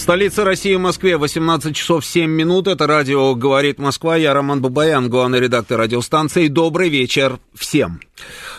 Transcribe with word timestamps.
В 0.00 0.02
столице 0.02 0.44
России, 0.44 0.76
Москве, 0.76 1.18
18 1.18 1.76
часов 1.76 2.06
7 2.06 2.28
минут. 2.30 2.68
Это 2.68 2.86
радио 2.86 3.34
«Говорит 3.34 3.78
Москва». 3.78 4.16
Я 4.16 4.32
Роман 4.32 4.62
Бабаян, 4.62 5.10
главный 5.10 5.40
редактор 5.40 5.78
радиостанции. 5.78 6.48
Добрый 6.48 6.88
вечер 6.88 7.38
всем. 7.54 8.00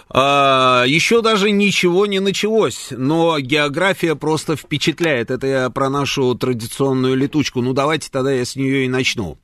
А, 0.07 0.83
еще 0.85 1.23
даже 1.23 1.49
ничего 1.49 2.05
не 2.05 2.19
началось, 2.19 2.89
но 2.91 3.39
география 3.39 4.13
просто 4.13 4.55
впечатляет. 4.55 5.31
Это 5.31 5.47
я 5.47 5.69
про 5.71 5.89
нашу 5.89 6.35
традиционную 6.35 7.15
летучку. 7.15 7.61
Ну, 7.61 7.73
давайте 7.73 8.09
тогда 8.11 8.31
я 8.31 8.45
с 8.45 8.55
нее 8.55 8.85
и 8.85 8.87
начну. 8.87 9.39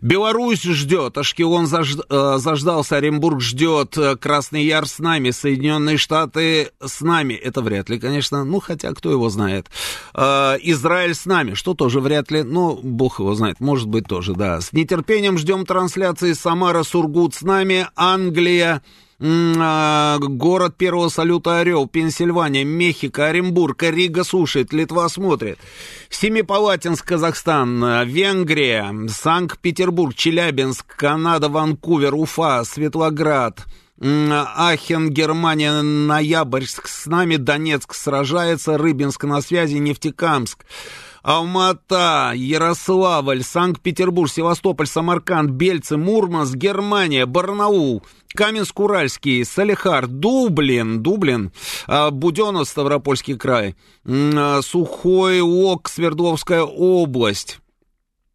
Беларусь 0.00 0.62
ждет, 0.62 1.16
Ашкелон 1.16 1.66
заж... 1.66 1.96
Э, 2.08 2.36
заждался, 2.38 2.96
Оренбург 2.96 3.40
ждет, 3.40 3.96
э, 3.96 4.16
Красный 4.16 4.64
Яр 4.64 4.86
с 4.86 4.98
нами, 4.98 5.30
Соединенные 5.30 5.96
Штаты 5.96 6.70
с 6.84 7.00
нами. 7.00 7.34
Это 7.34 7.62
вряд 7.62 7.88
ли, 7.88 7.98
конечно, 7.98 8.44
ну, 8.44 8.60
хотя 8.60 8.92
кто 8.92 9.10
его 9.10 9.28
знает. 9.28 9.68
Э, 10.14 10.56
Израиль 10.62 11.14
с 11.14 11.26
нами, 11.26 11.54
что 11.54 11.74
тоже 11.74 12.00
вряд 12.00 12.30
ли, 12.30 12.42
ну, 12.42 12.78
бог 12.82 13.20
его 13.20 13.34
знает, 13.34 13.60
может 13.60 13.88
быть 13.88 14.06
тоже, 14.06 14.34
да. 14.34 14.60
С 14.60 14.72
нетерпением 14.72 15.38
ждем 15.38 15.64
трансляции 15.64 16.32
Самара, 16.32 16.82
Сургут 16.82 17.34
с 17.34 17.42
нами, 17.42 17.86
Англия, 17.94 18.82
город 19.18 20.76
первого 20.76 21.08
салюта 21.08 21.60
Орел, 21.60 21.86
Пенсильвания, 21.86 22.64
Мехико, 22.64 23.26
Оренбург, 23.26 23.82
Рига 23.82 24.24
слушает, 24.24 24.72
Литва 24.72 25.08
смотрит. 25.08 25.58
Семипалатинск, 26.10 27.06
Казахстан, 27.06 28.04
Венгрия, 28.06 29.08
Санкт-Петербург, 29.08 30.14
Челябинск, 30.14 30.84
Канада, 30.96 31.48
Ванкувер, 31.48 32.14
Уфа, 32.14 32.64
Светлоград, 32.64 33.64
Ахен, 34.00 35.10
Германия, 35.10 35.80
Ноябрьск 35.80 36.88
с 36.88 37.06
нами, 37.06 37.36
Донецк 37.36 37.94
сражается, 37.94 38.76
Рыбинск 38.76 39.24
на 39.24 39.40
связи, 39.40 39.76
Нефтекамск. 39.76 40.64
Алмата, 41.24 42.32
Ярославль, 42.36 43.42
Санкт-Петербург, 43.42 44.30
Севастополь, 44.30 44.86
Самарканд, 44.86 45.52
Бельцы, 45.52 45.96
Мурманск, 45.96 46.54
Германия, 46.54 47.24
Барнаул, 47.24 48.02
Каменск-Уральский, 48.36 49.42
Салихар, 49.46 50.06
Дублин, 50.06 51.02
Дублин, 51.02 51.50
а, 51.86 52.10
Буденов, 52.10 52.68
Ставропольский 52.68 53.38
край, 53.38 53.74
а, 54.06 54.60
Сухой 54.60 55.40
Ок, 55.40 55.88
Свердловская 55.88 56.62
область. 56.62 57.58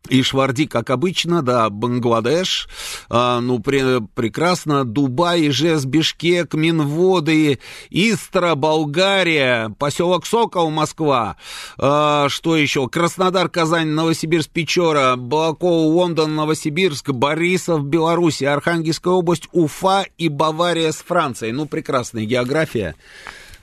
И 0.07 0.23
Шварди, 0.23 0.65
как 0.65 0.89
обычно, 0.89 1.41
да, 1.43 1.69
Бангладеш, 1.69 2.69
а, 3.09 3.41
ну, 3.41 3.59
при, 3.59 3.99
прекрасно, 4.15 4.85
Дубай, 4.85 5.49
Ижевск, 5.49 5.85
Бишкек, 5.85 6.53
Минводы, 6.53 7.59
Истра, 7.89 8.55
Болгария, 8.55 9.75
поселок 9.77 10.25
Сокол, 10.25 10.71
Москва, 10.71 11.35
а, 11.77 12.27
что 12.29 12.55
еще, 12.55 12.87
Краснодар, 12.87 13.49
Казань, 13.49 13.89
Новосибирск, 13.89 14.49
Печора, 14.49 15.15
Балакова, 15.17 15.93
Лондон, 15.93 16.33
Новосибирск, 16.33 17.11
Борисов, 17.11 17.83
Беларусь, 17.83 18.41
Архангельская 18.41 19.13
область, 19.13 19.49
Уфа 19.51 20.05
и 20.17 20.29
Бавария 20.29 20.91
с 20.91 20.97
Францией. 20.97 21.51
Ну, 21.51 21.65
прекрасная 21.65 22.23
география. 22.23 22.95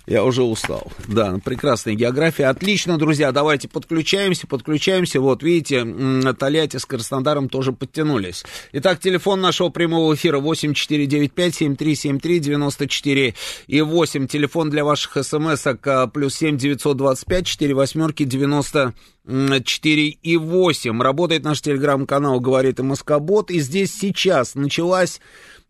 Я 0.06 0.22
уже 0.22 0.44
устал. 0.44 0.92
Да, 1.08 1.40
прекрасная 1.44 1.94
география. 1.94 2.46
Отлично, 2.46 2.96
друзья, 2.96 3.32
давайте 3.32 3.66
подключаемся, 3.66 4.46
подключаемся. 4.46 5.20
Вот, 5.20 5.42
видите, 5.42 5.84
Тольятти 6.38 6.76
с 6.76 6.86
Краснодаром 6.86 7.48
тоже 7.48 7.72
подтянулись. 7.72 8.44
Итак, 8.72 9.00
телефон 9.00 9.40
нашего 9.40 9.68
прямого 9.68 10.14
эфира 10.14 10.38
8495-7373-94 10.38 13.34
и 13.66 13.80
8. 13.80 14.28
Телефон 14.28 14.70
для 14.70 14.84
ваших 14.84 15.24
смс-ок 15.24 15.84
а, 15.88 16.06
плюс 16.06 16.36
7 16.36 16.56
925 16.56 17.46
4 17.46 17.74
восьмерки 17.74 18.22
90 18.22 18.94
4 19.26 20.08
и 20.08 20.36
8. 20.36 21.02
Работает 21.02 21.42
наш 21.42 21.60
телеграм-канал 21.60 22.38
«Говорит 22.38 22.78
и 22.78 22.84
Москобот». 22.84 23.50
И 23.50 23.58
здесь 23.58 23.92
сейчас 23.92 24.54
началась 24.54 25.20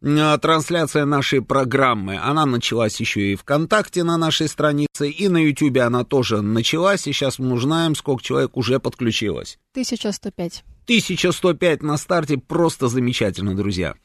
трансляция 0.01 1.05
нашей 1.05 1.43
программы. 1.43 2.19
Она 2.19 2.47
началась 2.47 3.01
еще 3.01 3.33
и 3.33 3.37
ВКонтакте 3.37 4.05
на 4.05 4.17
нашей 4.17 4.49
странице, 4.49 5.09
и 5.09 5.29
на 5.29 5.39
Ютубе 5.39 5.83
она 5.83 6.05
тоже 6.05 6.43
началась, 6.43 7.07
и 7.07 7.13
сейчас 7.13 7.39
мы 7.39 7.53
узнаем, 7.53 7.95
сколько 7.95 8.23
человек 8.23 8.57
уже 8.57 8.79
подключилось. 8.79 9.59
1105. 9.73 10.65
1105 10.87 11.83
на 11.83 11.97
старте, 11.97 12.39
просто 12.39 12.87
замечательно, 12.87 13.57
друзья. 13.57 13.97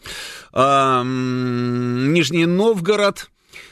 А, 0.52 1.04
Нижний 1.04 2.48
Новгород, 2.48 3.30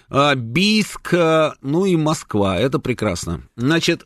а, 0.10 0.36
Бийск, 0.36 1.14
а, 1.14 1.56
ну 1.62 1.86
и 1.86 1.96
Москва, 1.96 2.60
это 2.60 2.78
прекрасно. 2.78 3.42
Значит, 3.56 4.06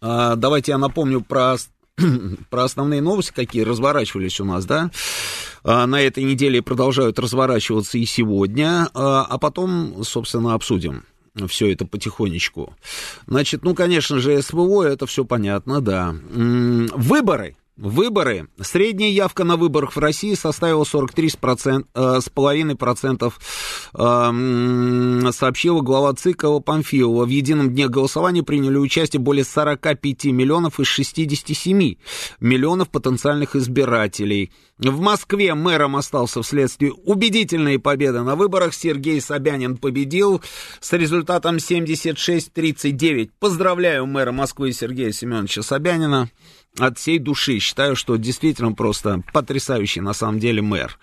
давайте 0.00 0.72
я 0.72 0.78
напомню 0.78 1.20
про, 1.20 1.56
про 2.50 2.64
основные 2.64 3.00
новости, 3.00 3.32
какие 3.32 3.62
разворачивались 3.62 4.40
у 4.40 4.44
нас, 4.44 4.64
да. 4.64 4.90
А, 5.70 5.86
на 5.86 6.00
этой 6.00 6.24
неделе 6.24 6.62
продолжают 6.62 7.18
разворачиваться 7.18 7.98
и 7.98 8.06
сегодня, 8.06 8.88
а, 8.94 9.26
а 9.28 9.36
потом, 9.36 10.02
собственно, 10.02 10.54
обсудим 10.54 11.04
все 11.46 11.70
это 11.70 11.84
потихонечку. 11.84 12.74
Значит, 13.26 13.64
ну, 13.64 13.74
конечно 13.74 14.18
же, 14.18 14.40
СВО, 14.40 14.84
это 14.84 15.04
все 15.04 15.26
понятно, 15.26 15.82
да. 15.82 16.14
Выборы 16.30 17.54
Выборы. 17.78 18.48
Средняя 18.60 19.08
явка 19.08 19.44
на 19.44 19.56
выборах 19.56 19.94
в 19.94 20.00
России 20.00 20.34
составила 20.34 20.82
43,5%, 20.82 23.32
э, 23.94 25.28
э, 25.28 25.32
сообщила 25.32 25.80
глава 25.80 26.12
ЦИК 26.14 26.64
Памфилова. 26.64 27.24
В 27.24 27.28
едином 27.28 27.72
дне 27.72 27.86
голосования 27.86 28.42
приняли 28.42 28.78
участие 28.78 29.20
более 29.20 29.44
45 29.44 30.32
миллионов 30.32 30.80
из 30.80 30.88
67 30.88 31.94
миллионов 32.40 32.88
потенциальных 32.88 33.54
избирателей. 33.54 34.50
В 34.78 35.00
Москве 35.00 35.54
мэром 35.54 35.94
остался 35.94 36.42
вследствие 36.42 36.92
убедительной 36.92 37.78
победы 37.78 38.22
на 38.22 38.34
выборах. 38.34 38.74
Сергей 38.74 39.20
Собянин 39.20 39.76
победил 39.76 40.42
с 40.80 40.92
результатом 40.94 41.58
76-39. 41.58 43.30
Поздравляю 43.38 44.06
мэра 44.06 44.32
Москвы 44.32 44.72
Сергея 44.72 45.12
Семеновича 45.12 45.62
Собянина 45.62 46.28
от 46.78 46.98
всей 46.98 47.18
души. 47.18 47.58
Считаю, 47.58 47.96
что 47.96 48.16
действительно 48.16 48.72
просто 48.72 49.22
потрясающий 49.32 50.00
на 50.00 50.12
самом 50.12 50.38
деле 50.38 50.62
мэр. 50.62 50.98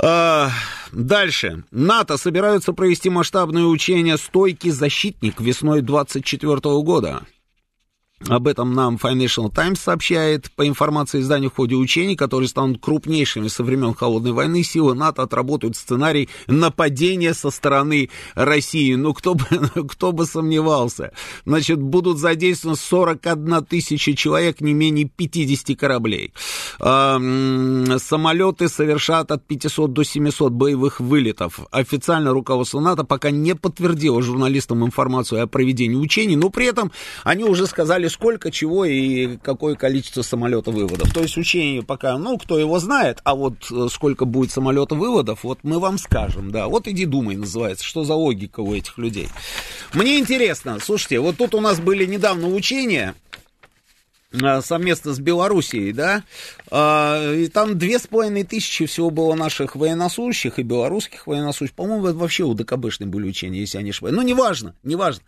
А, 0.00 0.50
дальше. 0.92 1.64
НАТО 1.70 2.16
собираются 2.16 2.72
провести 2.72 3.10
масштабное 3.10 3.64
учение 3.64 4.16
«Стойкий 4.16 4.70
защитник» 4.70 5.40
весной 5.40 5.80
2024 5.80 6.82
года. 6.82 7.26
Об 8.26 8.48
этом 8.48 8.74
нам 8.74 8.96
Financial 8.96 9.52
Times 9.52 9.80
сообщает. 9.80 10.50
По 10.52 10.66
информации 10.66 11.20
издания 11.20 11.48
в 11.48 11.54
ходе 11.54 11.76
учений, 11.76 12.16
которые 12.16 12.48
станут 12.48 12.80
крупнейшими 12.80 13.46
со 13.48 13.62
времен 13.62 13.94
Холодной 13.94 14.32
войны, 14.32 14.64
силы 14.64 14.94
НАТО 14.94 15.22
отработают 15.22 15.76
сценарий 15.76 16.28
нападения 16.48 17.32
со 17.32 17.50
стороны 17.50 18.10
России. 18.34 18.94
Ну, 18.96 19.14
кто 19.14 19.34
бы, 19.34 19.44
кто 19.88 20.10
бы 20.12 20.26
сомневался. 20.26 21.12
Значит, 21.46 21.80
будут 21.80 22.18
задействованы 22.18 22.76
41 22.76 23.64
тысяча 23.64 24.16
человек, 24.16 24.60
не 24.60 24.74
менее 24.74 25.08
50 25.08 25.78
кораблей. 25.78 26.32
Самолеты 26.78 28.68
совершат 28.68 29.30
от 29.30 29.46
500 29.46 29.92
до 29.92 30.02
700 30.02 30.52
боевых 30.52 30.98
вылетов. 30.98 31.60
Официально 31.70 32.32
руководство 32.32 32.80
НАТО 32.80 33.04
пока 33.04 33.30
не 33.30 33.54
подтвердило 33.54 34.22
журналистам 34.22 34.84
информацию 34.84 35.42
о 35.42 35.46
проведении 35.46 35.96
учений, 35.96 36.36
но 36.36 36.50
при 36.50 36.66
этом 36.66 36.90
они 37.22 37.44
уже 37.44 37.66
сказали, 37.66 38.07
сколько, 38.08 38.50
чего 38.50 38.84
и 38.84 39.36
какое 39.38 39.74
количество 39.74 40.22
самолета 40.22 40.70
выводов. 40.70 41.12
То 41.12 41.22
есть 41.22 41.36
учение 41.36 41.82
пока, 41.82 42.16
ну, 42.18 42.38
кто 42.38 42.58
его 42.58 42.78
знает, 42.78 43.20
а 43.24 43.34
вот 43.34 43.70
э, 43.70 43.88
сколько 43.90 44.24
будет 44.24 44.50
самолета 44.50 44.94
выводов, 44.94 45.44
вот 45.44 45.60
мы 45.62 45.78
вам 45.78 45.98
скажем, 45.98 46.50
да. 46.50 46.68
Вот 46.68 46.88
иди 46.88 47.04
думай, 47.04 47.36
называется, 47.36 47.84
что 47.84 48.04
за 48.04 48.14
логика 48.14 48.60
у 48.60 48.74
этих 48.74 48.98
людей. 48.98 49.28
Мне 49.94 50.18
интересно, 50.18 50.78
слушайте, 50.80 51.20
вот 51.20 51.36
тут 51.36 51.54
у 51.54 51.60
нас 51.60 51.80
были 51.80 52.04
недавно 52.04 52.48
учения, 52.48 53.14
э, 54.32 54.60
совместно 54.60 55.12
с 55.14 55.18
Белоруссией, 55.18 55.92
да, 55.92 56.22
а, 56.70 57.32
и 57.34 57.48
там 57.48 57.78
две 57.78 57.98
с 57.98 58.06
половиной 58.06 58.44
тысячи 58.44 58.86
всего 58.86 59.10
было 59.10 59.34
наших 59.34 59.76
военнослужащих 59.76 60.58
и 60.58 60.62
белорусских 60.62 61.26
военнослужащих. 61.26 61.76
По-моему, 61.76 62.06
это 62.06 62.18
вообще 62.18 62.44
у 62.44 62.54
ДКБшные 62.54 63.08
были 63.08 63.28
учения, 63.28 63.60
если 63.60 63.78
я 63.78 63.84
не 63.84 63.90
ошибаюсь. 63.90 64.16
Ну, 64.16 64.22
неважно, 64.22 64.74
неважно. 64.82 65.22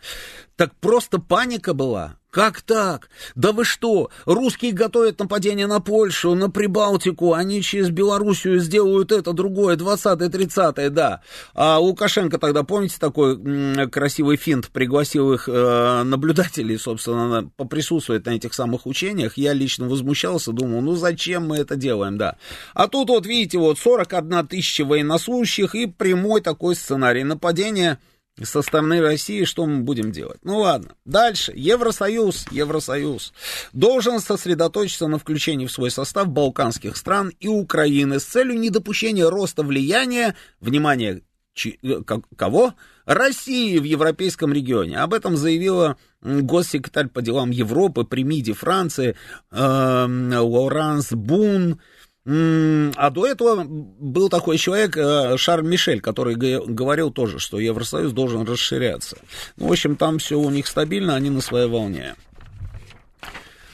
Так 0.56 0.75
просто 0.77 1.19
паника 1.19 1.73
была. 1.73 2.19
Как 2.31 2.62
так? 2.62 3.11
Да 3.35 3.50
вы 3.50 3.65
что? 3.65 4.11
Русские 4.25 4.71
готовят 4.71 5.19
нападение 5.19 5.67
на 5.67 5.81
Польшу, 5.81 6.35
на 6.37 6.49
Прибалтику, 6.49 7.35
они 7.35 7.61
через 7.61 7.91
Белоруссию 7.91 8.61
сделают 8.61 9.11
это, 9.11 9.32
другое, 9.32 9.77
20-30, 9.77 10.91
да. 10.91 11.23
А 11.55 11.79
Лукашенко 11.79 12.38
тогда, 12.38 12.62
помните, 12.62 12.97
такой 13.00 13.88
красивый 13.88 14.37
финт, 14.37 14.69
пригласил 14.69 15.32
их 15.32 15.49
э, 15.49 16.03
наблюдателей, 16.05 16.79
собственно, 16.79 17.50
поприсутствовать 17.56 18.27
на 18.27 18.31
этих 18.31 18.55
самых 18.55 18.87
учениях. 18.87 19.37
Я 19.37 19.53
лично 19.53 19.88
возмущался, 19.88 20.53
думал, 20.53 20.82
ну 20.82 20.94
зачем 20.94 21.49
мы 21.49 21.56
это 21.56 21.75
делаем, 21.75 22.17
да. 22.17 22.37
А 22.75 22.87
тут 22.87 23.09
вот, 23.09 23.27
видите, 23.27 23.59
вот 23.59 23.79
41 23.79 24.47
тысяча 24.47 24.85
военнослужащих 24.85 25.75
и 25.75 25.87
прямой 25.87 26.43
такой 26.43 26.77
сценарий 26.77 27.25
нападения 27.25 27.99
со 28.43 28.62
стороны 28.62 29.00
России, 29.00 29.44
что 29.44 29.67
мы 29.67 29.82
будем 29.82 30.12
делать? 30.12 30.41
Ну 30.43 30.59
ладно. 30.59 30.94
Дальше. 31.05 31.53
Евросоюз. 31.55 32.47
Евросоюз 32.50 33.32
должен 33.73 34.21
сосредоточиться 34.21 35.09
на 35.09 35.19
включении 35.19 35.67
в 35.67 35.73
свой 35.73 35.91
состав 35.91 36.29
балканских 36.29 36.97
стран 36.97 37.32
и 37.41 37.49
Украины 37.49 38.19
с 38.21 38.25
целью 38.25 38.59
недопущения 38.59 39.29
роста 39.29 39.62
влияния, 39.62 40.35
внимание, 40.61 41.23
э, 41.65 42.00
кого? 42.37 42.75
России 43.05 43.79
в 43.79 43.85
европейском 43.85 44.53
регионе. 44.53 44.99
Об 44.99 45.15
этом 45.15 45.37
заявила 45.37 45.97
госсекретарь 46.23 47.09
по 47.09 47.23
делам 47.23 47.50
Европы 47.50 48.05
при 48.05 48.23
МИДе 48.23 48.53
Франции 48.53 49.17
э, 49.50 50.06
Лоранс 50.38 51.12
Бун. 51.12 51.81
А 52.32 53.11
до 53.11 53.27
этого 53.27 53.65
был 53.65 54.29
такой 54.29 54.56
человек, 54.56 54.97
э, 54.97 55.37
Шарль 55.37 55.67
Мишель, 55.67 56.00
который 56.00 56.37
говорил 56.37 57.11
тоже, 57.11 57.41
что 57.41 57.59
Евросоюз 57.59 58.12
должен 58.12 58.44
расширяться. 58.44 59.17
Ну, 59.56 59.67
в 59.67 59.73
общем, 59.73 59.97
там 59.97 60.19
все 60.19 60.38
у 60.38 60.49
них 60.50 60.69
стабильно, 60.69 61.17
они 61.17 61.31
на 61.31 61.41
своей 61.41 61.67
волне. 61.67 62.15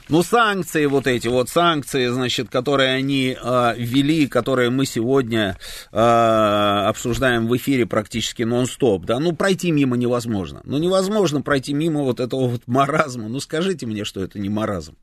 Ну, 0.09 0.23
санкции 0.23 0.87
вот 0.87 1.07
эти, 1.07 1.29
вот 1.29 1.51
санкции, 1.51 2.07
значит, 2.07 2.49
которые 2.49 2.95
они 2.95 3.37
э, 3.39 3.75
ввели, 3.77 4.27
которые 4.27 4.71
мы 4.71 4.87
сегодня 4.87 5.59
э, 5.93 5.99
обсуждаем 5.99 7.49
в 7.49 7.57
эфире 7.57 7.85
практически 7.85 8.45
нон-стоп, 8.45 9.05
да, 9.05 9.19
ну, 9.19 9.35
пройти 9.35 9.71
мимо 9.71 9.97
невозможно. 9.97 10.63
Ну, 10.65 10.79
невозможно 10.79 11.43
пройти 11.43 11.75
мимо 11.75 12.05
вот 12.05 12.21
этого 12.21 12.47
вот 12.49 12.63
маразма. 12.67 13.29
Ну, 13.29 13.41
скажите 13.41 13.85
мне, 13.85 14.05
что 14.05 14.23
это 14.23 14.39
не 14.39 14.49
маразм. 14.49 14.97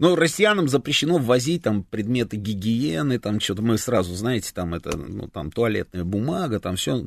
Но 0.00 0.16
россиянам 0.16 0.66
запрещено 0.66 1.18
ввозить 1.18 1.62
там 1.62 1.84
предметы 1.84 2.38
гигиены, 2.38 3.18
там 3.18 3.38
что-то 3.38 3.60
мы 3.60 3.76
сразу, 3.76 4.14
знаете, 4.14 4.50
там 4.54 4.72
это, 4.72 4.96
ну, 4.96 5.28
там 5.28 5.52
туалетная 5.52 6.04
бумага, 6.04 6.58
там 6.58 6.76
все. 6.76 7.06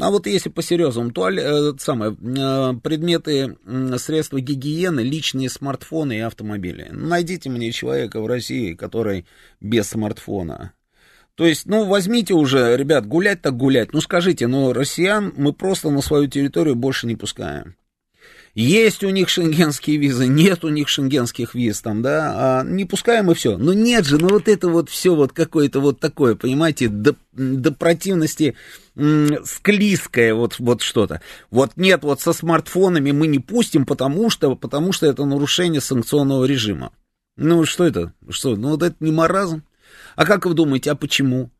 А 0.00 0.10
вот 0.10 0.26
если 0.26 0.48
по-серьезному, 0.48 1.10
туалет, 1.10 1.44
э, 1.44 1.72
самое, 1.78 2.12
э, 2.12 2.72
предметы, 2.82 3.58
средства 3.98 4.40
гигиены, 4.40 5.00
личные 5.00 5.50
смартфоны 5.50 6.16
и 6.16 6.20
автомобили. 6.20 6.88
Найдите 6.90 7.50
мне 7.50 7.72
человека 7.72 8.22
в 8.22 8.26
России, 8.26 8.72
который 8.72 9.26
без 9.60 9.90
смартфона. 9.90 10.72
То 11.34 11.44
есть, 11.44 11.66
ну, 11.66 11.84
возьмите 11.84 12.32
уже, 12.32 12.74
ребят, 12.74 13.06
гулять 13.06 13.42
так 13.42 13.54
гулять. 13.54 13.92
Ну, 13.92 14.00
скажите, 14.00 14.46
ну, 14.46 14.72
россиян 14.72 15.34
мы 15.36 15.52
просто 15.52 15.90
на 15.90 16.00
свою 16.00 16.26
территорию 16.26 16.74
больше 16.74 17.06
не 17.06 17.16
пускаем. 17.16 17.74
Есть 18.54 19.04
у 19.04 19.10
них 19.10 19.28
шенгенские 19.28 19.96
визы, 19.96 20.26
нет 20.26 20.64
у 20.64 20.68
них 20.70 20.88
шенгенских 20.88 21.54
виз 21.54 21.80
там, 21.82 22.02
да, 22.02 22.32
а 22.60 22.64
не 22.64 22.84
пускаем 22.84 23.30
и 23.30 23.34
все. 23.34 23.56
Но 23.56 23.72
нет 23.72 24.04
же, 24.06 24.18
ну 24.18 24.28
вот 24.28 24.48
это 24.48 24.68
вот 24.68 24.90
все 24.90 25.14
вот 25.14 25.32
какое-то 25.32 25.80
вот 25.80 26.00
такое, 26.00 26.34
понимаете, 26.34 26.88
до, 26.88 27.14
до 27.32 27.70
противности 27.70 28.56
м- 28.96 29.44
склизкое 29.44 30.34
вот, 30.34 30.56
вот 30.58 30.82
что-то. 30.82 31.22
Вот 31.50 31.76
нет, 31.76 32.02
вот 32.02 32.20
со 32.20 32.32
смартфонами 32.32 33.12
мы 33.12 33.28
не 33.28 33.38
пустим, 33.38 33.86
потому 33.86 34.30
что, 34.30 34.56
потому 34.56 34.92
что 34.92 35.06
это 35.06 35.24
нарушение 35.24 35.80
санкционного 35.80 36.44
режима. 36.44 36.92
Ну 37.36 37.64
что 37.64 37.84
это? 37.84 38.12
Что? 38.30 38.56
Ну 38.56 38.70
вот 38.70 38.82
это 38.82 38.96
не 38.98 39.12
маразм. 39.12 39.62
А 40.16 40.26
как 40.26 40.44
вы 40.44 40.54
думаете, 40.54 40.90
а 40.90 40.96
почему? 40.96 41.50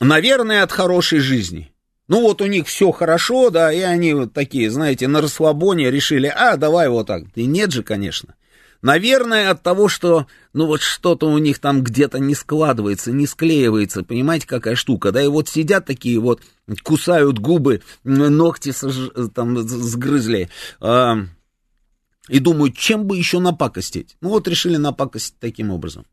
Наверное, 0.00 0.64
от 0.64 0.72
хорошей 0.72 1.20
жизни. 1.20 1.71
Ну 2.12 2.20
вот 2.20 2.42
у 2.42 2.46
них 2.46 2.66
все 2.66 2.90
хорошо, 2.90 3.48
да, 3.48 3.72
и 3.72 3.80
они 3.80 4.12
вот 4.12 4.34
такие, 4.34 4.70
знаете, 4.70 5.08
на 5.08 5.22
расслабоне 5.22 5.90
решили, 5.90 6.26
а, 6.26 6.58
давай 6.58 6.90
вот 6.90 7.06
так. 7.06 7.24
И 7.34 7.46
нет 7.46 7.72
же, 7.72 7.82
конечно. 7.82 8.34
Наверное, 8.82 9.48
от 9.48 9.62
того, 9.62 9.88
что, 9.88 10.26
ну 10.52 10.66
вот 10.66 10.82
что-то 10.82 11.30
у 11.30 11.38
них 11.38 11.58
там 11.58 11.82
где-то 11.82 12.18
не 12.18 12.34
складывается, 12.34 13.12
не 13.12 13.26
склеивается, 13.26 14.04
понимаете, 14.04 14.46
какая 14.46 14.74
штука, 14.74 15.10
да, 15.10 15.22
и 15.22 15.26
вот 15.26 15.48
сидят 15.48 15.86
такие 15.86 16.20
вот, 16.20 16.42
кусают 16.82 17.38
губы, 17.38 17.80
ногти 18.04 18.72
сож... 18.72 18.94
там 19.34 19.56
сгрызли, 19.66 20.50
э, 20.82 21.14
и 22.28 22.38
думают, 22.40 22.76
чем 22.76 23.06
бы 23.06 23.16
еще 23.16 23.38
напакостить. 23.38 24.18
Ну 24.20 24.28
вот 24.28 24.46
решили 24.48 24.76
напакостить 24.76 25.38
таким 25.40 25.70
образом. 25.70 26.04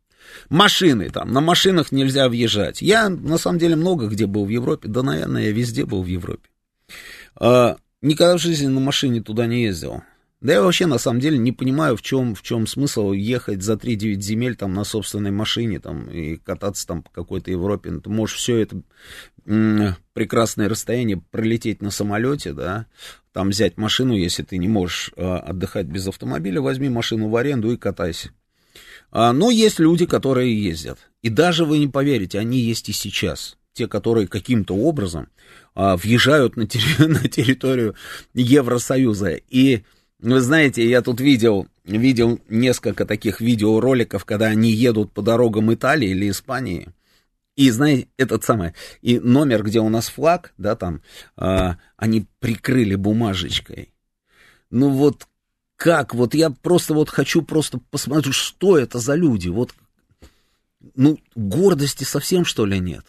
Машины 0.50 1.10
там, 1.10 1.32
на 1.32 1.42
машинах 1.42 1.92
нельзя 1.92 2.30
въезжать. 2.30 2.82
Я, 2.82 3.10
на 3.10 3.38
самом 3.38 3.60
деле, 3.60 3.76
много 3.76 4.08
где 4.08 4.26
был 4.26 4.46
в 4.46 4.50
Европе, 4.50 4.88
да, 4.88 5.04
наверное, 5.04 5.44
я 5.44 5.52
везде 5.52 5.86
был 5.86 6.04
в 6.04 6.08
Европе. 6.08 6.50
А, 7.36 7.78
никогда 8.02 8.38
в 8.38 8.42
жизни 8.42 8.68
на 8.68 8.80
машине 8.80 9.22
туда 9.22 9.48
не 9.48 9.64
ездил. 9.64 10.04
Да 10.42 10.54
я 10.54 10.62
вообще, 10.62 10.86
на 10.86 10.98
самом 10.98 11.20
деле, 11.20 11.38
не 11.38 11.52
понимаю, 11.52 11.98
в 11.98 12.02
чем, 12.02 12.34
в 12.34 12.42
чем 12.44 12.66
смысл 12.66 13.12
ехать 13.12 13.62
за 13.62 13.74
3-9 13.74 14.22
земель 14.22 14.56
там 14.56 14.74
на 14.74 14.86
собственной 14.86 15.32
машине 15.32 15.82
там, 15.82 16.10
и 16.10 16.38
кататься 16.38 16.88
там 16.88 17.04
по 17.04 17.10
какой-то 17.10 17.52
Европе. 17.52 17.92
Ну, 17.92 18.00
ты 18.00 18.10
можешь 18.10 18.38
все 18.38 18.58
это 18.58 18.82
м- 19.46 19.96
прекрасное 20.14 20.70
расстояние 20.70 21.22
пролететь 21.32 21.82
на 21.82 21.92
самолете, 21.92 22.54
да, 22.54 22.86
там 23.34 23.50
взять 23.50 23.78
машину, 23.78 24.16
если 24.16 24.44
ты 24.44 24.58
не 24.58 24.70
можешь 24.70 25.12
э, 25.18 25.26
отдыхать 25.26 25.88
без 25.88 26.08
автомобиля, 26.08 26.62
возьми 26.62 26.88
машину 26.88 27.28
в 27.28 27.36
аренду 27.36 27.74
и 27.74 27.78
катайся. 27.78 28.32
А, 29.12 29.34
но 29.34 29.50
есть 29.50 29.80
люди, 29.80 30.06
которые 30.06 30.62
ездят. 30.62 31.00
И 31.22 31.30
даже 31.30 31.66
вы 31.66 31.80
не 31.80 31.88
поверите, 31.88 32.40
они 32.40 32.60
есть 32.60 32.90
и 32.90 32.94
сейчас. 32.94 33.58
Те, 33.74 33.88
которые 33.88 34.28
каким-то 34.28 34.76
образом 34.76 35.30
а, 35.76 35.98
въезжают 35.98 36.58
на, 36.58 36.64
терри- 36.64 37.08
на 37.08 37.28
территорию 37.28 37.96
Евросоюза. 38.34 39.40
И 39.50 39.84
вы 40.20 40.42
знаете, 40.42 40.88
я 40.88 41.02
тут 41.02 41.22
видел, 41.22 41.68
видел 41.86 42.40
несколько 42.50 43.06
таких 43.06 43.42
видеороликов, 43.42 44.26
когда 44.26 44.48
они 44.48 44.72
едут 44.72 45.12
по 45.14 45.22
дорогам 45.22 45.74
Италии 45.74 46.10
или 46.10 46.30
Испании. 46.30 46.90
И 47.56 47.72
знаете, 47.72 48.08
этот 48.18 48.44
самый, 48.44 48.74
и 49.02 49.20
номер, 49.20 49.64
где 49.64 49.80
у 49.80 49.90
нас 49.90 50.10
флаг, 50.10 50.54
да, 50.58 50.76
там, 50.76 51.02
а, 51.36 51.78
они 51.98 52.26
прикрыли 52.40 52.96
бумажечкой. 52.96 53.94
Ну 54.70 54.90
вот 54.90 55.28
как? 55.80 56.14
Вот 56.14 56.34
я 56.36 56.50
просто 56.50 56.94
вот 56.94 57.10
хочу 57.10 57.42
просто 57.42 57.80
посмотреть, 57.90 58.36
что 58.36 58.78
это 58.78 59.00
за 59.00 59.16
люди. 59.16 59.48
Вот, 59.48 59.74
ну, 60.96 61.18
гордости 61.36 62.04
совсем, 62.04 62.44
что 62.44 62.66
ли, 62.66 62.80
нет? 62.80 63.06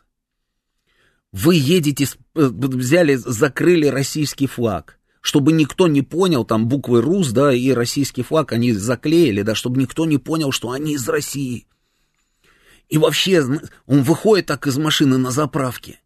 Вы 1.32 1.56
едете, 1.56 2.04
э, 2.04 2.08
взяли, 2.36 3.16
закрыли 3.16 3.88
российский 3.88 4.46
флаг, 4.46 5.00
чтобы 5.20 5.52
никто 5.52 5.88
не 5.88 6.02
понял, 6.02 6.44
там 6.44 6.68
буквы 6.68 7.02
РУС, 7.02 7.32
да, 7.32 7.52
и 7.52 7.72
российский 7.72 8.22
флаг 8.22 8.52
они 8.52 8.72
заклеили, 8.72 9.42
да, 9.42 9.56
чтобы 9.56 9.80
никто 9.80 10.06
не 10.06 10.18
понял, 10.18 10.52
что 10.52 10.70
они 10.70 10.94
из 10.94 11.08
России. 11.08 11.66
И 12.88 12.98
вообще, 12.98 13.44
он 13.86 14.02
выходит 14.02 14.46
так 14.46 14.68
из 14.68 14.78
машины 14.78 15.18
на 15.18 15.32
заправке. 15.32 16.00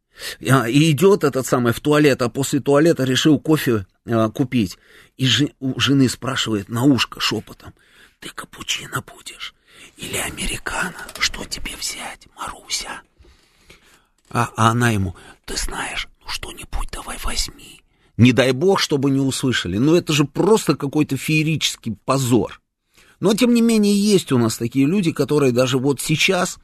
А, 0.48 0.66
и 0.66 0.90
идет 0.90 1.24
этот 1.24 1.46
самый 1.46 1.74
в 1.74 1.80
туалет, 1.80 2.22
а 2.22 2.30
после 2.30 2.60
туалета 2.60 3.04
решил 3.04 3.38
кофе 3.38 3.84
а, 4.06 4.28
купить. 4.30 4.78
И 5.16 5.26
жен, 5.26 5.50
у 5.60 5.78
жены 5.78 6.08
спрашивает 6.08 6.68
на 6.68 6.84
ушко 6.84 7.20
шепотом, 7.20 7.74
ты 8.20 8.28
капучино 8.30 9.02
будешь 9.02 9.54
или 9.96 10.16
американо? 10.16 10.96
Что 11.18 11.44
тебе 11.44 11.72
взять, 11.76 12.26
Маруся? 12.36 13.02
А, 14.30 14.50
а 14.56 14.70
она 14.70 14.90
ему, 14.90 15.14
ты 15.44 15.56
знаешь, 15.56 16.08
ну 16.20 16.28
что-нибудь 16.28 16.88
давай 16.90 17.18
возьми. 17.22 17.82
Не 18.16 18.32
дай 18.32 18.52
бог, 18.52 18.80
чтобы 18.80 19.10
не 19.10 19.20
услышали. 19.20 19.78
Но 19.78 19.96
это 19.96 20.12
же 20.12 20.24
просто 20.24 20.76
какой-то 20.76 21.16
феерический 21.16 21.96
позор. 22.04 22.60
Но, 23.20 23.34
тем 23.34 23.54
не 23.54 23.62
менее, 23.62 23.96
есть 23.96 24.32
у 24.32 24.38
нас 24.38 24.56
такие 24.56 24.86
люди, 24.86 25.12
которые 25.12 25.52
даже 25.52 25.78
вот 25.78 26.00
сейчас 26.00 26.58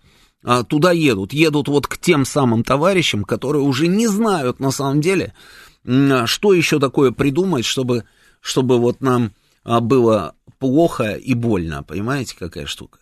а, 0.45 0.63
туда 0.63 0.93
едут. 0.93 1.33
Едут 1.33 1.69
вот 1.69 1.87
к 1.87 1.99
тем 1.99 2.25
самым 2.25 2.65
товарищам, 2.65 3.25
которые 3.25 3.63
уже 3.63 3.89
не 3.89 4.07
знают 4.07 4.61
на 4.61 4.71
самом 4.71 5.01
деле, 5.01 5.35
что 5.85 6.53
еще 6.53 6.79
такое 6.79 7.11
придумать, 7.11 7.65
чтобы, 7.65 8.05
чтобы 8.41 8.79
вот 8.79 9.01
нам 9.01 9.33
а, 9.65 9.81
было 9.81 10.35
плохо 10.59 11.15
и 11.15 11.35
больно. 11.35 11.83
Понимаете, 11.83 12.37
какая 12.39 12.67
штука? 12.67 12.99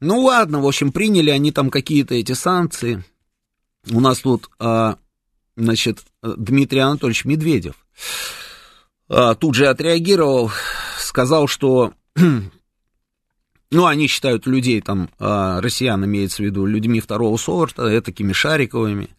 Ну 0.00 0.20
ладно, 0.20 0.60
в 0.60 0.66
общем, 0.66 0.92
приняли 0.92 1.30
они 1.30 1.52
там 1.52 1.70
какие-то 1.70 2.14
эти 2.14 2.32
санкции. 2.32 3.04
У 3.90 4.00
нас 4.00 4.20
тут, 4.20 4.50
а, 4.58 4.98
значит, 5.56 6.00
Дмитрий 6.22 6.80
Анатольевич 6.80 7.24
Медведев 7.24 7.86
тут 9.08 9.56
же 9.56 9.66
отреагировал, 9.66 10.52
сказал, 10.98 11.48
что 11.48 11.94
ну, 13.72 13.86
они 13.86 14.08
считают 14.08 14.46
людей, 14.46 14.80
там, 14.80 15.10
а, 15.20 15.60
россиян 15.60 16.04
имеется 16.04 16.42
в 16.42 16.46
виду, 16.46 16.66
людьми 16.66 16.98
второго 16.98 17.36
сорта, 17.36 18.00
такими 18.00 18.32
шариковыми. 18.32 19.10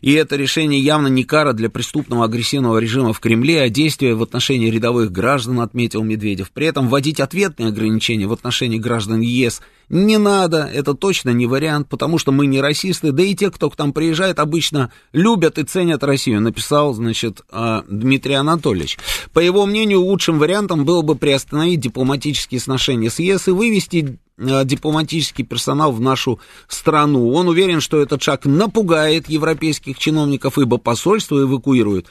И 0.00 0.12
это 0.12 0.36
решение 0.36 0.80
явно 0.80 1.08
не 1.08 1.24
кара 1.24 1.52
для 1.52 1.68
преступного 1.68 2.24
агрессивного 2.24 2.78
режима 2.78 3.12
в 3.12 3.18
Кремле, 3.18 3.62
а 3.62 3.68
действие 3.68 4.14
в 4.14 4.22
отношении 4.22 4.70
рядовых 4.70 5.10
граждан, 5.10 5.60
отметил 5.60 6.04
Медведев. 6.04 6.52
При 6.52 6.66
этом 6.66 6.88
вводить 6.88 7.18
ответные 7.18 7.68
ограничения 7.68 8.28
в 8.28 8.32
отношении 8.32 8.78
граждан 8.78 9.20
ЕС 9.20 9.60
не 9.88 10.18
надо, 10.18 10.68
это 10.72 10.92
точно 10.94 11.30
не 11.30 11.46
вариант, 11.46 11.88
потому 11.88 12.18
что 12.18 12.30
мы 12.30 12.46
не 12.46 12.60
расисты, 12.60 13.10
да 13.10 13.22
и 13.22 13.34
те, 13.34 13.50
кто 13.50 13.70
к 13.70 13.78
нам 13.78 13.92
приезжает, 13.92 14.38
обычно 14.38 14.92
любят 15.12 15.58
и 15.58 15.64
ценят 15.64 16.04
Россию, 16.04 16.42
написал, 16.42 16.92
значит, 16.92 17.40
а, 17.50 17.84
Дмитрий 17.88 18.34
Анатольевич. 18.34 18.98
По 19.32 19.40
его 19.40 19.64
мнению, 19.64 20.02
лучшим 20.02 20.38
вариантом 20.38 20.84
было 20.84 21.00
бы 21.00 21.14
приостановить 21.14 21.80
дипломатические 21.80 22.60
сношения 22.60 23.08
с 23.08 23.18
ЕС 23.18 23.48
и 23.48 23.52
вывести 23.52 23.87
э, 23.94 24.64
дипломатический 24.64 25.42
персонал 25.42 25.92
в 25.92 26.00
нашу 26.00 26.40
страну. 26.68 27.32
Он 27.32 27.48
уверен, 27.48 27.80
что 27.80 28.00
этот 28.00 28.22
шаг 28.22 28.44
напугает 28.44 29.28
европейских 29.28 29.98
чиновников, 29.98 30.58
ибо 30.58 30.78
посольство 30.78 31.40
эвакуируют 31.40 32.06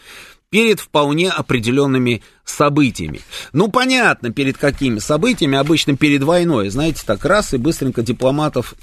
перед 0.50 0.80
вполне 0.80 1.30
определенными 1.30 2.22
событиями. 2.46 3.20
Ну, 3.52 3.68
понятно, 3.68 4.32
перед 4.32 4.58
какими 4.58 5.00
событиями, 5.00 5.58
обычно 5.58 5.98
перед 5.98 6.24
войной, 6.24 6.70
знаете, 6.70 7.04
так 7.06 7.26
раз 7.26 7.54
и 7.54 7.58
быстренько 7.58 8.02
дипломатов 8.02 8.74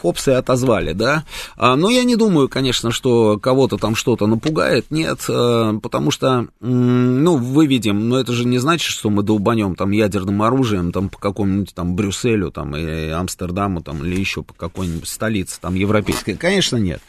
хопсы 0.00 0.30
отозвали, 0.30 0.94
да. 0.94 1.24
А, 1.56 1.76
но 1.76 1.90
я 1.90 2.04
не 2.04 2.16
думаю, 2.16 2.48
конечно, 2.48 2.90
что 2.90 3.38
кого-то 3.38 3.76
там 3.76 3.94
что-то 3.94 4.26
напугает, 4.26 4.86
нет, 4.90 5.20
а, 5.28 5.78
потому 5.78 6.10
что, 6.10 6.46
ну, 6.60 7.36
выведем, 7.36 8.08
но 8.08 8.18
это 8.18 8.32
же 8.32 8.46
не 8.46 8.56
значит, 8.56 8.90
что 8.90 9.10
мы 9.10 9.22
долбанем 9.22 9.74
там 9.74 9.90
ядерным 9.90 10.40
оружием 10.42 10.90
там 10.90 11.10
по 11.10 11.18
какому-нибудь 11.18 11.74
там 11.74 11.94
Брюсселю 11.94 12.50
там 12.50 12.74
и 12.74 13.10
Амстердаму 13.10 13.82
там 13.82 14.02
или 14.04 14.18
еще 14.18 14.42
по 14.42 14.54
какой-нибудь 14.54 15.08
столице 15.08 15.60
там 15.60 15.74
европейской, 15.74 16.34
конечно, 16.34 16.78
нет. 16.78 17.02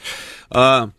А, 0.49 0.89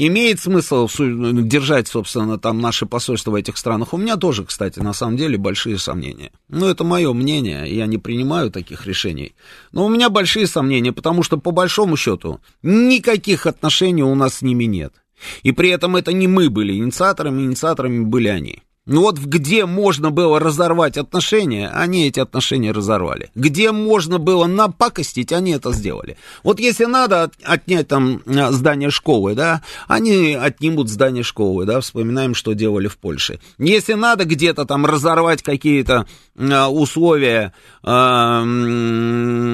Имеет 0.00 0.38
смысл 0.38 0.88
держать, 0.88 1.88
собственно, 1.88 2.38
там 2.38 2.60
наши 2.60 2.86
посольства 2.86 3.32
в 3.32 3.34
этих 3.34 3.56
странах? 3.56 3.92
У 3.92 3.96
меня 3.96 4.16
тоже, 4.16 4.44
кстати, 4.44 4.78
на 4.78 4.92
самом 4.92 5.16
деле 5.16 5.36
большие 5.38 5.76
сомнения. 5.76 6.30
Ну, 6.48 6.66
это 6.66 6.84
мое 6.84 7.12
мнение, 7.12 7.66
я 7.74 7.86
не 7.86 7.98
принимаю 7.98 8.52
таких 8.52 8.86
решений. 8.86 9.34
Но 9.72 9.84
у 9.84 9.88
меня 9.88 10.08
большие 10.08 10.46
сомнения, 10.46 10.92
потому 10.92 11.24
что, 11.24 11.36
по 11.36 11.50
большому 11.50 11.96
счету, 11.96 12.40
никаких 12.62 13.46
отношений 13.46 14.04
у 14.04 14.14
нас 14.14 14.36
с 14.36 14.42
ними 14.42 14.64
нет. 14.64 14.94
И 15.42 15.50
при 15.50 15.70
этом 15.70 15.96
это 15.96 16.12
не 16.12 16.28
мы 16.28 16.48
были 16.48 16.74
инициаторами, 16.74 17.42
инициаторами 17.42 18.04
были 18.04 18.28
они. 18.28 18.62
Ну 18.88 19.02
вот 19.02 19.18
где 19.18 19.66
можно 19.66 20.10
было 20.10 20.40
разорвать 20.40 20.96
отношения, 20.96 21.68
они 21.68 22.08
эти 22.08 22.20
отношения 22.20 22.72
разорвали. 22.72 23.30
Где 23.34 23.70
можно 23.70 24.18
было 24.18 24.46
напакостить, 24.46 25.30
они 25.30 25.52
это 25.52 25.72
сделали. 25.72 26.16
Вот 26.42 26.58
если 26.58 26.86
надо 26.86 27.30
отнять 27.44 27.86
там 27.88 28.22
а, 28.26 28.50
здание 28.50 28.88
школы, 28.88 29.34
да, 29.34 29.60
они 29.88 30.32
отнимут 30.32 30.88
здание 30.88 31.22
школы, 31.22 31.66
да, 31.66 31.82
вспоминаем, 31.82 32.34
что 32.34 32.54
делали 32.54 32.88
в 32.88 32.96
Польше. 32.96 33.40
Если 33.58 33.92
надо 33.92 34.24
где-то 34.24 34.64
там 34.64 34.86
разорвать 34.86 35.42
какие-то 35.42 36.06
а, 36.38 36.70
условия 36.70 37.52
э, 37.82 37.88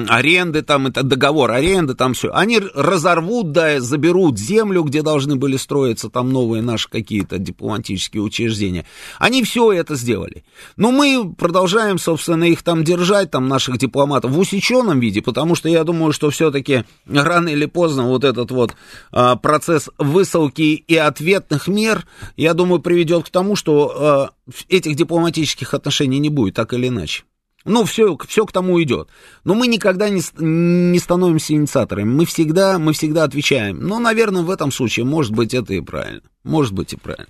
аренды, 0.07 0.61
там, 0.61 0.87
это 0.87 1.03
договор 1.03 1.51
аренды, 1.51 1.93
там 1.93 2.13
все, 2.13 2.31
они 2.31 2.59
разорвут, 2.73 3.51
да, 3.51 3.81
заберут 3.81 4.39
землю, 4.39 4.83
где 4.83 5.01
должны 5.01 5.35
были 5.35 5.57
строиться 5.57 6.09
там 6.09 6.31
новые 6.31 6.61
наши 6.61 6.87
какие-то 6.89 7.37
дипломатические 7.37 8.23
учреждения 8.23 8.85
они 9.25 9.43
все 9.43 9.71
это 9.73 9.95
сделали. 9.95 10.43
Но 10.77 10.91
мы 10.91 11.33
продолжаем, 11.33 11.97
собственно, 11.97 12.43
их 12.43 12.61
там 12.61 12.83
держать, 12.83 13.31
там, 13.31 13.47
наших 13.47 13.79
дипломатов, 13.79 14.29
в 14.29 14.37
усеченном 14.37 14.99
виде, 14.99 15.23
потому 15.23 15.55
что 15.55 15.67
я 15.67 15.83
думаю, 15.83 16.13
что 16.13 16.29
все-таки 16.29 16.83
рано 17.07 17.49
или 17.49 17.65
поздно 17.65 18.07
вот 18.07 18.23
этот 18.23 18.51
вот 18.51 18.75
а, 19.11 19.35
процесс 19.35 19.89
высылки 19.97 20.61
и 20.61 20.95
ответных 20.95 21.67
мер, 21.67 22.05
я 22.37 22.53
думаю, 22.53 22.81
приведет 22.81 23.25
к 23.25 23.29
тому, 23.31 23.55
что 23.55 23.95
а, 23.97 24.29
этих 24.69 24.95
дипломатических 24.95 25.73
отношений 25.73 26.19
не 26.19 26.29
будет, 26.29 26.53
так 26.53 26.73
или 26.73 26.89
иначе. 26.89 27.23
Ну, 27.65 27.83
все, 27.85 28.15
все 28.27 28.45
к 28.45 28.51
тому 28.51 28.79
идет. 28.83 29.09
Но 29.43 29.55
мы 29.55 29.65
никогда 29.65 30.07
не, 30.07 30.21
не 30.37 30.99
становимся 30.99 31.53
инициаторами. 31.53 32.07
Мы 32.07 32.25
всегда, 32.25 32.77
мы 32.77 32.93
всегда 32.93 33.23
отвечаем. 33.23 33.79
Но, 33.79 33.97
наверное, 33.97 34.43
в 34.43 34.51
этом 34.51 34.71
случае, 34.71 35.05
может 35.07 35.31
быть, 35.31 35.55
это 35.55 35.73
и 35.73 35.81
правильно. 35.81 36.21
Может 36.43 36.73
быть, 36.73 36.93
и 36.93 36.95
правильно. 36.95 37.25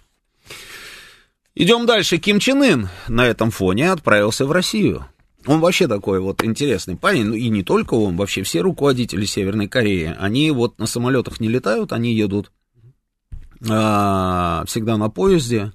Идем 1.57 1.85
дальше. 1.85 2.17
Ким 2.17 2.39
Чен 2.39 2.61
Ын 2.61 2.89
на 3.07 3.25
этом 3.25 3.49
фоне 3.49 3.91
отправился 3.91 4.45
в 4.45 4.51
Россию. 4.51 5.05
Он 5.45 5.61
вообще 5.61 5.87
такой 5.87 6.19
вот 6.19 6.43
интересный 6.43 6.97
парень, 6.97 7.25
ну 7.25 7.33
и 7.33 7.47
не 7.47 7.63
только 7.63 7.93
он, 7.93 8.17
вообще 8.17 8.43
все 8.43 8.61
руководители 8.61 9.25
Северной 9.25 9.67
Кореи, 9.69 10.13
они 10.19 10.51
вот 10.51 10.79
на 10.79 10.87
самолетах 10.87 11.39
не 11.39 11.47
летают, 11.47 11.93
они 11.93 12.13
едут 12.13 12.51
всегда 13.65 14.97
на 14.97 15.09
поезде. 15.09 15.73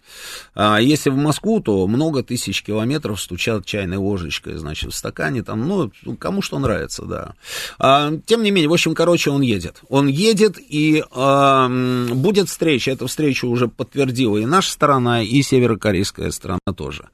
А 0.55 0.79
если 0.79 1.11
в 1.11 1.17
Москву, 1.17 1.61
то 1.61 1.87
много 1.87 2.23
тысяч 2.23 2.63
километров 2.63 3.21
стучат 3.21 3.65
чайной 3.65 3.97
ложечкой, 3.97 4.57
значит, 4.57 4.93
в 4.93 4.97
стакане 4.97 5.43
там, 5.43 5.67
ну, 5.67 5.91
кому 6.19 6.43
что 6.43 6.59
нравится, 6.59 7.05
да. 7.05 7.35
А, 7.79 8.13
тем 8.27 8.43
не 8.43 8.51
менее, 8.51 8.69
в 8.69 8.73
общем, 8.73 8.95
короче, 8.95 9.31
он 9.31 9.43
едет. 9.43 9.83
Он 9.89 10.07
едет, 10.07 10.57
и 10.59 11.03
а, 11.13 11.69
будет 12.13 12.49
встреча. 12.49 12.91
Эту 12.91 13.07
встречу 13.07 13.49
уже 13.49 13.69
подтвердила 13.69 14.39
и 14.39 14.47
наша 14.47 14.71
сторона, 14.71 15.23
и 15.23 15.43
северокорейская 15.43 16.31
сторона 16.31 16.61
тоже. 16.77 17.09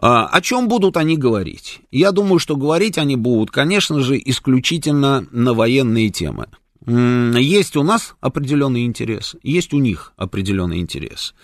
А, 0.00 0.26
о 0.26 0.40
чем 0.40 0.68
будут 0.68 0.96
они 0.96 1.16
говорить? 1.16 1.80
Я 1.90 2.12
думаю, 2.12 2.38
что 2.38 2.56
говорить 2.56 2.98
они 2.98 3.16
будут, 3.16 3.50
конечно 3.50 4.00
же, 4.00 4.20
исключительно 4.24 5.26
на 5.30 5.54
военные 5.54 6.10
темы. 6.10 6.46
Есть 6.86 7.76
у 7.76 7.82
нас 7.82 8.14
определенный 8.20 8.84
интерес, 8.84 9.36
есть 9.42 9.72
у 9.74 9.78
них 9.78 10.12
определенный 10.16 10.78
интерес. 10.78 11.34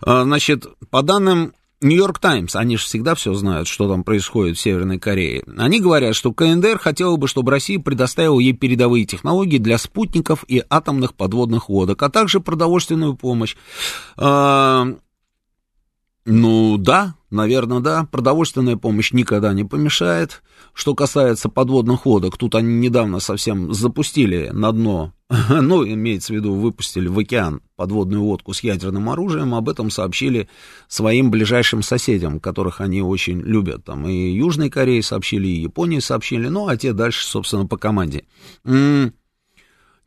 А, 0.00 0.24
значит, 0.24 0.66
по 0.90 1.02
данным 1.02 1.52
Нью-Йорк 1.80 2.18
Таймс, 2.18 2.56
они 2.56 2.76
же 2.76 2.84
всегда 2.84 3.14
все 3.14 3.34
знают, 3.34 3.68
что 3.68 3.88
там 3.88 4.02
происходит 4.02 4.56
в 4.56 4.60
Северной 4.60 4.98
Корее. 4.98 5.44
Они 5.56 5.80
говорят, 5.80 6.16
что 6.16 6.32
КНДР 6.32 6.78
хотела 6.78 7.16
бы, 7.16 7.28
чтобы 7.28 7.52
Россия 7.52 7.78
предоставила 7.78 8.40
ей 8.40 8.52
передовые 8.52 9.04
технологии 9.04 9.58
для 9.58 9.78
спутников 9.78 10.44
и 10.48 10.64
атомных 10.68 11.14
подводных 11.14 11.68
лодок, 11.68 12.02
а 12.02 12.10
также 12.10 12.40
продовольственную 12.40 13.14
помощь. 13.14 13.54
Ну 16.30 16.76
да, 16.76 17.14
наверное, 17.30 17.80
да. 17.80 18.04
Продовольственная 18.04 18.76
помощь 18.76 19.12
никогда 19.12 19.54
не 19.54 19.64
помешает. 19.64 20.42
Что 20.74 20.94
касается 20.94 21.48
подводных 21.48 22.04
лодок, 22.04 22.36
тут 22.36 22.54
они 22.54 22.74
недавно 22.74 23.18
совсем 23.18 23.72
запустили 23.72 24.50
на 24.52 24.70
дно, 24.72 25.14
ну, 25.48 25.86
имеется 25.86 26.34
в 26.34 26.36
виду, 26.36 26.52
выпустили 26.52 27.08
в 27.08 27.18
океан 27.18 27.62
подводную 27.76 28.22
лодку 28.22 28.52
с 28.52 28.60
ядерным 28.62 29.08
оружием, 29.08 29.54
об 29.54 29.70
этом 29.70 29.90
сообщили 29.90 30.50
своим 30.86 31.30
ближайшим 31.30 31.82
соседям, 31.82 32.40
которых 32.40 32.82
они 32.82 33.00
очень 33.00 33.40
любят. 33.40 33.86
Там 33.86 34.06
и 34.06 34.30
Южной 34.30 34.68
Корее 34.68 35.02
сообщили, 35.02 35.48
и 35.48 35.62
Японии 35.62 36.00
сообщили, 36.00 36.48
ну, 36.48 36.68
а 36.68 36.76
те 36.76 36.92
дальше, 36.92 37.24
собственно, 37.24 37.66
по 37.66 37.78
команде. 37.78 38.24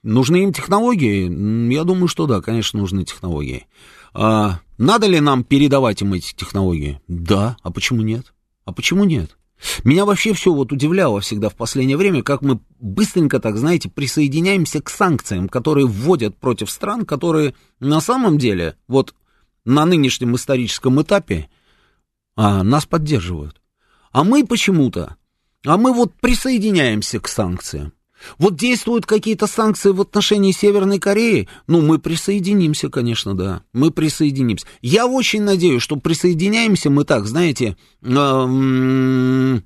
Нужны 0.03 0.43
им 0.43 0.53
технологии? 0.53 1.73
Я 1.73 1.83
думаю, 1.83 2.07
что 2.07 2.27
да, 2.27 2.41
конечно, 2.41 2.79
нужны 2.79 3.05
технологии. 3.05 3.65
А, 4.13 4.59
надо 4.81 5.05
ли 5.05 5.19
нам 5.19 5.43
передавать 5.43 6.01
им 6.01 6.13
эти 6.13 6.33
технологии? 6.33 6.99
Да, 7.07 7.55
а 7.61 7.71
почему 7.71 8.01
нет? 8.01 8.33
А 8.65 8.73
почему 8.73 9.03
нет? 9.03 9.37
Меня 9.83 10.05
вообще 10.05 10.33
все 10.33 10.51
вот 10.51 10.71
удивляло 10.71 11.21
всегда 11.21 11.49
в 11.49 11.55
последнее 11.55 11.97
время, 11.97 12.23
как 12.23 12.41
мы 12.41 12.59
быстренько, 12.79 13.39
так 13.39 13.57
знаете, 13.57 13.89
присоединяемся 13.89 14.81
к 14.81 14.89
санкциям, 14.89 15.49
которые 15.49 15.85
вводят 15.85 16.35
против 16.35 16.71
стран, 16.71 17.05
которые 17.05 17.53
на 17.79 18.01
самом 18.01 18.39
деле 18.39 18.75
вот 18.87 19.13
на 19.65 19.85
нынешнем 19.85 20.35
историческом 20.35 20.99
этапе 20.99 21.47
а, 22.35 22.63
нас 22.63 22.87
поддерживают. 22.87 23.61
А 24.11 24.23
мы 24.23 24.43
почему-то, 24.47 25.15
а 25.63 25.77
мы 25.77 25.93
вот 25.93 26.15
присоединяемся 26.15 27.19
к 27.19 27.27
санкциям. 27.27 27.93
Вот 28.37 28.55
действуют 28.55 29.05
какие-то 29.05 29.47
санкции 29.47 29.91
в 29.91 30.01
отношении 30.01 30.51
Северной 30.51 30.99
Кореи, 30.99 31.47
ну, 31.67 31.81
мы 31.81 31.99
присоединимся, 31.99 32.89
конечно, 32.89 33.33
да, 33.35 33.63
мы 33.73 33.91
присоединимся. 33.91 34.65
Я 34.81 35.07
очень 35.07 35.43
надеюсь, 35.43 35.81
что 35.81 35.95
присоединяемся 35.97 36.89
мы 36.89 37.03
так, 37.03 37.25
знаете, 37.25 37.77
э, 38.01 39.59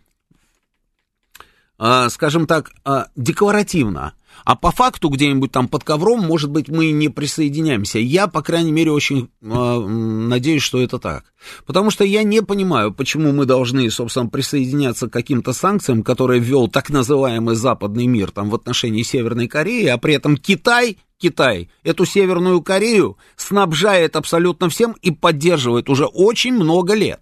э, 1.79 2.09
скажем 2.09 2.47
так, 2.47 2.71
э, 2.85 3.05
декларативно. 3.15 4.13
А 4.45 4.55
по 4.55 4.71
факту 4.71 5.09
где-нибудь 5.09 5.51
там 5.51 5.67
под 5.67 5.83
ковром, 5.83 6.21
может 6.21 6.51
быть, 6.51 6.69
мы 6.69 6.91
не 6.91 7.09
присоединяемся. 7.09 7.97
Я, 7.97 8.27
по 8.27 8.43
крайней 8.43 8.71
мере, 8.71 8.91
очень 8.91 9.29
э, 9.41 9.45
надеюсь, 9.47 10.61
что 10.61 10.79
это 10.79 10.99
так. 10.99 11.25
Потому 11.65 11.89
что 11.89 12.03
я 12.03 12.21
не 12.21 12.41
понимаю, 12.41 12.93
почему 12.93 13.31
мы 13.31 13.45
должны, 13.45 13.89
собственно, 13.89 14.27
присоединяться 14.27 15.09
к 15.09 15.13
каким-то 15.13 15.51
санкциям, 15.51 16.03
которые 16.03 16.39
ввел 16.39 16.67
так 16.67 16.91
называемый 16.91 17.55
западный 17.55 18.05
мир 18.05 18.29
там, 18.29 18.51
в 18.51 18.55
отношении 18.55 19.01
Северной 19.01 19.47
Кореи, 19.47 19.87
а 19.87 19.97
при 19.97 20.13
этом 20.13 20.37
Китай 20.37 20.97
Китай 21.17 21.69
эту 21.83 22.05
Северную 22.05 22.61
Корею 22.61 23.17
снабжает 23.37 24.15
абсолютно 24.15 24.69
всем 24.69 24.95
и 25.01 25.11
поддерживает 25.11 25.89
уже 25.89 26.05
очень 26.05 26.53
много 26.53 26.93
лет. 26.93 27.21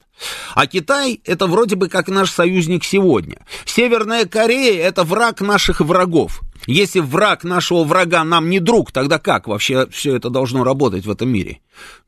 А 0.55 0.67
Китай 0.67 1.21
это 1.25 1.47
вроде 1.47 1.75
бы 1.75 1.89
как 1.89 2.07
наш 2.07 2.31
союзник 2.31 2.83
сегодня. 2.83 3.45
Северная 3.65 4.25
Корея 4.25 4.83
это 4.83 5.03
враг 5.03 5.41
наших 5.41 5.79
врагов. 5.79 6.41
Если 6.65 6.99
враг 6.99 7.43
нашего 7.43 7.83
врага 7.83 8.23
нам 8.23 8.49
не 8.49 8.59
друг, 8.59 8.91
тогда 8.91 9.19
как 9.19 9.47
вообще 9.47 9.87
все 9.91 10.15
это 10.15 10.29
должно 10.29 10.63
работать 10.63 11.05
в 11.05 11.11
этом 11.11 11.29
мире? 11.29 11.59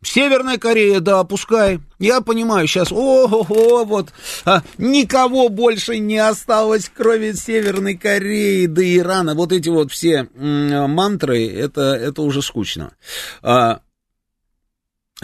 Северная 0.03 0.57
Корея, 0.57 0.99
да, 0.99 1.23
пускай. 1.23 1.79
Я 1.99 2.21
понимаю 2.21 2.67
сейчас, 2.67 2.91
о-о-о, 2.91 3.83
вот, 3.85 4.09
а, 4.45 4.61
никого 4.77 5.49
больше 5.49 5.97
не 5.97 6.17
осталось, 6.17 6.91
кроме 6.93 7.33
Северной 7.33 7.95
Кореи 7.95 8.67
до 8.67 8.83
Ирана. 8.97 9.33
Вот 9.33 9.51
эти 9.51 9.69
вот 9.69 9.91
все 9.91 10.27
м- 10.35 10.91
мантры, 10.91 11.47
это, 11.47 11.93
это 11.95 12.21
уже 12.21 12.41
скучно. 12.41 12.91
А, 13.41 13.79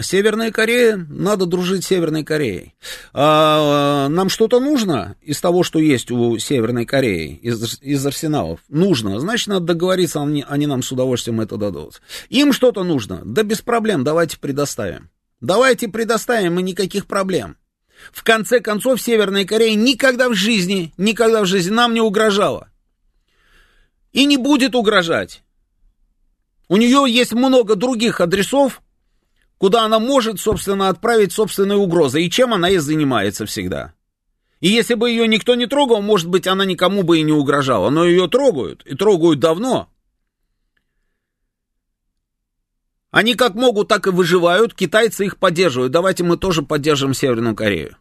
Северная 0.00 0.50
Корея, 0.50 0.96
надо 0.96 1.44
дружить 1.44 1.84
с 1.84 1.88
Северной 1.88 2.24
Кореей. 2.24 2.74
А, 3.12 4.08
нам 4.08 4.30
что-то 4.30 4.58
нужно 4.58 5.16
из 5.20 5.38
того, 5.38 5.62
что 5.62 5.78
есть 5.78 6.10
у 6.10 6.38
Северной 6.38 6.86
Кореи, 6.86 7.38
из, 7.42 7.78
из 7.82 8.06
арсеналов? 8.06 8.60
Нужно. 8.70 9.20
Значит, 9.20 9.48
надо 9.48 9.66
договориться, 9.66 10.22
они, 10.22 10.46
они 10.48 10.66
нам 10.66 10.82
с 10.82 10.90
удовольствием 10.92 11.42
это 11.42 11.58
дадут. 11.58 12.00
Им 12.30 12.54
что-то 12.54 12.84
нужно? 12.84 13.20
Да 13.22 13.42
без 13.42 13.60
проблем, 13.60 14.02
давайте 14.02 14.38
предоставим. 14.38 15.10
Давайте 15.42 15.88
предоставим, 15.88 16.58
и 16.58 16.62
никаких 16.62 17.06
проблем. 17.06 17.58
В 18.12 18.24
конце 18.24 18.60
концов, 18.60 19.00
Северная 19.00 19.44
Корея 19.44 19.74
никогда 19.74 20.30
в 20.30 20.34
жизни, 20.34 20.94
никогда 20.96 21.42
в 21.42 21.46
жизни 21.46 21.70
нам 21.70 21.92
не 21.92 22.00
угрожала. 22.00 22.68
И 24.12 24.24
не 24.24 24.38
будет 24.38 24.74
угрожать. 24.74 25.42
У 26.68 26.78
нее 26.78 27.04
есть 27.06 27.34
много 27.34 27.76
других 27.76 28.22
адресов, 28.22 28.80
куда 29.62 29.84
она 29.84 30.00
может, 30.00 30.40
собственно, 30.40 30.88
отправить 30.88 31.32
собственные 31.32 31.78
угрозы, 31.78 32.20
и 32.20 32.28
чем 32.28 32.52
она 32.52 32.68
и 32.68 32.78
занимается 32.78 33.46
всегда. 33.46 33.94
И 34.58 34.66
если 34.66 34.94
бы 34.94 35.08
ее 35.08 35.28
никто 35.28 35.54
не 35.54 35.68
трогал, 35.68 36.02
может 36.02 36.28
быть, 36.28 36.48
она 36.48 36.64
никому 36.64 37.04
бы 37.04 37.20
и 37.20 37.22
не 37.22 37.30
угрожала, 37.30 37.88
но 37.88 38.04
ее 38.04 38.26
трогают, 38.26 38.84
и 38.84 38.96
трогают 38.96 39.38
давно. 39.38 39.88
Они 43.12 43.34
как 43.36 43.54
могут, 43.54 43.86
так 43.86 44.08
и 44.08 44.10
выживают, 44.10 44.74
китайцы 44.74 45.26
их 45.26 45.38
поддерживают, 45.38 45.92
давайте 45.92 46.24
мы 46.24 46.36
тоже 46.36 46.62
поддержим 46.62 47.14
Северную 47.14 47.54
Корею. 47.54 47.96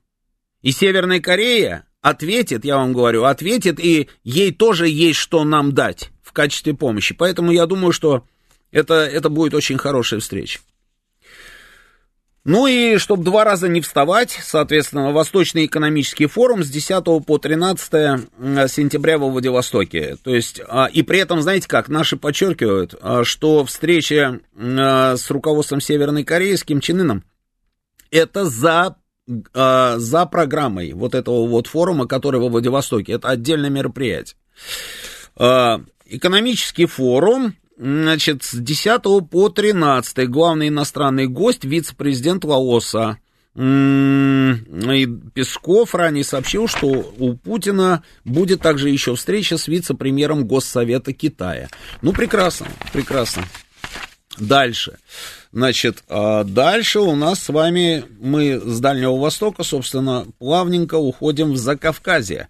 И 0.64 0.72
Северная 0.72 1.20
Корея 1.20 1.86
ответит, 2.02 2.66
я 2.66 2.78
вам 2.78 2.92
говорю, 2.92 3.26
ответит, 3.26 3.80
и 3.80 4.10
ей 4.24 4.52
тоже 4.52 4.88
есть 4.88 5.20
что 5.20 5.44
нам 5.44 5.74
дать 5.74 6.10
в 6.24 6.34
качестве 6.34 6.74
помощи. 6.74 7.14
Поэтому 7.14 7.52
я 7.52 7.68
думаю, 7.68 7.94
что 7.94 8.26
это, 8.72 8.96
это 8.96 9.30
будет 9.30 9.54
очень 9.54 9.78
хорошая 9.78 10.22
встреча. 10.22 10.60
Ну 12.44 12.66
и 12.66 12.98
чтобы 12.98 13.24
два 13.24 13.44
раза 13.44 13.68
не 13.68 13.82
вставать, 13.82 14.40
соответственно, 14.42 15.12
Восточный 15.12 15.68
экономический 15.68 16.26
форум 16.26 16.64
с 16.64 16.70
10 16.70 17.24
по 17.24 17.38
13 17.38 17.92
сентября 18.68 19.20
во 19.20 19.30
Владивостоке. 19.30 20.18
То 20.24 20.34
есть, 20.34 20.60
а, 20.68 20.88
и 20.92 21.04
при 21.04 21.20
этом, 21.20 21.42
знаете 21.42 21.68
как, 21.68 21.88
наши 21.88 22.18
подчеркивают, 22.18 22.96
а, 23.00 23.24
что 23.24 23.64
встреча 23.64 24.40
а, 24.56 25.18
с 25.18 25.30
руководством 25.30 25.82
Северной 25.82 26.24
Кореи, 26.24 26.56
с 26.56 26.64
Ким 26.64 26.82
Чен 26.82 27.02
Ыном, 27.02 27.24
это 28.10 28.46
за, 28.46 28.96
за 29.28 30.26
программой 30.26 30.94
вот 30.94 31.14
этого 31.14 31.46
вот 31.48 31.68
форума, 31.68 32.08
который 32.08 32.42
во 32.42 32.50
Владивостоке. 32.50 33.14
Это 33.14 33.30
отдельное 33.30 33.70
мероприятие. 33.70 34.36
Экономический 35.38 36.88
форум 36.88 37.56
Значит, 37.82 38.44
с 38.44 38.54
10 38.54 39.28
по 39.28 39.50
13 39.50 40.30
главный 40.30 40.68
иностранный 40.68 41.26
гость, 41.26 41.64
вице-президент 41.64 42.44
Лаоса. 42.44 43.18
И 43.56 45.08
Песков 45.34 45.96
ранее 45.96 46.24
сообщил, 46.24 46.68
что 46.68 46.86
у 46.86 47.34
Путина 47.34 48.04
будет 48.24 48.62
также 48.62 48.90
еще 48.92 49.16
встреча 49.16 49.58
с 49.58 49.68
вице-премьером 49.68 50.46
Госсовета 50.46 51.12
Китая. 51.12 51.70
Ну, 52.04 52.14
прекрасно, 52.14 52.68
прекрасно. 52.94 53.46
Дальше. 54.38 55.00
Значит, 55.52 56.04
а 56.08 56.44
дальше 56.44 57.00
у 57.00 57.16
нас 57.16 57.40
с 57.40 57.50
вами, 57.50 58.06
мы 58.20 58.62
с 58.64 58.80
Дальнего 58.80 59.18
Востока, 59.18 59.64
собственно, 59.64 60.28
плавненько 60.38 60.96
уходим 60.96 61.54
в 61.54 61.58
Закавказье. 61.58 62.48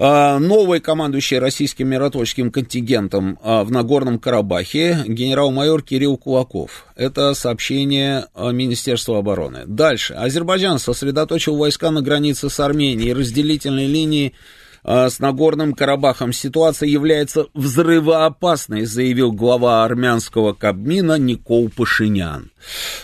А, 0.00 0.38
новый 0.38 0.78
командующий 0.78 1.40
российским 1.40 1.88
миротворческим 1.88 2.52
контингентом 2.52 3.36
а, 3.42 3.64
в 3.64 3.72
Нагорном 3.72 4.20
Карабахе 4.20 5.02
генерал-майор 5.08 5.82
Кирилл 5.82 6.16
Кулаков. 6.16 6.86
Это 6.94 7.34
сообщение 7.34 8.26
а, 8.32 8.50
Министерства 8.50 9.18
обороны. 9.18 9.64
Дальше. 9.66 10.14
Азербайджан 10.14 10.78
сосредоточил 10.78 11.56
войска 11.56 11.90
на 11.90 12.00
границе 12.00 12.48
с 12.48 12.60
Арменией. 12.60 13.12
Разделительной 13.12 13.86
линии 13.86 14.34
с 14.88 15.18
Нагорным 15.18 15.74
Карабахом 15.74 16.32
ситуация 16.32 16.88
является 16.88 17.46
взрывоопасной, 17.52 18.86
заявил 18.86 19.32
глава 19.32 19.84
армянского 19.84 20.54
Кабмина 20.54 21.18
Никол 21.18 21.68
Пашинян. 21.68 22.50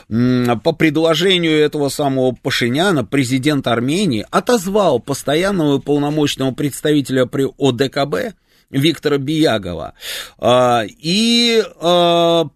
По 0.09 0.73
предложению 0.73 1.59
этого 1.59 1.91
самого 1.91 2.33
Пашиняна 2.33 3.05
президент 3.05 3.67
Армении 3.67 4.27
отозвал 4.31 4.99
постоянного 4.99 5.79
полномочного 5.79 6.53
представителя 6.53 7.27
при 7.27 7.47
ОДКБ 7.59 8.35
Виктора 8.71 9.19
Биягова 9.19 9.93
а, 10.39 10.85
и 10.87 11.63
а, 11.81 12.47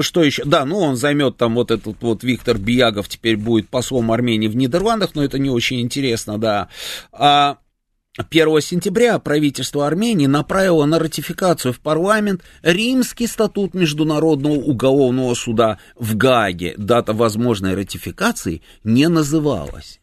что 0.00 0.22
еще? 0.22 0.44
Да, 0.44 0.64
ну 0.64 0.78
он 0.78 0.96
займет 0.96 1.36
там 1.36 1.54
вот 1.54 1.70
этот 1.70 1.96
вот 2.00 2.22
Виктор 2.22 2.58
Биягов 2.58 3.08
теперь 3.08 3.36
будет 3.36 3.68
послом 3.68 4.12
Армении 4.12 4.48
в 4.48 4.56
Нидерландах, 4.56 5.14
но 5.14 5.24
это 5.24 5.38
не 5.38 5.50
очень 5.50 5.80
интересно, 5.80 6.38
да. 6.38 6.68
А 7.12 7.58
1 8.16 8.60
сентября 8.60 9.18
правительство 9.18 9.86
Армении 9.88 10.26
направило 10.26 10.84
на 10.84 11.00
ратификацию 11.00 11.72
в 11.72 11.80
парламент 11.80 12.42
Римский 12.62 13.26
статут 13.26 13.74
Международного 13.74 14.54
уголовного 14.54 15.34
суда 15.34 15.78
в 15.98 16.16
Гааге. 16.16 16.74
Дата 16.76 17.12
возможной 17.12 17.74
ратификации 17.74 18.62
не 18.84 19.08
называлась. 19.08 20.00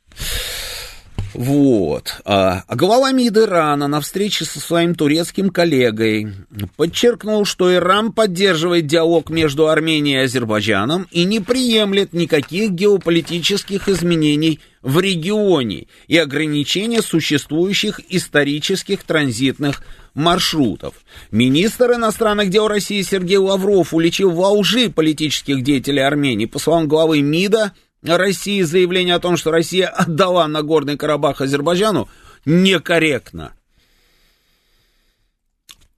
Вот. 1.33 2.21
А, 2.25 2.63
а 2.67 2.75
глава 2.75 3.11
МИД 3.11 3.37
Ирана 3.37 3.87
на 3.87 4.01
встрече 4.01 4.45
со 4.45 4.59
своим 4.59 4.95
турецким 4.95 5.49
коллегой 5.49 6.33
подчеркнул, 6.75 7.45
что 7.45 7.73
Иран 7.73 8.11
поддерживает 8.11 8.87
диалог 8.87 9.29
между 9.29 9.67
Арменией 9.69 10.21
и 10.21 10.25
Азербайджаном 10.25 11.07
и 11.11 11.23
не 11.23 11.39
приемлет 11.39 12.13
никаких 12.13 12.71
геополитических 12.71 13.87
изменений 13.87 14.59
в 14.81 14.99
регионе 14.99 15.87
и 16.07 16.17
ограничения 16.17 17.01
существующих 17.01 18.01
исторических 18.09 19.03
транзитных 19.03 19.83
маршрутов. 20.13 20.95
Министр 21.31 21.93
иностранных 21.93 22.49
дел 22.49 22.67
России 22.67 23.01
Сергей 23.01 23.37
Лавров 23.37 23.93
уличил 23.93 24.31
во 24.31 24.49
лжи 24.49 24.89
политических 24.89 25.63
деятелей 25.63 26.01
Армении. 26.01 26.45
По 26.45 26.59
словам 26.59 26.87
главы 26.87 27.21
МИДа, 27.21 27.73
России 28.03 28.61
заявление 28.61 29.15
о 29.15 29.19
том, 29.19 29.37
что 29.37 29.51
Россия 29.51 29.87
отдала 29.87 30.47
Нагорный 30.47 30.97
Карабах 30.97 31.41
Азербайджану, 31.41 32.09
некорректно. 32.45 33.53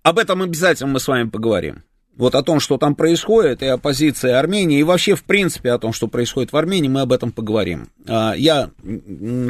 Об 0.03 0.19
этом 0.19 0.41
обязательно 0.41 0.91
мы 0.91 0.99
с 0.99 1.07
вами 1.07 1.29
поговорим. 1.29 1.83
Вот 2.15 2.35
о 2.35 2.43
том, 2.43 2.59
что 2.59 2.77
там 2.77 2.93
происходит, 2.93 3.63
и 3.63 3.65
о 3.65 3.77
позиции 3.77 4.29
Армении, 4.29 4.79
и 4.79 4.83
вообще, 4.83 5.15
в 5.15 5.23
принципе, 5.23 5.71
о 5.71 5.79
том, 5.79 5.93
что 5.93 6.07
происходит 6.07 6.51
в 6.51 6.57
Армении, 6.57 6.89
мы 6.89 7.01
об 7.01 7.11
этом 7.11 7.31
поговорим. 7.31 7.89
А, 8.07 8.33
я 8.33 8.69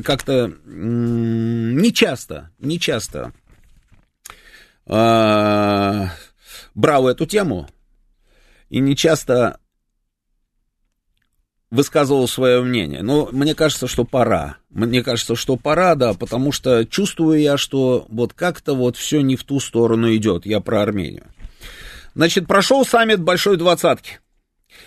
как-то 0.06 0.54
не 0.66 1.92
часто, 1.92 2.52
не 2.60 2.80
часто 2.80 3.34
а, 4.86 6.10
брал 6.74 7.10
эту 7.10 7.26
тему, 7.26 7.68
и 8.70 8.80
не 8.80 8.96
часто 8.96 9.60
высказывал 11.74 12.28
свое 12.28 12.62
мнение. 12.62 13.02
Но 13.02 13.30
мне 13.32 13.56
кажется, 13.56 13.88
что 13.88 14.04
пора. 14.04 14.58
Мне 14.70 15.02
кажется, 15.02 15.36
что 15.36 15.56
пора, 15.58 15.96
да, 15.96 16.14
потому 16.14 16.52
что 16.52 16.86
чувствую 16.86 17.42
я, 17.42 17.58
что 17.58 18.06
вот 18.10 18.34
как-то 18.34 18.76
вот 18.76 18.96
все 18.96 19.22
не 19.22 19.36
в 19.36 19.44
ту 19.44 19.60
сторону 19.60 20.16
идет. 20.16 20.46
Я 20.46 20.60
про 20.60 20.84
Армению. 20.84 21.26
Значит, 22.14 22.46
прошел 22.46 22.86
саммит 22.86 23.22
Большой 23.22 23.58
Двадцатки. 23.58 24.20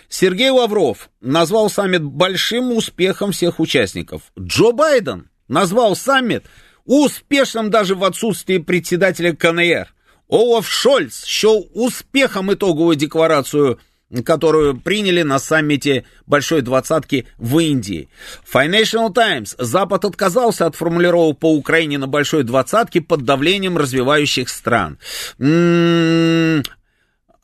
Сергей 0.09 0.51
Лавров 0.51 1.11
назвал 1.20 1.70
саммит 1.70 2.05
большим 2.05 2.70
успехом 2.70 3.33
всех 3.33 3.59
участников. 3.59 4.22
Джо 4.38 4.70
Байден 4.70 5.29
назвал 5.49 5.96
саммит 5.96 6.44
успешным 6.85 7.68
даже 7.68 7.96
в 7.96 8.05
отсутствии 8.05 8.59
председателя 8.59 9.35
КНР. 9.35 9.92
Олаф 10.29 10.68
Шольц 10.68 11.25
счел 11.25 11.68
успехом 11.75 12.53
итоговую 12.53 12.94
декларацию 12.94 13.81
которую 14.25 14.81
приняли 14.81 15.23
на 15.23 15.38
саммите 15.38 16.05
Большой 16.27 16.62
Двадцатки 16.62 17.27
в 17.38 17.59
Индии. 17.59 18.09
Financial 18.53 19.12
Times. 19.12 19.55
Запад 19.59 20.05
отказался 20.05 20.66
от 20.66 20.77
формулировок 20.77 21.38
по 21.38 21.53
Украине 21.55 21.99
на 21.99 22.07
Большой 22.07 22.45
Двадцатке 22.45 23.01
под 23.01 23.25
давлением 23.25 23.77
развивающих 23.77 24.49
стран. 24.49 24.99
М-м-м. 25.38 26.62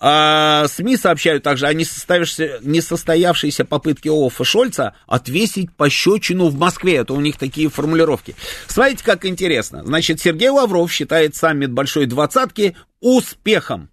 А 0.04 0.66
СМИ 0.66 0.96
сообщают 0.96 1.44
также 1.44 1.66
о 1.66 1.72
несостоявшейся 1.74 3.64
попытке 3.64 4.10
Олафа 4.10 4.42
Шольца 4.42 4.96
отвесить 5.06 5.72
пощечину 5.76 6.48
в 6.48 6.58
Москве. 6.58 6.96
Это 6.96 7.12
у 7.12 7.20
них 7.20 7.38
такие 7.38 7.70
формулировки. 7.70 8.34
Смотрите, 8.66 9.04
как 9.04 9.24
интересно. 9.24 9.84
Значит, 9.84 10.20
Сергей 10.20 10.48
Лавров 10.48 10.90
считает 10.90 11.36
саммит 11.36 11.70
Большой 11.70 12.06
Двадцатки 12.06 12.76
успехом. 13.00 13.90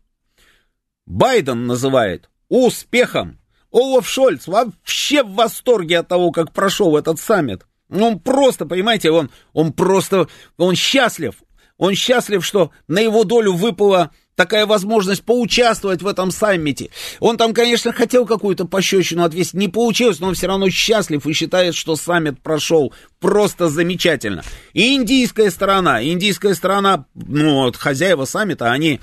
Байден 1.05 1.67
называет 1.67 2.29
успехом. 2.49 3.39
Олаф 3.71 4.07
Шольц 4.07 4.47
вообще 4.47 5.23
в 5.23 5.33
восторге 5.35 5.99
от 5.99 6.07
того, 6.07 6.31
как 6.31 6.51
прошел 6.51 6.97
этот 6.97 7.19
саммит. 7.19 7.65
Он 7.89 8.19
просто, 8.19 8.65
понимаете, 8.65 9.11
он, 9.11 9.29
он 9.53 9.73
просто, 9.73 10.27
он 10.57 10.75
счастлив. 10.75 11.35
Он 11.77 11.95
счастлив, 11.95 12.45
что 12.45 12.71
на 12.87 12.99
его 12.99 13.23
долю 13.23 13.53
выпало 13.53 14.11
такая 14.39 14.65
возможность 14.65 15.21
поучаствовать 15.23 16.01
в 16.01 16.07
этом 16.07 16.31
саммите. 16.31 16.91
Он 17.19 17.35
там, 17.35 17.53
конечно, 17.53 17.91
хотел 17.91 18.25
какую-то 18.25 18.63
пощечину 18.63 19.25
отвесить, 19.25 19.53
не 19.53 19.67
получилось, 19.67 20.21
но 20.21 20.29
он 20.29 20.33
все 20.33 20.47
равно 20.47 20.69
счастлив 20.69 21.27
и 21.27 21.33
считает, 21.33 21.75
что 21.75 21.97
саммит 21.97 22.39
прошел 22.39 22.93
просто 23.19 23.67
замечательно. 23.67 24.41
И 24.71 24.95
индийская 24.95 25.51
сторона, 25.51 26.01
индийская 26.01 26.55
сторона, 26.55 27.03
ну, 27.15 27.63
вот 27.63 27.75
хозяева 27.75 28.23
саммита, 28.23 28.71
они, 28.71 29.01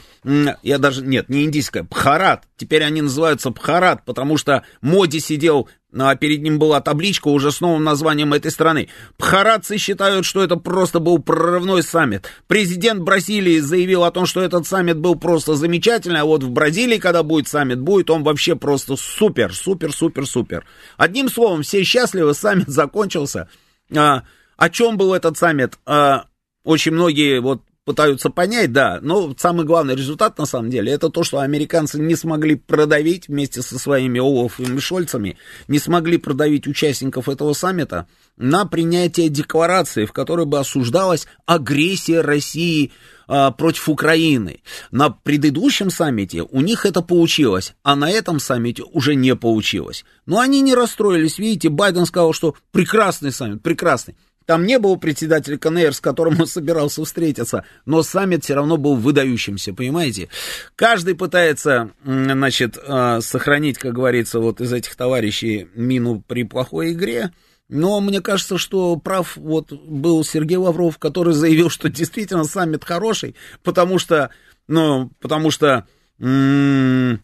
я 0.62 0.78
даже, 0.78 1.02
нет, 1.02 1.28
не 1.28 1.44
индийская, 1.44 1.82
Бхарат, 1.82 2.44
теперь 2.56 2.82
они 2.82 3.02
называются 3.02 3.50
Бхарат, 3.50 4.06
потому 4.06 4.38
что 4.38 4.62
Моди 4.80 5.20
сидел 5.20 5.68
а 6.04 6.14
перед 6.16 6.42
ним 6.42 6.58
была 6.58 6.80
табличка 6.80 7.28
уже 7.28 7.50
с 7.50 7.60
новым 7.60 7.84
названием 7.84 8.32
этой 8.34 8.50
страны. 8.50 8.88
Пхарадцы 9.16 9.78
считают, 9.78 10.26
что 10.26 10.42
это 10.42 10.56
просто 10.56 11.00
был 11.00 11.18
прорывной 11.18 11.82
саммит. 11.82 12.28
Президент 12.46 13.00
Бразилии 13.00 13.60
заявил 13.60 14.04
о 14.04 14.10
том, 14.10 14.26
что 14.26 14.42
этот 14.42 14.66
саммит 14.66 14.98
был 14.98 15.16
просто 15.16 15.54
замечательный, 15.54 16.20
а 16.20 16.24
вот 16.24 16.42
в 16.42 16.50
Бразилии, 16.50 16.98
когда 16.98 17.22
будет 17.22 17.48
саммит, 17.48 17.80
будет 17.80 18.10
он 18.10 18.22
вообще 18.22 18.56
просто 18.56 18.96
супер, 18.96 19.54
супер, 19.54 19.92
супер, 19.92 20.26
супер. 20.26 20.64
Одним 20.96 21.28
словом, 21.28 21.62
все 21.62 21.82
счастливы, 21.82 22.34
саммит 22.34 22.68
закончился. 22.68 23.48
А, 23.94 24.22
о 24.56 24.70
чем 24.70 24.96
был 24.96 25.14
этот 25.14 25.38
саммит? 25.38 25.78
А, 25.86 26.26
очень 26.64 26.92
многие 26.92 27.40
вот 27.40 27.62
пытаются 27.86 28.30
понять, 28.30 28.72
да, 28.72 28.98
но 29.00 29.32
самый 29.38 29.64
главный 29.64 29.94
результат, 29.94 30.36
на 30.38 30.44
самом 30.44 30.70
деле, 30.70 30.92
это 30.92 31.08
то, 31.08 31.22
что 31.22 31.38
американцы 31.38 32.00
не 32.00 32.16
смогли 32.16 32.56
продавить 32.56 33.28
вместе 33.28 33.62
со 33.62 33.78
своими 33.78 34.18
Олафами 34.18 34.76
и 34.76 34.80
Шольцами, 34.80 35.38
не 35.68 35.78
смогли 35.78 36.18
продавить 36.18 36.66
участников 36.66 37.28
этого 37.28 37.52
саммита 37.52 38.08
на 38.36 38.66
принятие 38.66 39.28
декларации, 39.28 40.04
в 40.04 40.12
которой 40.12 40.46
бы 40.46 40.58
осуждалась 40.58 41.28
агрессия 41.46 42.22
России 42.22 42.90
а, 43.28 43.52
против 43.52 43.88
Украины. 43.88 44.62
На 44.90 45.10
предыдущем 45.10 45.90
саммите 45.90 46.42
у 46.42 46.60
них 46.62 46.86
это 46.86 47.02
получилось, 47.02 47.76
а 47.84 47.94
на 47.94 48.10
этом 48.10 48.40
саммите 48.40 48.82
уже 48.82 49.14
не 49.14 49.36
получилось. 49.36 50.04
Но 50.26 50.40
они 50.40 50.60
не 50.60 50.74
расстроились, 50.74 51.38
видите, 51.38 51.68
Байден 51.68 52.04
сказал, 52.04 52.32
что 52.32 52.56
прекрасный 52.72 53.30
саммит, 53.30 53.62
прекрасный. 53.62 54.16
Там 54.46 54.64
не 54.64 54.78
было 54.78 54.94
председателя 54.94 55.58
КНР, 55.58 55.92
с 55.92 56.00
которым 56.00 56.40
он 56.40 56.46
собирался 56.46 57.04
встретиться, 57.04 57.64
но 57.84 58.02
саммит 58.02 58.44
все 58.44 58.54
равно 58.54 58.76
был 58.76 58.94
выдающимся, 58.94 59.74
понимаете? 59.74 60.28
Каждый 60.76 61.16
пытается, 61.16 61.90
значит, 62.04 62.78
а, 62.86 63.20
сохранить, 63.20 63.76
как 63.76 63.92
говорится, 63.92 64.38
вот 64.38 64.60
из 64.60 64.72
этих 64.72 64.94
товарищей 64.94 65.68
мину 65.74 66.22
при 66.26 66.44
плохой 66.44 66.92
игре, 66.92 67.32
но 67.68 68.00
мне 68.00 68.20
кажется, 68.20 68.58
что 68.58 68.96
прав 68.96 69.36
вот 69.36 69.72
был 69.72 70.22
Сергей 70.22 70.56
Лавров, 70.56 70.98
который 70.98 71.34
заявил, 71.34 71.68
что 71.68 71.88
действительно 71.88 72.44
саммит 72.44 72.84
хороший, 72.84 73.34
потому 73.64 73.98
что, 73.98 74.30
ну, 74.68 75.10
потому 75.20 75.50
что 75.50 75.86
не 76.18 77.18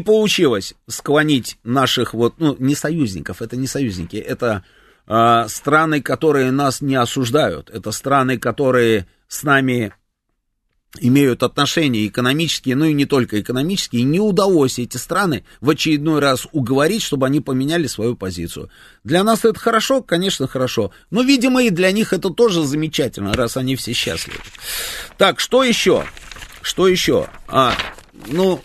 получилось 0.00 0.74
склонить 0.88 1.58
наших 1.62 2.12
вот, 2.14 2.34
ну, 2.38 2.56
не 2.58 2.74
союзников, 2.74 3.40
это 3.40 3.56
не 3.56 3.68
союзники, 3.68 4.16
это 4.16 4.64
э, 5.12 5.48
страны, 5.48 6.00
которые 6.00 6.50
нас 6.50 6.80
не 6.80 6.94
осуждают, 6.94 7.68
это 7.70 7.92
страны, 7.92 8.38
которые 8.38 9.06
с 9.28 9.42
нами 9.42 9.92
имеют 11.00 11.42
отношения 11.42 12.06
экономические, 12.06 12.76
ну 12.76 12.84
и 12.84 12.92
не 12.92 13.06
только 13.06 13.40
экономические, 13.40 14.02
не 14.02 14.20
удалось 14.20 14.78
эти 14.78 14.98
страны 14.98 15.44
в 15.60 15.70
очередной 15.70 16.20
раз 16.20 16.46
уговорить, 16.52 17.02
чтобы 17.02 17.26
они 17.26 17.40
поменяли 17.40 17.86
свою 17.86 18.14
позицию. 18.14 18.70
Для 19.02 19.24
нас 19.24 19.44
это 19.44 19.58
хорошо, 19.58 20.02
конечно, 20.02 20.46
хорошо, 20.46 20.92
но, 21.10 21.22
видимо, 21.22 21.62
и 21.62 21.70
для 21.70 21.92
них 21.92 22.12
это 22.12 22.30
тоже 22.30 22.62
замечательно, 22.64 23.32
раз 23.32 23.56
они 23.56 23.76
все 23.76 23.92
счастливы. 23.92 24.38
Так, 25.16 25.40
что 25.40 25.64
еще? 25.64 26.04
Что 26.60 26.88
еще? 26.88 27.28
А, 27.48 27.74
ну, 28.28 28.62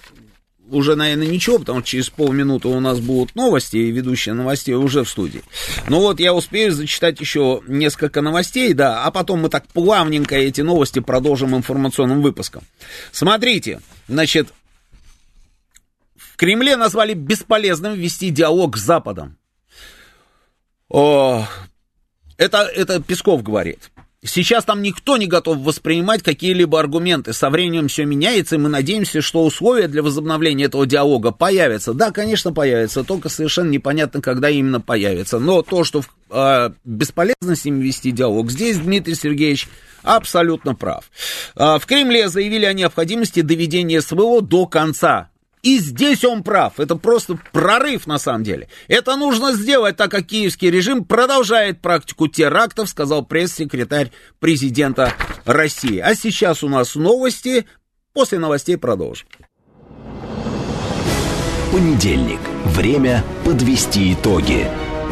уже, 0.69 0.95
наверное, 0.95 1.27
ничего, 1.27 1.59
потому 1.59 1.79
что 1.79 1.89
через 1.89 2.09
полминуты 2.09 2.67
у 2.67 2.79
нас 2.79 2.99
будут 2.99 3.35
новости, 3.35 3.77
и 3.77 3.91
ведущие 3.91 4.33
новостей 4.33 4.75
уже 4.75 5.03
в 5.03 5.09
студии. 5.09 5.43
Ну 5.87 5.99
вот, 5.99 6.19
я 6.19 6.33
успею 6.33 6.71
зачитать 6.71 7.19
еще 7.19 7.61
несколько 7.67 8.21
новостей, 8.21 8.73
да, 8.73 9.03
а 9.03 9.11
потом 9.11 9.41
мы 9.41 9.49
так 9.49 9.67
плавненько 9.67 10.35
эти 10.35 10.61
новости 10.61 10.99
продолжим 10.99 11.55
информационным 11.55 12.21
выпуском. 12.21 12.63
Смотрите, 13.11 13.81
значит, 14.07 14.49
в 16.15 16.35
Кремле 16.35 16.75
назвали 16.75 17.13
бесполезным 17.13 17.93
вести 17.93 18.29
диалог 18.29 18.77
с 18.77 18.81
Западом. 18.81 19.37
О, 20.89 21.47
это, 22.37 22.63
это 22.63 23.01
Песков 23.01 23.43
говорит. 23.43 23.89
Сейчас 24.27 24.65
там 24.65 24.81
никто 24.81 25.17
не 25.17 25.27
готов 25.27 25.57
воспринимать 25.59 26.21
какие-либо 26.21 26.79
аргументы. 26.79 27.33
Со 27.33 27.49
временем 27.49 27.87
все 27.87 28.05
меняется, 28.05 28.55
и 28.55 28.59
мы 28.59 28.69
надеемся, 28.69 29.21
что 29.21 29.43
условия 29.43 29.87
для 29.87 30.03
возобновления 30.03 30.65
этого 30.65 30.85
диалога 30.85 31.31
появятся. 31.31 31.93
Да, 31.93 32.11
конечно, 32.11 32.53
появятся, 32.53 33.03
только 33.03 33.29
совершенно 33.29 33.69
непонятно, 33.69 34.21
когда 34.21 34.49
именно 34.49 34.81
появятся. 34.81 35.39
Но 35.39 35.61
то, 35.61 35.83
что 35.83 36.03
э, 36.29 36.69
бесполезно 36.83 37.55
с 37.55 37.65
ними 37.65 37.83
вести 37.83 38.11
диалог, 38.11 38.51
здесь 38.51 38.77
Дмитрий 38.77 39.15
Сергеевич 39.15 39.67
абсолютно 40.03 40.75
прав. 40.75 41.09
Э, 41.55 41.77
в 41.79 41.85
Кремле 41.85 42.29
заявили 42.29 42.65
о 42.65 42.73
необходимости 42.73 43.41
доведения 43.41 44.01
СВО 44.01 44.41
до 44.41 44.67
конца. 44.67 45.29
И 45.63 45.79
здесь 45.79 46.23
он 46.23 46.43
прав. 46.43 46.79
Это 46.79 46.95
просто 46.95 47.39
прорыв 47.51 48.07
на 48.07 48.19
самом 48.19 48.43
деле. 48.43 48.69
Это 48.87 49.15
нужно 49.15 49.53
сделать, 49.53 49.97
так 49.97 50.11
как 50.11 50.25
киевский 50.27 50.69
режим 50.69 51.03
продолжает 51.03 51.81
практику 51.81 52.27
терактов, 52.27 52.89
сказал 52.89 53.25
пресс-секретарь 53.25 54.11
президента 54.39 55.13
России. 55.45 55.99
А 55.99 56.15
сейчас 56.15 56.63
у 56.63 56.69
нас 56.69 56.95
новости. 56.95 57.65
После 58.13 58.39
новостей 58.39 58.77
продолжим. 58.77 59.27
Понедельник. 61.71 62.39
Время 62.65 63.23
подвести 63.45 64.13
итоги. 64.13 64.67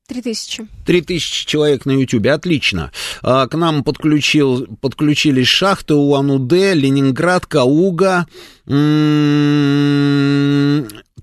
Три 0.08 0.20
тысячи. 0.20 0.66
Три 0.84 1.00
тысячи 1.00 1.46
человек 1.46 1.86
на 1.86 1.92
Ютубе, 1.92 2.32
отлично. 2.32 2.90
А, 3.22 3.46
к 3.46 3.54
нам 3.54 3.84
подключил, 3.84 4.66
подключились 4.80 5.46
шахты 5.46 5.94
Улан-Удэ, 5.94 6.74
Ленинград, 6.74 7.46
Кауга, 7.46 8.26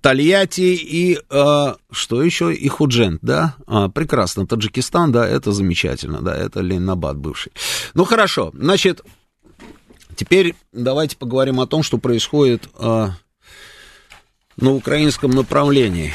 Тольятти 0.02 0.76
и 0.76 1.20
а, 1.30 1.76
что 1.92 2.24
еще? 2.24 2.54
И 2.54 2.68
Худжент, 2.70 3.20
да? 3.22 3.56
А, 3.68 3.90
прекрасно. 3.90 4.48
Таджикистан, 4.48 5.12
да, 5.12 5.28
это 5.28 5.52
замечательно, 5.52 6.22
да, 6.22 6.34
это 6.36 6.62
Ленинабад 6.62 7.18
бывший. 7.18 7.52
Ну 7.94 8.06
хорошо, 8.06 8.52
значит, 8.54 9.02
теперь 10.16 10.56
давайте 10.72 11.18
поговорим 11.18 11.60
о 11.60 11.68
том, 11.68 11.84
что 11.84 11.98
происходит 11.98 12.70
а, 12.76 13.12
на 14.56 14.72
украинском 14.74 15.32
направлении. 15.32 16.14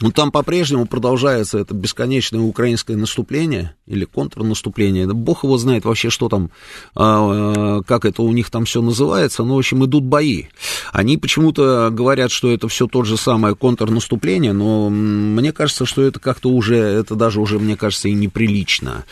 Ну, 0.00 0.10
там 0.10 0.30
по-прежнему 0.30 0.86
продолжается 0.86 1.58
это 1.58 1.74
бесконечное 1.74 2.40
украинское 2.40 2.96
наступление 2.96 3.74
или 3.86 4.04
контрнаступление. 4.04 5.06
Бог 5.06 5.44
его 5.44 5.56
знает 5.56 5.84
вообще, 5.84 6.10
что 6.10 6.28
там, 6.28 6.50
а, 6.94 7.82
как 7.82 8.04
это 8.04 8.22
у 8.22 8.32
них 8.32 8.50
там 8.50 8.64
все 8.64 8.82
называется. 8.82 9.44
Ну, 9.44 9.54
в 9.54 9.58
общем, 9.58 9.84
идут 9.84 10.04
бои. 10.04 10.44
Они 10.92 11.16
почему-то 11.16 11.90
говорят, 11.90 12.30
что 12.30 12.50
это 12.50 12.68
все 12.68 12.86
тот 12.86 13.06
же 13.06 13.16
самое 13.16 13.54
контрнаступление, 13.54 14.52
но 14.52 14.90
мне 14.90 15.52
кажется, 15.52 15.86
что 15.86 16.02
это 16.02 16.18
как-то 16.20 16.50
уже, 16.50 16.76
это 16.76 17.14
даже 17.14 17.40
уже, 17.40 17.58
мне 17.58 17.76
кажется, 17.76 18.08
и 18.08 18.14
неприлично. 18.14 19.04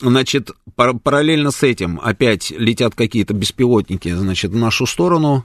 Значит, 0.00 0.50
параллельно 0.74 1.50
с 1.52 1.62
этим 1.62 2.00
опять 2.02 2.50
летят 2.50 2.94
какие-то 2.94 3.32
беспилотники, 3.32 4.12
значит, 4.12 4.50
в 4.50 4.56
нашу 4.56 4.86
сторону. 4.86 5.44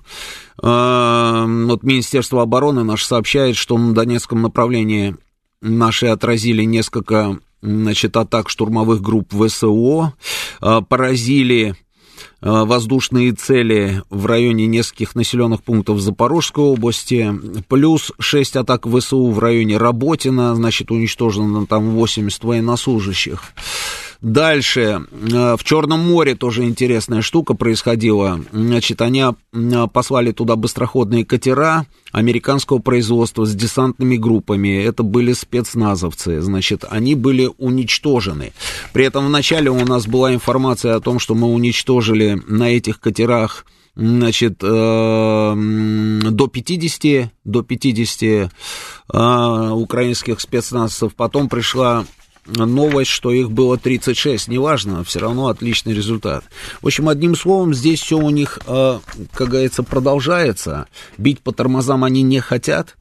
А, 0.62 1.46
вот 1.46 1.84
Министерство 1.84 2.42
обороны 2.42 2.84
наш 2.84 3.06
сообщает, 3.06 3.56
что 3.56 3.78
на 3.78 3.94
Донецком 3.94 4.42
направлении 4.42 5.16
наши 5.62 6.08
отразили 6.08 6.64
несколько, 6.64 7.38
значит, 7.62 8.18
атак 8.18 8.50
штурмовых 8.50 9.02
групп 9.02 9.32
ВСО, 9.34 10.14
а, 10.62 10.82
поразили 10.82 11.76
а, 12.42 12.66
воздушные 12.66 13.34
цели 13.34 14.02
в 14.10 14.26
районе 14.26 14.66
нескольких 14.66 15.14
населенных 15.14 15.62
пунктов 15.62 16.00
Запорожской 16.00 16.64
области, 16.64 17.34
плюс 17.68 18.12
6 18.18 18.56
атак 18.56 18.88
ВСУ 18.88 19.30
в 19.30 19.38
районе 19.38 19.78
Работина, 19.78 20.56
значит, 20.56 20.90
уничтожено 20.90 21.68
там 21.68 21.92
80 21.92 22.44
военнослужащих. 22.44 23.44
Дальше, 24.22 25.06
э, 25.12 25.56
в 25.58 25.64
Черном 25.64 26.02
море 26.02 26.36
тоже 26.36 26.66
интересная 26.66 27.22
штука 27.22 27.54
происходила. 27.54 28.42
Значит, 28.52 29.02
они 29.02 29.24
э, 29.24 29.88
послали 29.94 30.34
туда 30.34 30.58
быстроходные 30.58 31.24
катера 31.24 31.86
американского 32.12 32.80
производства 32.80 33.46
с 33.46 33.56
десантными 33.56 34.18
группами. 34.18 34.84
Это 34.84 35.04
были 35.04 35.32
спецназовцы. 35.32 36.42
Значит, 36.42 36.84
они 36.90 37.16
были 37.16 37.50
уничтожены. 37.58 38.52
При 38.92 39.06
этом 39.06 39.28
вначале 39.28 39.72
у 39.72 39.86
нас 39.86 40.06
была 40.06 40.34
информация 40.34 40.96
о 40.96 41.00
том, 41.00 41.20
что 41.20 41.34
мы 41.34 41.48
уничтожили 41.48 42.42
на 42.46 42.76
этих 42.76 43.00
катерах 43.00 43.66
значит, 43.96 44.62
э, 44.62 45.54
до 46.32 46.48
50, 46.48 47.32
до 47.46 47.64
50 47.64 48.50
э, 49.14 49.70
украинских 49.72 50.42
спецназовцев. 50.42 51.16
Потом 51.16 51.48
пришла 51.48 52.06
новость, 52.56 53.12
что 53.12 53.32
их 53.32 53.52
было 53.52 53.78
36, 53.78 54.48
неважно, 54.48 55.04
все 55.04 55.20
равно 55.20 55.48
отличный 55.48 55.94
результат. 55.94 56.44
В 56.82 56.88
общем, 56.88 57.10
одним 57.10 57.36
словом, 57.36 57.74
здесь 57.74 58.02
все 58.02 58.18
у 58.18 58.30
них, 58.30 58.60
э, 58.66 59.00
как 59.34 59.50
говорится, 59.50 59.84
продолжается. 59.84 60.88
Бить 61.18 61.40
по 61.42 61.52
тормозам 61.52 62.04
они 62.04 62.22
не 62.22 62.40
хотят, 62.40 62.98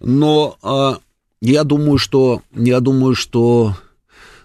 но 0.00 0.56
э, 0.62 1.00
я 1.40 1.64
думаю, 1.64 1.98
что, 1.98 2.42
я 2.54 2.80
думаю, 2.80 3.14
что, 3.14 3.76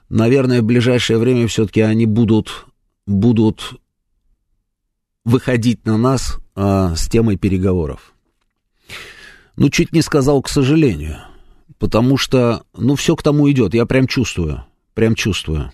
наверное, 0.10 0.62
в 0.62 0.66
ближайшее 0.66 1.18
время 1.18 1.48
все-таки 1.48 1.82
они 1.82 2.06
будут, 2.06 2.66
будут 3.08 3.80
выходить 5.24 5.86
на 5.86 5.98
нас 5.98 6.38
э, 6.56 6.94
с 6.96 7.08
темой 7.08 7.38
переговоров. 7.38 8.14
Ну, 9.56 9.70
чуть 9.70 9.94
не 9.94 10.02
сказал, 10.02 10.42
к 10.42 10.50
сожалению 10.50 11.22
потому 11.82 12.16
что, 12.16 12.64
ну, 12.78 12.96
все 12.96 13.16
к 13.16 13.24
тому 13.24 13.50
идет, 13.50 13.74
я 13.74 13.88
прям 13.88 14.06
чувствую, 14.06 14.64
прям 14.94 15.16
чувствую. 15.16 15.72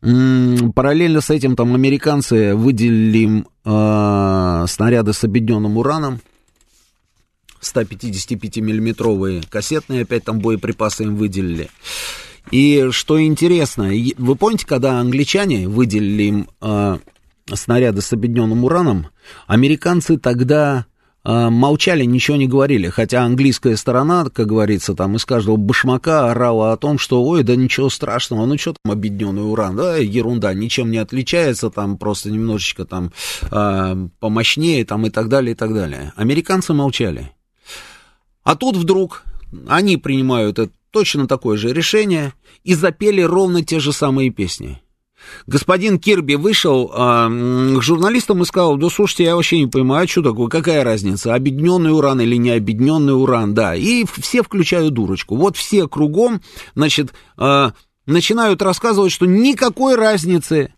Параллельно 0.00 1.20
с 1.20 1.28
этим 1.28 1.56
там 1.56 1.74
американцы 1.74 2.54
выделили 2.54 3.44
э, 3.66 4.64
снаряды 4.66 5.12
с 5.12 5.22
объединенным 5.24 5.76
ураном, 5.76 6.20
155-миллиметровые 7.60 9.46
кассетные, 9.46 10.02
опять 10.02 10.24
там 10.24 10.38
боеприпасы 10.38 11.02
им 11.02 11.16
выделили. 11.16 11.68
И 12.50 12.88
что 12.90 13.20
интересно, 13.20 13.92
вы 14.16 14.36
помните, 14.36 14.66
когда 14.66 15.00
англичане 15.00 15.68
выделили 15.68 16.22
им 16.22 16.48
э, 16.62 16.96
снаряды 17.52 18.00
с 18.00 18.10
объединенным 18.14 18.64
ураном, 18.64 19.08
американцы 19.46 20.16
тогда 20.16 20.86
а, 20.86 20.87
молчали, 21.28 22.04
ничего 22.04 22.36
не 22.38 22.46
говорили, 22.46 22.88
хотя 22.88 23.22
английская 23.22 23.76
сторона, 23.76 24.24
как 24.30 24.46
говорится, 24.46 24.94
там 24.94 25.16
из 25.16 25.26
каждого 25.26 25.56
башмака 25.56 26.30
орала 26.30 26.72
о 26.72 26.76
том, 26.78 26.98
что, 26.98 27.22
ой, 27.22 27.42
да 27.42 27.54
ничего 27.54 27.90
страшного, 27.90 28.46
ну 28.46 28.56
что 28.56 28.74
там 28.82 28.92
объединенный 28.92 29.42
уран, 29.42 29.76
да, 29.76 29.96
ерунда, 29.96 30.54
ничем 30.54 30.90
не 30.90 30.96
отличается, 30.96 31.68
там 31.68 31.98
просто 31.98 32.30
немножечко 32.30 32.86
там 32.86 33.12
э, 33.50 34.08
помощнее, 34.20 34.84
там 34.86 35.04
и 35.06 35.10
так 35.10 35.28
далее, 35.28 35.52
и 35.52 35.54
так 35.54 35.74
далее. 35.74 36.12
Американцы 36.16 36.72
молчали. 36.72 37.32
А 38.42 38.56
тут 38.56 38.76
вдруг 38.76 39.24
они 39.66 39.98
принимают 39.98 40.58
это, 40.58 40.72
точно 40.90 41.28
такое 41.28 41.56
же 41.58 41.72
решение 41.72 42.32
и 42.64 42.74
запели 42.74 43.20
ровно 43.20 43.62
те 43.62 43.80
же 43.80 43.92
самые 43.92 44.30
песни. 44.30 44.80
Господин 45.46 45.98
Кирби 45.98 46.34
вышел 46.34 46.90
а, 46.94 47.28
к 47.28 47.82
журналистам 47.82 48.42
и 48.42 48.46
сказал, 48.46 48.76
да 48.76 48.88
слушайте, 48.88 49.24
я 49.24 49.36
вообще 49.36 49.58
не 49.58 49.66
понимаю, 49.66 50.04
а 50.04 50.08
что 50.08 50.22
такое, 50.22 50.48
какая 50.48 50.84
разница, 50.84 51.34
объединенный 51.34 51.92
уран 51.92 52.20
или 52.20 52.36
не 52.36 52.50
объединенный 52.50 53.14
уран, 53.14 53.54
да, 53.54 53.74
и 53.74 54.04
все 54.20 54.42
включают 54.42 54.94
дурочку. 54.94 55.36
Вот 55.36 55.56
все 55.56 55.88
кругом, 55.88 56.42
значит, 56.74 57.12
а, 57.36 57.72
начинают 58.06 58.62
рассказывать, 58.62 59.12
что 59.12 59.26
никакой 59.26 59.96
разницы, 59.96 60.72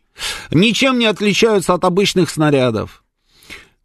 ничем 0.51 0.99
не 0.99 1.07
отличаются 1.07 1.75
от 1.75 1.85
обычных 1.85 2.31
снарядов. 2.31 3.05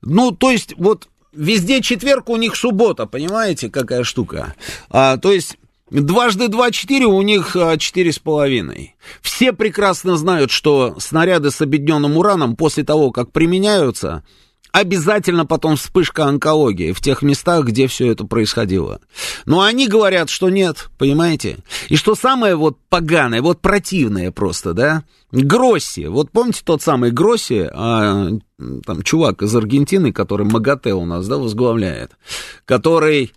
Ну, 0.02 0.32
то 0.32 0.52
есть, 0.52 0.74
вот 0.78 1.08
везде 1.34 1.82
четверг, 1.82 2.30
у 2.30 2.38
них 2.38 2.56
суббота, 2.56 3.06
понимаете, 3.06 3.70
какая 3.70 4.04
штука. 4.04 4.56
А, 4.90 5.18
то 5.18 5.32
есть 5.32 5.58
Дважды 5.92 6.48
два 6.48 6.72
четыре, 6.72 7.06
у 7.06 7.22
них 7.22 7.56
а, 7.56 7.78
четыре 7.78 8.12
с 8.12 8.18
половиной. 8.18 8.96
Все 9.22 9.54
прекрасно 9.54 10.18
знают, 10.18 10.50
что 10.50 10.96
снаряды 10.98 11.52
с 11.52 11.62
объединенным 11.62 12.18
ураном 12.18 12.56
после 12.56 12.84
того, 12.84 13.12
как 13.12 13.32
применяются, 13.32 14.24
обязательно 14.72 15.46
потом 15.46 15.76
вспышка 15.76 16.26
онкологии 16.26 16.92
в 16.92 17.02
тех 17.02 17.22
местах, 17.22 17.66
где 17.66 17.86
все 17.86 18.12
это 18.12 18.26
происходило. 18.26 19.00
Но 19.46 19.62
они 19.62 19.88
говорят, 19.88 20.32
что 20.32 20.50
нет, 20.50 20.90
понимаете? 20.98 21.60
И 21.90 21.98
что 21.98 22.16
самое 22.16 22.56
вот 22.56 22.80
поганое, 22.90 23.44
вот 23.44 23.62
противное 23.62 24.32
просто, 24.32 24.74
да? 24.74 25.04
Гросси. 25.32 26.08
Вот 26.08 26.32
помните 26.32 26.62
тот 26.66 26.82
самый 26.82 27.12
Гросси, 27.12 27.70
а, 27.72 28.32
там 28.88 29.04
чувак 29.04 29.44
из 29.44 29.56
Аргентины, 29.56 30.12
который 30.12 30.48
МАГАТЭ 30.48 30.94
у 30.94 31.06
нас, 31.06 31.28
да, 31.28 31.38
возглавляет, 31.38 32.14
который 32.66 33.32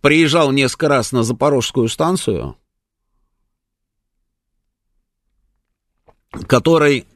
приезжал 0.00 0.52
несколько 0.52 0.88
раз 0.88 1.12
на 1.12 1.22
Запорожскую 1.22 1.88
станцию, 1.88 2.56
который 6.46 7.06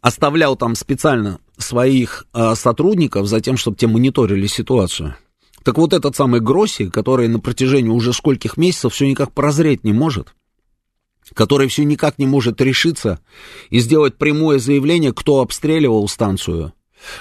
оставлял 0.00 0.56
там 0.56 0.74
специально 0.74 1.40
своих 1.56 2.26
э, 2.34 2.54
сотрудников 2.54 3.26
за 3.26 3.40
тем, 3.40 3.56
чтобы 3.56 3.76
те 3.76 3.86
мониторили 3.86 4.46
ситуацию. 4.46 5.16
Так 5.62 5.78
вот 5.78 5.94
этот 5.94 6.14
самый 6.14 6.40
Гросси, 6.40 6.90
который 6.90 7.26
на 7.28 7.40
протяжении 7.40 7.88
уже 7.88 8.12
скольких 8.12 8.58
месяцев 8.58 8.92
все 8.92 9.08
никак 9.08 9.32
прозреть 9.32 9.82
не 9.82 9.94
может, 9.94 10.34
который 11.32 11.68
все 11.68 11.84
никак 11.84 12.18
не 12.18 12.26
может 12.26 12.60
решиться 12.60 13.20
и 13.70 13.78
сделать 13.78 14.16
прямое 14.16 14.58
заявление, 14.58 15.14
кто 15.14 15.40
обстреливал 15.40 16.06
станцию, 16.06 16.74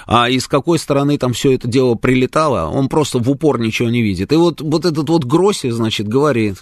а 0.05 0.29
из 0.29 0.47
какой 0.47 0.79
стороны 0.79 1.17
там 1.17 1.33
все 1.33 1.53
это 1.53 1.67
дело 1.67 1.95
прилетало, 1.95 2.69
он 2.69 2.89
просто 2.89 3.19
в 3.19 3.29
упор 3.29 3.59
ничего 3.59 3.89
не 3.89 4.01
видит. 4.01 4.31
И 4.31 4.35
вот, 4.35 4.61
вот 4.61 4.85
этот 4.85 5.09
вот 5.09 5.25
Гросси, 5.25 5.69
значит, 5.69 6.07
говорит, 6.07 6.57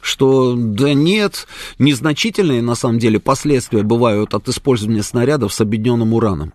что 0.00 0.54
да 0.56 0.94
нет, 0.94 1.46
незначительные 1.78 2.62
на 2.62 2.74
самом 2.74 2.98
деле 2.98 3.18
последствия 3.18 3.82
бывают 3.82 4.34
от 4.34 4.48
использования 4.48 5.02
снарядов 5.02 5.52
с 5.52 5.60
объединенным 5.60 6.14
ураном. 6.14 6.52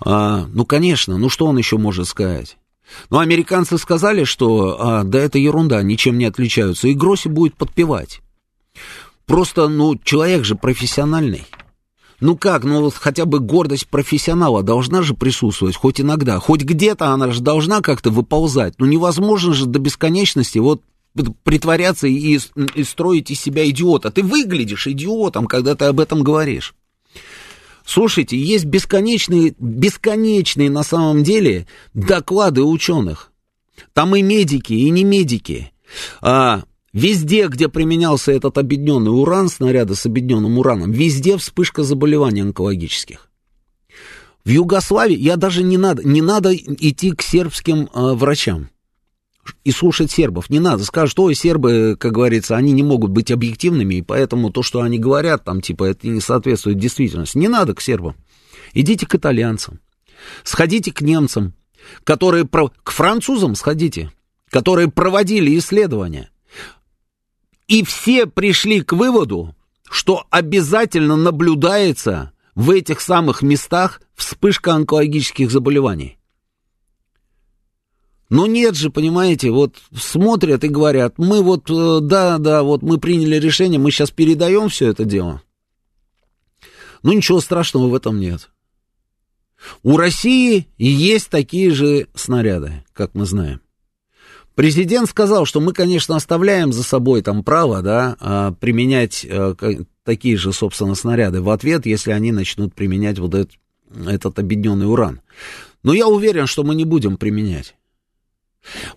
А, 0.00 0.46
ну, 0.52 0.64
конечно, 0.64 1.18
ну 1.18 1.28
что 1.28 1.46
он 1.46 1.56
еще 1.56 1.78
может 1.78 2.08
сказать? 2.08 2.56
Ну, 3.10 3.18
американцы 3.18 3.78
сказали, 3.78 4.24
что 4.24 4.76
а, 4.78 5.04
да 5.04 5.20
это 5.20 5.38
ерунда, 5.38 5.82
ничем 5.82 6.18
не 6.18 6.26
отличаются, 6.26 6.88
и 6.88 6.94
Гросси 6.94 7.28
будет 7.28 7.54
подпевать. 7.54 8.20
Просто, 9.26 9.68
ну, 9.68 9.96
человек 9.96 10.44
же 10.44 10.56
профессиональный. 10.56 11.46
Ну 12.22 12.36
как, 12.36 12.62
ну 12.62 12.82
вот 12.82 12.94
хотя 12.94 13.24
бы 13.24 13.40
гордость 13.40 13.88
профессионала 13.88 14.62
должна 14.62 15.02
же 15.02 15.12
присутствовать, 15.12 15.74
хоть 15.74 16.00
иногда, 16.00 16.38
хоть 16.38 16.62
где-то 16.62 17.08
она 17.08 17.32
же 17.32 17.42
должна 17.42 17.80
как-то 17.80 18.10
выползать. 18.10 18.74
Ну 18.78 18.86
невозможно 18.86 19.52
же 19.52 19.66
до 19.66 19.80
бесконечности 19.80 20.58
вот 20.58 20.82
притворяться 21.42 22.06
и, 22.06 22.38
и 22.76 22.84
строить 22.84 23.32
из 23.32 23.40
себя 23.40 23.68
идиота. 23.68 24.12
Ты 24.12 24.22
выглядишь 24.22 24.86
идиотом, 24.86 25.48
когда 25.48 25.74
ты 25.74 25.86
об 25.86 25.98
этом 25.98 26.22
говоришь. 26.22 26.76
Слушайте, 27.84 28.38
есть 28.38 28.66
бесконечные, 28.66 29.56
бесконечные 29.58 30.70
на 30.70 30.84
самом 30.84 31.24
деле 31.24 31.66
доклады 31.92 32.62
ученых. 32.62 33.32
Там 33.94 34.14
и 34.14 34.22
медики, 34.22 34.72
и 34.72 34.88
не 34.90 35.02
медики. 35.02 35.72
А, 36.20 36.62
Везде, 36.92 37.48
где 37.48 37.68
применялся 37.68 38.32
этот 38.32 38.58
объединенный 38.58 39.10
уран, 39.10 39.48
снаряды 39.48 39.94
с 39.94 40.04
объединенным 40.04 40.58
ураном, 40.58 40.92
везде 40.92 41.38
вспышка 41.38 41.82
заболеваний 41.82 42.42
онкологических. 42.42 43.30
В 44.44 44.48
Югославии 44.48 45.16
я 45.16 45.36
даже 45.36 45.62
не 45.62 45.78
надо, 45.78 46.06
не 46.06 46.20
надо 46.20 46.54
идти 46.54 47.12
к 47.12 47.22
сербским 47.22 47.88
э, 47.94 48.12
врачам 48.14 48.68
и 49.64 49.70
слушать 49.70 50.10
сербов. 50.10 50.50
Не 50.50 50.60
надо. 50.60 50.84
Скажут, 50.84 51.18
ой, 51.20 51.34
сербы, 51.34 51.96
как 51.98 52.12
говорится, 52.12 52.56
они 52.56 52.72
не 52.72 52.82
могут 52.82 53.10
быть 53.10 53.30
объективными, 53.30 53.96
и 53.96 54.02
поэтому 54.02 54.50
то, 54.50 54.62
что 54.62 54.82
они 54.82 54.98
говорят, 54.98 55.44
там, 55.44 55.60
типа, 55.60 55.84
это 55.84 56.06
не 56.08 56.20
соответствует 56.20 56.78
действительности. 56.78 57.38
Не 57.38 57.48
надо 57.48 57.74
к 57.74 57.80
сербам. 57.80 58.16
Идите 58.74 59.06
к 59.06 59.14
итальянцам. 59.14 59.80
Сходите 60.44 60.92
к 60.92 61.00
немцам, 61.00 61.54
которые... 62.04 62.46
К 62.46 62.90
французам 62.90 63.54
сходите, 63.54 64.12
которые 64.50 64.90
проводили 64.90 65.56
исследования. 65.58 66.30
И 67.68 67.84
все 67.84 68.26
пришли 68.26 68.82
к 68.82 68.92
выводу, 68.92 69.54
что 69.90 70.24
обязательно 70.30 71.16
наблюдается 71.16 72.32
в 72.54 72.70
этих 72.70 73.00
самых 73.00 73.42
местах 73.42 74.00
вспышка 74.14 74.74
онкологических 74.74 75.50
заболеваний. 75.50 76.18
Но 78.28 78.46
нет 78.46 78.76
же, 78.76 78.88
понимаете, 78.88 79.50
вот 79.50 79.76
смотрят 79.94 80.64
и 80.64 80.68
говорят, 80.68 81.18
мы 81.18 81.42
вот, 81.42 81.68
э, 81.68 81.98
да, 82.00 82.38
да, 82.38 82.62
вот 82.62 82.82
мы 82.82 82.98
приняли 82.98 83.36
решение, 83.36 83.78
мы 83.78 83.90
сейчас 83.90 84.10
передаем 84.10 84.70
все 84.70 84.88
это 84.88 85.04
дело. 85.04 85.42
Ну 87.02 87.12
ничего 87.12 87.40
страшного 87.40 87.88
в 87.88 87.94
этом 87.94 88.18
нет. 88.18 88.50
У 89.82 89.98
России 89.98 90.66
есть 90.78 91.28
такие 91.28 91.72
же 91.72 92.08
снаряды, 92.14 92.84
как 92.94 93.14
мы 93.14 93.26
знаем. 93.26 93.60
Президент 94.54 95.08
сказал, 95.08 95.46
что 95.46 95.60
мы, 95.60 95.72
конечно, 95.72 96.14
оставляем 96.14 96.72
за 96.72 96.82
собой 96.82 97.22
там 97.22 97.42
право, 97.42 97.80
да, 97.80 98.16
а, 98.20 98.52
применять 98.52 99.24
э, 99.28 99.54
такие 100.04 100.36
же, 100.36 100.52
собственно, 100.52 100.94
снаряды 100.94 101.40
в 101.40 101.48
ответ, 101.48 101.86
если 101.86 102.12
они 102.12 102.32
начнут 102.32 102.74
применять 102.74 103.18
вот 103.18 103.34
этот, 103.34 103.52
этот 104.06 104.38
объединенный 104.38 104.90
уран. 104.90 105.20
Но 105.82 105.94
я 105.94 106.06
уверен, 106.06 106.46
что 106.46 106.64
мы 106.64 106.74
не 106.74 106.84
будем 106.84 107.16
применять. 107.16 107.74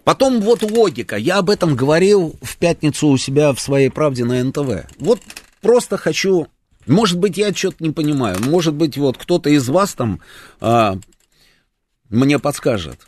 Потом 0.03 0.41
вот 0.41 0.61
логика. 0.61 1.15
Я 1.15 1.37
об 1.37 1.49
этом 1.49 1.75
говорил 1.75 2.35
в 2.41 2.57
пятницу 2.57 3.07
у 3.07 3.17
себя 3.17 3.53
в 3.53 3.59
своей 3.59 3.89
правде 3.89 4.25
на 4.25 4.43
НТВ. 4.43 4.87
Вот 4.99 5.21
просто 5.61 5.97
хочу... 5.97 6.47
Может 6.85 7.17
быть, 7.17 7.35
я 7.37 7.51
что-то 7.51 7.77
не 7.79 7.89
понимаю. 7.89 8.37
Может 8.41 8.75
быть, 8.75 8.95
вот 8.95 9.17
кто-то 9.17 9.49
из 9.49 9.67
вас 9.69 9.95
там 9.95 10.21
а, 10.59 10.99
мне 12.09 12.37
подскажет. 12.37 12.99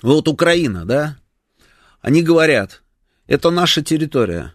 Вот 0.00 0.28
Украина, 0.28 0.84
да? 0.84 1.16
Они 2.02 2.22
говорят, 2.22 2.82
это 3.26 3.50
наша 3.50 3.82
территория. 3.82 4.54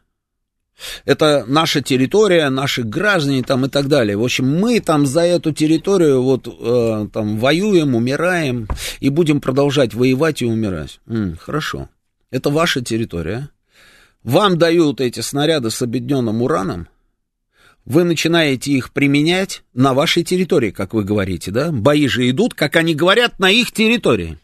Это 1.05 1.45
наша 1.47 1.81
территория, 1.81 2.49
наши 2.49 2.83
граждане 2.83 3.41
там 3.41 3.65
и 3.65 3.69
так 3.69 3.87
далее. 3.87 4.15
В 4.15 4.23
общем, 4.23 4.47
мы 4.47 4.79
там 4.79 5.07
за 5.07 5.21
эту 5.21 5.51
территорию 5.51 6.21
вот 6.21 6.47
э, 6.47 7.07
там 7.11 7.39
воюем, 7.39 7.95
умираем 7.95 8.67
и 8.99 9.09
будем 9.09 9.41
продолжать 9.41 9.95
воевать 9.95 10.43
и 10.43 10.45
умирать. 10.45 10.99
М, 11.07 11.35
хорошо. 11.37 11.89
Это 12.29 12.51
ваша 12.51 12.81
территория. 12.81 13.49
Вам 14.23 14.59
дают 14.59 15.01
эти 15.01 15.21
снаряды 15.21 15.71
с 15.71 15.81
объединенным 15.81 16.43
ураном. 16.43 16.89
Вы 17.85 18.03
начинаете 18.03 18.73
их 18.73 18.91
применять 18.91 19.63
на 19.73 19.93
вашей 19.93 20.23
территории, 20.23 20.71
как 20.71 20.93
вы 20.93 21.05
говорите, 21.05 21.51
да? 21.51 21.71
Бои 21.71 22.07
же 22.07 22.29
идут, 22.29 22.53
как 22.53 22.75
они 22.75 22.93
говорят, 22.93 23.39
на 23.39 23.49
их 23.49 23.71
территории. 23.71 24.37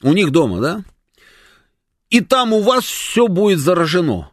У 0.00 0.12
них 0.12 0.30
дома, 0.30 0.60
да? 0.60 0.84
И 2.10 2.20
там 2.20 2.52
у 2.52 2.60
вас 2.60 2.84
все 2.84 3.28
будет 3.28 3.58
заражено. 3.58 4.30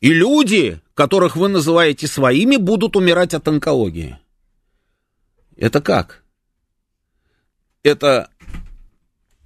И 0.00 0.12
люди, 0.12 0.80
которых 0.94 1.36
вы 1.36 1.48
называете 1.48 2.06
своими, 2.06 2.56
будут 2.56 2.96
умирать 2.96 3.34
от 3.34 3.46
онкологии. 3.46 4.18
Это 5.56 5.80
как? 5.80 6.24
Это, 7.84 8.28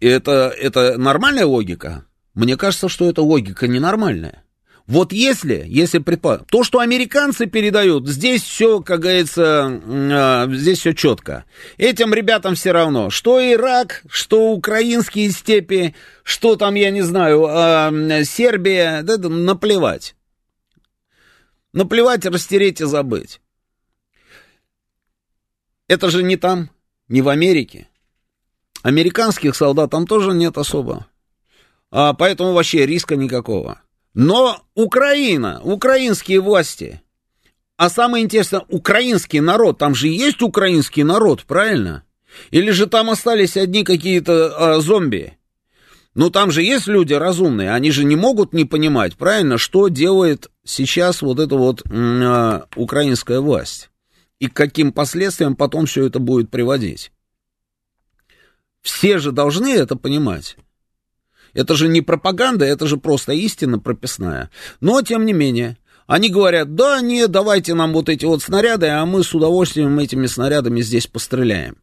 это, 0.00 0.54
это 0.56 0.96
нормальная 0.96 1.44
логика? 1.44 2.06
Мне 2.32 2.56
кажется, 2.56 2.88
что 2.88 3.08
эта 3.08 3.22
логика 3.22 3.68
ненормальная. 3.68 4.45
Вот 4.86 5.12
если, 5.12 5.64
если 5.66 5.98
предположим, 5.98 6.46
то, 6.48 6.62
что 6.62 6.78
американцы 6.78 7.46
передают, 7.46 8.06
здесь 8.06 8.42
все, 8.42 8.80
как 8.80 9.00
говорится, 9.00 9.80
а, 9.84 10.48
здесь 10.48 10.78
все 10.78 10.94
четко. 10.94 11.44
Этим 11.76 12.14
ребятам 12.14 12.54
все 12.54 12.70
равно, 12.70 13.10
что 13.10 13.40
Ирак, 13.40 14.04
что 14.08 14.52
украинские 14.52 15.30
степи, 15.30 15.96
что 16.22 16.54
там, 16.54 16.76
я 16.76 16.90
не 16.90 17.02
знаю, 17.02 17.46
а, 17.48 17.92
Сербия, 18.24 19.02
да, 19.02 19.16
наплевать. 19.18 20.14
Наплевать, 21.72 22.24
растереть 22.24 22.80
и 22.80 22.84
забыть. 22.84 23.40
Это 25.88 26.10
же 26.10 26.22
не 26.22 26.36
там, 26.36 26.70
не 27.08 27.22
в 27.22 27.28
Америке. 27.28 27.88
Американских 28.82 29.56
солдат 29.56 29.90
там 29.90 30.06
тоже 30.06 30.32
нет 30.32 30.56
особо. 30.58 31.08
А 31.90 32.14
поэтому 32.14 32.52
вообще 32.52 32.86
риска 32.86 33.16
никакого. 33.16 33.80
Но 34.16 34.62
Украина, 34.74 35.60
украинские 35.62 36.40
власти. 36.40 37.02
А 37.76 37.90
самое 37.90 38.24
интересное, 38.24 38.64
украинский 38.70 39.40
народ, 39.40 39.76
там 39.76 39.94
же 39.94 40.08
есть 40.08 40.40
украинский 40.40 41.02
народ, 41.02 41.44
правильно? 41.44 42.02
Или 42.50 42.70
же 42.70 42.86
там 42.86 43.10
остались 43.10 43.58
одни 43.58 43.84
какие-то 43.84 44.54
а, 44.56 44.80
зомби? 44.80 45.36
Ну, 46.14 46.30
там 46.30 46.50
же 46.50 46.62
есть 46.62 46.86
люди 46.86 47.12
разумные, 47.12 47.74
они 47.74 47.90
же 47.90 48.04
не 48.04 48.16
могут 48.16 48.54
не 48.54 48.64
понимать, 48.64 49.18
правильно, 49.18 49.58
что 49.58 49.88
делает 49.88 50.50
сейчас 50.64 51.20
вот 51.20 51.38
эта 51.38 51.56
вот 51.56 51.82
э, 51.84 52.60
украинская 52.74 53.40
власть. 53.40 53.90
И 54.38 54.48
к 54.48 54.54
каким 54.54 54.92
последствиям 54.92 55.56
потом 55.56 55.84
все 55.84 56.06
это 56.06 56.20
будет 56.20 56.50
приводить. 56.50 57.12
Все 58.80 59.18
же 59.18 59.30
должны 59.30 59.74
это 59.74 59.94
понимать. 59.94 60.56
Это 61.56 61.74
же 61.74 61.88
не 61.88 62.02
пропаганда, 62.02 62.66
это 62.66 62.86
же 62.86 62.98
просто 62.98 63.32
истина 63.32 63.78
прописная. 63.78 64.50
Но, 64.82 65.00
тем 65.00 65.24
не 65.24 65.32
менее, 65.32 65.78
они 66.06 66.28
говорят, 66.28 66.74
да, 66.74 67.00
не, 67.00 67.26
давайте 67.28 67.72
нам 67.72 67.94
вот 67.94 68.10
эти 68.10 68.26
вот 68.26 68.42
снаряды, 68.42 68.88
а 68.88 69.06
мы 69.06 69.24
с 69.24 69.34
удовольствием 69.34 69.98
этими 69.98 70.26
снарядами 70.26 70.82
здесь 70.82 71.06
постреляем. 71.06 71.78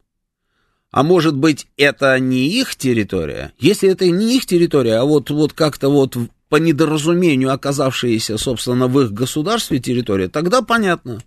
А 0.92 1.02
может 1.02 1.36
быть, 1.36 1.66
это 1.76 2.16
не 2.20 2.46
их 2.46 2.76
территория? 2.76 3.52
Если 3.58 3.88
это 3.88 4.08
не 4.08 4.36
их 4.36 4.46
территория, 4.46 4.94
а 4.94 5.04
вот, 5.04 5.30
вот 5.30 5.54
как-то 5.54 5.88
вот 5.88 6.16
по 6.48 6.54
недоразумению 6.54 7.52
оказавшаяся, 7.52 8.38
собственно, 8.38 8.86
в 8.86 9.00
их 9.00 9.10
государстве 9.10 9.80
территория, 9.80 10.28
тогда 10.28 10.62
понятно. 10.62 11.20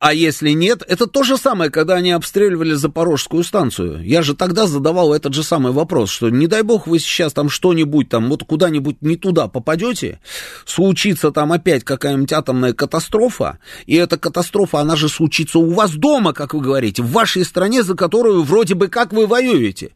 А 0.00 0.14
если 0.14 0.52
нет, 0.52 0.82
это 0.88 1.06
то 1.06 1.22
же 1.24 1.36
самое, 1.36 1.70
когда 1.70 1.96
они 1.96 2.12
обстреливали 2.12 2.72
Запорожскую 2.72 3.44
станцию. 3.44 4.02
Я 4.02 4.22
же 4.22 4.34
тогда 4.34 4.66
задавал 4.66 5.12
этот 5.12 5.34
же 5.34 5.42
самый 5.42 5.72
вопрос, 5.72 6.08
что 6.08 6.30
не 6.30 6.46
дай 6.46 6.62
бог 6.62 6.86
вы 6.86 6.98
сейчас 6.98 7.34
там 7.34 7.50
что-нибудь 7.50 8.08
там, 8.08 8.30
вот 8.30 8.42
куда-нибудь 8.44 9.02
не 9.02 9.16
туда 9.16 9.46
попадете, 9.46 10.18
случится 10.64 11.32
там 11.32 11.52
опять 11.52 11.84
какая-нибудь 11.84 12.32
атомная 12.32 12.72
катастрофа, 12.72 13.58
и 13.84 13.94
эта 13.94 14.16
катастрофа, 14.16 14.80
она 14.80 14.96
же 14.96 15.10
случится 15.10 15.58
у 15.58 15.74
вас 15.74 15.92
дома, 15.92 16.32
как 16.32 16.54
вы 16.54 16.62
говорите, 16.62 17.02
в 17.02 17.10
вашей 17.12 17.44
стране, 17.44 17.82
за 17.82 17.94
которую 17.94 18.42
вроде 18.42 18.74
бы 18.74 18.88
как 18.88 19.12
вы 19.12 19.26
воюете. 19.26 19.92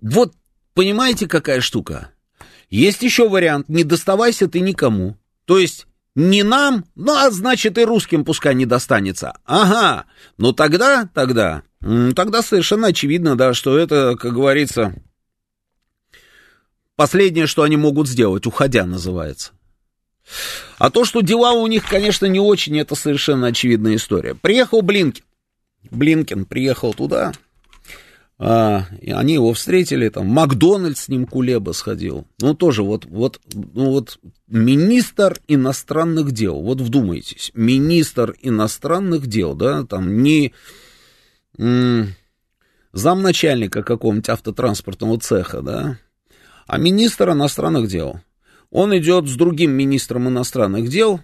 Вот 0.00 0.32
понимаете, 0.72 1.28
какая 1.28 1.60
штука? 1.60 2.12
Есть 2.70 3.02
еще 3.02 3.28
вариант, 3.28 3.68
не 3.68 3.84
доставайся 3.84 4.48
ты 4.48 4.60
никому. 4.60 5.18
То 5.44 5.58
есть 5.58 5.86
не 6.18 6.42
нам, 6.42 6.84
ну, 6.96 7.14
а 7.14 7.30
значит 7.30 7.78
и 7.78 7.84
русским 7.84 8.24
пускай 8.24 8.52
не 8.52 8.66
достанется. 8.66 9.38
Ага, 9.44 10.06
ну 10.36 10.52
тогда, 10.52 11.08
тогда, 11.14 11.62
тогда 11.80 12.42
совершенно 12.42 12.88
очевидно, 12.88 13.36
да, 13.36 13.54
что 13.54 13.78
это, 13.78 14.16
как 14.16 14.34
говорится, 14.34 14.94
последнее, 16.96 17.46
что 17.46 17.62
они 17.62 17.76
могут 17.76 18.08
сделать, 18.08 18.46
уходя 18.46 18.84
называется. 18.84 19.52
А 20.78 20.90
то, 20.90 21.04
что 21.04 21.20
дела 21.20 21.52
у 21.52 21.68
них, 21.68 21.88
конечно, 21.88 22.26
не 22.26 22.40
очень, 22.40 22.78
это 22.80 22.96
совершенно 22.96 23.46
очевидная 23.46 23.94
история. 23.94 24.34
Приехал 24.34 24.82
Блинкин. 24.82 25.24
Блинкин 25.92 26.46
приехал 26.46 26.94
туда, 26.94 27.32
а, 28.40 28.84
и 29.00 29.10
они 29.10 29.34
его 29.34 29.52
встретили, 29.52 30.08
там, 30.08 30.28
Макдональдс 30.28 31.02
с 31.04 31.08
ним 31.08 31.26
Кулеба 31.26 31.72
сходил. 31.72 32.24
Ну, 32.40 32.54
тоже 32.54 32.84
вот, 32.84 33.04
вот, 33.06 33.40
ну, 33.52 33.90
вот 33.90 34.20
министр 34.46 35.40
иностранных 35.48 36.30
дел, 36.30 36.60
вот 36.62 36.80
вдумайтесь, 36.80 37.50
министр 37.54 38.36
иностранных 38.40 39.26
дел, 39.26 39.54
да, 39.54 39.84
там 39.84 40.22
не 40.22 40.54
м- 41.58 42.14
замначальника 42.92 43.82
какого-нибудь 43.82 44.28
автотранспортного 44.28 45.18
цеха, 45.18 45.60
да, 45.60 45.98
а 46.68 46.78
министр 46.78 47.30
иностранных 47.30 47.88
дел. 47.88 48.20
Он 48.70 48.96
идет 48.96 49.26
с 49.26 49.34
другим 49.34 49.72
министром 49.72 50.28
иностранных 50.28 50.88
дел, 50.88 51.20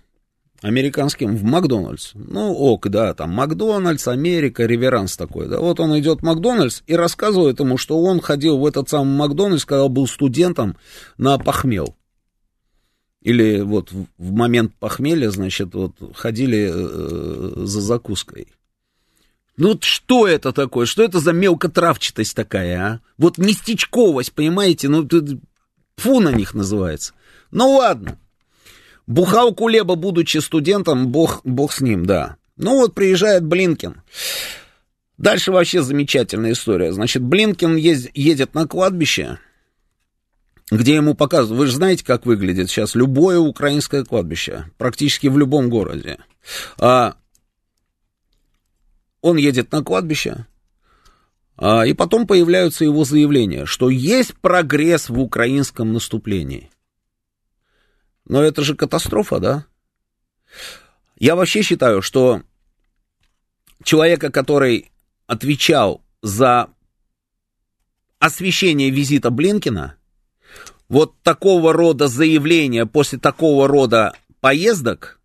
американским 0.63 1.37
в 1.37 1.45
Макдональдс. 1.45 2.13
Ну, 2.15 2.53
ок, 2.53 2.89
да, 2.89 3.15
там 3.15 3.31
Макдональдс, 3.31 4.09
Америка, 4.09 4.65
реверанс 4.65 5.17
такой, 5.17 5.49
да. 5.49 5.61
Вот 5.61 5.81
он 5.81 5.99
идет 5.99 6.21
в 6.21 6.25
Макдональдс 6.25 6.83
и 6.87 6.95
рассказывает 6.95 7.61
ему, 7.61 7.77
что 7.77 8.01
он 8.03 8.21
ходил 8.21 8.59
в 8.59 8.67
этот 8.67 8.89
самый 8.89 9.17
Макдональдс, 9.17 9.65
когда 9.65 9.89
был 9.89 10.07
студентом 10.07 10.77
на 11.19 11.39
похмел. 11.39 11.97
Или 13.21 13.61
вот 13.61 13.91
в 13.91 14.33
момент 14.33 14.75
похмелья, 14.75 15.31
значит, 15.31 15.75
вот 15.75 15.93
ходили 16.15 16.71
э, 16.71 17.65
за 17.65 17.81
закуской. 17.81 18.49
Ну 19.57 19.69
вот 19.69 19.85
что 19.85 20.27
это 20.27 20.53
такое? 20.53 20.85
Что 20.85 21.03
это 21.03 21.21
за 21.21 21.33
мелкотравчатость 21.33 22.35
такая, 22.35 22.81
а? 22.81 23.01
Вот 23.17 23.39
местечковость, 23.39 24.33
понимаете? 24.33 24.89
Ну, 24.89 25.09
фу 25.97 26.21
на 26.21 26.33
них 26.33 26.55
называется. 26.55 27.15
Ну 27.51 27.77
ладно. 27.77 28.19
Бухал 29.07 29.55
Кулеба, 29.55 29.97
будучи 29.97 30.39
студентом, 30.39 31.09
бог, 31.09 31.41
бог 31.45 31.73
с 31.73 31.81
ним, 31.81 32.07
да. 32.07 32.37
Ну 32.57 32.77
вот 32.77 32.95
приезжает 32.95 33.45
Блинкин. 33.45 34.03
Дальше 35.19 35.53
вообще 35.53 35.83
замечательная 35.83 36.53
история. 36.53 36.93
Значит, 36.93 37.23
Блинкин 37.23 37.77
ез, 37.77 38.09
едет 38.15 38.55
на 38.55 38.67
кладбище, 38.67 39.39
где 40.71 40.95
ему 40.95 41.15
показывают, 41.15 41.59
вы 41.59 41.67
же 41.67 41.75
знаете, 41.75 42.05
как 42.05 42.27
выглядит 42.27 42.69
сейчас 42.69 42.95
любое 42.95 43.39
украинское 43.39 44.05
кладбище, 44.05 44.71
практически 44.79 45.27
в 45.29 45.39
любом 45.39 45.69
городе. 45.69 46.19
А, 46.79 47.17
он 49.21 49.37
едет 49.37 49.71
на 49.73 49.85
кладбище, 49.85 50.47
а, 51.57 51.87
и 51.87 51.93
потом 51.93 52.27
появляются 52.27 52.85
его 52.85 53.05
заявления, 53.05 53.67
что 53.67 53.91
есть 53.91 54.35
прогресс 54.35 55.09
в 55.09 55.21
украинском 55.21 55.93
наступлении. 55.93 56.71
Но 58.27 58.43
это 58.43 58.63
же 58.63 58.75
катастрофа, 58.75 59.39
да? 59.39 59.67
Я 61.17 61.37
вообще 61.37 61.63
считаю, 61.63 62.03
что 62.03 62.43
человека, 63.83 64.31
который 64.31 64.91
отвечал 65.27 66.03
за 66.23 66.69
освещение 68.19 68.91
визита 68.91 69.31
Блинкина, 69.31 69.97
вот 70.89 71.15
такого 71.23 71.73
рода 71.73 72.09
заявления 72.09 72.87
после 72.87 73.19
такого 73.19 73.69
рода 73.69 74.15
поездок, 74.41 75.21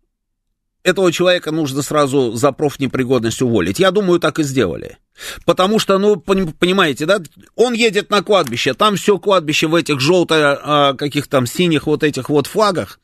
этого 0.82 1.12
человека 1.12 1.50
нужно 1.50 1.82
сразу 1.82 2.32
за 2.32 2.52
профнепригодность 2.52 3.42
уволить. 3.42 3.78
Я 3.78 3.90
думаю, 3.90 4.20
так 4.20 4.38
и 4.38 4.42
сделали. 4.42 4.98
Потому 5.44 5.78
что, 5.78 5.98
ну, 5.98 6.16
понимаете, 6.16 7.06
да, 7.06 7.20
он 7.54 7.74
едет 7.74 8.10
на 8.10 8.22
кладбище, 8.22 8.74
там 8.74 8.96
все 8.96 9.18
кладбище 9.18 9.66
в 9.66 9.74
этих 9.74 10.00
желто 10.00 10.60
а, 10.62 10.94
каких 10.94 11.26
там 11.28 11.46
синих 11.46 11.86
вот 11.86 12.02
этих 12.02 12.28
вот 12.30 12.46
флагах, 12.46 13.00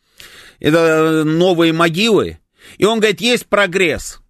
это 0.60 1.24
новые 1.24 1.72
могилы, 1.72 2.38
и 2.78 2.84
он 2.84 3.00
говорит, 3.00 3.20
есть 3.20 3.46
прогресс. 3.46 4.20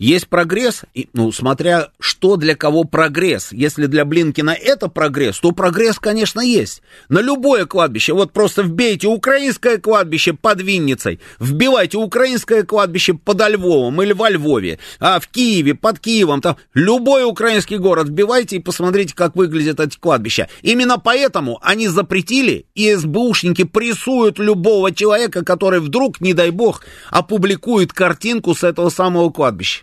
Есть 0.00 0.28
прогресс, 0.28 0.84
и, 0.94 1.10
ну, 1.12 1.30
смотря 1.30 1.90
что 1.98 2.36
для 2.36 2.56
кого 2.56 2.84
прогресс. 2.84 3.52
Если 3.52 3.84
для 3.84 4.06
Блинкина 4.06 4.52
это 4.52 4.88
прогресс, 4.88 5.38
то 5.38 5.52
прогресс, 5.52 5.98
конечно, 5.98 6.40
есть. 6.40 6.80
На 7.10 7.20
любое 7.20 7.66
кладбище, 7.66 8.14
вот 8.14 8.32
просто 8.32 8.62
вбейте 8.62 9.08
украинское 9.08 9.76
кладбище 9.76 10.32
под 10.32 10.62
Винницей, 10.62 11.20
вбивайте 11.38 11.98
украинское 11.98 12.62
кладбище 12.62 13.12
под 13.12 13.46
Львовом 13.46 14.00
или 14.00 14.14
во 14.14 14.30
Львове, 14.30 14.78
а 15.00 15.20
в 15.20 15.28
Киеве, 15.28 15.74
под 15.74 15.98
Киевом, 15.98 16.40
там 16.40 16.56
любой 16.72 17.24
украинский 17.24 17.76
город 17.76 18.08
вбивайте 18.08 18.56
и 18.56 18.60
посмотрите, 18.60 19.14
как 19.14 19.36
выглядят 19.36 19.80
эти 19.80 19.98
кладбища. 19.98 20.48
Именно 20.62 20.96
поэтому 20.96 21.58
они 21.60 21.88
запретили, 21.88 22.64
и 22.74 22.94
СБУшники 22.94 23.64
прессуют 23.64 24.38
любого 24.38 24.94
человека, 24.94 25.44
который 25.44 25.80
вдруг, 25.80 26.22
не 26.22 26.32
дай 26.32 26.48
бог, 26.48 26.84
опубликует 27.10 27.92
картинку 27.92 28.54
с 28.54 28.64
этого 28.64 28.88
самого 28.88 29.28
кладбища. 29.28 29.82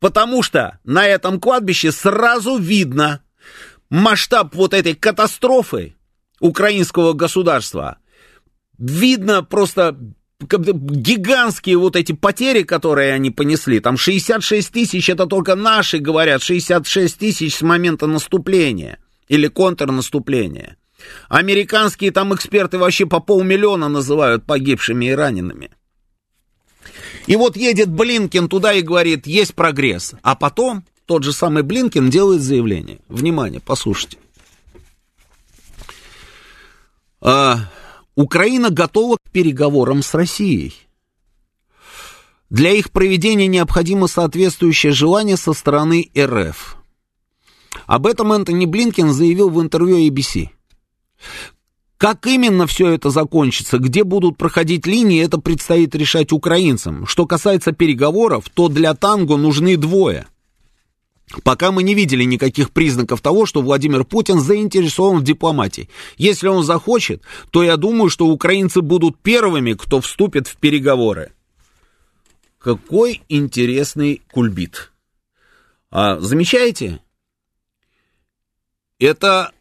Потому 0.00 0.42
что 0.42 0.78
на 0.84 1.06
этом 1.06 1.38
кладбище 1.38 1.92
сразу 1.92 2.56
видно 2.56 3.22
масштаб 3.90 4.54
вот 4.54 4.72
этой 4.72 4.94
катастрофы 4.94 5.94
украинского 6.40 7.12
государства. 7.12 7.98
Видно 8.78 9.42
просто 9.42 9.96
гигантские 10.40 11.76
вот 11.76 11.96
эти 11.96 12.12
потери, 12.12 12.62
которые 12.62 13.12
они 13.12 13.30
понесли. 13.30 13.78
Там 13.80 13.98
66 13.98 14.72
тысяч, 14.72 15.10
это 15.10 15.26
только 15.26 15.54
наши 15.54 15.98
говорят, 15.98 16.42
66 16.42 17.18
тысяч 17.18 17.56
с 17.56 17.62
момента 17.62 18.06
наступления 18.06 18.98
или 19.28 19.48
контрнаступления. 19.48 20.76
Американские 21.28 22.10
там 22.10 22.34
эксперты 22.34 22.78
вообще 22.78 23.06
по 23.06 23.20
полмиллиона 23.20 23.88
называют 23.88 24.46
погибшими 24.46 25.06
и 25.06 25.14
ранеными. 25.14 25.70
И 27.26 27.36
вот 27.36 27.56
едет 27.56 27.90
Блинкин 27.90 28.48
туда 28.48 28.72
и 28.72 28.82
говорит, 28.82 29.26
есть 29.26 29.54
прогресс. 29.54 30.14
А 30.22 30.34
потом 30.34 30.84
тот 31.06 31.24
же 31.24 31.32
самый 31.32 31.62
Блинкин 31.62 32.10
делает 32.10 32.40
заявление. 32.40 32.98
Внимание, 33.08 33.60
послушайте. 33.60 34.18
А, 37.20 37.68
Украина 38.14 38.70
готова 38.70 39.16
к 39.16 39.30
переговорам 39.30 40.02
с 40.02 40.14
Россией. 40.14 40.74
Для 42.48 42.72
их 42.72 42.90
проведения 42.90 43.46
необходимо 43.46 44.08
соответствующее 44.08 44.92
желание 44.92 45.36
со 45.36 45.52
стороны 45.52 46.10
РФ. 46.18 46.76
Об 47.86 48.06
этом 48.06 48.32
Энтони 48.32 48.66
Блинкин 48.66 49.12
заявил 49.12 49.50
в 49.50 49.60
интервью 49.60 49.98
ABC. 49.98 50.48
Как 52.00 52.26
именно 52.26 52.66
все 52.66 52.94
это 52.94 53.10
закончится, 53.10 53.76
где 53.76 54.04
будут 54.04 54.38
проходить 54.38 54.86
линии, 54.86 55.22
это 55.22 55.36
предстоит 55.36 55.94
решать 55.94 56.32
украинцам. 56.32 57.04
Что 57.04 57.26
касается 57.26 57.72
переговоров, 57.72 58.46
то 58.48 58.68
для 58.68 58.94
танго 58.94 59.36
нужны 59.36 59.76
двое. 59.76 60.26
Пока 61.44 61.70
мы 61.70 61.82
не 61.82 61.94
видели 61.94 62.24
никаких 62.24 62.70
признаков 62.70 63.20
того, 63.20 63.44
что 63.44 63.60
Владимир 63.60 64.04
Путин 64.04 64.40
заинтересован 64.40 65.18
в 65.18 65.24
дипломатии. 65.24 65.90
Если 66.16 66.48
он 66.48 66.64
захочет, 66.64 67.22
то 67.50 67.62
я 67.62 67.76
думаю, 67.76 68.08
что 68.08 68.28
украинцы 68.28 68.80
будут 68.80 69.18
первыми, 69.18 69.74
кто 69.74 70.00
вступит 70.00 70.48
в 70.48 70.56
переговоры. 70.56 71.32
Какой 72.58 73.20
интересный 73.28 74.22
кульбит. 74.32 74.90
А, 75.90 76.18
замечаете? 76.18 77.00
Это 78.98 79.52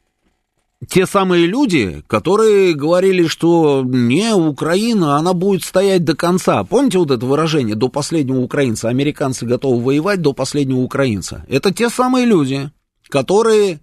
те 0.87 1.05
самые 1.05 1.45
люди, 1.45 2.03
которые 2.07 2.73
говорили, 2.73 3.27
что 3.27 3.83
не, 3.85 4.33
Украина, 4.33 5.17
она 5.17 5.33
будет 5.33 5.63
стоять 5.63 6.05
до 6.05 6.15
конца. 6.15 6.63
Помните 6.63 6.99
вот 6.99 7.11
это 7.11 7.25
выражение 7.25 7.75
«до 7.75 7.89
последнего 7.89 8.39
украинца»? 8.39 8.87
Американцы 8.87 9.45
готовы 9.45 9.83
воевать 9.83 10.21
до 10.21 10.33
последнего 10.33 10.79
украинца. 10.79 11.45
Это 11.49 11.73
те 11.73 11.89
самые 11.89 12.25
люди, 12.25 12.71
которые 13.09 13.81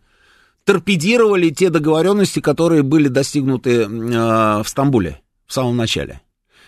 торпедировали 0.64 1.50
те 1.50 1.70
договоренности, 1.70 2.40
которые 2.40 2.82
были 2.82 3.08
достигнуты 3.08 3.82
э, 3.82 3.86
в 3.88 4.64
Стамбуле 4.66 5.20
в 5.46 5.52
самом 5.52 5.76
начале. 5.76 6.22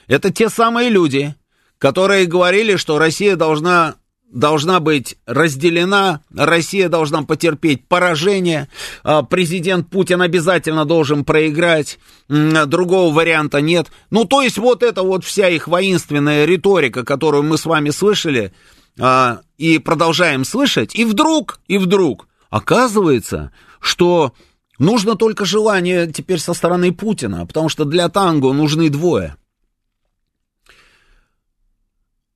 Это 0.06 0.30
те 0.30 0.48
самые 0.48 0.88
люди, 0.88 1.34
которые 1.78 2.26
говорили, 2.26 2.76
что 2.76 2.98
Россия 2.98 3.34
должна 3.34 3.96
должна 4.30 4.80
быть 4.80 5.16
разделена, 5.26 6.20
Россия 6.34 6.88
должна 6.88 7.22
потерпеть 7.22 7.86
поражение, 7.86 8.68
а, 9.02 9.22
президент 9.22 9.88
Путин 9.88 10.22
обязательно 10.22 10.84
должен 10.84 11.24
проиграть, 11.24 11.98
другого 12.28 13.12
варианта 13.12 13.60
нет. 13.60 13.88
Ну, 14.10 14.24
то 14.24 14.42
есть 14.42 14.58
вот 14.58 14.82
это 14.82 15.02
вот 15.02 15.24
вся 15.24 15.48
их 15.48 15.66
воинственная 15.66 16.44
риторика, 16.44 17.04
которую 17.04 17.42
мы 17.42 17.56
с 17.56 17.64
вами 17.64 17.90
слышали 17.90 18.52
а, 18.98 19.40
и 19.56 19.78
продолжаем 19.78 20.44
слышать, 20.44 20.94
и 20.94 21.04
вдруг, 21.04 21.60
и 21.66 21.78
вдруг 21.78 22.28
оказывается, 22.50 23.52
что 23.80 24.32
нужно 24.78 25.14
только 25.14 25.44
желание 25.44 26.06
теперь 26.10 26.38
со 26.38 26.52
стороны 26.54 26.92
Путина, 26.92 27.46
потому 27.46 27.68
что 27.68 27.84
для 27.84 28.08
танго 28.08 28.52
нужны 28.52 28.90
двое– 28.90 29.36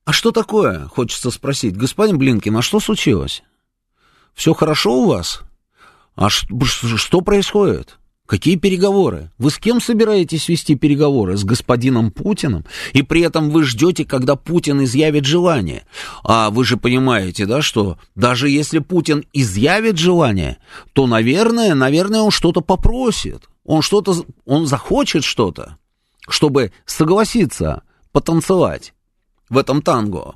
а 0.05 0.11
что 0.11 0.31
такое, 0.31 0.87
хочется 0.87 1.31
спросить. 1.31 1.77
Господин 1.77 2.17
Блинкин, 2.17 2.57
а 2.57 2.61
что 2.61 2.79
случилось? 2.79 3.43
Все 4.33 4.53
хорошо 4.53 5.01
у 5.01 5.07
вас? 5.07 5.41
А 6.15 6.29
что 6.29 7.21
происходит? 7.21 7.97
Какие 8.25 8.55
переговоры? 8.55 9.31
Вы 9.37 9.49
с 9.49 9.57
кем 9.57 9.81
собираетесь 9.81 10.47
вести 10.47 10.75
переговоры? 10.75 11.35
С 11.35 11.43
господином 11.43 12.09
Путиным? 12.09 12.65
И 12.93 13.01
при 13.01 13.21
этом 13.21 13.49
вы 13.49 13.63
ждете, 13.63 14.05
когда 14.05 14.35
Путин 14.35 14.83
изъявит 14.83 15.25
желание. 15.25 15.85
А 16.23 16.49
вы 16.49 16.63
же 16.63 16.77
понимаете, 16.77 17.45
да, 17.45 17.61
что 17.61 17.97
даже 18.15 18.49
если 18.49 18.79
Путин 18.79 19.25
изъявит 19.33 19.97
желание, 19.97 20.57
то, 20.93 21.05
наверное, 21.05 21.75
наверное, 21.75 22.21
он 22.21 22.31
что-то 22.31 22.61
попросит. 22.61 23.49
Он 23.65 23.81
что-то, 23.81 24.25
он 24.45 24.67
захочет 24.67 25.23
что-то, 25.23 25.77
чтобы 26.27 26.71
согласиться 26.85 27.83
потанцевать 28.13 28.92
в 29.53 29.57
этом 29.57 29.81
танго. 29.81 30.35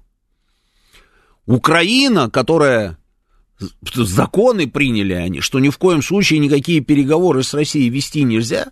Украина, 1.45 2.29
которая 2.29 2.97
законы 3.93 4.67
приняли 4.67 5.13
они, 5.13 5.41
что 5.41 5.59
ни 5.59 5.69
в 5.69 5.77
коем 5.77 6.01
случае 6.01 6.39
никакие 6.39 6.81
переговоры 6.81 7.43
с 7.43 7.53
Россией 7.53 7.89
вести 7.89 8.23
нельзя, 8.23 8.71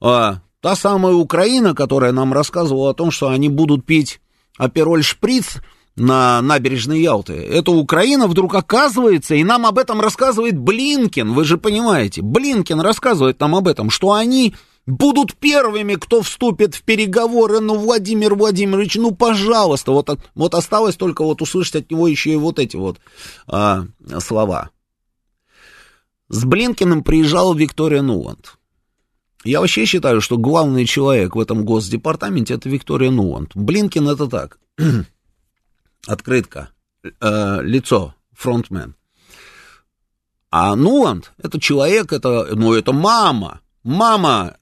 а, 0.00 0.40
та 0.60 0.74
самая 0.74 1.14
Украина, 1.14 1.74
которая 1.74 2.12
нам 2.12 2.32
рассказывала 2.32 2.90
о 2.90 2.94
том, 2.94 3.10
что 3.10 3.28
они 3.28 3.48
будут 3.48 3.86
пить 3.86 4.20
апероль 4.56 5.04
шприц 5.04 5.60
на 5.94 6.40
набережной 6.40 7.02
Ялты. 7.02 7.34
Это 7.34 7.70
Украина 7.70 8.26
вдруг 8.26 8.54
оказывается, 8.54 9.34
и 9.34 9.44
нам 9.44 9.66
об 9.66 9.78
этом 9.78 10.00
рассказывает 10.00 10.58
Блинкин, 10.58 11.32
вы 11.32 11.44
же 11.44 11.58
понимаете. 11.58 12.22
Блинкин 12.22 12.80
рассказывает 12.80 13.38
нам 13.40 13.54
об 13.54 13.68
этом, 13.68 13.90
что 13.90 14.12
они 14.12 14.54
будут 14.86 15.36
первыми, 15.36 15.94
кто 15.94 16.22
вступит 16.22 16.74
в 16.74 16.82
переговоры. 16.82 17.60
Ну, 17.60 17.76
Владимир 17.76 18.34
Владимирович, 18.34 18.96
ну, 18.96 19.14
пожалуйста. 19.14 19.92
Вот, 19.92 20.10
вот 20.34 20.54
осталось 20.54 20.96
только 20.96 21.24
вот 21.24 21.42
услышать 21.42 21.76
от 21.76 21.90
него 21.90 22.08
еще 22.08 22.32
и 22.32 22.36
вот 22.36 22.58
эти 22.58 22.76
вот 22.76 22.98
а, 23.46 23.84
слова. 24.18 24.70
С 26.28 26.44
Блинкиным 26.44 27.04
приезжала 27.04 27.54
Виктория 27.54 28.02
Нуланд. 28.02 28.56
Я 29.44 29.60
вообще 29.60 29.84
считаю, 29.84 30.20
что 30.20 30.38
главный 30.38 30.86
человек 30.86 31.34
в 31.34 31.40
этом 31.40 31.64
госдепартаменте 31.64 32.54
это 32.54 32.68
Виктория 32.68 33.10
Нуланд. 33.10 33.50
Блинкин 33.54 34.08
это 34.08 34.28
так. 34.28 34.58
Открытка. 36.06 36.70
Э, 37.20 37.60
лицо. 37.62 38.14
Фронтмен. 38.32 38.94
А 40.50 40.76
Нуланд 40.76 41.32
это 41.38 41.60
человек, 41.60 42.12
это, 42.12 42.48
ну, 42.54 42.74
это 42.74 42.92
мама. 42.92 43.60
Мама 43.82 44.56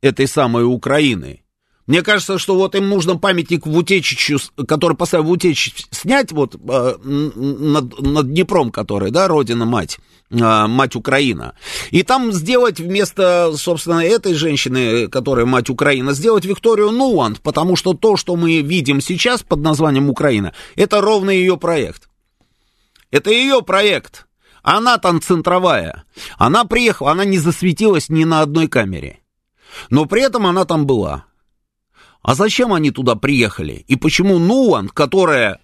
этой 0.00 0.26
самой 0.26 0.64
Украины. 0.64 1.42
Мне 1.86 2.02
кажется, 2.02 2.38
что 2.38 2.56
вот 2.56 2.74
им 2.74 2.88
нужно 2.88 3.16
памятник 3.16 3.64
в 3.64 3.76
Утечичу, 3.76 4.38
который 4.66 4.96
поставил 4.96 5.26
в 5.26 5.30
Утечич, 5.30 5.86
снять 5.92 6.32
вот 6.32 6.56
э, 6.56 6.94
над, 7.04 8.00
над 8.00 8.32
Днепром, 8.32 8.72
который, 8.72 9.12
да, 9.12 9.28
родина-мать, 9.28 9.98
э, 10.30 10.66
мать 10.66 10.96
Украина. 10.96 11.54
И 11.92 12.02
там 12.02 12.32
сделать 12.32 12.80
вместо, 12.80 13.52
собственно, 13.56 14.04
этой 14.04 14.34
женщины, 14.34 15.06
которая 15.06 15.46
мать 15.46 15.70
Украина, 15.70 16.12
сделать 16.12 16.44
Викторию 16.44 16.90
Нуланд, 16.90 17.40
потому 17.40 17.76
что 17.76 17.94
то, 17.94 18.16
что 18.16 18.34
мы 18.34 18.62
видим 18.62 19.00
сейчас 19.00 19.44
под 19.44 19.60
названием 19.60 20.10
Украина, 20.10 20.54
это 20.74 21.00
ровно 21.00 21.30
ее 21.30 21.56
проект. 21.56 22.08
Это 23.12 23.30
ее 23.30 23.62
проект. 23.62 24.26
Она 24.64 24.98
там 24.98 25.22
центровая. 25.22 26.02
Она 26.36 26.64
приехала, 26.64 27.12
она 27.12 27.24
не 27.24 27.38
засветилась 27.38 28.08
ни 28.08 28.24
на 28.24 28.40
одной 28.40 28.66
камере. 28.66 29.20
Но 29.90 30.06
при 30.06 30.22
этом 30.22 30.46
она 30.46 30.64
там 30.64 30.86
была. 30.86 31.24
А 32.22 32.34
зачем 32.34 32.72
они 32.72 32.90
туда 32.90 33.14
приехали? 33.14 33.84
И 33.86 33.96
почему 33.96 34.38
Нуан, 34.38 34.88
которая... 34.88 35.60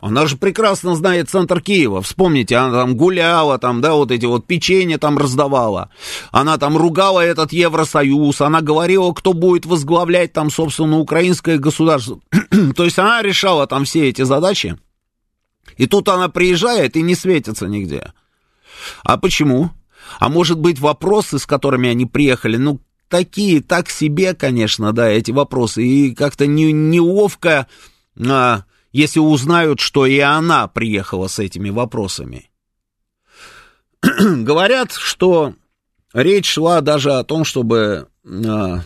Она 0.00 0.26
же 0.26 0.36
прекрасно 0.36 0.96
знает 0.96 1.30
центр 1.30 1.60
Киева. 1.60 2.02
Вспомните, 2.02 2.56
она 2.56 2.80
там 2.80 2.96
гуляла, 2.96 3.56
там, 3.58 3.80
да, 3.80 3.94
вот 3.94 4.10
эти 4.10 4.26
вот 4.26 4.48
печенье 4.48 4.98
там 4.98 5.16
раздавала. 5.16 5.90
Она 6.32 6.58
там 6.58 6.76
ругала 6.76 7.20
этот 7.20 7.52
Евросоюз. 7.52 8.40
Она 8.40 8.62
говорила, 8.62 9.12
кто 9.12 9.32
будет 9.32 9.64
возглавлять 9.64 10.32
там, 10.32 10.50
собственно, 10.50 10.98
украинское 10.98 11.56
государство. 11.56 12.18
То 12.76 12.84
есть 12.84 12.98
она 12.98 13.22
решала 13.22 13.68
там 13.68 13.84
все 13.84 14.08
эти 14.08 14.22
задачи. 14.22 14.76
И 15.76 15.86
тут 15.86 16.08
она 16.08 16.28
приезжает 16.28 16.96
и 16.96 17.02
не 17.02 17.14
светится 17.14 17.68
нигде. 17.68 18.12
А 19.04 19.16
почему? 19.16 19.70
А 20.18 20.28
может 20.28 20.58
быть, 20.58 20.80
вопросы, 20.80 21.38
с 21.38 21.46
которыми 21.46 21.88
они 21.88 22.06
приехали, 22.06 22.56
ну, 22.56 22.80
такие, 23.12 23.60
так 23.60 23.90
себе, 23.90 24.34
конечно, 24.34 24.94
да, 24.94 25.06
эти 25.06 25.30
вопросы. 25.32 25.86
И 25.86 26.14
как-то 26.14 26.46
не, 26.46 26.72
неловко, 26.72 27.66
а, 28.18 28.64
если 28.90 29.20
узнают, 29.20 29.80
что 29.80 30.06
и 30.06 30.18
она 30.18 30.66
приехала 30.66 31.28
с 31.28 31.38
этими 31.38 31.68
вопросами. 31.68 32.50
Говорят, 34.02 34.92
что 34.92 35.54
речь 36.14 36.46
шла 36.46 36.80
даже 36.80 37.12
о 37.12 37.22
том, 37.22 37.44
чтобы 37.44 38.08
а, 38.24 38.80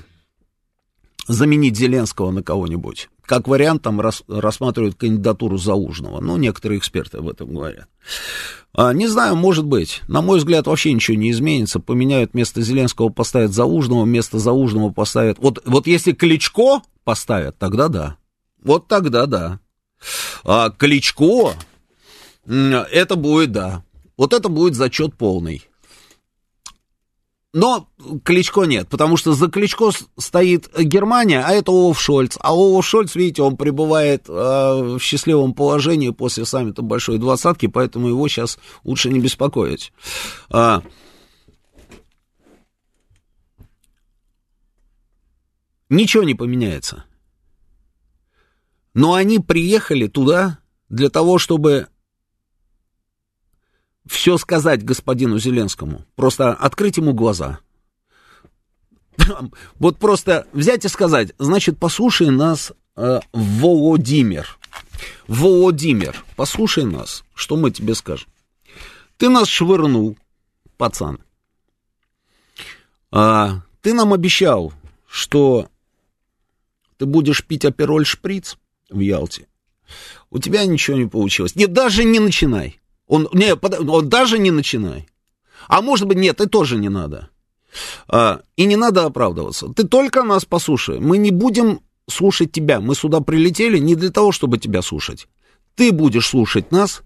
заменить 1.28 1.76
Зеленского 1.76 2.32
на 2.32 2.42
кого-нибудь. 2.42 3.08
Как 3.26 3.48
вариант, 3.48 3.82
там 3.82 4.00
рас, 4.00 4.22
рассматривают 4.28 4.94
кандидатуру 4.94 5.58
Заужного. 5.58 6.20
Ну, 6.20 6.36
некоторые 6.36 6.78
эксперты 6.78 7.18
об 7.18 7.28
этом 7.28 7.52
говорят. 7.52 7.88
А, 8.72 8.92
не 8.92 9.08
знаю, 9.08 9.36
может 9.36 9.64
быть. 9.64 10.02
На 10.06 10.22
мой 10.22 10.38
взгляд, 10.38 10.66
вообще 10.66 10.92
ничего 10.92 11.16
не 11.16 11.32
изменится. 11.32 11.80
Поменяют 11.80 12.34
вместо 12.34 12.62
Зеленского, 12.62 13.08
поставят 13.08 13.52
Заужного, 13.52 14.04
вместо 14.04 14.38
Заужного 14.38 14.90
поставят... 14.90 15.38
Вот, 15.38 15.60
вот 15.64 15.86
если 15.86 16.12
Кличко 16.12 16.82
поставят, 17.04 17.58
тогда 17.58 17.88
да. 17.88 18.16
Вот 18.62 18.86
тогда 18.86 19.26
да. 19.26 19.60
А 20.44 20.70
Кличко, 20.70 21.54
это 22.46 23.16
будет 23.16 23.52
да. 23.52 23.82
Вот 24.16 24.32
это 24.32 24.48
будет 24.48 24.74
зачет 24.74 25.14
полный. 25.14 25.62
Но 27.56 27.88
Кличко 28.22 28.64
нет, 28.64 28.86
потому 28.90 29.16
что 29.16 29.32
за 29.32 29.48
Кличко 29.48 29.88
стоит 30.18 30.68
Германия, 30.78 31.42
а 31.42 31.52
это 31.52 31.72
Олаф 31.72 31.98
Шольц. 31.98 32.36
А 32.38 32.50
Олаф 32.50 32.84
Шольц, 32.86 33.14
видите, 33.14 33.40
он 33.40 33.56
пребывает 33.56 34.28
э, 34.28 34.32
в 34.32 35.00
счастливом 35.00 35.54
положении 35.54 36.10
после 36.10 36.44
саммита 36.44 36.82
Большой 36.82 37.16
Двадцатки, 37.16 37.66
поэтому 37.66 38.08
его 38.08 38.28
сейчас 38.28 38.58
лучше 38.84 39.08
не 39.08 39.20
беспокоить. 39.20 39.94
А, 40.50 40.82
ничего 45.88 46.24
не 46.24 46.34
поменяется. 46.34 47.04
Но 48.92 49.14
они 49.14 49.38
приехали 49.38 50.08
туда 50.08 50.58
для 50.90 51.08
того, 51.08 51.38
чтобы 51.38 51.88
все 54.06 54.38
сказать 54.38 54.84
господину 54.84 55.38
Зеленскому, 55.38 56.04
просто 56.14 56.52
открыть 56.52 56.96
ему 56.96 57.12
глаза. 57.12 57.58
Вот 59.78 59.98
просто 59.98 60.46
взять 60.52 60.84
и 60.84 60.88
сказать, 60.88 61.32
значит, 61.38 61.78
послушай 61.78 62.30
нас, 62.30 62.72
э, 62.96 63.20
Володимир. 63.32 64.58
Володимир, 65.26 66.24
послушай 66.36 66.84
нас, 66.84 67.24
что 67.34 67.56
мы 67.56 67.70
тебе 67.70 67.94
скажем. 67.94 68.28
Ты 69.16 69.28
нас 69.28 69.48
швырнул, 69.48 70.16
пацан. 70.76 71.20
А, 73.10 73.62
ты 73.80 73.94
нам 73.94 74.12
обещал, 74.12 74.72
что 75.06 75.68
ты 76.98 77.06
будешь 77.06 77.44
пить 77.44 77.64
апероль 77.64 78.04
шприц 78.04 78.56
в 78.90 79.00
Ялте. 79.00 79.46
У 80.30 80.38
тебя 80.38 80.64
ничего 80.66 80.96
не 80.96 81.06
получилось. 81.06 81.56
Нет, 81.56 81.72
даже 81.72 82.04
не 82.04 82.18
начинай. 82.18 82.80
Он, 83.06 83.28
не, 83.32 83.54
он 83.54 84.08
даже 84.08 84.38
не 84.38 84.50
начинай. 84.50 85.08
А 85.68 85.80
может 85.80 86.06
быть, 86.06 86.18
нет, 86.18 86.40
и 86.40 86.46
тоже 86.46 86.76
не 86.76 86.88
надо. 86.88 87.30
А, 88.08 88.40
и 88.56 88.64
не 88.64 88.76
надо 88.76 89.04
оправдываться. 89.04 89.68
Ты 89.68 89.84
только 89.84 90.22
нас 90.22 90.44
послушай. 90.44 90.98
Мы 91.00 91.18
не 91.18 91.30
будем 91.30 91.80
слушать 92.08 92.52
тебя. 92.52 92.80
Мы 92.80 92.94
сюда 92.94 93.20
прилетели 93.20 93.78
не 93.78 93.94
для 93.94 94.10
того, 94.10 94.32
чтобы 94.32 94.58
тебя 94.58 94.82
слушать. 94.82 95.28
Ты 95.74 95.92
будешь 95.92 96.28
слушать 96.28 96.72
нас 96.72 97.02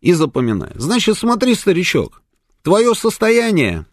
и 0.00 0.12
запоминай. 0.12 0.70
Значит, 0.74 1.18
смотри, 1.18 1.54
старичок, 1.54 2.22
твое 2.62 2.94
состояние 2.94 3.86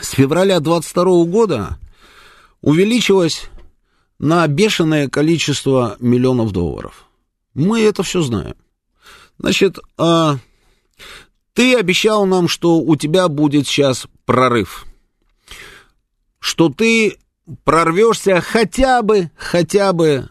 с 0.00 0.10
февраля 0.10 0.60
22 0.60 1.24
года 1.24 1.78
увеличилось 2.60 3.48
на 4.18 4.46
бешеное 4.46 5.08
количество 5.08 5.96
миллионов 6.00 6.52
долларов. 6.52 7.06
Мы 7.54 7.80
это 7.80 8.02
все 8.02 8.20
знаем. 8.20 8.56
Значит, 9.38 9.78
а, 9.96 10.38
ты 11.54 11.74
обещал 11.74 12.26
нам, 12.26 12.48
что 12.48 12.78
у 12.78 12.96
тебя 12.96 13.28
будет 13.28 13.66
сейчас 13.66 14.06
прорыв. 14.24 14.86
Что 16.38 16.68
ты 16.68 17.18
прорвешься 17.64 18.40
хотя 18.40 19.02
бы, 19.02 19.30
хотя 19.36 19.92
бы 19.92 20.30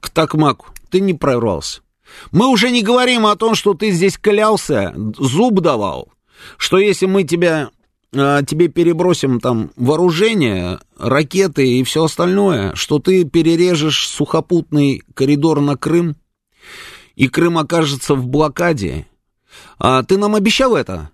к 0.00 0.10
Такмаку. 0.10 0.66
Ты 0.90 1.00
не 1.00 1.14
прорвался. 1.14 1.80
Мы 2.30 2.46
уже 2.46 2.70
не 2.70 2.82
говорим 2.82 3.26
о 3.26 3.36
том, 3.36 3.54
что 3.54 3.74
ты 3.74 3.90
здесь 3.90 4.18
клялся, 4.18 4.94
зуб 5.18 5.60
давал, 5.60 6.12
что 6.56 6.78
если 6.78 7.06
мы 7.06 7.24
тебя, 7.24 7.70
а, 8.14 8.42
тебе 8.42 8.68
перебросим 8.68 9.40
там 9.40 9.70
вооружение, 9.76 10.78
ракеты 10.98 11.66
и 11.66 11.82
все 11.82 12.04
остальное, 12.04 12.74
что 12.74 12.98
ты 12.98 13.24
перережешь 13.24 14.08
сухопутный 14.08 15.02
коридор 15.14 15.60
на 15.60 15.76
Крым, 15.76 16.16
и 17.16 17.28
Крым 17.28 17.58
окажется 17.58 18.14
в 18.14 18.26
блокаде, 18.26 19.06
а, 19.78 20.02
ты 20.02 20.18
нам 20.18 20.34
обещал 20.34 20.76
это? 20.76 21.10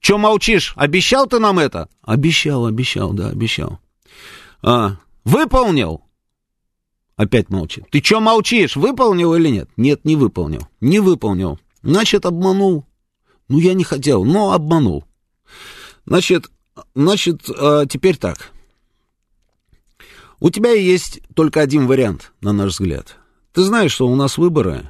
Че 0.00 0.18
молчишь? 0.18 0.72
Обещал 0.76 1.26
ты 1.26 1.38
нам 1.38 1.58
это? 1.58 1.88
Обещал, 2.02 2.66
обещал, 2.66 3.12
да, 3.12 3.28
обещал. 3.28 3.78
А, 4.62 4.96
выполнил? 5.24 6.02
Опять 7.16 7.50
молчит. 7.50 7.84
Ты 7.90 8.02
что 8.02 8.20
молчишь? 8.20 8.76
Выполнил 8.76 9.34
или 9.34 9.48
нет? 9.48 9.68
Нет, 9.76 10.04
не 10.04 10.16
выполнил. 10.16 10.66
Не 10.80 11.00
выполнил. 11.00 11.58
Значит, 11.82 12.24
обманул. 12.24 12.86
Ну, 13.48 13.58
я 13.58 13.74
не 13.74 13.84
хотел, 13.84 14.24
но 14.24 14.52
обманул. 14.52 15.04
Значит, 16.06 16.50
значит, 16.94 17.42
а, 17.50 17.84
теперь 17.86 18.16
так. 18.16 18.52
У 20.38 20.48
тебя 20.48 20.72
есть 20.72 21.20
только 21.34 21.60
один 21.60 21.86
вариант, 21.86 22.32
на 22.40 22.52
наш 22.52 22.72
взгляд. 22.72 23.16
Ты 23.52 23.62
знаешь, 23.62 23.92
что 23.92 24.08
у 24.08 24.16
нас 24.16 24.38
выборы, 24.38 24.88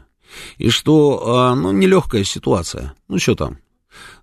и 0.58 0.70
что, 0.70 1.22
а, 1.26 1.54
ну, 1.54 1.72
нелегкая 1.72 2.24
ситуация. 2.24 2.94
Ну, 3.08 3.18
что 3.18 3.34
там? 3.34 3.58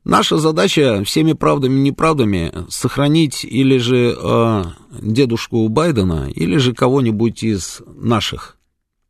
Наша 0.03 0.37
задача 0.37 1.03
всеми 1.03 1.33
правдами 1.33 1.77
и 1.77 1.81
неправдами 1.81 2.65
сохранить 2.69 3.43
или 3.43 3.77
же 3.77 4.15
э, 4.17 4.63
дедушку 5.01 5.67
Байдена, 5.67 6.29
или 6.33 6.57
же 6.57 6.73
кого-нибудь 6.73 7.43
из 7.43 7.81
наших, 7.85 8.57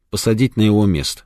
посадить 0.10 0.58
на 0.58 0.62
его 0.62 0.86
место. 0.86 1.24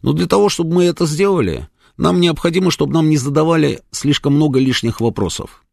Но 0.00 0.12
для 0.14 0.26
того, 0.26 0.48
чтобы 0.48 0.74
мы 0.74 0.84
это 0.84 1.04
сделали, 1.04 1.68
нам 1.96 2.20
необходимо, 2.20 2.70
чтобы 2.70 2.94
нам 2.94 3.10
не 3.10 3.18
задавали 3.18 3.82
слишком 3.90 4.34
много 4.34 4.58
лишних 4.58 5.00
вопросов. 5.00 5.64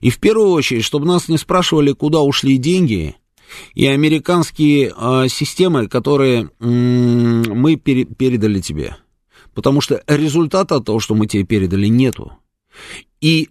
И 0.00 0.10
в 0.10 0.18
первую 0.18 0.50
очередь, 0.50 0.84
чтобы 0.84 1.06
нас 1.06 1.28
не 1.28 1.38
спрашивали, 1.38 1.92
куда 1.92 2.20
ушли 2.20 2.56
деньги, 2.56 3.16
и 3.74 3.86
американские 3.86 4.92
э, 4.96 5.28
системы, 5.28 5.88
которые 5.88 6.50
м- 6.60 7.42
мы 7.48 7.76
пере- 7.76 8.04
передали 8.04 8.60
тебе. 8.60 8.96
Потому 9.54 9.80
что 9.80 10.02
результата 10.06 10.80
того, 10.80 11.00
что 11.00 11.14
мы 11.14 11.26
тебе 11.26 11.44
передали, 11.44 11.86
нету. 11.86 12.32
И 13.20 13.48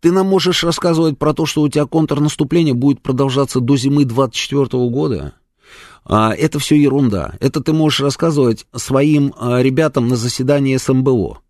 ты 0.00 0.12
нам 0.12 0.26
можешь 0.26 0.64
рассказывать 0.64 1.18
про 1.18 1.34
то, 1.34 1.44
что 1.46 1.62
у 1.62 1.68
тебя 1.68 1.86
контрнаступление 1.86 2.74
будет 2.74 3.02
продолжаться 3.02 3.60
до 3.60 3.76
зимы 3.76 4.04
24 4.04 4.66
года. 4.88 5.34
А, 6.04 6.32
это 6.34 6.58
все 6.58 6.76
ерунда. 6.76 7.34
Это 7.40 7.60
ты 7.60 7.72
можешь 7.72 8.00
рассказывать 8.00 8.66
своим 8.74 9.34
а, 9.36 9.60
ребятам 9.62 10.08
на 10.08 10.16
заседании 10.16 10.76
СМБО. 10.76 11.40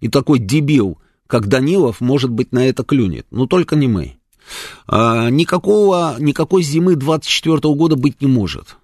И 0.00 0.08
такой 0.08 0.38
дебил, 0.38 0.98
как 1.26 1.48
Данилов, 1.48 2.00
может 2.00 2.30
быть, 2.30 2.52
на 2.52 2.66
это 2.66 2.84
клюнет. 2.84 3.26
Но 3.30 3.46
только 3.46 3.76
не 3.76 3.88
мы. 3.88 4.17
А, 4.86 5.30
никакого, 5.30 6.16
никакой 6.18 6.62
зимы 6.62 6.96
24 6.96 7.58
года 7.74 7.96
быть 7.96 8.20
не 8.20 8.26
может. 8.26 8.76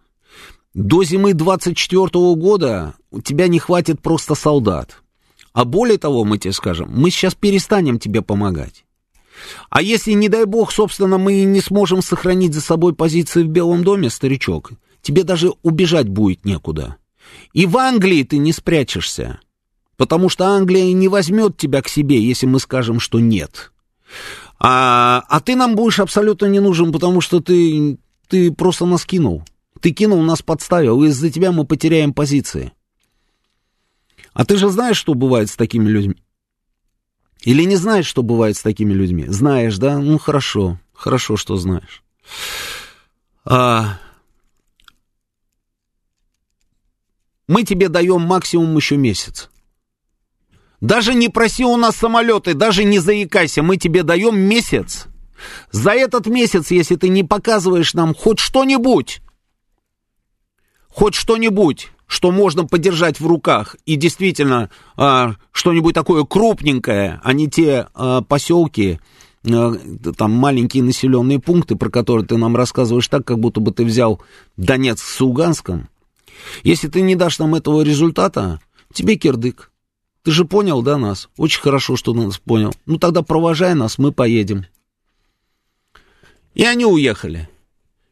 До 0.75 1.05
зимы 1.05 1.35
24 1.35 2.09
года 2.35 2.95
у 3.11 3.21
тебя 3.21 3.49
не 3.49 3.59
хватит 3.59 4.03
просто 4.03 4.35
солдат. 4.35 5.03
А 5.53 5.65
более 5.65 5.99
того, 5.99 6.25
мы 6.25 6.39
тебе 6.39 6.53
скажем, 6.53 6.91
мы 6.91 7.11
сейчас 7.11 7.35
перестанем 7.35 7.99
тебе 7.99 8.23
помогать. 8.23 8.85
А 9.71 9.83
если, 9.83 10.13
не 10.13 10.29
дай 10.29 10.45
бог, 10.47 10.73
собственно, 10.73 11.17
мы 11.17 11.43
не 11.45 11.61
сможем 11.61 12.03
сохранить 12.03 12.55
за 12.55 12.61
собой 12.61 12.95
позиции 12.95 13.43
в 13.43 13.49
Белом 13.49 13.85
доме, 13.85 14.11
старичок, 14.11 14.73
тебе 15.01 15.23
даже 15.23 15.53
убежать 15.63 16.09
будет 16.09 16.45
некуда. 16.45 16.97
И 17.53 17.67
в 17.67 17.77
Англии 17.79 18.23
ты 18.25 18.39
не 18.39 18.53
спрячешься, 18.53 19.41
потому 19.97 20.29
что 20.29 20.47
Англия 20.47 20.93
не 20.93 21.09
возьмет 21.09 21.57
тебя 21.57 21.83
к 21.83 21.89
себе, 21.89 22.21
если 22.21 22.47
мы 22.47 22.59
скажем, 22.59 23.01
что 23.01 23.21
нет. 23.21 23.73
А, 24.67 25.23
а 25.29 25.41
ты 25.41 25.57
нам 25.57 25.75
будешь 25.75 26.01
абсолютно 26.01 26.47
не 26.47 26.59
нужен, 26.59 26.91
потому 26.91 27.21
что 27.21 27.41
ты, 27.41 27.99
ты 28.29 28.51
просто 28.51 28.87
нас 28.87 29.05
кинул. 29.05 29.45
Ты 29.83 29.91
кинул, 29.91 30.23
нас 30.23 30.41
подставил, 30.41 31.05
из-за 31.05 31.31
тебя 31.31 31.53
мы 31.53 31.67
потеряем 31.67 32.15
позиции. 32.15 32.73
А 34.33 34.47
ты 34.47 34.57
же 34.57 34.71
знаешь, 34.71 34.97
что 34.97 35.13
бывает 35.13 35.51
с 35.51 35.57
такими 35.57 35.87
людьми? 35.87 36.17
Или 37.43 37.65
не 37.65 37.77
знаешь, 37.77 38.07
что 38.07 38.23
бывает 38.23 38.57
с 38.57 38.63
такими 38.63 38.95
людьми? 38.95 39.27
Знаешь, 39.29 39.77
да? 39.77 39.99
Ну, 39.99 40.17
хорошо. 40.17 40.81
Хорошо, 40.95 41.37
что 41.37 41.59
знаешь. 41.59 42.03
А... 43.45 43.99
Мы 47.47 47.65
тебе 47.65 47.91
даем 47.91 48.23
максимум 48.23 48.75
еще 48.75 48.97
месяц. 48.97 49.51
Даже 50.85 51.15
не 51.15 51.31
проси 51.31 51.65
у 51.65 51.79
нас 51.79 51.97
самолеты, 51.97 52.53
даже 52.53 52.85
не 52.85 52.99
заикайся, 52.99 53.63
мы 53.63 53.79
тебе 53.79 54.03
даем 54.03 54.39
месяц. 54.39 55.07
За 55.73 55.93
этот 55.93 56.27
месяц, 56.27 56.71
если 56.71 56.97
ты 56.97 57.09
не 57.09 57.25
показываешь 57.25 57.95
нам 57.95 58.15
хоть 58.15 58.39
что-нибудь, 58.39 59.23
хоть 60.91 61.15
что-нибудь, 61.15 61.91
что 62.07 62.31
можно 62.31 62.67
подержать 62.67 63.19
в 63.19 63.27
руках, 63.27 63.77
и 63.87 63.97
действительно 63.97 64.69
а, 64.95 65.37
что-нибудь 65.53 65.95
такое 65.95 66.25
крупненькое, 66.25 67.19
а 67.25 67.33
не 67.33 67.49
те 67.49 67.89
а, 67.95 68.21
поселки, 68.21 69.01
а, 69.51 69.73
там 70.19 70.33
маленькие 70.33 70.83
населенные 70.83 71.39
пункты, 71.39 71.77
про 71.77 71.89
которые 71.89 72.27
ты 72.27 72.37
нам 72.37 72.55
рассказываешь 72.57 73.09
так, 73.09 73.27
как 73.27 73.39
будто 73.39 73.61
бы 73.61 73.73
ты 73.73 73.87
взял 73.87 74.21
Донецк 74.59 75.03
с 75.03 75.19
Луганском. 75.19 75.89
Если 76.63 76.89
ты 76.89 77.01
не 77.01 77.17
дашь 77.17 77.39
нам 77.39 77.55
этого 77.55 77.81
результата, 77.81 78.61
тебе 78.93 79.17
кирдык. 79.17 79.71
Ты 80.25 80.31
же 80.31 80.47
понял, 80.47 80.81
да, 80.81 80.97
нас? 80.97 81.29
Очень 81.37 81.61
хорошо, 81.61 81.97
что 81.97 82.15
нас 82.15 82.39
понял. 82.39 82.75
Ну 82.87 82.99
тогда 82.99 83.23
провожай 83.23 83.75
нас, 83.75 83.99
мы 83.99 84.11
поедем. 84.11 84.65
И 86.55 86.65
они 86.65 86.87
уехали. 86.87 87.49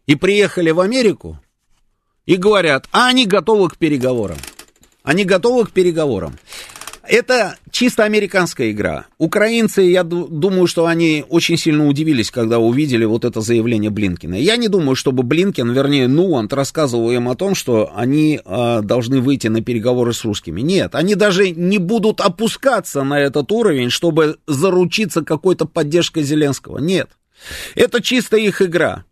И 0.06 0.14
приехали 0.14 0.70
в 0.72 0.80
Америку, 0.80 1.40
и 2.26 2.36
говорят, 2.36 2.88
а 2.92 3.06
они 3.06 3.24
готовы 3.24 3.68
к 3.70 3.78
переговорам. 3.78 4.36
Они 5.02 5.24
готовы 5.24 5.64
к 5.64 5.70
переговорам. 5.70 6.38
Это 7.06 7.56
чисто 7.70 8.04
американская 8.04 8.70
игра. 8.70 9.06
Украинцы, 9.18 9.82
я 9.82 10.04
думаю, 10.04 10.66
что 10.66 10.86
они 10.86 11.24
очень 11.28 11.56
сильно 11.56 11.88
удивились, 11.88 12.30
когда 12.30 12.58
увидели 12.60 13.04
вот 13.04 13.24
это 13.24 13.40
заявление 13.40 13.90
Блинкина. 13.90 14.34
Я 14.34 14.56
не 14.56 14.68
думаю, 14.68 14.94
чтобы 14.94 15.24
Блинкин, 15.24 15.72
вернее, 15.72 16.06
Нуант 16.06 16.52
рассказывал 16.52 17.10
им 17.10 17.28
о 17.28 17.34
том, 17.34 17.54
что 17.56 17.92
они 17.94 18.40
э, 18.44 18.80
должны 18.82 19.20
выйти 19.20 19.48
на 19.48 19.62
переговоры 19.62 20.12
с 20.12 20.24
русскими. 20.24 20.60
Нет, 20.60 20.94
они 20.94 21.16
даже 21.16 21.50
не 21.50 21.78
будут 21.78 22.20
опускаться 22.20 23.02
на 23.02 23.18
этот 23.18 23.50
уровень, 23.50 23.90
чтобы 23.90 24.38
заручиться 24.46 25.22
какой-то 25.22 25.66
поддержкой 25.66 26.22
Зеленского. 26.22 26.78
Нет. 26.78 27.10
Это 27.74 28.00
чисто 28.00 28.36
их 28.36 28.62
игра. 28.62 29.04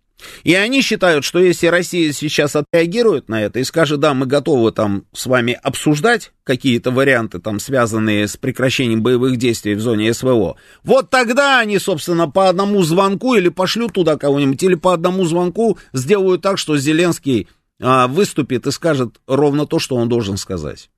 И 0.45 0.55
они 0.55 0.83
считают, 0.83 1.25
что 1.25 1.39
если 1.39 1.67
Россия 1.67 2.13
сейчас 2.13 2.57
отреагирует 2.57 3.29
на 3.29 3.43
это 3.43 3.59
и 3.59 3.65
скажет, 3.65 4.01
да, 4.01 4.15
мы 4.15 4.27
готовы 4.27 4.73
там 4.73 5.05
с 5.13 5.27
вами 5.27 5.59
обсуждать 5.63 6.33
какие-то 6.45 6.91
варианты, 6.91 7.39
там, 7.39 7.61
связанные 7.61 8.27
с 8.27 8.37
прекращением 8.37 9.03
боевых 9.03 9.37
действий 9.37 9.75
в 9.75 9.81
зоне 9.81 10.13
СВО, 10.13 10.57
вот 10.83 11.11
тогда 11.11 11.61
они, 11.61 11.79
собственно, 11.79 12.29
по 12.29 12.49
одному 12.49 12.83
звонку 12.83 13.35
или 13.35 13.49
пошлют 13.49 13.93
туда 13.93 14.17
кого-нибудь, 14.17 14.63
или 14.63 14.75
по 14.75 14.93
одному 14.93 15.25
звонку 15.25 15.79
сделают 15.93 16.43
так, 16.43 16.59
что 16.59 16.77
Зеленский 16.77 17.49
а, 17.81 18.09
выступит 18.09 18.67
и 18.67 18.71
скажет 18.71 19.17
ровно 19.27 19.67
то, 19.67 19.79
что 19.79 19.97
он 19.97 20.09
должен 20.09 20.37
сказать. 20.37 20.91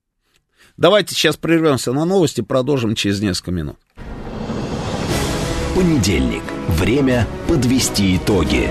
Давайте 0.76 1.14
сейчас 1.14 1.36
прервемся 1.36 1.92
на 1.92 2.04
новости, 2.04 2.40
продолжим 2.40 2.94
через 2.94 3.20
несколько 3.20 3.50
минут. 3.50 3.76
Понедельник. 5.74 6.42
Время 6.68 7.26
подвести 7.48 8.16
итоги. 8.16 8.70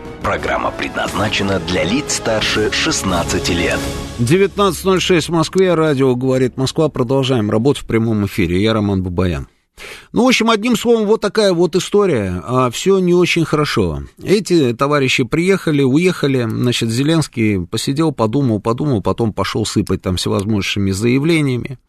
Программа 0.23 0.69
предназначена 0.71 1.59
для 1.59 1.83
лиц 1.83 2.17
старше 2.17 2.71
16 2.71 3.49
лет. 3.49 3.79
19.06 4.19 5.21
в 5.21 5.29
Москве, 5.29 5.73
радио 5.73 6.15
«Говорит 6.15 6.57
Москва». 6.57 6.89
Продолжаем 6.89 7.49
работу 7.49 7.81
в 7.81 7.85
прямом 7.85 8.27
эфире. 8.27 8.61
Я 8.61 8.73
Роман 8.73 9.01
Бабаян. 9.01 9.47
Ну, 10.11 10.25
в 10.25 10.27
общем, 10.27 10.51
одним 10.51 10.75
словом, 10.75 11.07
вот 11.07 11.21
такая 11.21 11.53
вот 11.53 11.75
история. 11.75 12.39
А 12.45 12.69
все 12.69 12.99
не 12.99 13.15
очень 13.15 13.45
хорошо. 13.45 14.03
Эти 14.21 14.73
товарищи 14.73 15.23
приехали, 15.23 15.81
уехали. 15.81 16.47
Значит, 16.47 16.89
Зеленский 16.89 17.65
посидел, 17.65 18.11
подумал, 18.11 18.59
подумал, 18.59 19.01
потом 19.01 19.33
пошел 19.33 19.65
сыпать 19.65 20.03
там 20.03 20.17
всевозможными 20.17 20.91
заявлениями. 20.91 21.79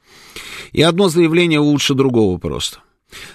И 0.72 0.80
одно 0.80 1.10
заявление 1.10 1.58
лучше 1.58 1.92
другого 1.92 2.38
просто. 2.38 2.78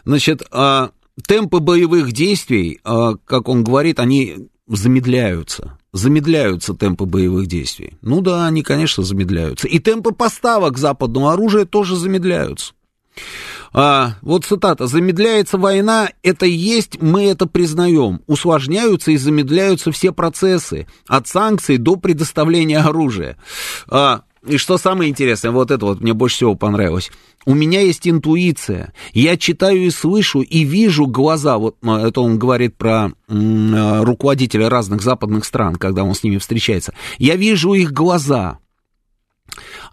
Значит, 0.05 0.41
а, 0.51 0.89
темпы 1.27 1.59
боевых 1.59 2.13
действий, 2.13 2.79
а, 2.83 3.13
как 3.25 3.47
он 3.47 3.63
говорит, 3.63 3.99
они 3.99 4.47
замедляются. 4.68 5.78
Замедляются 5.93 6.74
темпы 6.74 7.05
боевых 7.05 7.47
действий. 7.47 7.93
Ну 8.01 8.22
да, 8.22 8.45
они, 8.45 8.63
конечно, 8.63 9.03
замедляются. 9.03 9.68
И 9.68 9.80
темпы 9.80 10.11
поставок 10.11 10.78
западного 10.78 11.34
оружия 11.34 11.65
тоже 11.65 11.95
замедляются. 11.95 12.74
А, 13.74 14.15
вот 14.22 14.45
цитата. 14.45 14.88
«Замедляется 14.88 15.57
война, 15.57 16.09
это 16.24 16.45
есть, 16.45 17.01
мы 17.01 17.26
это 17.26 17.47
признаем. 17.47 18.22
Усложняются 18.28 19.11
и 19.11 19.18
замедляются 19.18 19.91
все 19.91 20.11
процессы, 20.11 20.88
от 21.07 21.28
санкций 21.28 21.78
до 21.78 21.95
предоставления 21.95 22.80
оружия». 22.80 23.38
А, 23.89 24.22
и 24.45 24.57
что 24.57 24.78
самое 24.78 25.09
интересное, 25.09 25.51
вот 25.51 25.72
это 25.72 25.86
вот 25.86 25.99
мне 25.99 26.13
больше 26.13 26.38
всего 26.38 26.55
понравилось. 26.55 27.11
У 27.47 27.53
меня 27.53 27.79
есть 27.79 28.05
интуиция. 28.05 28.93
Я 29.13 29.37
читаю 29.37 29.85
и 29.85 29.89
слышу, 29.89 30.41
и 30.41 30.65
вижу 30.65 31.07
глаза. 31.07 31.57
Вот 31.57 31.77
ну, 31.81 31.95
это 31.95 32.19
он 32.19 32.37
говорит 32.37 32.75
про 32.75 33.13
м, 33.29 34.03
руководителя 34.03 34.69
разных 34.69 35.01
западных 35.01 35.45
стран, 35.45 35.77
когда 35.77 36.03
он 36.03 36.13
с 36.13 36.23
ними 36.23 36.39
встречается. 36.39 36.93
Я 37.17 37.37
вижу 37.37 37.73
их 37.73 37.93
глаза. 37.93 38.59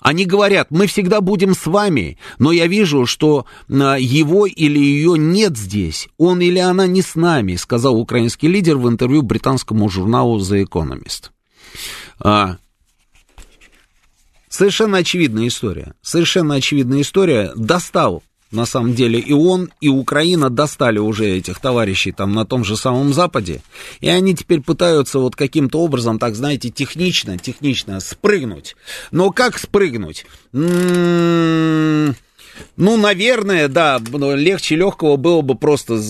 Они 0.01 0.25
говорят, 0.25 0.73
мы 0.73 0.89
всегда 0.89 1.21
будем 1.21 1.55
с 1.55 1.67
вами, 1.67 2.19
но 2.41 2.51
я 2.51 2.67
вижу, 2.67 3.07
что 3.07 3.47
его 3.69 4.47
или 4.47 4.81
ее 4.81 5.17
нет 5.17 5.57
здесь, 5.57 6.09
он 6.19 6.41
или 6.41 6.59
она 6.59 6.89
не 6.89 7.03
с 7.03 7.15
нами, 7.15 7.55
сказал 7.55 7.97
украинский 7.97 8.49
лидер 8.49 8.79
в 8.79 8.89
интервью 8.89 9.23
британскому 9.23 9.89
журналу 9.89 10.41
The 10.41 10.67
Economist. 10.67 11.31
Совершенно 14.55 14.99
очевидная 14.99 15.49
история. 15.49 15.95
Совершенно 16.01 16.55
очевидная 16.55 17.01
история. 17.01 17.51
Достал 17.57 18.23
на 18.53 18.67
самом 18.67 18.95
деле 18.95 19.19
и 19.19 19.33
он, 19.33 19.73
и 19.81 19.89
Украина 19.89 20.49
достали 20.49 21.01
уже 21.01 21.27
этих 21.27 21.59
товарищей 21.59 22.13
там 22.13 22.35
на 22.35 22.47
том 22.47 22.63
же 22.65 22.77
самом 22.77 23.13
Западе, 23.13 23.63
и 23.99 24.09
они 24.09 24.33
теперь 24.37 24.61
пытаются 24.61 25.19
вот 25.19 25.35
каким-то 25.35 25.81
образом, 25.81 26.21
так 26.21 26.37
знаете, 26.37 26.71
технично, 26.71 27.37
технично 27.37 27.99
спрыгнуть. 27.99 28.77
Но 29.11 29.33
как 29.33 29.59
спрыгнуть? 29.59 30.25
М-м-м- 30.53 32.15
ну, 32.77 32.97
наверное, 32.97 33.69
да, 33.69 34.01
легче 34.35 34.77
легкого 34.77 35.17
было 35.17 35.43
бы 35.43 35.55
просто, 35.55 36.01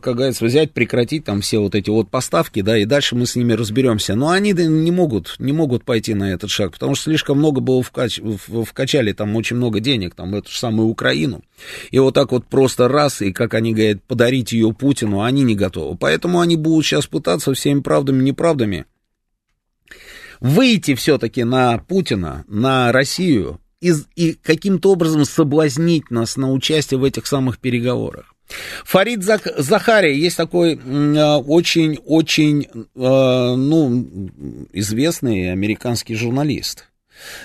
как 0.00 0.16
говорится, 0.16 0.44
взять, 0.44 0.72
прекратить 0.72 1.24
там 1.24 1.40
все 1.40 1.58
вот 1.58 1.74
эти 1.74 1.90
вот 1.90 2.10
поставки, 2.10 2.62
да, 2.62 2.78
и 2.78 2.84
дальше 2.84 3.14
мы 3.14 3.26
с 3.26 3.36
ними 3.36 3.52
разберемся. 3.52 4.14
Но 4.14 4.30
они 4.30 4.52
не 4.52 4.90
могут, 4.90 5.36
не 5.38 5.52
могут 5.52 5.84
пойти 5.84 6.14
на 6.14 6.32
этот 6.32 6.50
шаг, 6.50 6.72
потому 6.72 6.94
что 6.94 7.04
слишком 7.04 7.38
много 7.38 7.60
было 7.60 7.82
вкач... 7.82 8.20
вкачали 8.66 9.12
там 9.12 9.34
очень 9.36 9.56
много 9.56 9.80
денег, 9.80 10.14
там, 10.14 10.34
эту 10.34 10.50
же 10.50 10.58
самую 10.58 10.88
Украину. 10.88 11.42
И 11.90 11.98
вот 11.98 12.14
так 12.14 12.32
вот 12.32 12.46
просто 12.46 12.88
раз, 12.88 13.22
и, 13.22 13.32
как 13.32 13.54
они 13.54 13.74
говорят, 13.74 14.02
подарить 14.02 14.52
ее 14.52 14.72
Путину, 14.72 15.22
они 15.22 15.42
не 15.42 15.54
готовы. 15.54 15.96
Поэтому 15.96 16.40
они 16.40 16.56
будут 16.56 16.84
сейчас 16.86 17.06
пытаться 17.06 17.54
всеми 17.54 17.80
правдами, 17.80 18.22
неправдами 18.22 18.86
выйти 20.40 20.94
все-таки 20.94 21.44
на 21.44 21.78
Путина, 21.78 22.44
на 22.48 22.92
Россию, 22.92 23.60
и, 23.84 23.92
и 24.16 24.32
каким-то 24.32 24.92
образом 24.92 25.24
соблазнить 25.24 26.10
нас 26.10 26.36
на 26.36 26.50
участие 26.50 26.98
в 26.98 27.04
этих 27.04 27.26
самых 27.26 27.58
переговорах. 27.58 28.34
Фарид 28.84 29.22
Зах, 29.22 29.42
Захария 29.56 30.14
есть 30.14 30.36
такой 30.36 30.74
очень-очень, 30.76 32.68
а, 32.94 33.56
ну, 33.56 34.08
известный 34.72 35.52
американский 35.52 36.14
журналист. 36.14 36.86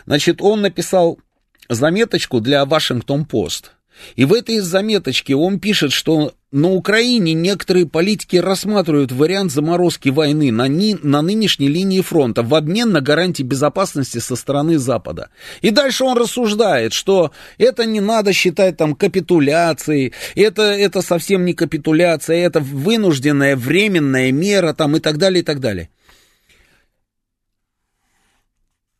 Значит, 0.06 0.42
он 0.42 0.62
написал 0.62 1.20
заметочку 1.68 2.40
для 2.40 2.66
Вашингтон-Пост– 2.66 3.74
и 4.16 4.26
в 4.26 4.34
этой 4.34 4.60
заметочке 4.60 5.36
он 5.36 5.60
пишет, 5.60 5.92
что 5.92 6.34
на 6.52 6.72
Украине 6.72 7.34
некоторые 7.34 7.86
политики 7.86 8.38
рассматривают 8.38 9.12
вариант 9.12 9.52
заморозки 9.52 10.10
войны 10.10 10.52
на, 10.52 10.68
ни, 10.68 10.98
на 11.04 11.22
нынешней 11.22 11.68
линии 11.68 12.02
фронта 12.02 12.42
в 12.42 12.56
обмен 12.56 12.92
на 12.92 13.02
гарантии 13.02 13.44
безопасности 13.44 14.18
со 14.18 14.36
стороны 14.36 14.80
Запада. 14.80 15.30
И 15.62 15.70
дальше 15.70 16.06
он 16.06 16.18
рассуждает, 16.18 16.94
что 16.94 17.32
это 17.60 17.86
не 17.86 18.00
надо 18.00 18.34
считать 18.34 18.78
там 18.78 18.96
капитуляцией, 18.96 20.14
это, 20.36 20.64
это 20.64 21.02
совсем 21.02 21.46
не 21.46 21.54
капитуляция, 21.54 22.38
это 22.38 22.60
вынужденная 22.60 23.56
временная 23.56 24.32
мера 24.32 24.74
там 24.74 24.96
и 24.96 25.00
так 25.00 25.18
далее, 25.18 25.42
и 25.42 25.46
так 25.46 25.60
далее. 25.60 25.90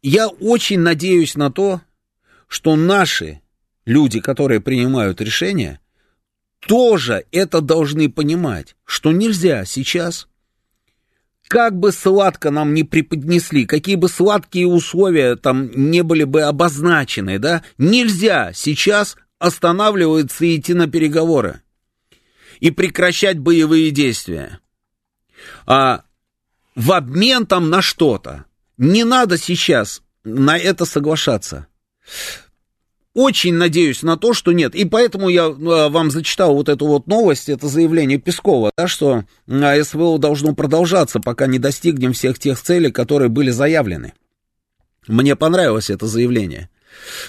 Я 0.02 0.28
очень 0.28 0.80
надеюсь 0.80 1.36
на 1.36 1.52
то, 1.52 1.82
что 2.48 2.76
наши 2.76 3.42
люди, 3.90 4.20
которые 4.22 4.62
принимают 4.62 5.20
решения, 5.20 5.80
тоже 6.60 7.26
это 7.32 7.60
должны 7.60 8.08
понимать, 8.10 8.76
что 8.86 9.12
нельзя 9.12 9.66
сейчас, 9.66 10.28
как 11.48 11.78
бы 11.78 11.92
сладко 11.92 12.52
нам 12.52 12.76
не 12.76 12.84
преподнесли, 12.84 13.66
какие 13.66 13.96
бы 13.96 14.08
сладкие 14.08 14.68
условия 14.68 15.36
там 15.36 15.72
не 15.72 16.04
были 16.04 16.24
бы 16.24 16.44
обозначены, 16.44 17.40
да, 17.40 17.64
нельзя 17.80 18.52
сейчас 18.54 19.18
останавливаться 19.40 20.46
и 20.46 20.58
идти 20.58 20.76
на 20.76 20.88
переговоры 20.88 21.62
и 22.60 22.70
прекращать 22.70 23.40
боевые 23.40 23.90
действия. 23.90 24.60
А 25.66 26.04
в 26.76 26.92
обмен 26.92 27.48
там 27.48 27.70
на 27.70 27.82
что-то. 27.82 28.46
Не 28.78 29.04
надо 29.04 29.38
сейчас 29.38 30.04
на 30.24 30.58
это 30.58 30.86
соглашаться 30.86 31.68
очень 33.14 33.54
надеюсь 33.54 34.04
на 34.04 34.18
то, 34.18 34.34
что 34.34 34.52
нет. 34.52 34.76
И 34.76 34.86
поэтому 34.86 35.30
я 35.30 35.46
э, 35.46 35.90
вам 35.90 36.12
зачитал 36.12 36.54
вот 36.54 36.70
эту 36.70 36.86
вот 36.88 37.08
новость, 37.08 37.50
это 37.50 37.68
заявление 37.68 38.18
Пескова, 38.18 38.72
да, 38.78 38.88
что 38.88 39.24
СВО 39.48 40.20
должно 40.20 40.54
продолжаться, 40.54 41.20
пока 41.20 41.48
не 41.48 41.60
достигнем 41.60 42.14
всех 42.14 42.40
тех 42.40 42.62
целей, 42.62 42.92
которые 42.92 43.30
были 43.30 43.50
заявлены. 43.50 44.14
Мне 45.08 45.36
понравилось 45.36 45.90
это 45.90 46.06
заявление. 46.06 46.70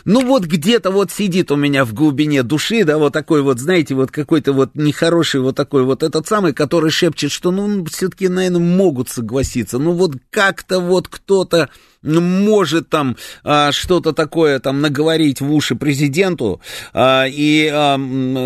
Ну 0.04 0.24
вот 0.24 0.44
где-то 0.44 0.90
вот 0.90 1.10
сидит 1.10 1.50
у 1.50 1.56
меня 1.56 1.84
в 1.84 1.94
глубине 1.94 2.42
души, 2.42 2.84
да, 2.84 2.98
вот 2.98 3.12
такой 3.12 3.42
вот, 3.42 3.58
знаете, 3.58 3.94
вот 3.94 4.10
какой-то 4.10 4.52
вот 4.52 4.70
нехороший 4.74 5.40
вот 5.40 5.56
такой 5.56 5.84
вот 5.84 6.02
этот 6.02 6.26
самый, 6.26 6.52
который 6.52 6.90
шепчет, 6.90 7.30
что 7.30 7.50
ну 7.50 7.84
все-таки, 7.86 8.28
наверное, 8.28 8.60
могут 8.60 9.08
согласиться. 9.08 9.78
Ну 9.78 9.92
вот 9.92 10.12
как-то 10.30 10.80
вот 10.80 11.08
кто-то 11.08 11.70
может 12.02 12.88
там 12.88 13.16
а, 13.44 13.72
что-то 13.72 14.12
такое 14.12 14.58
там 14.58 14.80
наговорить 14.80 15.40
в 15.40 15.52
уши 15.52 15.74
президенту, 15.74 16.60
а, 16.92 17.26
и 17.28 17.68
а, 17.72 17.98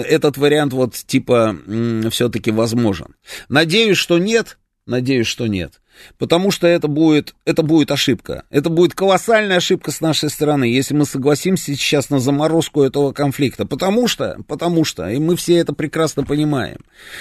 этот 0.07 0.37
вариант 0.37 0.73
вот 0.73 0.95
типа 0.95 1.57
все-таки 2.11 2.51
возможен. 2.51 3.15
Надеюсь, 3.49 3.99
что 3.99 4.19
нет, 4.19 4.59
надеюсь, 4.87 5.27
что 5.27 5.47
нет. 5.47 5.81
Потому 6.19 6.51
что 6.51 6.67
это 6.67 6.89
будет, 6.89 7.35
это 7.45 7.63
будет 7.63 7.91
ошибка. 7.91 8.45
Это 8.51 8.69
будет 8.69 8.95
колоссальная 8.95 9.59
ошибка 9.59 9.91
с 9.91 10.01
нашей 10.01 10.31
стороны, 10.31 10.65
если 10.65 10.95
мы 10.95 11.05
согласимся 11.05 11.75
сейчас 11.75 12.11
на 12.11 12.19
заморозку 12.19 12.83
этого 12.83 13.13
конфликта. 13.13 13.67
Потому 13.67 14.09
что, 14.09 14.39
потому 14.49 14.85
что, 14.85 15.09
и 15.09 15.19
мы 15.19 15.37
все 15.37 15.57
это 15.57 15.73
прекрасно 15.73 16.25
понимаем, 16.25 16.79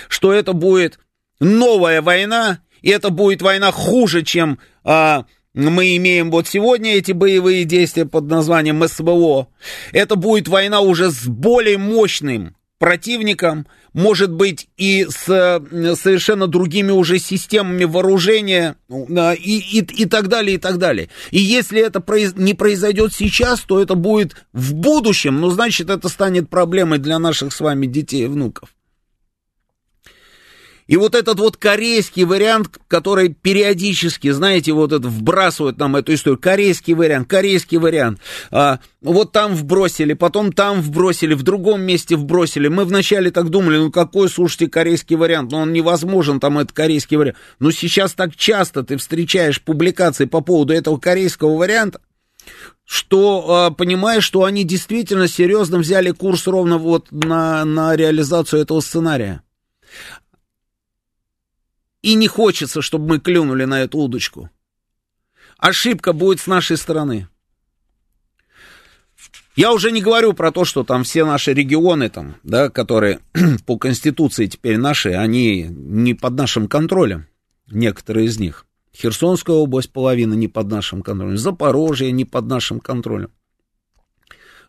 что 0.07 0.33
это 0.33 0.53
будет 0.53 0.99
новая 1.39 2.01
война, 2.01 2.59
и 2.81 2.89
это 2.89 3.09
будет 3.09 3.41
война 3.41 3.71
хуже, 3.71 4.23
чем 4.23 4.59
а, 4.83 5.25
мы 5.53 5.95
имеем 5.97 6.31
вот 6.31 6.47
сегодня 6.47 6.95
эти 6.95 7.11
боевые 7.11 7.63
действия 7.63 8.05
под 8.05 8.25
названием 8.25 8.85
СВО. 8.87 9.47
Это 9.91 10.15
будет 10.15 10.47
война 10.47 10.81
уже 10.81 11.11
с 11.11 11.25
более 11.27 11.77
мощным 11.77 12.55
противником, 12.79 13.67
может 13.93 14.31
быть, 14.31 14.67
и 14.77 15.05
с 15.05 15.23
совершенно 15.25 16.47
другими 16.47 16.91
уже 16.91 17.19
системами 17.19 17.83
вооружения 17.83 18.75
и, 18.89 19.79
и, 19.79 19.79
и 19.79 20.05
так 20.05 20.27
далее, 20.27 20.55
и 20.55 20.59
так 20.59 20.77
далее. 20.77 21.09
И 21.31 21.39
если 21.39 21.81
это 21.81 22.03
не 22.35 22.53
произойдет 22.53 23.13
сейчас, 23.13 23.61
то 23.61 23.81
это 23.81 23.95
будет 23.95 24.35
в 24.51 24.73
будущем, 24.73 25.39
ну, 25.39 25.49
значит, 25.49 25.89
это 25.89 26.09
станет 26.09 26.49
проблемой 26.49 26.99
для 26.99 27.19
наших 27.19 27.53
с 27.53 27.59
вами 27.59 27.85
детей 27.85 28.23
и 28.23 28.27
внуков. 28.27 28.69
И 30.87 30.97
вот 30.97 31.15
этот 31.15 31.39
вот 31.39 31.57
корейский 31.57 32.23
вариант, 32.23 32.69
который 32.87 33.29
периодически, 33.29 34.31
знаете, 34.31 34.73
вот 34.73 34.91
это 34.91 35.07
вбрасывают 35.07 35.77
нам 35.77 35.95
эту 35.95 36.13
историю, 36.13 36.39
корейский 36.39 36.93
вариант, 36.93 37.29
корейский 37.29 37.77
вариант, 37.77 38.19
а, 38.51 38.79
вот 39.01 39.31
там 39.31 39.55
вбросили, 39.55 40.13
потом 40.13 40.51
там 40.51 40.81
вбросили, 40.81 41.33
в 41.33 41.43
другом 41.43 41.81
месте 41.81 42.15
вбросили. 42.15 42.67
Мы 42.67 42.85
вначале 42.85 43.31
так 43.31 43.49
думали, 43.49 43.77
ну 43.77 43.91
какой, 43.91 44.29
слушайте, 44.29 44.67
корейский 44.67 45.15
вариант, 45.15 45.51
ну 45.51 45.59
он 45.59 45.73
невозможен, 45.73 46.39
там 46.39 46.59
этот 46.59 46.73
корейский 46.73 47.17
вариант. 47.17 47.37
Но 47.59 47.71
сейчас 47.71 48.13
так 48.13 48.35
часто 48.35 48.83
ты 48.83 48.97
встречаешь 48.97 49.61
публикации 49.61 50.25
по 50.25 50.41
поводу 50.41 50.73
этого 50.73 50.97
корейского 50.97 51.55
варианта, 51.55 52.01
что 52.85 53.69
э, 53.71 53.75
понимаешь, 53.75 54.23
что 54.25 54.43
они 54.43 54.65
действительно 54.65 55.27
серьезно 55.27 55.77
взяли 55.77 56.11
курс 56.11 56.47
ровно 56.47 56.77
вот 56.77 57.11
на, 57.11 57.63
на 57.63 57.95
реализацию 57.95 58.61
этого 58.61 58.81
сценария. 58.81 59.41
И 62.03 62.13
не 62.13 62.27
хочется, 62.27 62.83
чтобы 62.83 63.07
мы 63.07 63.19
клюнули 63.19 63.63
на 63.63 63.81
эту 63.81 63.97
удочку. 63.97 64.51
Ошибка 65.57 66.13
будет 66.13 66.41
с 66.41 66.47
нашей 66.47 66.77
стороны. 66.77 67.29
Я 69.55 69.71
уже 69.71 69.91
не 69.91 70.01
говорю 70.01 70.33
про 70.33 70.51
то, 70.51 70.65
что 70.65 70.83
там 70.83 71.03
все 71.03 71.25
наши 71.25 71.53
регионы, 71.53 72.09
там, 72.09 72.35
да, 72.43 72.69
которые 72.69 73.19
по 73.65 73.77
Конституции 73.77 74.47
теперь 74.47 74.77
наши, 74.77 75.11
они 75.11 75.67
не 75.69 76.13
под 76.13 76.33
нашим 76.33 76.67
контролем, 76.67 77.27
некоторые 77.71 78.25
из 78.25 78.37
них. 78.39 78.65
Херсонская 78.95 79.55
область 79.55 79.91
половина 79.91 80.33
не 80.33 80.47
под 80.47 80.67
нашим 80.67 81.03
контролем, 81.03 81.37
Запорожье 81.37 82.11
не 82.11 82.25
под 82.25 82.47
нашим 82.47 82.79
контролем, 82.79 83.31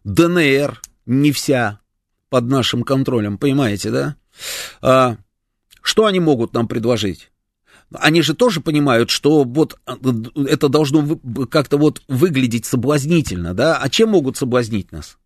ДНР 0.04 0.80
не 1.06 1.32
вся 1.32 1.80
под 2.28 2.44
нашим 2.44 2.84
контролем, 2.84 3.38
понимаете, 3.38 3.90
да? 3.90 4.16
А, 4.80 5.16
что 5.84 6.06
они 6.06 6.18
могут 6.18 6.54
нам 6.54 6.66
предложить? 6.66 7.30
Они 7.92 8.22
же 8.22 8.34
тоже 8.34 8.62
понимают, 8.62 9.10
что 9.10 9.44
вот 9.44 9.78
э, 9.86 9.92
это 10.48 10.70
должно 10.70 11.20
как-то 11.50 11.76
вот 11.76 12.00
выглядеть 12.08 12.64
соблазнительно, 12.64 13.52
да? 13.52 13.76
А 13.76 13.90
чем 13.90 14.08
могут 14.08 14.38
соблазнить 14.38 14.92
нас? 14.92 15.18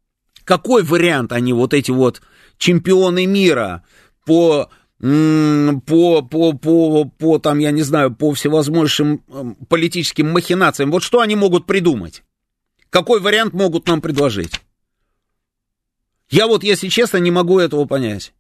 Какой 0.43 0.83
вариант 0.83 1.31
они, 1.31 1.53
вот 1.53 1.75
эти 1.75 1.93
вот 1.93 2.23
чемпионы 2.59 3.25
мира 3.25 3.85
по 4.27 4.69
по, 4.99 6.23
по, 6.23 6.53
по, 6.55 7.05
по, 7.05 7.39
там, 7.39 7.61
я 7.61 7.71
не 7.71 7.83
знаю, 7.83 8.13
по 8.13 8.35
всевозможным 8.35 9.23
эм, 9.29 9.55
политическим 9.69 10.29
махинациям. 10.33 10.91
Вот 10.91 11.05
что 11.05 11.21
они 11.21 11.37
могут 11.37 11.67
придумать? 11.67 12.25
Какой 12.91 13.21
вариант 13.21 13.53
могут 13.53 13.87
нам 13.87 14.01
предложить? 14.01 14.61
Я 16.31 16.49
вот, 16.49 16.65
если 16.65 16.89
честно, 16.89 17.19
не 17.19 17.31
могу 17.31 17.61
этого 17.61 17.85
понять 17.85 18.33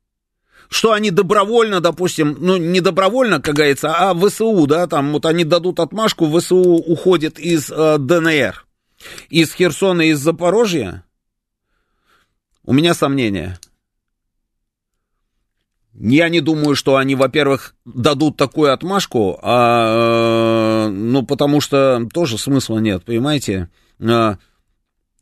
что 0.68 0.92
они 0.92 1.10
добровольно, 1.10 1.80
допустим, 1.80 2.36
ну, 2.40 2.56
не 2.56 2.80
добровольно, 2.80 3.40
как 3.40 3.54
говорится, 3.54 3.94
а 3.94 4.14
ВСУ, 4.14 4.66
да, 4.66 4.86
там 4.86 5.12
вот 5.12 5.26
они 5.26 5.44
дадут 5.44 5.80
отмашку, 5.80 6.26
ВСУ 6.38 6.56
уходит 6.56 7.38
из 7.38 7.70
э, 7.70 7.96
ДНР. 7.98 8.66
из 9.30 9.52
Херсона 9.54 10.02
из 10.02 10.18
Запорожья, 10.18 11.04
у 12.64 12.72
меня 12.72 12.94
сомнения. 12.94 13.58
Я 15.94 16.28
не 16.28 16.40
думаю, 16.40 16.76
что 16.76 16.96
они, 16.96 17.16
во-первых, 17.16 17.74
дадут 17.84 18.36
такую 18.36 18.72
отмашку, 18.72 19.38
а, 19.42 20.86
э, 20.86 20.90
ну, 20.90 21.24
потому 21.24 21.60
что 21.60 22.06
тоже 22.12 22.38
смысла 22.38 22.78
нет, 22.78 23.04
понимаете? 23.04 23.68
А, 24.00 24.38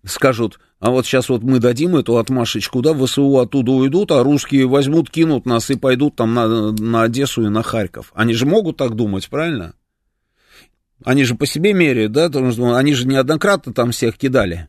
скажут, 0.04 0.60
а 0.78 0.90
вот 0.90 1.06
сейчас 1.06 1.30
вот 1.30 1.42
мы 1.42 1.58
дадим 1.58 1.96
эту 1.96 2.18
отмашечку, 2.18 2.82
да, 2.82 2.92
ВСУ 2.94 3.38
оттуда 3.38 3.72
уйдут, 3.72 4.12
а 4.12 4.22
русские 4.22 4.66
возьмут, 4.66 5.10
кинут 5.10 5.46
нас 5.46 5.70
и 5.70 5.76
пойдут 5.76 6.16
там 6.16 6.34
на, 6.34 6.72
на 6.72 7.02
Одессу 7.04 7.46
и 7.46 7.48
на 7.48 7.62
Харьков. 7.62 8.12
Они 8.14 8.34
же 8.34 8.44
могут 8.44 8.76
так 8.76 8.94
думать, 8.94 9.28
правильно? 9.30 9.74
Они 11.04 11.24
же 11.24 11.34
по 11.34 11.46
себе 11.46 11.72
меряют, 11.72 12.12
да, 12.12 12.26
потому 12.26 12.52
что 12.52 12.74
они 12.74 12.92
же 12.92 13.06
неоднократно 13.06 13.72
там 13.72 13.90
всех 13.90 14.18
кидали. 14.18 14.68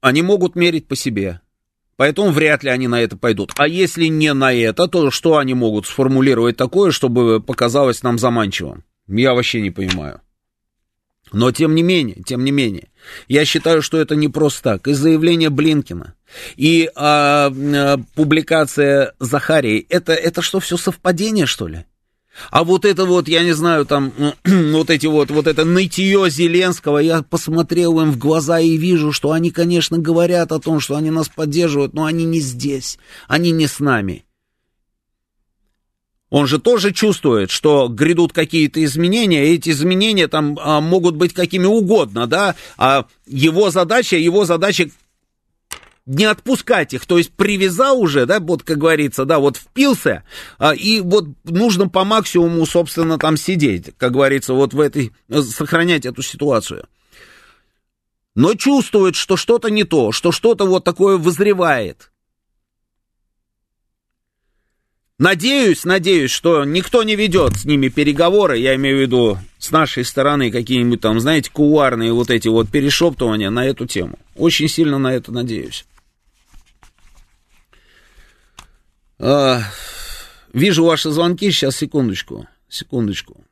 Они 0.00 0.22
могут 0.22 0.56
мерить 0.56 0.88
по 0.88 0.96
себе. 0.96 1.40
Поэтому 1.96 2.30
вряд 2.30 2.64
ли 2.64 2.70
они 2.70 2.88
на 2.88 3.00
это 3.00 3.16
пойдут. 3.16 3.52
А 3.56 3.68
если 3.68 4.06
не 4.06 4.32
на 4.34 4.52
это, 4.52 4.88
то 4.88 5.12
что 5.12 5.36
они 5.36 5.54
могут 5.54 5.86
сформулировать 5.86 6.56
такое, 6.56 6.90
чтобы 6.90 7.40
показалось 7.40 8.02
нам 8.02 8.18
заманчивым? 8.18 8.82
Я 9.06 9.34
вообще 9.34 9.60
не 9.60 9.70
понимаю. 9.70 10.20
Но 11.32 11.50
тем 11.50 11.74
не 11.74 11.82
менее, 11.82 12.22
тем 12.26 12.44
не 12.44 12.50
менее, 12.50 12.88
я 13.28 13.44
считаю, 13.44 13.82
что 13.82 13.98
это 13.98 14.14
не 14.16 14.28
просто 14.28 14.62
так. 14.62 14.88
И 14.88 14.92
заявление 14.92 15.50
Блинкина, 15.50 16.14
и 16.56 16.90
а, 16.94 17.50
а, 17.50 17.98
публикация 18.14 19.14
Захарии, 19.18 19.86
это, 19.88 20.12
это 20.12 20.42
что, 20.42 20.60
все 20.60 20.76
совпадение, 20.76 21.46
что 21.46 21.66
ли? 21.66 21.84
А 22.50 22.64
вот 22.64 22.84
это 22.84 23.04
вот, 23.04 23.28
я 23.28 23.42
не 23.44 23.52
знаю, 23.52 23.84
там, 23.84 24.12
вот 24.44 24.90
эти 24.90 25.06
вот, 25.06 25.30
вот 25.30 25.46
это 25.46 25.64
нытье 25.64 26.30
Зеленского, 26.30 26.98
я 26.98 27.22
посмотрел 27.22 28.00
им 28.00 28.12
в 28.12 28.18
глаза 28.18 28.60
и 28.60 28.76
вижу, 28.76 29.12
что 29.12 29.32
они, 29.32 29.50
конечно, 29.50 29.98
говорят 29.98 30.52
о 30.52 30.60
том, 30.60 30.80
что 30.80 30.96
они 30.96 31.10
нас 31.10 31.28
поддерживают, 31.28 31.94
но 31.94 32.04
они 32.04 32.24
не 32.24 32.40
здесь, 32.40 32.98
они 33.28 33.50
не 33.50 33.66
с 33.66 33.80
нами. 33.80 34.24
Он 36.32 36.46
же 36.46 36.58
тоже 36.58 36.92
чувствует, 36.92 37.50
что 37.50 37.88
грядут 37.88 38.32
какие-то 38.32 38.82
изменения, 38.82 39.48
и 39.48 39.56
эти 39.56 39.68
изменения 39.68 40.28
там 40.28 40.58
а, 40.58 40.80
могут 40.80 41.14
быть 41.14 41.34
какими 41.34 41.66
угодно, 41.66 42.26
да, 42.26 42.54
а 42.78 43.04
его 43.26 43.68
задача, 43.68 44.16
его 44.16 44.46
задача 44.46 44.88
не 46.06 46.24
отпускать 46.24 46.94
их, 46.94 47.04
то 47.04 47.18
есть 47.18 47.32
привязал 47.32 48.00
уже, 48.00 48.24
да, 48.24 48.40
вот 48.40 48.62
как 48.62 48.78
говорится, 48.78 49.26
да, 49.26 49.40
вот 49.40 49.58
впился, 49.58 50.24
а, 50.56 50.74
и 50.74 51.00
вот 51.00 51.26
нужно 51.44 51.90
по 51.90 52.02
максимуму, 52.02 52.64
собственно, 52.64 53.18
там 53.18 53.36
сидеть, 53.36 53.90
как 53.98 54.12
говорится, 54.12 54.54
вот 54.54 54.72
в 54.72 54.80
этой, 54.80 55.12
сохранять 55.28 56.06
эту 56.06 56.22
ситуацию. 56.22 56.86
Но 58.34 58.54
чувствует, 58.54 59.16
что 59.16 59.36
что-то 59.36 59.68
не 59.68 59.84
то, 59.84 60.12
что 60.12 60.32
что-то 60.32 60.64
вот 60.64 60.82
такое 60.82 61.18
вызревает. 61.18 62.11
Надеюсь, 65.22 65.84
надеюсь, 65.84 66.32
что 66.32 66.64
никто 66.64 67.04
не 67.04 67.14
ведет 67.14 67.56
с 67.56 67.64
ними 67.64 67.86
переговоры, 67.86 68.58
я 68.58 68.74
имею 68.74 68.98
в 68.98 69.00
виду 69.02 69.38
с 69.56 69.70
нашей 69.70 70.04
стороны 70.04 70.50
какие-нибудь 70.50 71.00
там, 71.00 71.20
знаете, 71.20 71.48
куарные 71.48 72.12
вот 72.12 72.28
эти 72.28 72.48
вот 72.48 72.68
перешептывания 72.68 73.48
на 73.48 73.64
эту 73.64 73.86
тему. 73.86 74.18
Очень 74.34 74.66
сильно 74.66 74.98
на 74.98 75.14
это 75.14 75.30
надеюсь. 75.30 75.86
А, 79.20 79.62
вижу 80.52 80.84
ваши 80.84 81.12
звонки, 81.12 81.52
сейчас, 81.52 81.76
секундочку, 81.76 82.48
секундочку. 82.68 83.44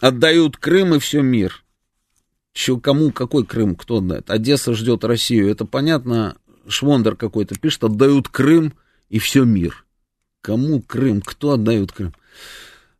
Отдают 0.00 0.56
Крым 0.56 0.96
и 0.96 0.98
все 0.98 1.22
мир. 1.22 1.62
Че, 2.52 2.80
кому, 2.80 3.12
какой 3.12 3.46
Крым, 3.46 3.76
кто 3.76 3.98
отдает? 3.98 4.30
Одесса 4.30 4.74
ждет 4.74 5.04
Россию, 5.04 5.48
это 5.48 5.64
понятно. 5.64 6.36
Швондер 6.68 7.16
какой-то 7.16 7.58
пишет, 7.58 7.84
отдают 7.84 8.28
Крым 8.28 8.74
и 9.08 9.18
все 9.18 9.44
мир. 9.44 9.84
Кому 10.42 10.80
Крым, 10.80 11.20
кто 11.20 11.52
отдает 11.52 11.92
Крым? 11.92 12.14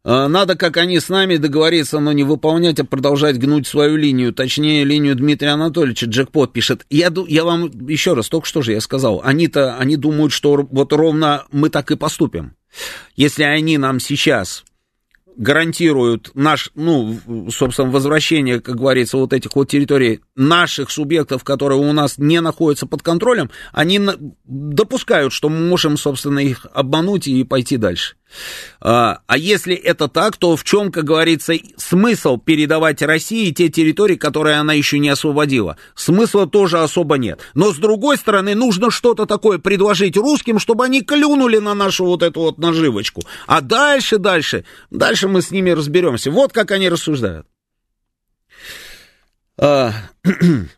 А, 0.05 0.29
надо, 0.29 0.57
как 0.57 0.77
они 0.77 1.01
с 1.01 1.09
нами, 1.09 1.37
договориться, 1.37 1.99
но 1.99 2.13
не 2.13 2.25
выполнять, 2.25 2.81
а 2.81 2.85
продолжать 2.85 3.39
гнуть 3.39 3.67
свою 3.67 3.97
линию, 3.97 4.33
точнее, 4.33 4.85
линию 4.85 5.15
Дмитрия 5.15 5.51
Анатольевича. 5.51 6.07
Джекпот 6.07 6.53
пишет. 6.53 6.87
Я, 6.89 7.13
я 7.27 7.45
вам 7.45 7.71
еще 7.87 8.15
раз, 8.15 8.29
только 8.29 8.47
что 8.47 8.63
же 8.63 8.73
я 8.73 8.81
сказал, 8.81 9.21
они-то, 9.25 9.77
они 9.77 9.97
думают, 9.97 10.33
что 10.33 10.67
вот 10.71 10.93
ровно 10.93 11.45
мы 11.53 11.69
так 11.69 11.91
и 11.91 11.97
поступим. 11.97 12.55
Если 13.17 13.43
они 13.43 13.77
нам 13.77 14.01
сейчас 14.01 14.65
гарантируют 15.39 16.33
наш, 16.35 16.71
ну, 16.75 17.17
собственно, 17.51 17.91
возвращение, 17.91 18.61
как 18.61 18.77
говорится, 18.77 19.17
вот 19.17 19.33
этих 19.33 19.55
вот 19.55 19.69
территорий 19.71 20.21
наших 20.37 20.91
субъектов, 20.91 21.45
которые 21.45 21.81
у 21.81 21.93
нас 21.93 22.19
не 22.19 22.41
находятся 22.41 22.87
под 22.87 23.03
контролем, 23.03 23.51
они 23.73 24.01
допускают, 24.45 25.33
что 25.33 25.49
мы 25.49 25.61
можем, 25.61 25.97
собственно, 25.97 26.41
их 26.41 26.67
обмануть 26.75 27.29
и 27.29 27.45
пойти 27.45 27.77
дальше. 27.77 28.18
А, 28.81 29.21
а 29.27 29.39
если 29.39 29.75
это 29.75 30.09
так, 30.09 30.37
то 30.37 30.57
в 30.57 30.65
чем, 30.65 30.93
как 30.93 31.05
говорится, 31.05 31.55
смысл 31.77 32.37
передавать 32.37 33.03
России 33.03 33.51
те 33.51 33.69
территории, 33.69 34.17
которые 34.17 34.57
она 34.57 34.73
еще 34.73 34.99
не 34.99 35.09
освободила? 35.09 35.77
Смысла 35.95 36.47
тоже 36.47 36.81
особо 36.81 37.19
нет. 37.19 37.41
Но, 37.55 37.73
с 37.73 37.77
другой 37.77 38.17
стороны, 38.17 38.55
нужно 38.55 38.91
что-то 38.91 39.27
такое 39.27 39.59
предложить 39.59 40.17
русским, 40.17 40.59
чтобы 40.59 40.85
они 40.85 41.03
клюнули 41.03 41.59
на 41.59 41.75
нашу 41.75 42.05
вот 42.05 42.23
эту 42.23 42.41
вот 42.41 42.59
наживочку. 42.59 43.23
А 43.47 43.61
дальше, 43.61 44.19
дальше, 44.19 44.65
дальше 44.91 45.29
мы 45.29 45.43
с 45.43 45.51
ними 45.51 45.71
разберемся. 45.71 46.31
Вот 46.31 46.53
как 46.53 46.71
они 46.71 46.89
рассуждают. 46.89 47.47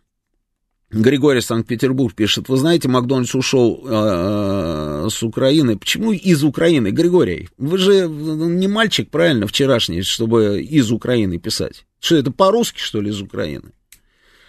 Григорий 0.91 1.41
Санкт-Петербург 1.41 2.15
пишет, 2.15 2.49
вы 2.49 2.57
знаете, 2.57 2.89
Макдональдс 2.89 3.35
ушел 3.37 3.85
э, 3.87 5.09
с 5.09 5.23
Украины. 5.23 5.79
Почему 5.79 6.13
из 6.13 6.43
Украины? 6.43 6.89
Григорий, 6.89 7.49
вы 7.59 7.79
же 7.79 8.09
не 8.09 8.67
мальчик, 8.67 9.09
правильно, 9.09 9.47
вчерашний, 9.47 10.03
чтобы 10.03 10.61
из 10.63 10.91
Украины 10.91 11.39
писать. 11.39 11.87
Что 12.01 12.17
это 12.17 12.33
по-русски, 12.33 12.81
что 12.81 13.01
ли, 13.01 13.11
из 13.11 13.21
Украины? 13.23 13.71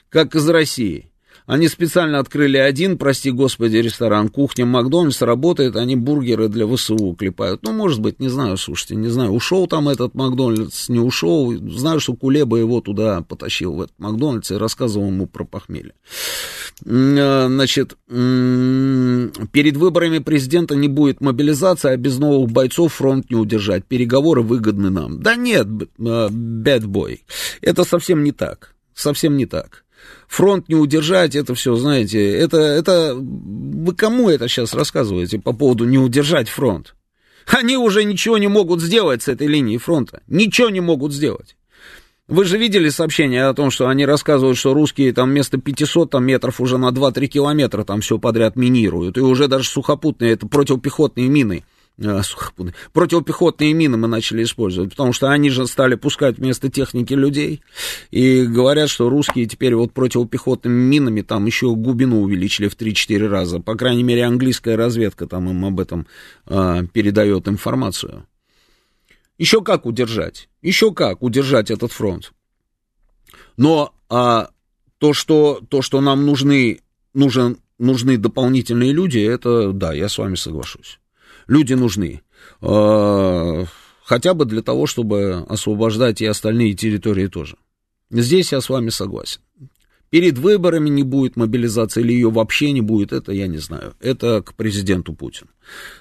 Как 0.09 0.35
из 0.35 0.49
России. 0.49 1.11
Они 1.45 1.67
специально 1.67 2.19
открыли 2.19 2.57
один, 2.57 2.97
прости 2.97 3.31
господи, 3.31 3.77
ресторан, 3.77 4.29
кухня 4.29 4.65
Макдональдс 4.65 5.21
работает, 5.21 5.75
они 5.75 5.95
бургеры 5.95 6.49
для 6.49 6.67
ВСУ 6.67 7.15
клепают. 7.17 7.63
Ну, 7.63 7.71
может 7.71 7.99
быть, 7.99 8.19
не 8.19 8.29
знаю, 8.29 8.57
слушайте, 8.57 8.95
не 8.95 9.07
знаю, 9.07 9.31
ушел 9.31 9.67
там 9.67 9.89
этот 9.89 10.13
Макдональдс, 10.13 10.89
не 10.89 10.99
ушел. 10.99 11.51
Знаю, 11.51 11.99
что 11.99 12.13
Кулеба 12.13 12.57
его 12.57 12.81
туда 12.81 13.21
потащил, 13.21 13.73
в 13.73 13.81
этот 13.81 13.97
Макдональдс, 13.97 14.51
и 14.51 14.55
рассказывал 14.55 15.07
ему 15.07 15.27
про 15.27 15.43
похмелье. 15.43 15.93
Э, 16.85 17.47
значит, 17.47 17.97
перед 18.07 19.77
выборами 19.77 20.19
президента 20.19 20.75
не 20.75 20.87
будет 20.87 21.21
мобилизации, 21.21 21.91
а 21.91 21.97
без 21.97 22.17
новых 22.17 22.51
бойцов 22.51 22.93
фронт 22.93 23.29
не 23.29 23.35
удержать. 23.35 23.85
Переговоры 23.85 24.41
выгодны 24.41 24.89
нам. 24.89 25.21
Да 25.21 25.35
нет, 25.35 25.67
bad 25.67 26.85
boy. 26.85 27.19
Это 27.61 27.83
совсем 27.83 28.23
не 28.23 28.31
так. 28.31 28.75
Совсем 28.93 29.37
не 29.37 29.45
так 29.45 29.83
фронт 30.27 30.69
не 30.69 30.75
удержать, 30.75 31.35
это 31.35 31.55
все, 31.55 31.75
знаете, 31.75 32.31
это, 32.33 32.57
это, 32.57 33.15
вы 33.15 33.95
кому 33.95 34.29
это 34.29 34.47
сейчас 34.47 34.73
рассказываете 34.73 35.39
по 35.39 35.53
поводу 35.53 35.85
не 35.85 35.97
удержать 35.97 36.49
фронт? 36.49 36.95
Они 37.47 37.75
уже 37.75 38.03
ничего 38.03 38.37
не 38.37 38.47
могут 38.47 38.81
сделать 38.81 39.23
с 39.23 39.27
этой 39.27 39.47
линии 39.47 39.77
фронта, 39.77 40.21
ничего 40.27 40.69
не 40.69 40.81
могут 40.81 41.13
сделать. 41.13 41.55
Вы 42.27 42.45
же 42.45 42.57
видели 42.57 42.87
сообщение 42.87 43.45
о 43.45 43.53
том, 43.53 43.71
что 43.71 43.89
они 43.89 44.05
рассказывают, 44.05 44.57
что 44.57 44.73
русские 44.73 45.11
там 45.11 45.31
вместо 45.31 45.57
500 45.57 46.11
там, 46.11 46.25
метров 46.25 46.61
уже 46.61 46.77
на 46.77 46.89
2-3 46.91 47.27
километра 47.27 47.83
там 47.83 47.99
все 47.99 48.19
подряд 48.19 48.55
минируют, 48.55 49.17
и 49.17 49.21
уже 49.21 49.49
даже 49.49 49.67
сухопутные, 49.67 50.33
это 50.33 50.47
противопехотные 50.47 51.27
мины 51.27 51.65
Э, 51.97 52.21
противопехотные 52.93 53.73
мины 53.73 53.97
мы 53.97 54.07
начали 54.07 54.43
использовать, 54.43 54.91
потому 54.91 55.13
что 55.13 55.29
они 55.29 55.49
же 55.49 55.67
стали 55.67 55.95
пускать 55.95 56.37
вместо 56.37 56.69
техники 56.69 57.13
людей, 57.13 57.61
и 58.11 58.45
говорят, 58.45 58.89
что 58.89 59.09
русские 59.09 59.45
теперь 59.45 59.75
вот 59.75 59.93
противопехотными 59.93 60.81
минами 60.81 61.21
там 61.21 61.45
еще 61.45 61.75
глубину 61.75 62.21
увеличили 62.21 62.67
в 62.67 62.77
3-4 62.77 63.27
раза, 63.27 63.59
по 63.59 63.75
крайней 63.75 64.03
мере, 64.03 64.25
английская 64.25 64.75
разведка 64.75 65.27
там 65.27 65.49
им 65.49 65.65
об 65.65 65.79
этом 65.79 66.07
э, 66.47 66.83
передает 66.91 67.47
информацию. 67.47 68.25
Еще 69.37 69.61
как 69.61 69.85
удержать, 69.85 70.49
еще 70.61 70.93
как 70.93 71.23
удержать 71.23 71.71
этот 71.71 71.91
фронт. 71.91 72.31
Но 73.57 73.93
а, 74.07 74.49
то, 74.99 75.13
что, 75.13 75.61
то, 75.67 75.81
что 75.81 75.99
нам 75.99 76.25
нужны, 76.27 76.81
нужен, 77.13 77.57
нужны 77.79 78.17
дополнительные 78.17 78.93
люди, 78.93 79.17
это 79.17 79.71
да, 79.71 79.93
я 79.93 80.09
с 80.09 80.17
вами 80.19 80.35
соглашусь 80.35 80.99
люди 81.47 81.73
нужны. 81.73 82.21
А, 82.61 83.65
хотя 84.03 84.33
бы 84.33 84.45
для 84.45 84.61
того, 84.61 84.87
чтобы 84.87 85.45
освобождать 85.47 86.21
и 86.21 86.25
остальные 86.25 86.73
территории 86.73 87.27
тоже. 87.27 87.55
Здесь 88.09 88.51
я 88.51 88.61
с 88.61 88.69
вами 88.69 88.89
согласен. 88.89 89.41
Перед 90.09 90.37
выборами 90.37 90.89
не 90.89 91.03
будет 91.03 91.37
мобилизации 91.37 92.01
или 92.01 92.11
ее 92.11 92.29
вообще 92.29 92.73
не 92.73 92.81
будет, 92.81 93.13
это 93.13 93.31
я 93.31 93.47
не 93.47 93.59
знаю. 93.59 93.93
Это 94.01 94.41
к 94.41 94.53
президенту 94.55 95.13
Путину. 95.13 95.49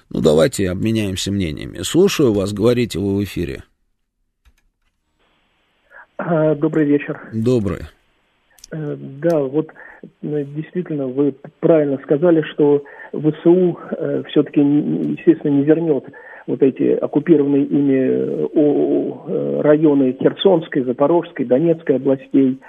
Ну, 0.09 0.19
давайте 0.19 0.69
обменяемся 0.69 1.31
мнениями. 1.31 1.83
Слушаю 1.83 2.33
вас, 2.33 2.51
говорите 2.51 2.99
вы 2.99 3.15
в 3.15 3.23
эфире. 3.23 3.63
А, 6.17 6.53
добрый 6.55 6.85
вечер. 6.85 7.21
Добрый. 7.33 7.83
Э, 8.71 8.95
да, 8.97 9.39
вот 9.39 9.69
э, 10.03 10.07
действительно 10.21 11.07
вы 11.07 11.33
правильно 11.61 11.97
сказали, 12.03 12.41
что 12.53 12.83
ВСУ 13.11 13.77
э, 13.91 14.23
все-таки, 14.29 14.59
естественно, 14.61 15.51
не 15.51 15.63
вернет 15.63 16.05
вот 16.47 16.61
эти 16.63 16.93
оккупированные 16.95 17.63
ими 17.63 19.61
районы 19.61 20.17
Херсонской, 20.19 20.83
Запорожской, 20.83 21.45
Донецкой 21.45 21.97
областей, 21.97 22.59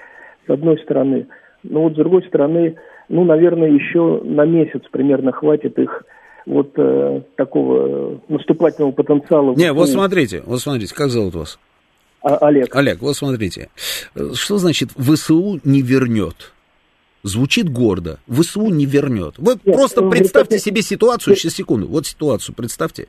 с 0.46 0.50
одной 0.50 0.78
стороны. 0.80 1.26
Но 1.62 1.84
вот 1.84 1.92
с 1.92 1.96
другой 1.96 2.22
стороны, 2.24 2.76
ну, 3.08 3.24
наверное, 3.24 3.70
еще 3.70 4.20
на 4.24 4.44
месяц 4.44 4.82
примерно 4.90 5.32
хватит 5.32 5.78
их 5.78 6.04
вот 6.46 6.72
э, 6.76 7.22
такого 7.36 8.20
наступательного 8.28 8.92
потенциала. 8.92 9.54
Не, 9.54 9.72
вот 9.72 9.88
смотрите, 9.88 10.42
вот 10.44 10.60
смотрите, 10.60 10.94
как 10.94 11.08
зовут 11.08 11.34
вас? 11.34 11.58
А, 12.22 12.36
Олег. 12.46 12.74
Олег, 12.74 13.00
вот 13.00 13.16
смотрите, 13.16 13.68
что 14.34 14.58
значит 14.58 14.90
ВСУ 14.90 15.60
не 15.64 15.82
вернет? 15.82 16.52
Звучит 17.22 17.68
гордо. 17.68 18.18
ВСУ 18.28 18.68
не 18.68 18.84
вернет. 18.84 19.34
Вот 19.38 19.64
Нет, 19.64 19.76
просто 19.76 20.00
ну, 20.00 20.10
представьте 20.10 20.56
это... 20.56 20.64
себе 20.64 20.82
ситуацию, 20.82 21.36
сейчас 21.36 21.54
секунду, 21.54 21.86
вот 21.86 22.06
ситуацию 22.06 22.54
представьте. 22.54 23.08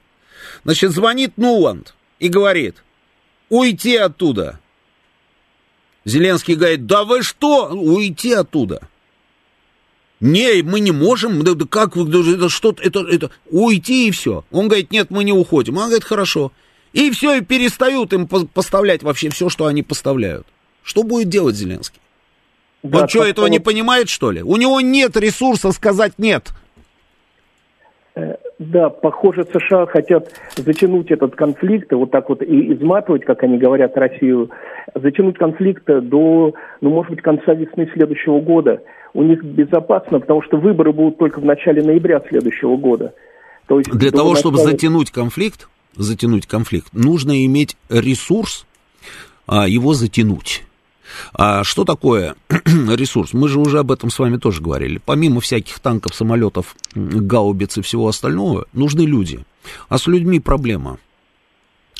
Значит, 0.64 0.91
звонит 0.91 1.38
Нуланд 1.38 1.95
и 2.20 2.28
говорит, 2.28 2.84
уйти 3.49 3.95
оттуда. 3.95 4.59
Зеленский 6.05 6.55
говорит, 6.55 6.86
да 6.86 7.05
вы 7.05 7.24
что, 7.24 7.70
уйти 7.70 8.34
оттуда. 8.34 8.88
Не, 10.20 10.61
мы 10.61 10.80
не 10.80 10.91
можем, 10.91 11.43
да, 11.43 11.53
да 11.53 11.66
как, 11.66 11.97
это 11.97 12.49
что-то, 12.49 12.82
это, 12.84 12.99
это, 13.01 13.32
уйти 13.49 14.07
и 14.07 14.11
все. 14.11 14.45
Он 14.51 14.68
говорит, 14.68 14.91
нет, 14.91 15.09
мы 15.09 15.24
не 15.24 15.34
уходим. 15.34 15.78
Он 15.78 15.86
говорит, 15.86 16.03
хорошо. 16.03 16.51
И 16.93 17.09
все, 17.11 17.36
и 17.36 17.41
перестают 17.41 18.14
им 18.14 18.28
поставлять 18.28 19.01
вообще 19.01 19.30
все, 19.30 19.49
что 19.49 19.66
они 19.66 19.82
поставляют. 19.82 20.45
Что 20.84 21.03
будет 21.03 21.30
делать 21.30 21.55
Зеленский? 21.55 21.99
Да, 22.84 23.02
Он 23.02 23.08
что, 23.08 23.26
этого 23.26 23.48
не 23.48 23.60
понимает, 23.60 24.10
что 24.10 24.32
ли? 24.32 24.44
У 24.44 24.58
него 24.58 24.82
нет 24.82 25.16
ресурса 25.16 25.72
сказать 25.72 26.14
нет. 26.18 26.52
Э, 28.16 28.36
да, 28.60 28.90
похоже, 28.90 29.46
США 29.46 29.86
хотят 29.86 30.32
затянуть 30.58 31.10
этот 31.10 31.36
конфликт, 31.36 31.92
вот 31.94 32.12
так 32.12 32.30
вот 32.30 32.42
и 32.44 32.74
изматывать, 32.74 33.26
как 33.26 33.44
они 33.44 33.58
говорят, 33.58 33.98
Россию, 33.98 34.52
затянуть 34.94 35.38
конфликт 35.38 35.86
до, 35.86 36.54
ну, 36.82 36.90
может 36.90 37.12
быть, 37.12 37.22
конца 37.22 37.54
весны 37.54 37.90
следующего 37.94 38.40
года. 38.40 38.82
У 39.14 39.24
них 39.24 39.44
безопасно, 39.44 40.20
потому 40.20 40.42
что 40.42 40.58
выборы 40.58 40.92
будут 40.92 41.18
только 41.18 41.40
в 41.40 41.46
начале 41.46 41.82
ноября 41.82 42.22
следующего 42.28 42.78
года. 42.78 43.14
То 43.68 43.80
есть 43.80 43.90
Для 43.92 44.12
того, 44.12 44.34
начала... 44.34 44.38
чтобы 44.38 44.58
затянуть 44.58 45.12
конфликт, 45.12 45.70
затянуть 45.96 46.48
конфликт, 46.48 46.88
нужно 46.94 47.46
иметь 47.46 47.78
ресурс 47.90 48.66
а, 49.48 49.68
его 49.68 49.94
затянуть. 49.94 50.64
А 51.34 51.64
что 51.64 51.84
такое 51.84 52.36
ресурс? 52.49 53.34
Мы 53.34 53.47
же 53.47 53.59
уже 53.59 53.80
об 53.80 53.91
этом 53.91 54.09
с 54.09 54.20
вами 54.20 54.38
тоже 54.38 54.61
говорили. 54.61 55.01
Помимо 55.03 55.41
всяких 55.41 55.80
танков, 55.80 56.16
самолетов, 56.16 56.76
гаубиц 56.95 57.78
и 57.78 57.82
всего 57.82 58.07
остального, 58.07 58.66
нужны 58.74 59.01
люди. 59.01 59.45
А 59.89 59.97
с 59.97 60.07
людьми 60.07 60.39
проблема. 60.39 60.97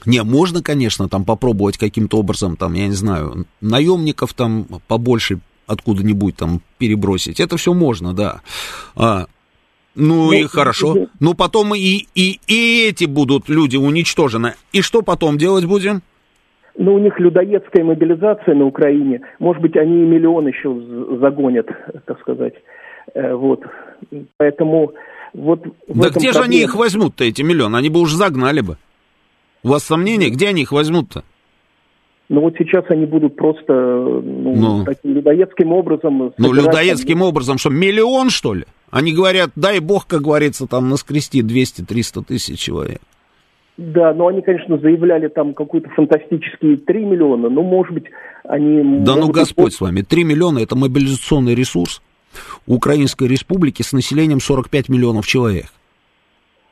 Не, 0.06 0.24
можно, 0.24 0.62
конечно, 0.62 1.08
там 1.08 1.24
попробовать 1.24 1.78
каким-то 1.78 2.18
образом, 2.18 2.58
там, 2.58 2.74
я 2.74 2.88
не 2.88 2.94
знаю, 2.94 3.46
наемников 3.62 4.34
там 4.34 4.66
побольше 4.88 5.40
откуда-нибудь 5.66 6.36
там 6.36 6.62
перебросить. 6.78 7.40
Это 7.40 7.56
все 7.58 7.74
можно, 7.74 8.14
да. 8.14 8.42
А, 8.96 9.28
ну, 9.96 10.26
ну 10.26 10.34
и 10.34 10.44
хорошо. 10.44 11.08
Ну 11.20 11.34
потом 11.36 11.76
и, 11.76 12.08
и, 12.16 12.40
и 12.48 12.88
эти 12.88 13.06
будут 13.06 13.48
люди 13.50 13.78
уничтожены. 13.78 14.56
И 14.72 14.82
что 14.82 15.02
потом 15.02 15.38
делать 15.38 15.66
будем? 15.66 16.02
Ну, 16.76 16.96
у 16.96 17.00
них 17.00 17.20
людоедская 17.20 17.84
мобилизация 17.84 18.56
на 18.56 18.66
Украине. 18.66 19.22
Может 19.40 19.62
быть, 19.62 19.78
они 19.78 20.04
и 20.04 20.06
миллион 20.06 20.48
еще 20.48 20.74
загонят, 21.20 21.68
так 22.06 22.20
сказать. 22.22 22.54
Э, 23.14 23.34
вот. 23.36 23.62
Поэтому 24.38 24.94
вот... 25.34 25.64
Да 25.88 26.10
где 26.10 26.32
проблема. 26.32 26.34
же 26.34 26.42
они 26.42 26.62
их 26.62 26.76
возьмут-то, 26.76 27.24
эти 27.24 27.42
миллионы? 27.42 27.76
Они 27.76 27.90
бы 27.90 28.00
уже 28.00 28.18
загнали 28.18 28.62
бы. 28.62 28.78
У 29.64 29.70
вас 29.70 29.84
сомнения, 29.84 30.30
где 30.30 30.50
они 30.50 30.64
их 30.64 30.72
возьмут-то? 30.72 31.24
Ну 32.30 32.42
вот 32.42 32.56
сейчас 32.58 32.86
они 32.90 33.06
будут 33.06 33.36
просто 33.36 33.74
ну, 33.74 34.56
ну. 34.56 34.86
таким 34.86 35.14
людоедским 35.14 35.72
образом... 35.72 36.34
Ну, 36.38 36.54
людоедским 36.54 37.20
там... 37.20 37.28
образом, 37.28 37.58
что, 37.58 37.70
миллион, 37.70 38.30
что 38.30 38.54
ли? 38.54 38.66
Они 38.90 39.14
говорят, 39.14 39.52
дай 39.56 39.80
бог, 39.80 40.08
как 40.08 40.22
говорится, 40.22 40.68
там 40.68 40.90
наскрести 40.90 41.42
200-300 41.42 42.26
тысяч 42.26 42.60
человек. 42.60 43.02
Да, 43.78 44.14
но 44.14 44.28
они, 44.28 44.42
конечно, 44.42 44.78
заявляли 44.78 45.30
там 45.30 45.54
какую-то 45.54 45.90
фантастические 45.90 46.78
3 46.78 47.06
миллиона, 47.06 47.50
но, 47.50 47.64
может 47.64 47.94
быть, 47.94 48.06
они... 48.44 49.00
Да 49.04 49.16
ну, 49.16 49.30
Господь 49.30 49.66
быть... 49.66 49.74
с 49.74 49.82
вами, 49.82 50.02
3 50.02 50.24
миллиона– 50.24 50.60
это 50.60 50.76
мобилизационный 50.76 51.56
ресурс 51.56 52.02
Украинской 52.68 53.28
Республики 53.28 53.82
с 53.82 53.92
населением 53.92 54.40
45 54.40 54.90
миллионов 54.90 55.26
человек. 55.26 55.68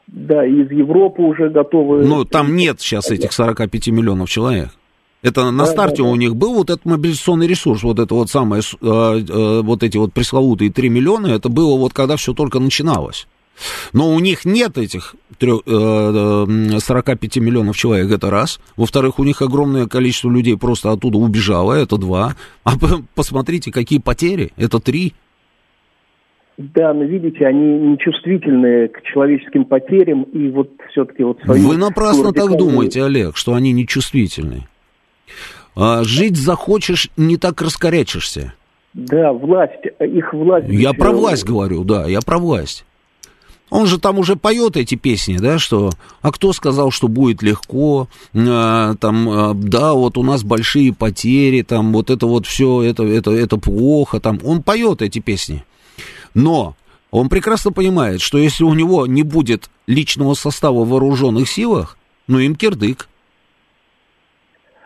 Да, 0.08 0.46
из 0.46 0.70
Европы 0.70 1.24
уже 1.24 1.50
готовы... 1.50 2.06
Ну, 2.06 2.24
там 2.26 2.56
нет 2.56 2.82
сейчас 2.82 3.10
этих 3.10 3.32
45 3.32 3.88
миллионов 3.88 4.30
человек. 4.30 4.70
Это 5.24 5.52
на 5.52 5.66
старте 5.66 5.98
да, 5.98 6.04
да, 6.04 6.10
у 6.10 6.16
них 6.16 6.36
был 6.36 6.56
вот 6.56 6.70
этот 6.70 6.86
мобилизационный 6.86 7.48
ресурс, 7.48 7.84
вот 7.84 8.00
это 8.00 8.14
вот 8.14 8.30
самое, 8.30 8.62
э, 8.62 8.86
э, 8.86 9.62
вот 9.62 9.84
эти 9.84 9.98
вот 9.98 10.14
пресловутые 10.14 10.72
3 10.72 10.90
миллиона, 10.90 11.28
это 11.28 11.48
было 11.48 11.78
вот 11.78 11.94
когда 11.94 12.16
все 12.16 12.34
только 12.34 12.60
начиналось. 12.60 13.28
Но 13.94 14.14
у 14.14 14.20
них 14.20 14.46
нет 14.46 14.78
этих 14.78 15.16
3, 15.40 15.52
45 16.80 17.38
э, 17.38 17.40
миллионов 17.40 17.76
человек, 17.78 18.12
это 18.12 18.30
раз. 18.30 18.60
Во-вторых, 18.76 19.20
у 19.20 19.24
них 19.24 19.42
огромное 19.42 19.88
количество 19.88 20.30
людей 20.30 20.58
просто 20.58 20.92
оттуда 20.92 21.18
убежало, 21.18 21.74
это 21.74 21.98
два. 21.98 22.36
А 22.64 22.72
посмотрите, 23.16 23.72
какие 23.72 24.00
потери, 24.00 24.52
это 24.58 24.80
три. 24.80 25.14
Да, 26.58 26.94
но 26.94 27.04
видите, 27.04 27.46
они 27.46 27.80
нечувствительны 27.80 28.90
к 28.90 29.02
человеческим 29.04 29.66
потерям, 29.66 30.24
и 30.24 30.50
вот 30.50 30.70
все-таки 30.92 31.24
вот 31.24 31.40
свою... 31.44 31.68
Вы 31.68 31.78
напрасно 31.78 32.34
так 32.34 32.56
думаете, 32.58 33.04
Олег, 33.04 33.36
что 33.38 33.56
они 33.56 33.72
нечувствительны. 33.72 34.68
А, 35.76 36.04
жить 36.04 36.38
захочешь, 36.38 37.10
не 37.18 37.38
так 37.38 37.62
раскорячишься. 37.62 38.54
Да, 38.94 39.32
власть, 39.32 39.86
их 40.00 40.34
власть... 40.34 40.68
Я 40.68 40.94
про 40.94 41.12
власть 41.12 41.46
говорю, 41.46 41.84
да, 41.84 42.06
я 42.08 42.20
про 42.22 42.38
власть. 42.38 42.86
Он 43.72 43.88
же 43.88 44.00
там 44.00 44.20
уже 44.20 44.36
поет 44.36 44.76
эти 44.76 44.96
песни, 44.96 45.38
да, 45.38 45.58
что, 45.58 45.92
а 46.22 46.32
кто 46.34 46.52
сказал, 46.52 46.92
что 46.92 47.08
будет 47.08 47.42
легко, 47.42 48.10
а, 48.36 48.96
там, 48.96 49.30
а, 49.30 49.54
да, 49.56 49.94
вот 49.94 50.18
у 50.18 50.24
нас 50.24 50.44
большие 50.44 50.94
потери, 50.94 51.62
там, 51.62 51.94
вот 51.94 52.10
это 52.10 52.28
вот 52.28 52.46
все, 52.46 52.84
это, 52.84 53.04
это, 53.04 53.32
это 53.32 53.56
плохо, 53.56 54.20
там, 54.20 54.40
он 54.44 54.62
поет 54.62 55.02
эти 55.02 55.20
песни. 55.20 55.64
Но 56.36 56.76
он 57.12 57.30
прекрасно 57.30 57.72
понимает, 57.72 58.20
что 58.20 58.38
если 58.38 58.66
у 58.66 58.74
него 58.74 59.08
не 59.08 59.24
будет 59.24 59.70
личного 59.88 60.34
состава 60.34 60.84
в 60.84 60.90
вооруженных 60.90 61.48
силах, 61.48 61.98
ну, 62.28 62.40
им 62.40 62.56
кирдык. 62.56 63.08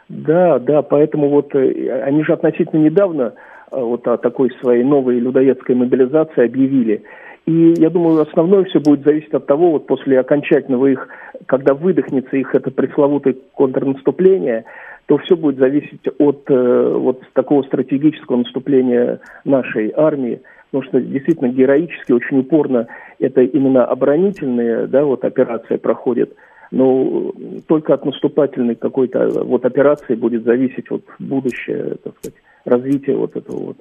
Да, 0.10 0.60
да, 0.60 0.84
поэтому 0.84 1.30
вот 1.30 1.56
э, 1.56 2.04
они 2.04 2.24
же 2.24 2.34
относительно 2.34 2.84
недавно 2.84 3.34
э, 3.72 3.80
вот 3.80 4.08
о 4.08 4.18
такой 4.18 4.52
своей 4.62 4.84
новой 4.84 5.20
людоедской 5.20 5.74
мобилизации 5.74 6.46
объявили. 6.46 7.04
И 7.46 7.76
я 7.78 7.89
думаю, 7.91 8.22
основное 8.22 8.64
все 8.64 8.80
будет 8.80 9.04
зависеть 9.04 9.34
от 9.34 9.46
того, 9.46 9.72
вот 9.72 9.86
после 9.86 10.20
окончательного 10.20 10.88
их, 10.88 11.08
когда 11.46 11.76
выдохнется 11.76 12.38
их 12.38 12.56
это 12.56 12.72
пресловутое 12.72 13.36
контрнаступление, 13.54 14.66
то 15.06 15.18
все 15.20 15.36
будет 15.36 15.58
зависеть 15.58 16.02
от 16.18 16.50
э, 16.50 16.93
вот 16.98 17.22
такого 17.34 17.62
стратегического 17.64 18.38
наступления 18.38 19.20
нашей 19.43 19.93
армии, 19.96 20.41
потому 20.72 20.89
что 20.89 21.00
действительно 21.00 21.50
героически, 21.50 22.12
очень 22.12 22.39
упорно 22.39 22.88
это 23.20 23.41
именно 23.41 23.86
оборонительные 23.86 24.88
да, 24.88 25.06
вот, 25.06 25.24
операции 25.24 25.78
проходят, 25.78 26.32
но 26.72 27.32
только 27.68 27.93
от 27.93 28.06
наступательной 28.06 28.74
какой-то 28.74 29.43
вот 29.43 29.66
операции 29.66 30.16
будет 30.16 30.43
зависеть 30.46 30.89
вот 30.89 31.04
будущее, 31.20 31.98
так 32.04 32.16
сказать, 32.18 32.41
развитие 32.66 33.16
вот 33.16 33.36
этого 33.36 33.68
вот 33.68 33.78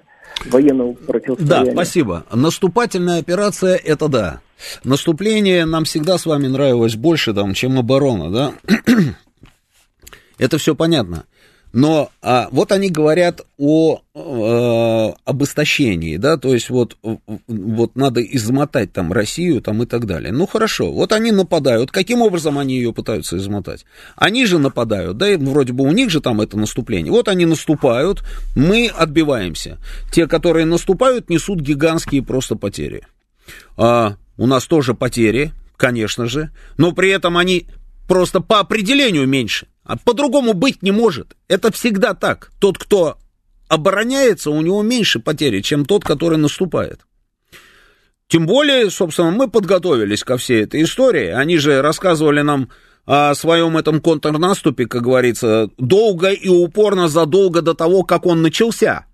военного 0.47 0.93
противостояния. 0.93 1.67
Да, 1.67 1.73
спасибо. 1.73 2.25
Наступательная 2.33 3.19
операция, 3.19 3.77
это 3.77 4.09
да. 4.09 4.41
Наступление 4.85 5.65
нам 5.65 5.85
всегда 5.85 6.19
с 6.19 6.27
вами 6.27 6.47
нравилось 6.47 6.97
больше, 6.97 7.35
там, 7.35 7.55
чем 7.55 7.79
оборона, 7.79 8.31
да? 8.31 8.55
это 10.39 10.59
все 10.59 10.75
понятно. 10.75 11.25
Но 11.75 12.13
а, 12.23 12.47
вот 12.53 12.71
они 12.71 12.89
говорят 12.89 13.41
о, 13.59 14.01
э, 14.15 15.13
об 15.25 15.43
истощении, 15.43 16.19
да, 16.19 16.37
то 16.37 16.55
есть 16.55 16.71
вот, 16.71 16.97
вот 17.49 17.97
надо 17.97 18.23
измотать 18.23 18.93
там 18.93 19.13
Россию 19.13 19.61
там 19.61 19.83
и 19.83 19.87
так 19.87 20.07
далее. 20.07 20.31
Ну 20.31 20.47
хорошо, 20.47 20.93
вот 20.93 21.11
они 21.11 21.33
нападают. 21.33 21.91
Каким 21.91 22.23
образом 22.23 22.61
они 22.61 22.77
ее 22.77 22.93
пытаются 22.93 23.39
измотать? 23.39 23.87
Они 24.15 24.47
же 24.47 24.61
нападают, 24.61 25.17
да, 25.19 25.29
и 25.29 25.37
вроде 25.37 25.73
бы 25.73 25.83
у 25.83 25.91
них 25.91 26.11
же 26.11 26.21
там 26.21 26.41
это 26.41 26.57
наступление. 26.57 27.11
Вот 27.11 27.27
они 27.27 27.45
наступают, 27.45 28.23
мы 28.55 28.87
отбиваемся. 28.87 29.79
Те, 30.13 30.29
которые 30.29 30.67
наступают, 30.67 31.29
несут 31.29 31.59
гигантские 31.59 32.23
просто 32.23 32.55
потери. 32.55 33.03
А, 33.77 34.15
у 34.37 34.47
нас 34.47 34.67
тоже 34.67 34.95
потери, 34.95 35.51
конечно 35.77 36.27
же, 36.27 36.51
но 36.79 36.93
при 36.93 37.11
этом 37.11 37.37
они 37.37 37.67
просто 38.07 38.41
по 38.41 38.61
определению 38.61 39.27
меньше. 39.27 39.67
А 39.85 39.97
по-другому 39.99 40.55
быть 40.55 40.83
не 40.83 40.91
может. 40.91 41.37
Это 41.49 41.71
всегда 41.71 42.15
так. 42.15 42.51
Тот, 42.59 42.79
кто 42.79 43.19
обороняется, 43.69 44.51
у 44.51 44.61
него 44.63 44.83
меньше 44.83 45.21
потери, 45.21 45.61
чем 45.61 45.85
тот, 45.85 46.05
который 46.05 46.39
наступает. 46.39 47.01
Тем 48.29 48.47
более, 48.47 48.91
собственно, 48.91 49.31
мы 49.31 49.49
подготовились 49.49 50.25
ко 50.25 50.39
всей 50.39 50.65
этой 50.65 50.83
истории. 50.83 51.29
Они 51.29 51.59
же 51.59 51.83
рассказывали 51.83 52.41
нам 52.41 52.71
о 53.07 53.35
своем 53.35 53.77
этом 53.77 54.01
контрнаступе, 54.01 54.87
как 54.87 55.03
говорится, 55.03 55.69
долго 55.77 56.31
и 56.31 56.49
упорно 56.49 57.09
задолго 57.09 57.61
до 57.61 57.75
того, 57.75 58.03
как 58.03 58.25
он 58.25 58.41
начался. 58.41 59.07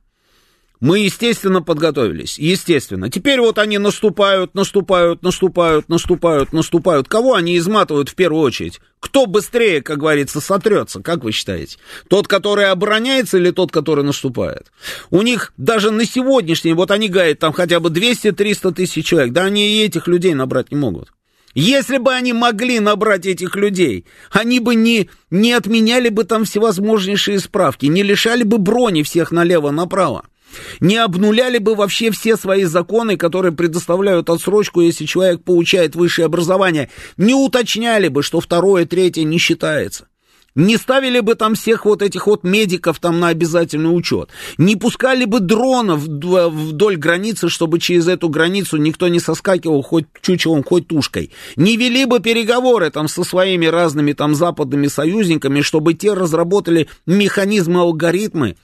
Мы, 0.80 1.00
естественно, 1.00 1.60
подготовились. 1.60 2.38
Естественно. 2.38 3.10
Теперь 3.10 3.40
вот 3.40 3.58
они 3.58 3.76
наступают, 3.76 4.54
наступают, 4.54 5.22
наступают, 5.22 5.88
наступают, 5.90 6.54
наступают. 6.54 7.06
Кого 7.06 7.34
они 7.34 7.58
изматывают 7.58 8.08
в 8.08 8.14
первую 8.14 8.42
очередь? 8.42 8.80
Кто 8.98 9.26
быстрее, 9.26 9.82
как 9.82 9.98
говорится, 9.98 10.40
сотрется? 10.40 11.02
Как 11.02 11.22
вы 11.22 11.32
считаете? 11.32 11.76
Тот, 12.08 12.28
который 12.28 12.70
обороняется 12.70 13.36
или 13.36 13.50
тот, 13.50 13.70
который 13.70 14.04
наступает? 14.04 14.72
У 15.10 15.20
них 15.20 15.52
даже 15.58 15.90
на 15.90 16.06
сегодняшний, 16.06 16.72
вот 16.72 16.90
они 16.90 17.08
говорят, 17.08 17.38
там 17.38 17.52
хотя 17.52 17.78
бы 17.78 17.90
200-300 17.90 18.72
тысяч 18.72 19.04
человек. 19.04 19.32
Да 19.32 19.44
они 19.44 19.76
и 19.76 19.84
этих 19.84 20.08
людей 20.08 20.32
набрать 20.32 20.70
не 20.70 20.78
могут. 20.78 21.12
Если 21.52 21.98
бы 21.98 22.12
они 22.14 22.32
могли 22.32 22.80
набрать 22.80 23.26
этих 23.26 23.56
людей, 23.56 24.06
они 24.30 24.60
бы 24.60 24.76
не, 24.76 25.10
не 25.30 25.52
отменяли 25.52 26.08
бы 26.08 26.24
там 26.24 26.44
всевозможнейшие 26.44 27.40
справки, 27.40 27.86
не 27.86 28.02
лишали 28.02 28.44
бы 28.44 28.58
брони 28.58 29.02
всех 29.02 29.32
налево-направо. 29.32 30.24
Не 30.80 30.96
обнуляли 30.96 31.58
бы 31.58 31.74
вообще 31.74 32.10
все 32.10 32.36
свои 32.36 32.64
законы, 32.64 33.16
которые 33.16 33.52
предоставляют 33.52 34.30
отсрочку, 34.30 34.80
если 34.80 35.04
человек 35.04 35.42
получает 35.42 35.94
высшее 35.94 36.26
образование. 36.26 36.90
Не 37.16 37.34
уточняли 37.34 38.08
бы, 38.08 38.22
что 38.22 38.40
второе, 38.40 38.86
третье 38.86 39.24
не 39.24 39.38
считается. 39.38 40.06
Не 40.56 40.76
ставили 40.76 41.20
бы 41.20 41.36
там 41.36 41.54
всех 41.54 41.84
вот 41.84 42.02
этих 42.02 42.26
вот 42.26 42.42
медиков 42.42 42.98
там 42.98 43.20
на 43.20 43.28
обязательный 43.28 43.96
учет. 43.96 44.30
Не 44.58 44.74
пускали 44.74 45.24
бы 45.24 45.38
дронов 45.38 46.00
вдоль 46.00 46.96
границы, 46.96 47.48
чтобы 47.48 47.78
через 47.78 48.08
эту 48.08 48.28
границу 48.28 48.76
никто 48.76 49.06
не 49.08 49.20
соскакивал 49.20 49.82
хоть 49.82 50.06
чучелом, 50.20 50.64
хоть 50.64 50.88
тушкой. 50.88 51.30
Не 51.54 51.76
вели 51.76 52.04
бы 52.04 52.18
переговоры 52.18 52.90
там 52.90 53.06
со 53.06 53.22
своими 53.22 53.66
разными 53.66 54.12
там 54.12 54.34
западными 54.34 54.88
союзниками, 54.88 55.60
чтобы 55.60 55.94
те 55.94 56.14
разработали 56.14 56.88
механизмы, 57.06 57.80
алгоритмы, 57.80 58.56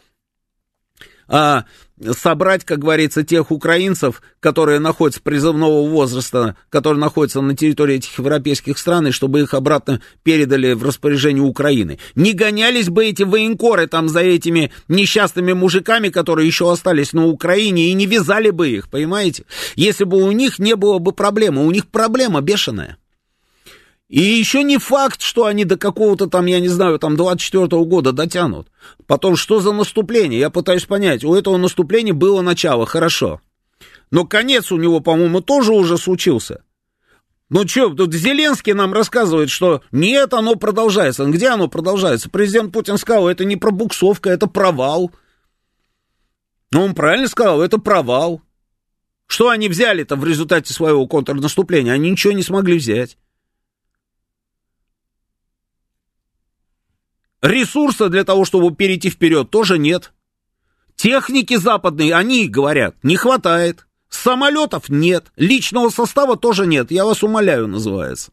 а, 1.29 1.65
собрать, 2.13 2.65
как 2.65 2.79
говорится, 2.79 3.23
тех 3.23 3.51
украинцев, 3.51 4.23
которые 4.41 4.79
находятся 4.79 5.23
призывного 5.23 5.89
возраста, 5.89 6.57
которые 6.69 7.01
находятся 7.01 7.41
на 7.41 7.57
территории 7.57 7.97
этих 7.97 8.19
европейских 8.19 8.79
стран, 8.79 9.09
и 9.09 9.11
чтобы 9.11 9.41
их 9.41 9.55
обратно 9.55 10.01
передали 10.23 10.75
в 10.75 10.83
распоряжение 10.83 11.43
Украины. 11.43 11.99
Не 12.15 12.33
гонялись 12.33 12.89
бы 12.89 13.07
эти 13.07 13.23
военкоры 13.23 13.87
там 13.87 14.09
за 14.09 14.21
этими 14.21 14.73
несчастными 14.89 15.53
мужиками, 15.53 16.09
которые 16.09 16.47
еще 16.47 16.71
остались 16.71 17.13
на 17.13 17.27
Украине, 17.27 17.91
и 17.91 17.95
не 17.95 18.07
вязали 18.07 18.51
бы 18.51 18.69
их, 18.69 18.89
понимаете? 18.89 19.45
Если 19.75 20.05
бы 20.05 20.23
у 20.23 20.31
них 20.33 20.59
не 20.59 20.77
было 20.77 20.99
бы 20.99 21.13
проблемы. 21.13 21.67
У 21.67 21.71
них 21.71 21.87
проблема 21.87 22.41
бешеная. 22.41 22.99
И 24.09 24.21
еще 24.21 24.63
не 24.63 24.79
факт, 24.79 25.21
что 25.21 25.47
они 25.47 25.65
до 25.65 25.77
какого-то 25.77 26.29
там, 26.29 26.47
я 26.47 26.61
не 26.61 26.69
знаю, 26.69 26.99
там 26.99 27.17
24 27.17 27.65
-го 27.65 27.85
года 27.85 28.13
дотянут. 28.13 28.69
Потом, 29.07 29.35
что 29.35 29.61
за 29.61 29.73
наступление? 29.73 30.39
Я 30.39 30.51
пытаюсь 30.51 30.85
понять. 30.85 31.25
У 31.25 31.35
этого 31.35 31.57
наступления 31.57 32.15
было 32.15 32.41
начало, 32.41 32.87
хорошо. 32.87 33.41
Но 34.13 34.25
конец 34.25 34.71
у 34.71 34.77
него, 34.77 35.01
по-моему, 35.01 35.41
тоже 35.41 35.73
уже 35.73 35.99
случился. 35.99 36.63
Ну 37.49 37.67
что, 37.67 37.91
тут 37.95 38.15
Зеленский 38.15 38.75
нам 38.75 38.93
рассказывает, 38.93 39.51
что 39.51 39.83
нет, 39.91 40.35
оно 40.35 40.55
продолжается. 40.55 41.25
Где 41.27 41.49
оно 41.49 41.69
продолжается? 41.69 42.31
Президент 42.31 42.73
Путин 42.73 42.99
сказал, 42.99 43.29
это 43.29 43.45
не 43.45 43.57
пробуксовка, 43.57 44.31
это 44.31 44.47
провал. 44.47 45.13
Ну, 46.73 46.83
он 46.83 46.95
правильно 46.95 47.29
сказал, 47.29 47.61
это 47.61 47.79
провал. 47.79 48.41
Что 49.27 49.49
они 49.49 49.69
взяли-то 49.69 50.15
в 50.15 50.25
результате 50.25 50.73
своего 50.73 51.07
контрнаступления? 51.09 51.93
Они 51.93 52.11
ничего 52.11 52.33
не 52.33 52.43
смогли 52.43 52.79
взять. 52.79 53.17
Ресурса 57.43 58.09
для 58.09 58.25
того, 58.25 58.45
чтобы 58.45 58.75
перейти 58.75 59.11
вперед, 59.11 59.51
тоже 59.51 59.79
нет. 59.79 60.13
Техники 60.97 61.57
западной, 61.57 62.11
они 62.11 62.49
говорят, 62.49 62.97
не 63.03 63.17
хватает. 63.17 63.87
Самолетов 64.09 64.89
нет, 64.89 65.33
личного 65.37 65.91
состава 65.91 66.37
тоже 66.37 66.67
нет, 66.67 66.91
я 66.91 67.05
вас 67.05 67.23
умоляю, 67.23 67.67
называется. 67.67 68.33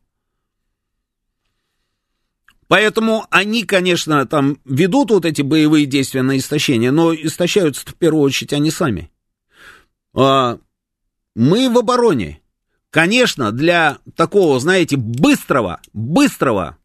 Поэтому 2.68 3.28
они, 3.30 3.64
конечно, 3.64 4.26
там 4.26 4.58
ведут 4.66 5.12
вот 5.12 5.26
эти 5.26 5.42
боевые 5.42 5.86
действия 5.86 6.22
на 6.22 6.38
истощение, 6.38 6.92
но 6.92 7.14
истощаются 7.14 7.86
в 7.86 7.96
первую 7.96 8.24
очередь 8.24 8.54
они 8.54 8.72
сами. 8.72 9.12
А, 10.16 10.58
мы 11.36 11.70
в 11.70 11.78
обороне. 11.78 12.42
Конечно, 12.90 13.52
для 13.52 13.98
такого, 14.16 14.60
знаете, 14.60 14.98
быстрого, 14.98 15.82
быстрого 15.94 16.78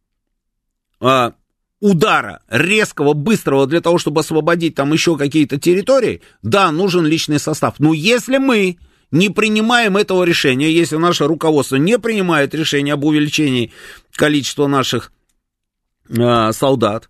а, 1.00 1.34
удара 1.80 2.42
резкого, 2.48 3.12
быстрого 3.12 3.66
для 3.66 3.80
того, 3.80 3.98
чтобы 3.98 4.20
освободить 4.20 4.74
там 4.74 4.92
еще 4.92 5.16
какие-то 5.16 5.58
территории, 5.58 6.22
да, 6.42 6.70
нужен 6.72 7.06
личный 7.06 7.38
состав. 7.38 7.76
Но 7.78 7.92
если 7.92 8.38
мы 8.38 8.78
не 9.10 9.30
принимаем 9.30 9.96
этого 9.96 10.24
решения, 10.24 10.70
если 10.70 10.96
наше 10.96 11.26
руководство 11.26 11.76
не 11.76 11.98
принимает 11.98 12.54
решение 12.54 12.94
об 12.94 13.04
увеличении 13.04 13.72
количества 14.12 14.66
наших 14.66 15.12
э, 16.08 16.52
солдат, 16.52 17.08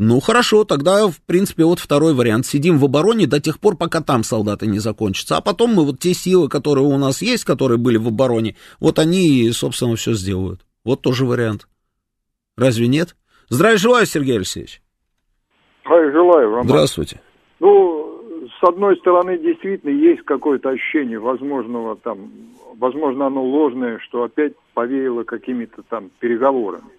ну 0.00 0.20
хорошо, 0.20 0.62
тогда, 0.62 1.08
в 1.08 1.20
принципе, 1.22 1.64
вот 1.64 1.80
второй 1.80 2.14
вариант. 2.14 2.46
Сидим 2.46 2.78
в 2.78 2.84
обороне 2.84 3.26
до 3.26 3.40
тех 3.40 3.58
пор, 3.58 3.76
пока 3.76 4.00
там 4.00 4.22
солдаты 4.22 4.68
не 4.68 4.78
закончатся. 4.78 5.36
А 5.36 5.40
потом 5.40 5.74
мы 5.74 5.84
вот 5.84 5.98
те 5.98 6.14
силы, 6.14 6.48
которые 6.48 6.86
у 6.86 6.96
нас 6.98 7.20
есть, 7.20 7.42
которые 7.42 7.78
были 7.78 7.96
в 7.96 8.06
обороне, 8.06 8.54
вот 8.78 9.00
они, 9.00 9.50
собственно, 9.50 9.96
все 9.96 10.14
сделают. 10.14 10.64
Вот 10.84 11.02
тоже 11.02 11.26
вариант. 11.26 11.66
Разве 12.56 12.86
нет? 12.86 13.16
Здравия 13.50 13.78
желаю, 13.78 14.06
Сергей 14.06 14.36
Алексеевич. 14.36 14.80
Здравия 15.84 16.12
желаю, 16.12 16.50
Роман. 16.50 16.68
Здравствуйте. 16.68 17.20
Ну, 17.60 18.48
с 18.60 18.68
одной 18.68 18.96
стороны, 18.98 19.38
действительно 19.38 19.90
есть 19.90 20.22
какое-то 20.22 20.70
ощущение 20.70 21.18
возможного 21.18 21.96
там, 21.96 22.30
возможно, 22.76 23.26
оно 23.26 23.42
ложное, 23.42 23.98
что 24.00 24.24
опять 24.24 24.52
повеяло 24.74 25.24
какими-то 25.24 25.82
там 25.82 26.10
переговорами. 26.20 26.90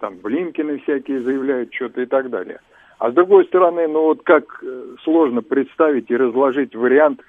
Там 0.00 0.16
Блинкины 0.18 0.78
всякие 0.80 1.22
заявляют 1.22 1.72
что-то 1.72 2.02
и 2.02 2.06
так 2.06 2.28
далее. 2.30 2.60
А 2.98 3.10
с 3.10 3.14
другой 3.14 3.46
стороны, 3.46 3.86
ну 3.88 4.02
вот 4.02 4.22
как 4.22 4.62
э, 4.62 4.96
сложно 5.02 5.42
представить 5.42 6.10
и 6.10 6.16
разложить 6.16 6.74
вариант 6.74 7.20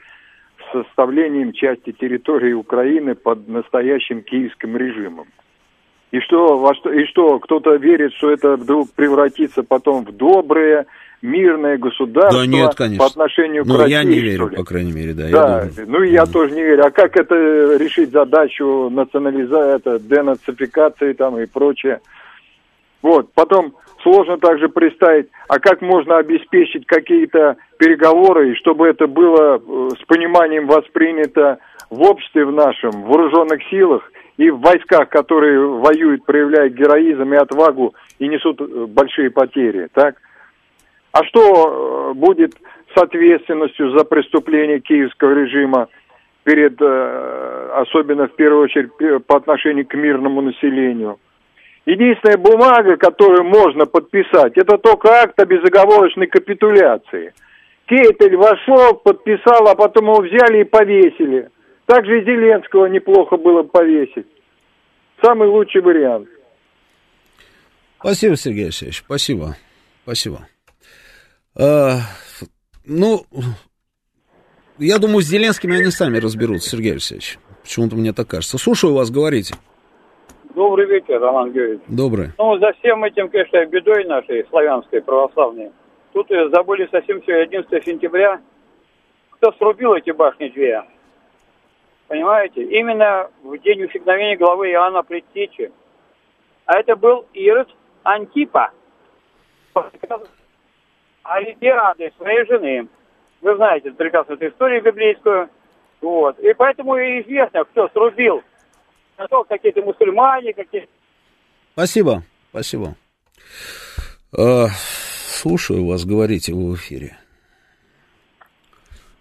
с 0.58 0.72
составлением 0.72 1.54
части 1.54 1.92
территории 1.92 2.54
Украины 2.54 3.16
под 3.16 3.48
настоящим 3.48 4.22
киевским 4.22 4.76
режимом. 4.78 5.28
И 6.16 6.22
что, 6.22 6.58
во 6.58 6.74
что, 6.76 6.94
и 6.94 7.04
что, 7.08 7.40
кто-то 7.40 7.76
верит, 7.76 8.14
что 8.14 8.30
это 8.30 8.56
вдруг 8.56 8.90
превратится 8.94 9.64
потом 9.64 10.06
в 10.06 10.14
доброе, 10.14 10.86
мирное 11.22 11.78
государство 11.78 12.40
да 12.40 12.48
нет, 12.48 12.74
конечно. 12.74 13.04
по 13.04 13.06
отношению 13.08 13.66
к 13.66 13.68
ну, 13.68 13.78
России. 13.80 13.92
я 13.92 14.04
не 14.06 14.20
верю, 14.20 14.50
по 14.56 14.64
крайней 14.64 14.94
мере, 14.94 15.14
да. 15.14 15.28
Да, 15.30 15.64
я 15.76 15.86
ну 15.86 16.04
и 16.04 16.12
я 16.12 16.26
тоже 16.26 16.56
не 16.56 16.64
верю. 16.64 16.86
А 16.86 16.92
как 16.92 17.18
это 17.18 17.36
решить 17.36 18.12
задачу 18.12 18.90
национализации, 18.90 20.08
денацификации 20.08 21.12
там 21.12 21.38
и 21.38 21.48
прочее? 21.48 22.00
Вот, 23.02 23.34
потом 23.34 23.76
сложно 24.02 24.38
также 24.38 24.70
представить, 24.70 25.28
а 25.50 25.60
как 25.60 25.82
можно 25.82 26.18
обеспечить 26.18 26.86
какие-то 26.86 27.58
переговоры, 27.78 28.56
чтобы 28.56 28.88
это 28.88 29.08
было 29.08 29.58
э, 29.58 29.90
с 30.02 30.06
пониманием 30.06 30.68
воспринято 30.68 31.58
в 31.90 32.02
обществе 32.04 32.46
в 32.46 32.54
нашем, 32.54 32.92
в 32.92 33.08
вооруженных 33.08 33.62
силах, 33.70 34.10
и 34.38 34.50
в 34.50 34.60
войсках, 34.60 35.10
которые 35.10 35.60
воюют, 35.60 36.26
проявляют 36.26 36.74
героизм 36.74 37.34
и 37.34 37.38
отвагу 37.38 37.96
и 38.20 38.28
несут 38.28 38.60
э, 38.60 38.86
большие 38.88 39.30
потери, 39.30 39.88
так? 39.94 40.16
А 41.12 41.24
что 41.24 42.12
э, 42.12 42.14
будет 42.14 42.54
с 42.94 43.02
ответственностью 43.02 43.98
за 43.98 44.04
преступление 44.04 44.80
киевского 44.80 45.34
режима 45.34 45.88
перед, 46.44 46.82
э, 46.82 47.70
особенно 47.76 48.28
в 48.28 48.36
первую 48.36 48.64
очередь 48.64 48.92
по 49.26 49.38
отношению 49.38 49.88
к 49.88 49.94
мирному 49.94 50.42
населению? 50.42 51.18
Единственная 51.86 52.38
бумага, 52.38 52.98
которую 52.98 53.44
можно 53.44 53.86
подписать, 53.86 54.58
это 54.58 54.78
только 54.78 55.22
акт 55.22 55.40
о 55.40 55.46
безоговорочной 55.46 56.28
капитуляции. 56.28 57.34
Кейтель 57.86 58.36
вошел, 58.36 58.96
подписал, 58.96 59.68
а 59.68 59.76
потом 59.76 60.06
его 60.06 60.22
взяли 60.22 60.62
и 60.62 60.64
повесили. 60.64 61.50
Также 61.86 62.22
и 62.22 62.26
Зеленского 62.26 62.88
неплохо 62.88 63.38
было 63.38 63.64
повесить. 63.64 64.28
Самый 65.22 65.48
лучший 65.48 65.82
вариант. 65.82 66.28
Спасибо, 68.00 68.36
Сергей 68.36 68.66
Алексеевич, 68.66 69.04
спасибо. 69.06 69.56
Спасибо. 70.04 70.48
А, 71.58 71.98
ну, 72.86 73.22
я 74.78 75.00
думаю, 75.00 75.22
с 75.22 75.28
Зеленскими 75.28 75.78
они 75.78 75.90
сами 75.90 76.18
разберутся, 76.18 76.70
Сергей 76.70 76.94
Алексеевич. 76.94 77.40
Почему-то 77.64 77.96
мне 77.96 78.14
так 78.14 78.28
кажется. 78.28 78.58
Слушаю 78.58 78.94
вас, 78.94 79.10
говорите. 79.10 79.56
Добрый 80.54 80.86
вечер, 80.86 81.20
Роман 81.20 81.52
Георгиевич. 81.52 81.82
Добрый. 81.88 82.28
Ну, 82.38 82.58
за 82.60 82.74
всем 82.74 83.04
этим, 83.04 83.30
конечно, 83.30 83.66
бедой 83.66 84.06
нашей 84.06 84.46
славянской, 84.50 85.02
православной. 85.02 85.72
Тут 86.14 86.28
забыли 86.52 86.88
совсем 86.92 87.22
все 87.22 87.42
11 87.42 87.84
сентября. 87.84 88.40
Кто 89.32 89.52
срубил 89.54 89.94
эти 89.94 90.12
башни 90.12 90.50
две? 90.50 90.82
Понимаете? 92.08 92.64
Именно 92.64 93.30
в 93.44 93.58
день 93.60 93.84
усекновения 93.84 94.38
главы 94.38 94.70
Иоанна 94.72 95.04
Предтечи. 95.04 95.72
А 96.66 96.80
это 96.80 96.96
был 96.96 97.26
Ирод 97.34 97.70
Антипа. 98.04 98.72
Олимпиады 101.24 102.14
своей 102.18 102.46
жены. 102.46 102.88
Вы 103.42 103.56
знаете 103.56 103.92
прекрасно 103.92 104.34
эту 104.34 104.48
историю 104.48 104.84
библейскую. 104.84 105.50
Вот. 106.02 106.40
И 106.40 106.54
поэтому 106.54 106.96
и 106.98 107.22
известно, 107.22 107.64
кто 107.66 107.88
срубил 107.90 108.44
а 109.18 109.28
то 109.28 109.44
какие-то 109.44 109.82
мусульмане, 109.82 110.54
какие 110.54 110.88
Спасибо, 111.74 112.24
спасибо. 112.52 112.96
Э, 114.38 114.68
слушаю 114.70 115.86
вас, 115.86 116.06
говорите 116.06 116.54
в 116.54 116.74
эфире. 116.76 117.18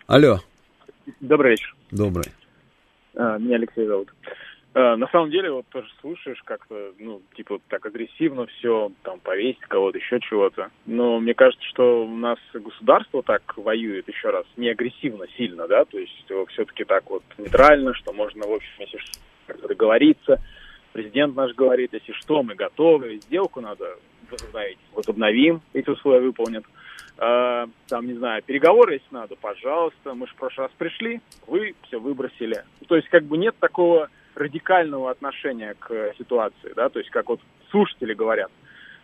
Алло. 0.07 0.39
Добрый 1.21 1.53
вечер. 1.53 1.75
Добрый. 1.91 2.33
А, 3.17 3.39
меня 3.39 3.57
Алексей 3.57 3.87
зовут. 3.87 4.11
А, 4.75 4.97
на 4.97 5.07
самом 5.09 5.31
деле, 5.31 5.53
вот 5.53 5.67
тоже 5.69 5.89
слушаешь 6.01 6.43
как-то, 6.45 6.93
ну, 6.99 7.23
типа, 7.37 7.61
так 7.69 7.87
агрессивно 7.87 8.47
все, 8.47 8.91
там, 9.03 9.21
повесить 9.21 9.61
кого-то, 9.61 9.99
еще 9.99 10.19
чего-то. 10.21 10.71
Но 10.87 11.21
мне 11.21 11.35
кажется, 11.35 11.65
что 11.69 12.05
у 12.05 12.17
нас 12.17 12.39
государство 12.53 13.23
так 13.23 13.57
воюет, 13.57 14.09
еще 14.09 14.31
раз, 14.31 14.45
не 14.57 14.69
агрессивно 14.69 15.27
сильно, 15.37 15.69
да, 15.69 15.85
то 15.85 15.99
есть 15.99 16.25
все-таки 16.49 16.85
так 16.85 17.09
вот 17.09 17.23
нейтрально, 17.39 17.95
что 17.95 18.13
можно, 18.13 18.47
в 18.47 18.53
общем, 18.53 18.73
если 18.79 18.99
договориться. 19.69 20.41
Президент 20.93 21.37
наш 21.37 21.55
говорит, 21.55 21.93
если 21.93 22.13
что, 22.13 22.43
мы 22.43 22.55
готовы, 22.55 23.17
сделку 23.17 23.61
надо 23.61 23.97
возобновить. 24.31 24.79
Возобновим, 24.93 25.61
эти 25.73 25.91
условия 25.91 26.21
выполнят. 26.21 26.65
А, 27.19 27.67
там, 27.89 28.07
не 28.07 28.15
знаю, 28.15 28.43
переговоры, 28.43 28.95
если 28.95 29.15
надо, 29.15 29.37
пожалуйста. 29.37 30.15
Мы 30.15 30.27
же 30.27 30.33
в 30.33 30.37
прошлый 30.37 30.67
раз 30.67 30.75
пришли, 30.77 31.21
вы 31.47 31.75
все 31.87 31.99
выбросили. 31.99 32.65
То 32.89 32.97
есть, 32.97 33.09
как 33.09 33.25
бы 33.25 33.37
нет 33.39 33.55
такого 33.59 34.09
радикального 34.35 35.11
отношения 35.11 35.75
к 35.79 36.13
ситуации, 36.19 36.73
да, 36.75 36.89
то 36.89 36.99
есть, 36.99 37.11
как 37.11 37.29
вот 37.29 37.41
слушатели 37.71 38.15
говорят, 38.15 38.51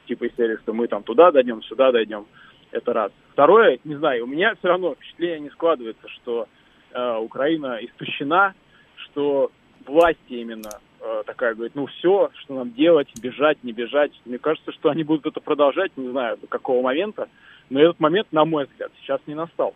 типа 0.06 0.24
из 0.24 0.34
серии, 0.34 0.56
что 0.56 0.72
мы 0.72 0.88
там 0.88 1.04
туда 1.04 1.30
дойдем, 1.30 1.62
сюда 1.62 1.92
дойдем, 1.92 2.26
это 2.72 2.92
раз. 2.92 3.12
Второе, 3.32 3.78
не 3.84 3.94
знаю, 3.94 4.24
у 4.24 4.26
меня 4.26 4.54
все 4.56 4.68
равно 4.68 4.94
впечатление 4.94 5.40
не 5.40 5.50
складывается, 5.50 6.08
что 6.08 6.48
э, 6.92 7.16
Украина 7.18 7.78
истощена, 7.80 8.54
что 8.96 9.52
власти 9.86 10.18
именно 10.34 10.70
э, 11.00 11.22
такая 11.26 11.54
говорит, 11.54 11.74
ну 11.74 11.86
все, 11.86 12.30
что 12.34 12.54
нам 12.54 12.72
делать, 12.72 13.08
бежать, 13.20 13.62
не 13.62 13.72
бежать. 13.72 14.12
Мне 14.24 14.38
кажется, 14.38 14.72
что 14.72 14.90
они 14.90 15.04
будут 15.04 15.26
это 15.26 15.40
продолжать, 15.40 15.96
не 15.96 16.10
знаю 16.10 16.38
до 16.38 16.46
какого 16.46 16.82
момента, 16.82 17.28
но 17.70 17.80
этот 17.80 18.00
момент, 18.00 18.28
на 18.32 18.44
мой 18.44 18.66
взгляд, 18.66 18.90
сейчас 19.00 19.20
не 19.26 19.34
настал. 19.34 19.74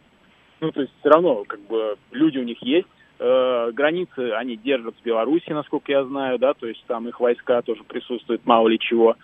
Ну, 0.60 0.70
то 0.72 0.80
есть 0.80 0.92
все 1.00 1.08
равно, 1.08 1.44
как 1.44 1.60
бы, 1.60 1.96
люди 2.10 2.38
у 2.38 2.44
них 2.44 2.62
есть, 2.62 2.88
э, 3.18 3.70
границы 3.72 4.32
они 4.32 4.56
держат 4.56 4.94
с 4.96 5.04
Беларуси, 5.04 5.50
насколько 5.50 5.90
я 5.90 6.04
знаю, 6.04 6.38
да, 6.38 6.54
то 6.54 6.66
есть 6.66 6.84
там 6.86 7.08
их 7.08 7.20
войска 7.20 7.62
тоже 7.62 7.84
присутствуют, 7.84 8.44
мало 8.44 8.68
ли 8.68 8.78
чего, 8.78 9.16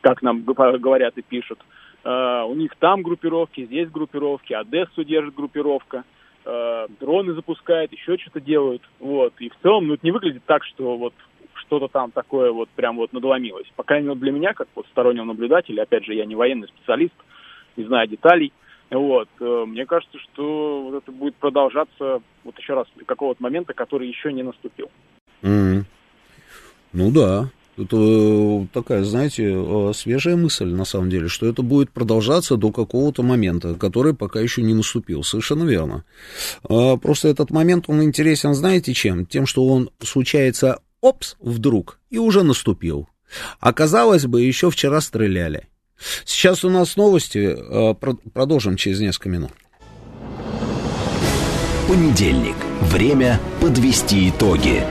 как 0.00 0.22
нам 0.22 0.42
говорят 0.42 1.18
и 1.18 1.22
пишут. 1.22 1.58
Э, 2.04 2.44
у 2.46 2.54
них 2.54 2.74
там 2.76 3.02
группировки, 3.02 3.66
здесь 3.66 3.90
группировки, 3.90 4.52
Одессу 4.52 5.04
держит 5.04 5.34
группировка 5.34 6.04
э, 6.44 6.86
дроны 7.00 7.34
запускают, 7.34 7.92
еще 7.92 8.18
что-то 8.18 8.40
делают, 8.40 8.82
вот, 9.00 9.34
и 9.38 9.48
в 9.48 9.54
целом, 9.62 9.88
ну, 9.88 9.94
это 9.94 10.04
не 10.06 10.12
выглядит 10.12 10.44
так, 10.46 10.64
что 10.64 10.96
вот 10.96 11.14
что-то 11.54 11.88
там 11.88 12.10
такое 12.10 12.50
вот 12.50 12.68
прям 12.70 12.96
вот 12.96 13.12
надломилось. 13.12 13.66
По 13.76 13.82
крайней 13.82 14.08
мере, 14.08 14.20
для 14.20 14.32
меня, 14.32 14.52
как 14.52 14.68
вот 14.74 14.86
стороннего 14.88 15.24
наблюдателя, 15.24 15.82
опять 15.82 16.04
же, 16.04 16.14
я 16.14 16.24
не 16.24 16.34
военный 16.34 16.68
специалист, 16.68 17.14
не 17.76 17.84
знаю 17.84 18.08
деталей, 18.08 18.52
вот, 18.90 19.28
э, 19.40 19.64
мне 19.66 19.86
кажется, 19.86 20.18
что 20.18 20.82
вот 20.82 21.02
это 21.02 21.12
будет 21.12 21.34
продолжаться, 21.36 22.20
вот 22.44 22.58
еще 22.58 22.74
раз, 22.74 22.86
до 22.96 23.04
какого-то 23.04 23.42
момента, 23.42 23.72
который 23.72 24.08
еще 24.08 24.32
не 24.32 24.42
наступил. 24.42 24.90
Mm-hmm. 25.42 25.84
Ну 26.92 27.10
да, 27.10 27.48
это 27.78 27.96
э, 27.96 28.66
такая, 28.72 29.02
знаете, 29.02 29.50
э, 29.50 29.92
свежая 29.94 30.36
мысль, 30.36 30.66
на 30.66 30.84
самом 30.84 31.08
деле, 31.08 31.28
что 31.28 31.46
это 31.46 31.62
будет 31.62 31.90
продолжаться 31.90 32.56
до 32.56 32.70
какого-то 32.70 33.22
момента, 33.22 33.74
который 33.74 34.14
пока 34.14 34.40
еще 34.40 34.62
не 34.62 34.74
наступил. 34.74 35.24
Совершенно 35.24 35.64
верно. 35.64 36.04
А, 36.68 36.98
просто 36.98 37.28
этот 37.28 37.50
момент, 37.50 37.86
он 37.88 38.02
интересен, 38.02 38.52
знаете, 38.52 38.92
чем? 38.92 39.24
Тем, 39.24 39.46
что 39.46 39.66
он 39.66 39.88
случается, 40.00 40.80
опс, 41.00 41.36
вдруг, 41.40 41.98
и 42.10 42.18
уже 42.18 42.42
наступил. 42.42 43.08
Оказалось 43.58 44.26
бы, 44.26 44.42
еще 44.42 44.70
вчера 44.70 45.00
стреляли. 45.00 45.66
Сейчас 46.24 46.64
у 46.64 46.70
нас 46.70 46.96
новости, 46.96 47.56
э, 47.56 47.94
продолжим 48.32 48.76
через 48.76 49.00
несколько 49.00 49.28
минут. 49.28 49.52
Понедельник. 51.88 52.56
Время 52.80 53.40
подвести 53.60 54.30
итоги. 54.30 54.82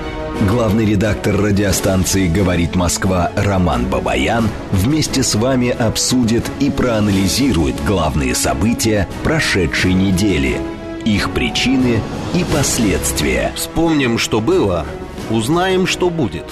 Главный 0.48 0.86
редактор 0.86 1.36
радиостанции 1.40 2.28
«Говорит 2.28 2.76
Москва» 2.76 3.32
Роман 3.36 3.86
Бабаян 3.86 4.50
вместе 4.72 5.24
с 5.24 5.36
вами 5.36 5.70
обсудит 5.70 6.50
и 6.60 6.72
проанализирует 6.72 7.76
главные 7.86 8.34
события 8.34 9.08
прошедшей 9.24 9.94
недели, 9.94 10.60
их 11.06 11.32
причины 11.32 12.02
и 12.34 12.44
последствия. 12.44 13.52
Вспомним, 13.56 14.18
что 14.18 14.42
было, 14.42 14.86
узнаем, 15.30 15.86
что 15.86 16.10
будет. 16.10 16.46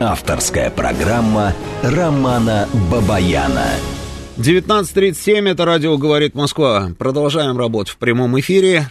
Авторская 0.00 0.70
программа 0.70 1.54
Романа 1.82 2.68
Бабаяна. 2.90 3.66
19.37, 4.36 5.48
это 5.48 5.64
радио 5.64 5.96
«Говорит 5.96 6.34
Москва». 6.34 6.92
Продолжаем 6.98 7.56
работать 7.56 7.94
в 7.94 7.96
прямом 7.96 8.38
эфире. 8.38 8.90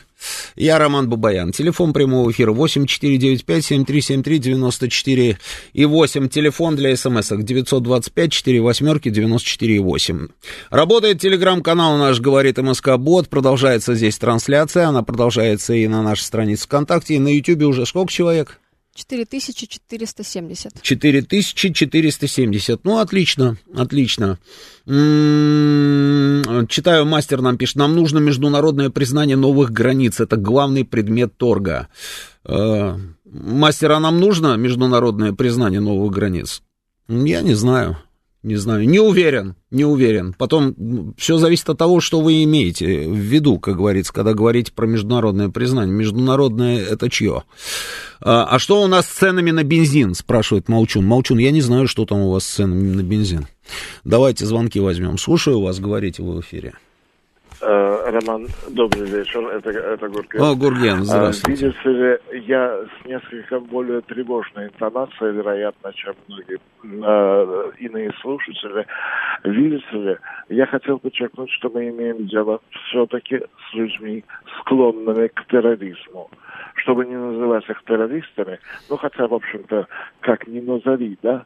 Я 0.56 0.80
Роман 0.80 1.08
Бабаян. 1.08 1.52
Телефон 1.52 1.94
прямого 1.94 2.32
эфира 2.32 2.52
8495-7373-94 2.52 5.38
и 5.74 5.86
8. 5.86 6.30
Телефон 6.30 6.76
для 6.76 6.98
смс-ок 6.98 7.44
925 7.44 8.32
4 8.32 8.60
восьмерки 8.60 9.10
94 9.10 9.80
8. 9.82 10.28
Работает 10.72 11.22
телеграм-канал 11.22 11.98
наш 11.98 12.20
«Говорит 12.20 12.58
МСК 12.58 12.98
Бот». 12.98 13.30
Продолжается 13.30 13.94
здесь 13.94 14.18
трансляция. 14.18 14.88
Она 14.88 15.04
продолжается 15.04 15.76
и 15.76 15.88
на 15.88 16.02
нашей 16.02 16.24
странице 16.24 16.66
ВКонтакте. 16.66 17.14
И 17.16 17.20
на 17.20 17.28
Ютьюбе 17.28 17.68
уже 17.68 17.86
сколько 17.86 18.12
человек? 18.12 18.60
4470. 18.96 20.82
4470. 20.82 22.86
Ну, 22.86 23.00
отлично, 23.00 23.58
отлично. 23.76 24.40
М-м-м, 24.88 26.68
читаю, 26.68 27.06
мастер 27.06 27.42
нам 27.42 27.58
пишет, 27.58 27.76
нам 27.76 27.96
нужно 27.96 28.20
международное 28.20 28.90
признание 28.90 29.36
новых 29.36 29.72
границ. 29.72 30.22
Это 30.22 30.38
главный 30.38 30.86
предмет 30.86 31.38
торга. 31.38 31.90
Э, 32.46 32.98
мастер, 33.26 33.92
а 33.92 34.00
нам 34.00 34.20
нужно 34.20 34.56
международное 34.56 35.34
признание 35.34 35.82
новых 35.82 36.14
границ? 36.14 36.64
Я 37.10 37.42
не 37.42 37.54
знаю. 37.54 37.98
Не 38.46 38.58
знаю, 38.58 38.88
не 38.88 39.00
уверен, 39.00 39.56
не 39.72 39.86
уверен. 39.86 40.36
Потом 40.38 41.16
все 41.18 41.38
зависит 41.38 41.68
от 41.68 41.80
того, 41.80 42.00
что 42.00 42.22
вы 42.22 42.44
имеете 42.44 43.10
в 43.10 43.16
виду, 43.16 43.58
как 43.58 43.78
говорится, 43.78 44.14
когда 44.14 44.36
говорите 44.36 44.72
про 44.72 44.86
международное 44.86 45.50
признание. 45.50 45.96
Международное 45.96 46.78
это 46.78 47.10
чье? 47.10 47.42
А, 48.22 48.46
а 48.46 48.60
что 48.60 48.84
у 48.84 48.88
нас 48.88 49.08
с 49.08 49.14
ценами 49.14 49.50
на 49.50 49.64
бензин, 49.64 50.14
спрашивает 50.14 50.70
Молчун. 50.70 51.08
Молчун, 51.08 51.40
я 51.40 51.50
не 51.50 51.62
знаю, 51.62 51.88
что 51.88 52.06
там 52.06 52.20
у 52.20 52.30
вас 52.30 52.44
с 52.44 52.54
ценами 52.54 52.94
на 52.94 53.02
бензин. 53.02 53.48
Давайте 54.04 54.46
звонки 54.46 54.80
возьмем. 54.80 55.18
Слушаю 55.18 55.60
вас, 55.60 55.80
говорите 55.80 56.22
вы 56.22 56.36
в 56.36 56.42
эфире. 56.42 56.76
Э, 57.68 58.12
Роман, 58.12 58.46
добрый 58.70 59.06
вечер, 59.06 59.44
это, 59.48 59.72
это 59.72 60.08
Гурген. 60.08 60.40
О, 60.40 60.56
Гурген, 60.56 61.00
э, 61.00 61.04
здравствуйте. 61.04 61.66
Видите 61.66 61.90
ли, 61.90 62.44
я 62.46 62.80
с 62.84 63.06
несколько 63.08 63.60
более 63.60 64.02
тревожной 64.02 64.68
интонацией, 64.68 65.34
вероятно, 65.34 65.92
чем 65.94 66.14
многие 66.28 66.60
э, 66.84 67.72
иные 67.80 68.12
слушатели. 68.22 68.86
Видите 69.46 69.86
ли, 69.94 70.18
я 70.50 70.68
хотел 70.68 71.00
подчеркнуть, 71.00 71.50
что 71.54 71.70
мы 71.70 71.90
имеем 71.90 72.28
дело 72.28 72.60
все-таки 72.70 73.40
с 73.40 73.74
людьми, 73.74 74.24
склонными 74.60 75.28
к 75.30 75.48
терроризму 75.48 76.30
чтобы 76.86 77.06
не 77.06 77.18
называть 77.18 77.68
их 77.68 77.84
террористами, 77.84 78.60
ну 78.90 78.98
хотя, 78.98 79.28
в 79.28 79.34
общем-то, 79.34 79.88
как 80.20 80.48
ни 80.48 80.60
назови, 80.60 81.18
да, 81.24 81.46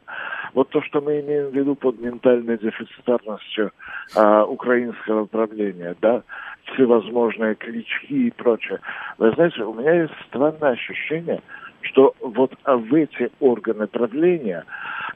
вот 0.52 0.68
то, 0.68 0.82
что 0.82 1.00
мы 1.00 1.20
имеем 1.20 1.48
в 1.48 1.54
виду 1.54 1.74
под 1.74 1.98
ментальной 1.98 2.58
дефицитарностью 2.58 3.72
а, 4.14 4.44
украинского 4.44 5.24
правления, 5.24 5.96
да, 6.02 6.22
всевозможные 6.64 7.54
клички 7.54 8.26
и 8.26 8.30
прочее. 8.30 8.80
Вы 9.16 9.32
знаете, 9.32 9.62
у 9.62 9.72
меня 9.72 10.02
есть 10.02 10.14
странное 10.28 10.72
ощущение, 10.72 11.40
что 11.82 12.14
вот 12.20 12.52
в 12.64 12.94
эти 12.94 13.30
органы 13.40 13.86
правления 13.86 14.64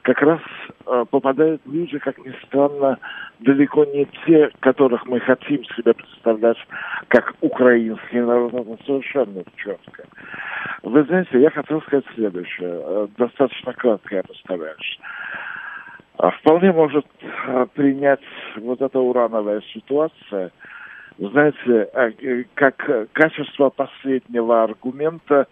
как 0.02 0.20
раз 0.22 0.40
э, 0.86 1.04
попадают 1.10 1.62
люди, 1.66 1.98
как 1.98 2.18
ни 2.18 2.32
странно, 2.46 2.98
далеко 3.40 3.84
не 3.84 4.06
те, 4.26 4.50
которых 4.60 5.06
мы 5.06 5.20
хотим 5.20 5.64
себе 5.64 5.94
представлять 5.94 6.58
как 7.08 7.34
украинский 7.40 8.20
народ, 8.20 8.54
это 8.54 8.76
совершенно 8.84 9.42
четко. 9.56 10.04
Вы 10.82 11.04
знаете, 11.04 11.40
я 11.40 11.50
хотел 11.50 11.80
сказать 11.82 12.04
следующее, 12.14 12.80
э, 12.82 13.08
достаточно 13.16 13.72
кратко 13.72 14.16
я 14.16 14.22
постараюсь. 14.22 14.98
А 16.18 16.30
вполне 16.30 16.72
может 16.72 17.06
э, 17.22 17.66
принять 17.74 18.20
вот 18.56 18.80
эта 18.80 18.98
урановая 18.98 19.62
ситуация, 19.72 20.52
знаете, 21.18 21.88
э, 21.94 22.44
как 22.54 22.76
качество 23.12 23.70
последнего 23.70 24.64
аргумента 24.64 25.46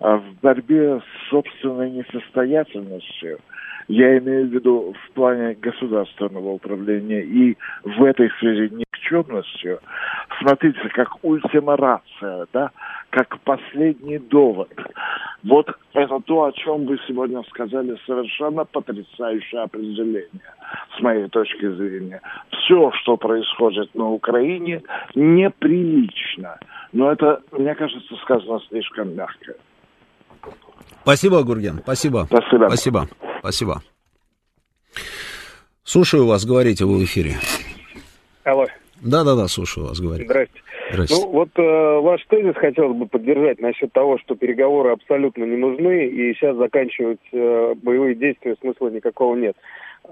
в 0.00 0.22
борьбе 0.42 1.00
с 1.00 1.30
собственной 1.30 1.90
несостоятельностью– 1.90 3.38
я 3.90 4.18
имею 4.18 4.46
в 4.46 4.50
виду 4.50 4.94
в 4.94 5.12
плане 5.14 5.54
государственного 5.54 6.50
управления 6.50 7.22
и 7.22 7.56
в 7.82 8.04
этой 8.04 8.30
связи 8.38 8.72
никчемностью. 8.72 9.80
Смотрите, 10.38 10.78
как 10.94 11.24
ультимарация, 11.24 12.46
да, 12.52 12.70
как 13.10 13.40
последний 13.40 14.18
довод. 14.18 14.70
Вот 15.42 15.66
это 15.94 16.20
то, 16.20 16.44
о 16.44 16.52
чем 16.52 16.86
вы 16.86 17.00
сегодня 17.08 17.42
сказали, 17.50 17.96
совершенно 18.06 18.64
потрясающее 18.64 19.62
определение, 19.62 20.54
с 20.96 21.00
моей 21.00 21.28
точки 21.28 21.68
зрения. 21.68 22.20
Все, 22.50 22.92
что 23.02 23.16
происходит 23.16 23.92
на 23.96 24.08
Украине, 24.08 24.82
неприлично. 25.16 26.60
Но 26.92 27.10
это, 27.10 27.42
мне 27.50 27.74
кажется, 27.74 28.14
сказано 28.22 28.60
слишком 28.68 29.16
мягко. 29.16 29.54
Спасибо, 31.02 31.42
Гурген, 31.42 31.80
спасибо. 31.82 32.26
Спасибо. 32.26 32.66
Спасибо. 32.66 33.08
Спасибо. 33.40 33.82
Слушаю 35.84 36.26
вас, 36.26 36.44
говорите, 36.44 36.84
вы 36.84 36.98
в 36.98 37.04
эфире. 37.04 37.36
Алло. 38.44 38.66
Да-да-да, 39.02 39.48
слушаю 39.48 39.86
вас, 39.86 39.98
говорите. 39.98 40.28
Здрасте. 40.28 40.60
Здрасте. 40.92 41.14
Ну, 41.14 41.30
вот 41.30 41.48
э, 41.56 42.00
ваш 42.00 42.24
тезис 42.26 42.54
хотелось 42.56 42.96
бы 42.96 43.06
поддержать 43.06 43.60
насчет 43.60 43.92
того, 43.92 44.18
что 44.18 44.34
переговоры 44.34 44.92
абсолютно 44.92 45.44
не 45.44 45.56
нужны, 45.56 46.06
и 46.06 46.34
сейчас 46.34 46.56
заканчивать 46.56 47.20
э, 47.32 47.74
боевые 47.82 48.14
действия 48.14 48.56
смысла 48.60 48.88
никакого 48.88 49.36
нет. 49.36 49.56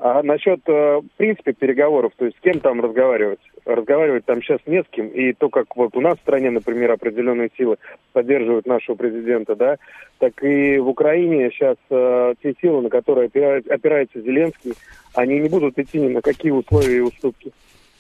А 0.01 0.23
насчет, 0.23 0.61
э, 0.67 1.01
в 1.01 1.17
принципе, 1.17 1.53
переговоров, 1.53 2.13
то 2.17 2.25
есть 2.25 2.37
с 2.37 2.41
кем 2.41 2.61
там 2.61 2.81
разговаривать? 2.81 3.41
Разговаривать 3.65 4.25
там 4.25 4.43
сейчас 4.43 4.61
не 4.67 4.83
с 4.83 4.87
кем, 4.91 5.09
и 5.09 5.33
то, 5.33 5.49
как 5.49 5.77
вот 5.77 5.97
у 5.97 6.01
нас 6.01 6.19
в 6.19 6.23
стране, 6.23 6.51
например, 6.51 6.93
определенные 6.93 7.51
силы 7.57 7.77
поддерживают 8.13 8.67
нашего 8.67 8.95
президента, 8.95 9.57
да, 9.57 9.77
так 10.19 10.43
и 10.43 10.79
в 10.79 10.89
Украине 10.89 11.51
сейчас 11.51 11.77
э, 11.91 12.35
те 12.43 12.55
силы, 12.61 12.83
на 12.83 12.91
которые 12.91 13.27
опирает, 13.27 13.69
опирается 13.69 14.21
Зеленский, 14.21 14.75
они 15.15 15.41
не 15.41 15.49
будут 15.49 15.79
идти 15.79 15.99
ни 15.99 16.09
на 16.09 16.21
какие 16.21 16.53
условия 16.53 16.99
и 16.99 17.01
уступки. 17.01 17.53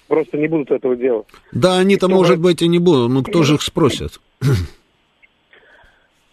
Просто 0.07 0.39
не 0.39 0.49
будут 0.49 0.71
этого 0.71 0.97
делать. 0.97 1.27
Да, 1.53 1.79
они-то, 1.79 2.09
может 2.09 2.41
быть, 2.41 2.63
и 2.63 2.69
не 2.69 2.79
будут, 2.79 3.11
но 3.11 3.23
кто 3.23 3.43
же 3.43 3.55
их 3.55 3.63
спросит? 3.63 4.21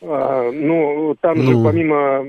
А, 0.08 0.52
ну, 0.52 1.16
там 1.20 1.38
ну. 1.38 1.52
же 1.52 1.64
помимо 1.64 2.28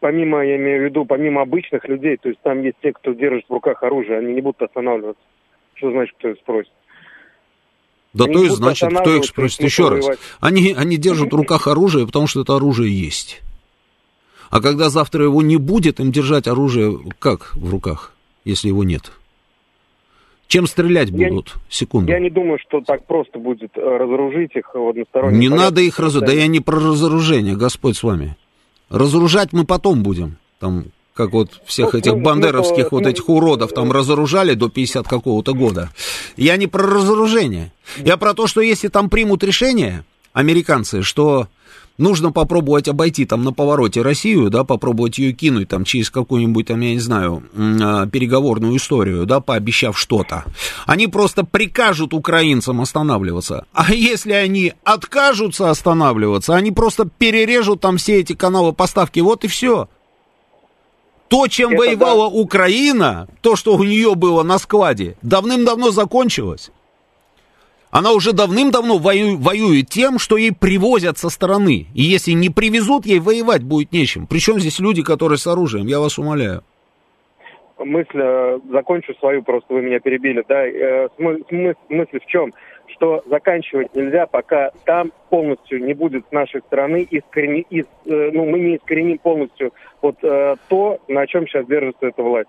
помимо, 0.00 0.44
я 0.44 0.56
имею 0.56 0.82
в 0.82 0.84
виду, 0.86 1.04
помимо 1.04 1.42
обычных 1.42 1.86
людей, 1.88 2.16
то 2.16 2.28
есть 2.28 2.40
там 2.42 2.62
есть 2.62 2.76
те, 2.82 2.92
кто 2.92 3.12
держит 3.12 3.44
в 3.48 3.52
руках 3.52 3.82
оружие, 3.82 4.18
они 4.18 4.34
не 4.34 4.40
будут 4.40 4.62
останавливаться. 4.62 5.22
Что 5.74 5.92
значит, 5.92 6.14
кто 6.18 6.30
их 6.30 6.38
спросит? 6.38 6.72
Да 8.12 8.24
они 8.24 8.34
то 8.34 8.44
и 8.44 8.48
значит, 8.48 8.90
кто 8.90 9.14
их 9.14 9.24
спросит. 9.24 9.60
Еще 9.60 9.88
раз. 9.88 10.06
Они, 10.40 10.74
они 10.76 10.96
держат 10.96 11.32
в 11.32 11.36
руках 11.36 11.68
оружие, 11.68 12.06
потому 12.06 12.26
что 12.26 12.42
это 12.42 12.56
оружие 12.56 12.92
есть. 12.92 13.40
А 14.50 14.60
когда 14.60 14.88
завтра 14.88 15.24
его 15.24 15.42
не 15.42 15.56
будет, 15.56 16.00
им 16.00 16.10
держать 16.10 16.48
оружие 16.48 16.98
как 17.18 17.54
в 17.54 17.70
руках, 17.70 18.14
если 18.44 18.68
его 18.68 18.82
нет? 18.82 19.12
Чем 20.48 20.66
стрелять 20.66 21.10
будут? 21.10 21.48
Я, 21.54 21.60
Секунду. 21.68 22.10
Я 22.10 22.18
не 22.18 22.30
думаю, 22.30 22.58
что 22.58 22.80
так 22.80 23.04
просто 23.04 23.38
будет 23.38 23.76
э, 23.76 23.80
разоружить 23.80 24.56
их 24.56 24.74
в 24.74 24.88
одностороннем 24.88 25.38
Не 25.38 25.48
порядке. 25.48 25.64
надо 25.64 25.80
их 25.82 25.98
разоружить. 25.98 26.34
Да 26.34 26.42
я 26.42 26.46
не 26.46 26.60
про 26.60 26.76
разоружение, 26.76 27.54
Господь 27.54 27.98
с 27.98 28.02
вами. 28.02 28.36
Разоружать 28.88 29.52
мы 29.52 29.66
потом 29.66 30.02
будем. 30.02 30.38
Там, 30.58 30.86
как 31.12 31.32
вот 31.32 31.60
всех 31.66 31.92
ну, 31.92 31.98
этих 31.98 32.12
ну, 32.12 32.20
бандеровских 32.20 32.84
ну, 32.84 32.88
вот 32.92 33.02
ну, 33.02 33.10
этих 33.10 33.28
уродов 33.28 33.74
там 33.74 33.92
разоружали 33.92 34.54
до 34.54 34.70
50 34.70 35.06
какого-то 35.06 35.52
года. 35.52 35.90
Я 36.38 36.56
не 36.56 36.66
про 36.66 36.82
разоружение. 36.82 37.70
Я 37.98 38.16
про 38.16 38.32
то, 38.32 38.46
что 38.46 38.62
если 38.62 38.88
там 38.88 39.10
примут 39.10 39.44
решение, 39.44 40.04
американцы, 40.32 41.02
что 41.02 41.48
нужно 41.98 42.32
попробовать 42.32 42.88
обойти 42.88 43.26
там 43.26 43.44
на 43.44 43.52
повороте 43.52 44.02
Россию, 44.02 44.48
да, 44.50 44.64
попробовать 44.64 45.18
ее 45.18 45.32
кинуть 45.32 45.68
там 45.68 45.84
через 45.84 46.10
какую-нибудь 46.10 46.68
там, 46.68 46.80
я 46.80 46.92
не 46.92 47.00
знаю, 47.00 47.42
а, 47.56 48.06
переговорную 48.06 48.76
историю, 48.76 49.26
да, 49.26 49.40
пообещав 49.40 49.98
что-то. 49.98 50.44
Они 50.86 51.08
просто 51.08 51.44
прикажут 51.44 52.14
украинцам 52.14 52.80
останавливаться. 52.80 53.66
А 53.72 53.92
если 53.92 54.32
они 54.32 54.72
откажутся 54.84 55.70
останавливаться, 55.70 56.54
они 56.54 56.70
просто 56.70 57.04
перережут 57.06 57.80
там 57.80 57.98
все 57.98 58.20
эти 58.20 58.32
каналы 58.32 58.72
поставки, 58.72 59.20
вот 59.20 59.44
и 59.44 59.48
все. 59.48 59.88
То, 61.28 61.46
чем 61.46 61.72
Это 61.72 61.78
воевала 61.78 62.30
да. 62.30 62.36
Украина, 62.36 63.28
то, 63.42 63.54
что 63.54 63.76
у 63.76 63.84
нее 63.84 64.14
было 64.14 64.42
на 64.42 64.58
складе, 64.58 65.16
давным-давно 65.20 65.90
закончилось. 65.90 66.70
Она 67.90 68.12
уже 68.12 68.32
давным-давно 68.32 68.98
воюет, 68.98 69.88
тем, 69.88 70.18
что 70.18 70.36
ей 70.36 70.52
привозят 70.52 71.18
со 71.18 71.30
стороны. 71.30 71.86
И 71.94 72.02
если 72.02 72.32
не 72.32 72.50
привезут, 72.50 73.06
ей 73.06 73.18
воевать 73.18 73.62
будет 73.62 73.92
нечем. 73.92 74.26
Причем 74.26 74.58
здесь 74.60 74.78
люди, 74.78 75.02
которые 75.02 75.38
с 75.38 75.46
оружием, 75.46 75.86
я 75.86 75.98
вас 75.98 76.18
умоляю. 76.18 76.62
Мысль, 77.78 78.20
э, 78.20 78.58
закончу 78.70 79.14
свою, 79.14 79.42
просто 79.42 79.72
вы 79.72 79.82
меня 79.82 80.00
перебили, 80.00 80.44
да, 80.48 80.66
э, 80.66 81.08
мысль 81.18 82.18
в 82.20 82.26
чем? 82.26 82.52
Что 82.88 83.22
заканчивать 83.26 83.94
нельзя, 83.94 84.26
пока 84.26 84.72
там 84.84 85.12
полностью 85.30 85.84
не 85.84 85.94
будет 85.94 86.26
с 86.28 86.32
нашей 86.32 86.60
стороны 86.62 87.06
искорени, 87.08 87.64
э, 87.70 87.84
ну, 88.32 88.46
мы 88.46 88.58
не 88.58 88.76
искореним 88.76 89.18
полностью 89.18 89.72
вот 90.02 90.16
то, 90.20 90.98
на 91.06 91.26
чем 91.26 91.46
сейчас 91.46 91.66
держится 91.66 92.06
эта 92.06 92.22
власть. 92.22 92.48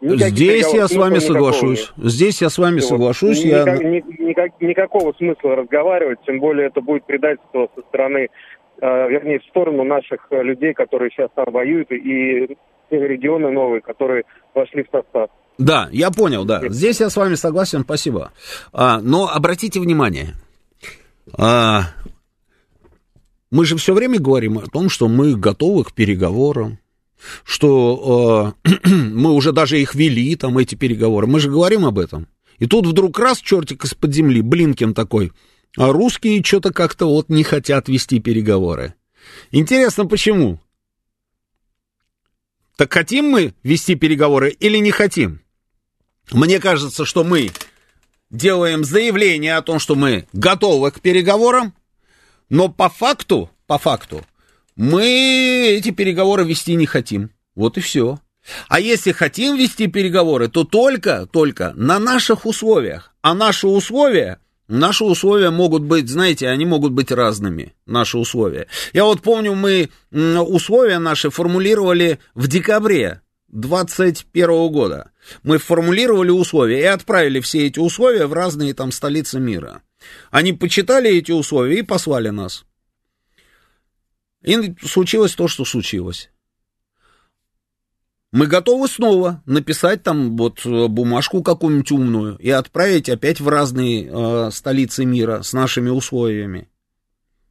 Никаких 0.00 0.36
Здесь 0.36 0.72
я 0.72 0.88
с 0.88 0.94
вами 0.94 1.18
соглашусь. 1.18 1.92
Нет. 1.96 2.10
Здесь 2.12 2.40
я 2.40 2.48
с 2.48 2.58
вами 2.58 2.76
вот. 2.76 2.84
соглашусь. 2.84 3.44
Никак, 3.44 3.80
я... 3.80 3.90
никак, 3.90 4.60
никакого 4.60 5.12
смысла 5.12 5.56
разговаривать, 5.56 6.18
тем 6.26 6.40
более 6.40 6.68
это 6.68 6.80
будет 6.80 7.04
предательство 7.04 7.68
со 7.74 7.82
стороны, 7.82 8.28
э, 8.80 9.08
вернее, 9.10 9.40
в 9.40 9.44
сторону 9.44 9.84
наших 9.84 10.26
людей, 10.30 10.72
которые 10.72 11.10
сейчас 11.10 11.28
там 11.34 11.52
воюют, 11.52 11.92
и 11.92 12.56
те 12.90 13.08
регионы 13.08 13.50
новые, 13.50 13.82
которые 13.82 14.24
вошли 14.54 14.84
в 14.84 14.86
состав. 14.90 15.30
Да, 15.58 15.88
я 15.92 16.10
понял, 16.10 16.44
да. 16.46 16.62
Здесь 16.68 17.00
я 17.00 17.10
с 17.10 17.16
вами 17.16 17.34
согласен, 17.34 17.82
спасибо. 17.82 18.32
А, 18.72 19.00
но 19.02 19.28
обратите 19.28 19.78
внимание, 19.78 20.34
а, 21.36 21.82
мы 23.50 23.66
же 23.66 23.76
все 23.76 23.92
время 23.92 24.18
говорим 24.18 24.58
о 24.58 24.62
том, 24.62 24.88
что 24.88 25.08
мы 25.08 25.36
готовы 25.36 25.84
к 25.84 25.92
переговорам, 25.92 26.78
что 27.44 28.54
э, 28.64 28.70
мы 28.88 29.32
уже 29.32 29.52
даже 29.52 29.80
их 29.80 29.94
вели, 29.94 30.34
там, 30.36 30.58
эти 30.58 30.74
переговоры. 30.74 31.26
Мы 31.26 31.40
же 31.40 31.50
говорим 31.50 31.84
об 31.84 31.98
этом. 31.98 32.28
И 32.58 32.66
тут 32.66 32.86
вдруг 32.86 33.18
раз 33.18 33.38
чертик 33.40 33.84
из-под 33.84 34.14
земли, 34.14 34.42
Блинкин 34.42 34.94
такой, 34.94 35.32
а 35.76 35.92
русские 35.92 36.42
что-то 36.44 36.72
как-то 36.72 37.06
вот 37.06 37.28
не 37.28 37.42
хотят 37.42 37.88
вести 37.88 38.20
переговоры. 38.20 38.94
Интересно, 39.50 40.06
почему? 40.06 40.60
Так 42.76 42.92
хотим 42.92 43.26
мы 43.26 43.54
вести 43.62 43.94
переговоры 43.94 44.50
или 44.50 44.78
не 44.78 44.90
хотим? 44.90 45.42
Мне 46.32 46.60
кажется, 46.60 47.04
что 47.04 47.24
мы 47.24 47.50
делаем 48.30 48.84
заявление 48.84 49.56
о 49.56 49.62
том, 49.62 49.78
что 49.78 49.94
мы 49.94 50.26
готовы 50.32 50.90
к 50.90 51.00
переговорам, 51.00 51.74
но 52.48 52.68
по 52.68 52.88
факту, 52.88 53.50
по 53.66 53.78
факту, 53.78 54.24
мы 54.80 55.04
эти 55.76 55.90
переговоры 55.90 56.44
вести 56.44 56.74
не 56.74 56.86
хотим. 56.86 57.32
Вот 57.54 57.76
и 57.76 57.82
все. 57.82 58.18
А 58.68 58.80
если 58.80 59.12
хотим 59.12 59.58
вести 59.58 59.88
переговоры, 59.88 60.48
то 60.48 60.64
только, 60.64 61.26
только 61.30 61.74
на 61.76 61.98
наших 61.98 62.46
условиях. 62.46 63.12
А 63.20 63.34
наши 63.34 63.66
условия, 63.66 64.38
наши 64.68 65.04
условия 65.04 65.50
могут 65.50 65.82
быть, 65.82 66.08
знаете, 66.08 66.48
они 66.48 66.64
могут 66.64 66.92
быть 66.92 67.12
разными, 67.12 67.74
наши 67.84 68.16
условия. 68.16 68.68
Я 68.94 69.04
вот 69.04 69.20
помню, 69.20 69.54
мы 69.54 69.90
условия 70.10 70.98
наши 70.98 71.28
формулировали 71.28 72.18
в 72.34 72.48
декабре 72.48 73.20
2021 73.48 74.72
года. 74.72 75.10
Мы 75.42 75.58
формулировали 75.58 76.30
условия 76.30 76.80
и 76.80 76.84
отправили 76.84 77.40
все 77.40 77.66
эти 77.66 77.78
условия 77.78 78.26
в 78.26 78.32
разные 78.32 78.72
там 78.72 78.92
столицы 78.92 79.40
мира. 79.40 79.82
Они 80.30 80.54
почитали 80.54 81.10
эти 81.10 81.32
условия 81.32 81.80
и 81.80 81.82
послали 81.82 82.30
нас. 82.30 82.64
И 84.42 84.74
случилось 84.82 85.34
то, 85.34 85.48
что 85.48 85.64
случилось. 85.64 86.30
Мы 88.32 88.46
готовы 88.46 88.86
снова 88.86 89.42
написать 89.44 90.04
там 90.04 90.36
вот 90.36 90.64
э, 90.64 90.86
бумажку 90.86 91.42
какую-нибудь 91.42 91.90
умную 91.90 92.36
и 92.38 92.48
отправить 92.48 93.08
опять 93.08 93.40
в 93.40 93.48
разные 93.48 94.08
э, 94.08 94.50
столицы 94.52 95.04
мира 95.04 95.42
с 95.42 95.52
нашими 95.52 95.90
условиями. 95.90 96.68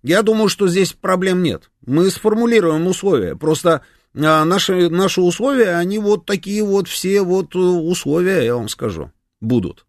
Я 0.04 0.22
думаю, 0.22 0.48
что 0.48 0.70
здесь 0.70 0.94
проблем 0.94 1.44
нет. 1.44 1.70
Мы 1.86 2.10
сформулируем 2.10 2.88
условия. 2.88 3.36
Просто 3.36 3.82
э, 4.14 4.20
наши, 4.20 4.90
наши 4.90 5.20
условия, 5.20 5.76
они 5.76 6.00
вот 6.00 6.26
такие 6.26 6.64
вот 6.64 6.88
все 6.88 7.24
вот 7.24 7.56
э, 7.56 7.60
условия, 7.60 8.46
я 8.46 8.56
вам 8.56 8.70
скажу, 8.70 9.12
будут. 9.42 9.86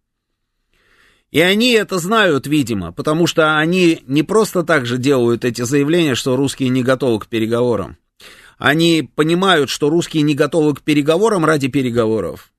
И 1.31 1.41
они 1.41 1.73
это 1.73 1.99
знают, 1.99 2.47
видимо, 2.47 2.93
потому 2.93 3.27
что 3.27 3.57
они 3.57 4.03
не 4.07 4.23
просто 4.23 4.65
так 4.65 4.85
же 4.85 4.99
делают 4.99 5.45
эти 5.45 5.63
заявления, 5.63 6.17
что 6.17 6.37
русские 6.37 6.71
не 6.71 6.83
готовы 6.83 7.21
к 7.21 7.29
переговорам. 7.29 7.97
Они 8.59 9.09
понимают, 9.15 9.71
что 9.71 9.89
русские 9.91 10.23
не 10.25 10.35
готовы 10.35 10.75
к 10.75 10.83
переговорам 10.83 11.45
ради 11.45 11.69
переговоров. 11.69 12.53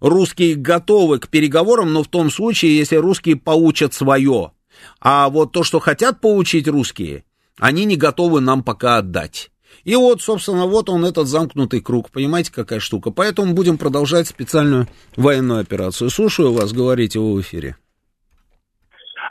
Русские 0.00 0.54
готовы 0.54 1.18
к 1.18 1.28
переговорам, 1.28 1.92
но 1.92 2.04
в 2.04 2.08
том 2.08 2.30
случае, 2.30 2.76
если 2.78 2.96
русские 2.96 3.36
получат 3.36 3.92
свое. 3.92 4.52
А 5.00 5.28
вот 5.28 5.52
то, 5.52 5.64
что 5.64 5.80
хотят 5.80 6.20
получить 6.20 6.68
русские, 6.68 7.24
они 7.58 7.84
не 7.84 7.96
готовы 7.96 8.40
нам 8.40 8.62
пока 8.62 8.98
отдать. 8.98 9.50
И 9.84 9.96
вот, 9.96 10.22
собственно, 10.22 10.66
вот 10.66 10.88
он, 10.88 11.04
этот 11.04 11.26
замкнутый 11.26 11.80
круг. 11.80 12.10
Понимаете, 12.10 12.52
какая 12.52 12.78
штука? 12.78 13.10
Поэтому 13.10 13.52
будем 13.52 13.78
продолжать 13.78 14.28
специальную 14.28 14.88
военную 15.16 15.60
операцию. 15.60 16.08
Слушаю 16.08 16.52
вас, 16.52 16.72
говорите 16.72 17.18
вы 17.18 17.34
в 17.34 17.40
эфире. 17.40 17.76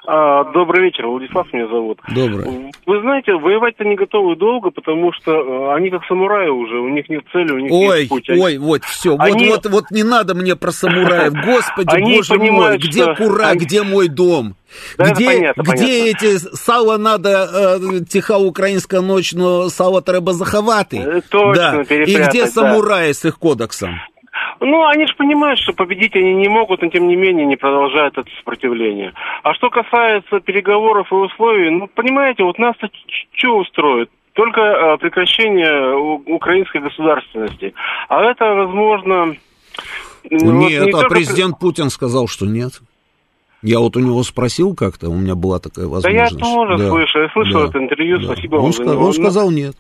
А, 0.07 0.45
добрый 0.45 0.86
вечер, 0.86 1.06
Владислав 1.06 1.52
меня 1.53 1.68
зовут. 1.68 1.99
Добрый. 2.07 2.72
Вы 2.88 3.02
знаете, 3.02 3.34
воевать-то 3.34 3.84
не 3.84 3.95
готовы 3.95 4.36
долго, 4.36 4.72
потому 4.72 5.14
что 5.14 5.32
э, 5.32 5.76
они 5.76 5.91
как 5.91 6.03
самураи 6.06 6.49
уже, 6.49 6.80
у 6.80 6.90
них 6.90 7.07
нет 7.07 7.23
цели, 7.32 7.52
у 7.52 7.60
них 7.60 7.72
ой, 7.72 7.99
нет 8.02 8.10
путь. 8.10 8.30
Ой, 8.30 8.57
вот, 8.57 8.84
все, 8.84 9.15
они... 9.19 9.49
вот, 9.49 9.65
вот, 9.65 9.72
вот 9.72 9.91
не 9.91 10.03
надо 10.03 10.34
мне 10.34 10.56
про 10.56 10.72
самураев, 10.72 11.34
господи, 11.45 11.95
они 11.95 12.15
боже 12.15 12.36
мой, 12.36 12.78
где 12.78 13.03
что... 13.03 13.15
кура, 13.15 13.49
они... 13.49 13.60
где 13.60 13.84
мой 13.84 14.07
дом? 14.07 14.56
Да, 14.98 15.11
где 15.11 15.26
понятно, 15.26 15.61
где 15.61 15.72
понятно. 15.72 16.28
эти 16.28 16.38
сало 16.56 16.98
надо 16.98 17.49
э, 17.53 18.06
тиха 18.06 18.38
українська 18.38 19.02
ночь, 19.02 19.34
но 19.34 19.69
сало 19.69 20.02
треба 20.02 20.34
заховати? 20.34 20.95
Э, 20.95 21.22
Точно, 21.30 21.84
да. 21.88 21.95
И 21.95 22.15
где 22.15 22.45
да. 22.45 22.48
самураи 22.48 23.11
с 23.11 23.23
их 23.23 23.38
кодексом? 23.38 23.99
Ну, 24.63 24.85
они 24.85 25.07
же 25.07 25.15
понимают, 25.15 25.59
что 25.59 25.73
победить 25.73 26.15
они 26.15 26.35
не 26.35 26.47
могут, 26.47 26.83
но 26.83 26.89
тем 26.89 27.07
не 27.07 27.15
менее 27.15 27.47
не 27.47 27.55
продолжают 27.55 28.15
это 28.15 28.29
сопротивление. 28.38 29.11
А 29.41 29.55
что 29.55 29.71
касается 29.71 30.39
переговоров 30.39 31.11
и 31.11 31.15
условий, 31.15 31.71
ну, 31.71 31.88
понимаете, 31.88 32.43
вот 32.43 32.59
нас-то 32.59 32.88
что 33.33 33.57
устроит? 33.57 34.11
Только 34.33 34.61
э, 34.61 34.97
прекращение 34.99 35.95
украинской 35.95 36.79
государственности. 36.79 37.73
А 38.07 38.23
это, 38.23 38.53
возможно... 38.53 39.35
Ну, 40.29 40.51
нет, 40.51 40.79
вот 40.79 40.85
не 40.85 40.91
а 40.91 40.91
только... 40.91 41.09
президент 41.09 41.59
Путин 41.59 41.89
сказал, 41.89 42.27
что 42.27 42.45
нет. 42.45 42.73
Я 43.63 43.79
вот 43.79 43.97
у 43.97 43.99
него 43.99 44.21
спросил 44.21 44.75
как-то, 44.75 45.09
у 45.09 45.15
меня 45.15 45.33
была 45.33 45.59
такая 45.59 45.88
возможность. 45.88 46.38
Да 46.38 46.38
я 46.38 46.55
тоже 46.55 46.77
да. 46.77 46.89
слышал, 46.89 47.21
я 47.21 47.29
слышал 47.29 47.61
да. 47.61 47.67
это 47.67 47.79
интервью, 47.79 48.19
да. 48.19 48.33
спасибо 48.33 48.55
он 48.57 48.61
вам 48.61 48.73
за 48.73 48.83
него. 48.83 49.05
Он 49.05 49.13
сказал 49.13 49.51
нет. 49.51 49.75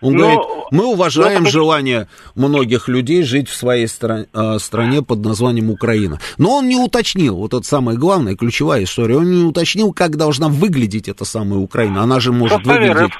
Он 0.00 0.12
но, 0.12 0.18
говорит, 0.18 0.40
мы 0.72 0.86
уважаем 0.86 1.44
но... 1.44 1.50
желание 1.50 2.08
многих 2.34 2.88
людей 2.88 3.22
жить 3.22 3.48
в 3.48 3.54
своей 3.54 3.86
стра- 3.86 4.26
э, 4.32 4.58
стране 4.58 5.02
под 5.02 5.24
названием 5.24 5.70
Украина. 5.70 6.20
Но 6.38 6.56
он 6.56 6.68
не 6.68 6.76
уточнил, 6.76 7.36
вот 7.36 7.54
это 7.54 7.66
самая 7.66 7.96
главная, 7.96 8.36
ключевая 8.36 8.84
история, 8.84 9.16
он 9.16 9.30
не 9.30 9.44
уточнил, 9.44 9.92
как 9.92 10.16
должна 10.16 10.48
выглядеть 10.48 11.08
эта 11.08 11.24
самая 11.24 11.58
Украина. 11.58 12.02
Она 12.02 12.20
же 12.20 12.32
может 12.32 12.64
выглядеть 12.64 12.96
РФ. 12.96 13.12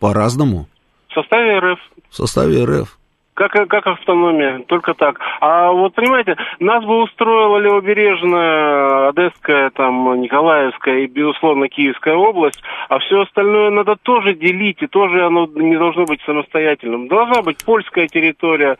по-разному. 0.00 0.68
В 1.08 1.14
составе 1.14 1.58
РФ. 1.58 1.78
В 2.10 2.16
составе 2.16 2.64
РФ. 2.64 2.98
Как, 3.34 3.50
как 3.50 3.86
автономия, 3.86 4.60
только 4.68 4.94
так. 4.94 5.18
А 5.40 5.72
вот, 5.72 5.92
понимаете, 5.94 6.36
нас 6.60 6.84
бы 6.84 7.02
устроила 7.02 7.58
Левобережная, 7.58 9.08
Одесская, 9.08 9.70
там, 9.70 10.20
Николаевская 10.20 11.00
и, 11.00 11.06
безусловно, 11.06 11.68
Киевская 11.68 12.14
область, 12.14 12.62
а 12.88 13.00
все 13.00 13.22
остальное 13.22 13.70
надо 13.70 13.96
тоже 14.00 14.34
делить, 14.34 14.80
и 14.82 14.86
тоже 14.86 15.26
оно 15.26 15.46
не 15.46 15.76
должно 15.76 16.04
быть 16.04 16.20
самостоятельным. 16.24 17.08
Должна 17.08 17.42
быть 17.42 17.56
польская 17.64 18.06
территория, 18.06 18.76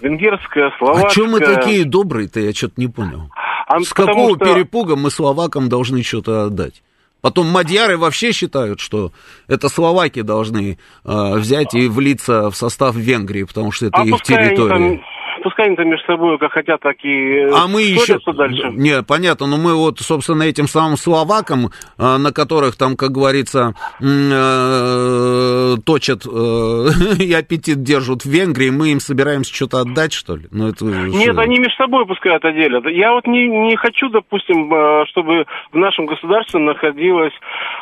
венгерская, 0.00 0.72
словацкая. 0.78 1.08
А 1.08 1.10
чем 1.10 1.32
мы 1.32 1.40
такие 1.40 1.84
добрые-то, 1.84 2.38
я 2.38 2.52
что-то 2.52 2.74
не 2.76 2.86
понял. 2.86 3.22
А 3.66 3.80
С 3.80 3.92
какого 3.92 4.36
что... 4.36 4.44
перепуга 4.44 4.94
мы 4.94 5.10
словакам 5.10 5.68
должны 5.68 6.04
что-то 6.04 6.44
отдать? 6.44 6.82
Потом 7.20 7.46
мадьяры 7.48 7.96
вообще 7.96 8.32
считают, 8.32 8.80
что 8.80 9.12
это 9.48 9.68
словаки 9.68 10.22
должны 10.22 10.78
э, 11.04 11.34
взять 11.36 11.74
и 11.74 11.88
влиться 11.88 12.50
в 12.50 12.56
состав 12.56 12.94
Венгрии, 12.94 13.44
потому 13.44 13.72
что 13.72 13.86
это 13.86 13.98
а 13.98 14.04
их 14.04 14.22
территория. 14.22 14.98
Там, 14.98 15.00
пускай 15.46 15.66
они 15.66 15.76
там 15.76 15.88
между 15.88 16.04
собой 16.06 16.38
как 16.38 16.50
хотят, 16.50 16.80
так 16.80 16.96
и 17.04 17.46
А 17.54 17.68
мы 17.68 17.82
еще... 17.82 18.18
дальше. 18.32 18.68
Не, 18.72 19.04
понятно, 19.04 19.46
но 19.46 19.56
мы 19.56 19.76
вот, 19.76 20.00
собственно, 20.00 20.42
этим 20.42 20.66
самым 20.66 20.96
словакам, 20.96 21.66
э, 21.98 22.16
на 22.16 22.32
которых 22.32 22.76
там, 22.76 22.96
как 22.96 23.12
говорится, 23.12 23.74
э, 24.00 25.76
точат 25.86 26.26
э, 26.26 27.22
и 27.22 27.32
аппетит 27.32 27.84
держат 27.84 28.22
в 28.22 28.26
Венгрии, 28.26 28.70
мы 28.70 28.88
им 28.88 28.98
собираемся 28.98 29.54
что-то 29.54 29.82
отдать, 29.82 30.12
что 30.12 30.34
ли? 30.34 30.48
Ну, 30.50 30.66
это, 30.66 30.84
Нет, 30.84 31.38
они 31.38 31.60
между 31.60 31.76
собой 31.76 32.06
пускай 32.06 32.34
это 32.34 32.50
делят. 32.50 32.84
Я 32.86 33.12
вот 33.12 33.28
не, 33.28 33.46
не 33.46 33.76
хочу, 33.76 34.08
допустим, 34.08 34.74
э, 34.74 35.04
чтобы 35.06 35.46
в 35.70 35.76
нашем 35.76 36.06
государстве 36.06 36.58
находилась 36.58 37.34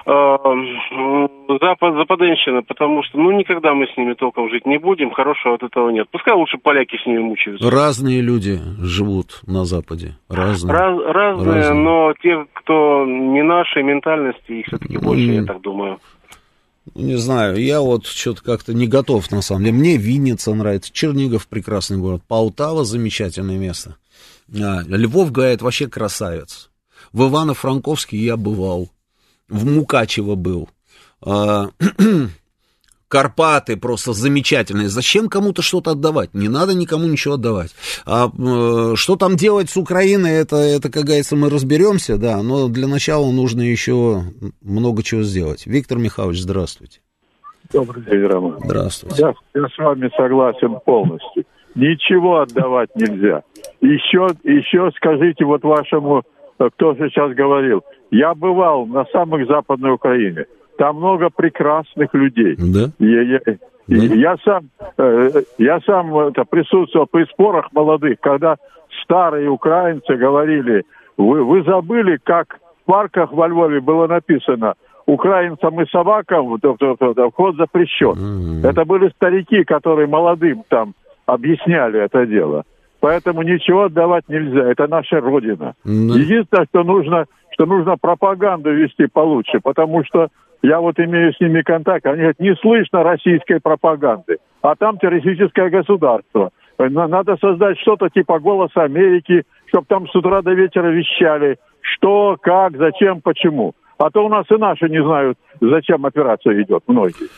э, 0.04 0.36
запад, 1.62 1.94
западенщина, 1.94 2.62
потому 2.62 3.02
что, 3.04 3.18
ну, 3.18 3.30
никогда 3.30 3.72
мы 3.72 3.86
с 3.86 3.96
ними 3.96 4.12
толком 4.12 4.50
жить 4.50 4.66
не 4.66 4.76
будем, 4.76 5.10
хорошего 5.12 5.54
от 5.54 5.62
этого 5.62 5.88
нет. 5.88 6.08
Пускай 6.10 6.34
лучше 6.34 6.58
поляки 6.58 6.98
с 7.02 7.06
ними 7.06 7.30
мучаются. 7.54 7.70
Разные 7.70 8.20
люди 8.20 8.60
живут 8.78 9.40
на 9.46 9.64
Западе, 9.64 10.16
разные. 10.28 10.72
Раз, 10.72 10.98
разные, 11.14 11.46
разные, 11.46 11.72
но 11.72 12.12
те, 12.22 12.46
кто 12.54 13.04
не 13.06 13.42
нашей 13.42 13.82
ментальности, 13.82 14.52
их 14.52 14.66
все-таки 14.66 14.98
больше, 14.98 15.24
mm. 15.24 15.34
я 15.34 15.44
так 15.44 15.60
думаю. 15.60 15.98
Не 16.94 17.16
знаю, 17.16 17.56
я 17.56 17.80
вот 17.80 18.06
что-то 18.06 18.42
как-то 18.42 18.74
не 18.74 18.86
готов, 18.86 19.30
на 19.30 19.40
самом 19.40 19.64
деле. 19.64 19.76
Мне 19.76 19.96
Винница 19.96 20.52
нравится, 20.52 20.92
Чернигов 20.92 21.46
прекрасный 21.48 21.96
город, 21.96 22.22
Полтава 22.28 22.84
замечательное 22.84 23.58
место. 23.58 23.96
А, 24.54 24.82
Львов, 24.86 25.32
говорят, 25.32 25.62
вообще 25.62 25.88
красавец. 25.88 26.70
В 27.12 27.22
Ивано-Франковске 27.22 28.16
я 28.18 28.36
бывал, 28.36 28.90
в 29.48 29.64
Мукачево 29.66 30.34
был. 30.34 30.68
А, 31.22 31.70
Карпаты 33.14 33.76
просто 33.76 34.12
замечательные. 34.12 34.88
Зачем 34.88 35.28
кому-то 35.28 35.62
что-то 35.62 35.92
отдавать? 35.92 36.34
Не 36.34 36.48
надо 36.48 36.74
никому 36.74 37.06
ничего 37.06 37.34
отдавать. 37.34 37.70
А 38.06 38.26
э, 38.26 38.96
что 38.96 39.14
там 39.14 39.36
делать 39.36 39.70
с 39.70 39.76
Украиной, 39.76 40.32
это, 40.32 40.56
это, 40.56 40.90
как 40.90 41.04
говорится, 41.04 41.36
мы 41.36 41.48
разберемся, 41.48 42.18
да, 42.18 42.42
но 42.42 42.66
для 42.66 42.88
начала 42.88 43.30
нужно 43.30 43.62
еще 43.62 44.22
много 44.62 45.04
чего 45.04 45.22
сделать. 45.22 45.64
Виктор 45.64 45.98
Михайлович, 45.98 46.40
здравствуйте. 46.40 47.02
Добрый 47.72 48.02
день, 48.02 48.26
Роман. 48.26 48.58
Здравствуйте. 48.64 49.22
Я, 49.22 49.60
я 49.62 49.68
с 49.68 49.78
вами 49.78 50.10
согласен 50.16 50.76
полностью. 50.84 51.44
Ничего 51.76 52.40
отдавать 52.40 52.90
нельзя. 52.96 53.44
Еще, 53.80 54.26
еще 54.42 54.90
скажите 54.96 55.44
вот 55.44 55.62
вашему, 55.62 56.24
кто 56.58 56.94
же 56.94 57.10
сейчас 57.10 57.32
говорил, 57.32 57.84
я 58.10 58.34
бывал 58.34 58.86
на 58.86 59.04
самых 59.12 59.46
западной 59.46 59.92
Украине. 59.92 60.46
Там 60.76 60.96
много 60.96 61.30
прекрасных 61.30 62.12
людей. 62.14 62.56
Да? 62.58 62.90
Я, 62.98 63.22
я, 63.22 63.40
да? 63.46 63.56
я 63.96 64.36
сам, 64.44 64.70
э, 64.98 65.42
я 65.58 65.80
сам 65.80 66.16
это, 66.18 66.44
присутствовал 66.44 67.06
при 67.06 67.24
спорах 67.26 67.68
молодых, 67.72 68.18
когда 68.20 68.56
старые 69.02 69.48
украинцы 69.48 70.16
говорили, 70.16 70.84
вы, 71.16 71.44
вы 71.44 71.62
забыли, 71.62 72.18
как 72.22 72.58
в 72.82 72.86
парках 72.86 73.32
во 73.32 73.48
Львове 73.48 73.80
было 73.80 74.06
написано, 74.06 74.74
украинцам 75.06 75.80
и 75.80 75.88
собакам 75.90 76.58
вход 76.58 77.56
запрещен. 77.56 78.12
Mm-hmm. 78.62 78.68
Это 78.68 78.84
были 78.84 79.10
старики, 79.10 79.64
которые 79.64 80.06
молодым 80.06 80.64
там 80.68 80.94
объясняли 81.26 82.00
это 82.00 82.26
дело. 82.26 82.64
Поэтому 83.00 83.42
ничего 83.42 83.84
отдавать 83.84 84.28
нельзя. 84.28 84.70
Это 84.70 84.86
наша 84.86 85.20
родина. 85.20 85.74
Mm-hmm. 85.84 86.18
Единственное, 86.18 86.66
что 86.70 86.84
нужно, 86.84 87.26
что 87.50 87.66
нужно 87.66 87.96
пропаганду 87.98 88.72
вести 88.72 89.06
получше, 89.06 89.60
потому 89.62 90.04
что 90.04 90.28
я 90.64 90.80
вот 90.80 90.98
имею 90.98 91.30
с 91.34 91.40
ними 91.40 91.60
контакт, 91.60 92.06
они 92.06 92.16
говорят, 92.16 92.40
не 92.40 92.54
слышно 92.56 93.02
российской 93.02 93.60
пропаганды, 93.60 94.38
а 94.62 94.74
там 94.74 94.96
террористическое 94.98 95.68
государство. 95.68 96.52
Надо 96.78 97.36
создать 97.36 97.78
что-то 97.80 98.08
типа 98.08 98.38
«Голоса 98.38 98.82
Америки», 98.82 99.44
чтобы 99.66 99.84
там 99.86 100.08
с 100.08 100.16
утра 100.16 100.40
до 100.40 100.54
вечера 100.54 100.88
вещали, 100.88 101.58
что, 101.82 102.38
как, 102.40 102.78
зачем, 102.78 103.20
почему. 103.20 103.74
А 103.98 104.10
то 104.10 104.24
у 104.24 104.30
нас 104.30 104.46
и 104.50 104.54
наши 104.56 104.88
не 104.88 105.02
знают, 105.04 105.36
зачем 105.60 106.06
операция 106.06 106.62
идет, 106.62 106.82
многие. 106.86 107.28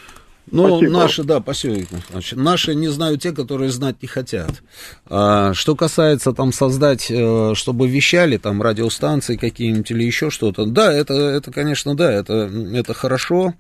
Ну, 0.51 0.69
Спасибо. 0.79 0.93
наши, 0.93 1.25
да, 1.25 1.41
спасибо, 1.41 1.75
Михайлович. 1.75 2.33
Наши 2.33 2.75
не 2.77 2.89
знают 2.89 3.21
те, 3.21 3.33
которые 3.33 3.71
знать 3.71 3.97
не 4.01 4.07
хотят. 4.07 4.63
А, 5.07 5.53
что 5.55 5.75
касается 5.75 6.33
там 6.33 6.53
создать, 6.53 7.11
э, 7.11 7.55
чтобы 7.55 7.89
вещали 7.89 8.37
там 8.37 8.63
радиостанции 8.63 9.37
какие-нибудь 9.37 9.91
или 9.91 10.05
еще 10.05 10.31
что-то, 10.31 10.65
да, 10.67 10.93
это, 10.93 11.15
это 11.15 11.51
конечно, 11.51 11.97
да, 11.97 12.13
это, 12.13 12.49
это 12.73 12.95
хорошо. 12.95 13.55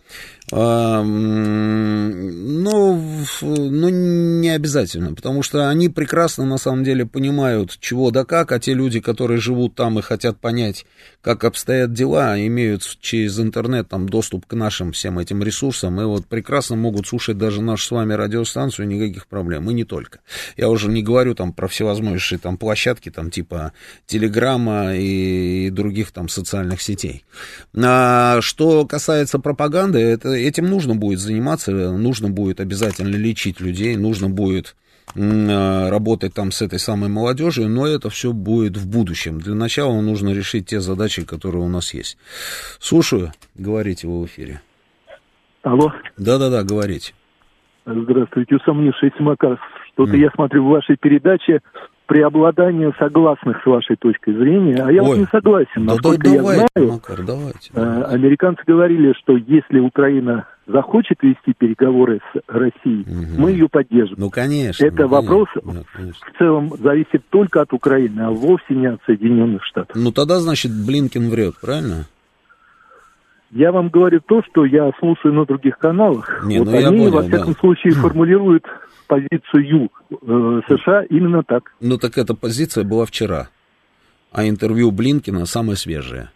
А, 0.52 1.02
но, 1.02 3.00
но 3.42 3.90
не 3.90 4.50
обязательно, 4.50 5.12
потому 5.12 5.42
что 5.42 5.68
они 5.68 5.88
прекрасно 5.88 6.44
на 6.44 6.56
самом 6.56 6.84
деле 6.84 7.04
понимают, 7.04 7.76
чего 7.80 8.12
да 8.12 8.24
как, 8.24 8.52
а 8.52 8.60
те 8.60 8.72
люди, 8.74 9.00
которые 9.00 9.40
живут 9.40 9.74
там 9.74 9.98
и 9.98 10.02
хотят 10.02 10.38
понять, 10.38 10.86
как 11.20 11.42
обстоят 11.42 11.92
дела, 11.92 12.38
имеют 12.38 12.84
через 13.00 13.40
интернет 13.40 13.88
там 13.88 14.08
доступ 14.08 14.46
к 14.46 14.52
нашим 14.54 14.92
всем 14.92 15.18
этим 15.18 15.42
ресурсам, 15.42 16.00
и 16.00 16.04
вот 16.04 16.26
прекрасно 16.26 16.76
могут 16.77 17.07
слушать 17.07 17.39
даже 17.39 17.62
нашу 17.62 17.86
с 17.86 17.90
вами 17.90 18.15
радиостанцию, 18.15 18.89
никаких 18.89 19.27
проблем, 19.27 19.70
и 19.70 19.74
не 19.74 19.85
только. 19.85 20.20
Я 20.57 20.69
уже 20.69 20.89
не 20.89 21.03
говорю 21.03 21.35
там 21.35 21.53
про 21.53 21.69
всевозможные 21.69 22.39
там 22.39 22.57
площадки, 22.57 23.11
там 23.11 23.31
типа 23.31 23.73
Телеграма 24.07 24.94
и 24.94 25.70
других 25.70 26.12
там 26.12 26.28
социальных 26.28 26.81
сетей. 26.82 27.24
А 27.77 28.40
что 28.40 28.86
касается 28.86 29.39
пропаганды, 29.39 29.98
это, 29.98 30.31
этим 30.31 30.66
нужно 30.66 30.94
будет 30.94 31.20
заниматься, 31.20 31.73
нужно 31.73 32.31
будет 32.31 32.61
обязательно 32.61 33.16
лечить 33.16 33.61
людей, 33.61 33.97
нужно 33.97 34.28
будет 34.28 34.77
а, 35.15 35.90
работать 35.90 36.35
там 36.35 36.53
с 36.53 36.62
этой 36.62 36.78
самой 36.78 37.09
молодежью, 37.09 37.69
но 37.69 37.86
это 37.86 38.11
все 38.11 38.32
будет 38.32 38.77
в 38.77 38.86
будущем. 38.86 39.40
Для 39.40 39.55
начала 39.55 40.01
нужно 40.01 40.31
решить 40.31 40.66
те 40.66 40.81
задачи, 40.81 41.24
которые 41.24 41.62
у 41.62 41.69
нас 41.69 41.94
есть. 41.94 42.16
Слушаю, 42.81 43.32
говорите 43.55 44.07
вы 44.07 44.23
в 44.23 44.27
эфире. 44.27 44.61
Алло, 45.66 45.93
Да-да-да, 46.16 46.62
говорите. 46.62 47.12
здравствуйте, 47.84 48.55
усомнившийся 48.55 49.20
Макар. 49.20 49.59
Что-то 49.93 50.12
М. 50.12 50.20
я 50.20 50.30
смотрю 50.30 50.64
в 50.64 50.68
вашей 50.68 50.97
передаче 50.97 51.59
преобладание 52.06 52.93
согласных 53.01 53.60
с 53.64 53.66
вашей 53.66 53.97
точкой 53.97 54.34
зрения, 54.34 54.76
а 54.76 54.93
я 54.93 55.02
вот 55.02 55.14
Ой, 55.14 55.18
не 55.18 55.26
согласен. 55.26 55.68
Да, 55.74 55.80
да, 55.80 55.93
Насколько 55.94 56.28
я 56.28 56.36
давайте, 56.36 56.66
знаю, 56.76 56.93
Макар, 56.93 57.22
давайте. 57.26 57.70
э, 57.74 58.02
американцы 58.10 58.62
говорили, 58.64 59.12
что 59.20 59.36
если 59.36 59.80
Украина 59.80 60.47
захочет 60.68 61.20
вести 61.22 61.52
переговоры 61.59 62.20
с 62.32 62.40
Россией, 62.47 63.05
Мгм. 63.05 63.43
мы 63.43 63.51
ее 63.51 63.68
поддержим. 63.68 64.14
Ну, 64.18 64.30
конечно. 64.30 64.84
Это 64.86 65.02
ну, 65.02 65.09
вопрос 65.09 65.48
конечно, 65.52 65.72
да, 65.82 65.88
конечно. 65.97 66.26
в 66.32 66.38
целом 66.38 66.72
зависит 66.80 67.24
только 67.30 67.62
от 67.62 67.72
Украины, 67.72 68.20
а 68.20 68.30
вовсе 68.30 68.72
не 68.72 68.86
от 68.86 69.01
Соединенных 69.05 69.64
Штатов. 69.64 69.97
Ну, 69.97 70.12
тогда, 70.12 70.38
значит, 70.38 70.70
Блинкин 70.86 71.28
врет, 71.28 71.55
правильно? 71.60 72.05
Я 73.51 73.73
вам 73.73 73.89
говорю 73.89 74.20
то, 74.20 74.43
что 74.43 74.64
я 74.64 74.90
слушаю 74.98 75.35
на 75.35 75.44
других 75.44 75.78
каналах. 75.78 76.44
Не, 76.44 76.59
вот 76.59 76.68
ну 76.68 76.78
я 76.78 76.89
они, 76.89 76.98
понял, 76.98 77.12
во 77.12 77.23
всяком 77.23 77.52
да. 77.52 77.60
случае, 77.60 77.93
формулируют 77.94 78.64
позицию 79.06 79.90
э, 80.10 80.60
США 80.68 81.05
именно 81.05 81.43
так. 81.43 81.73
Ну, 81.81 81.97
так 81.97 82.18
эта 82.18 82.35
позиция 82.35 82.85
была 82.85 83.06
вчера. 83.06 83.48
А 84.32 84.48
интервью 84.48 84.90
Блинкина 84.90 85.47
самое 85.47 85.77
свежее. 85.77 86.31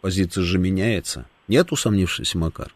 Позиция 0.00 0.44
же 0.44 0.58
меняется. 0.58 1.26
Нет 1.48 1.72
усомнившийся 1.72 2.38
Макар? 2.38 2.68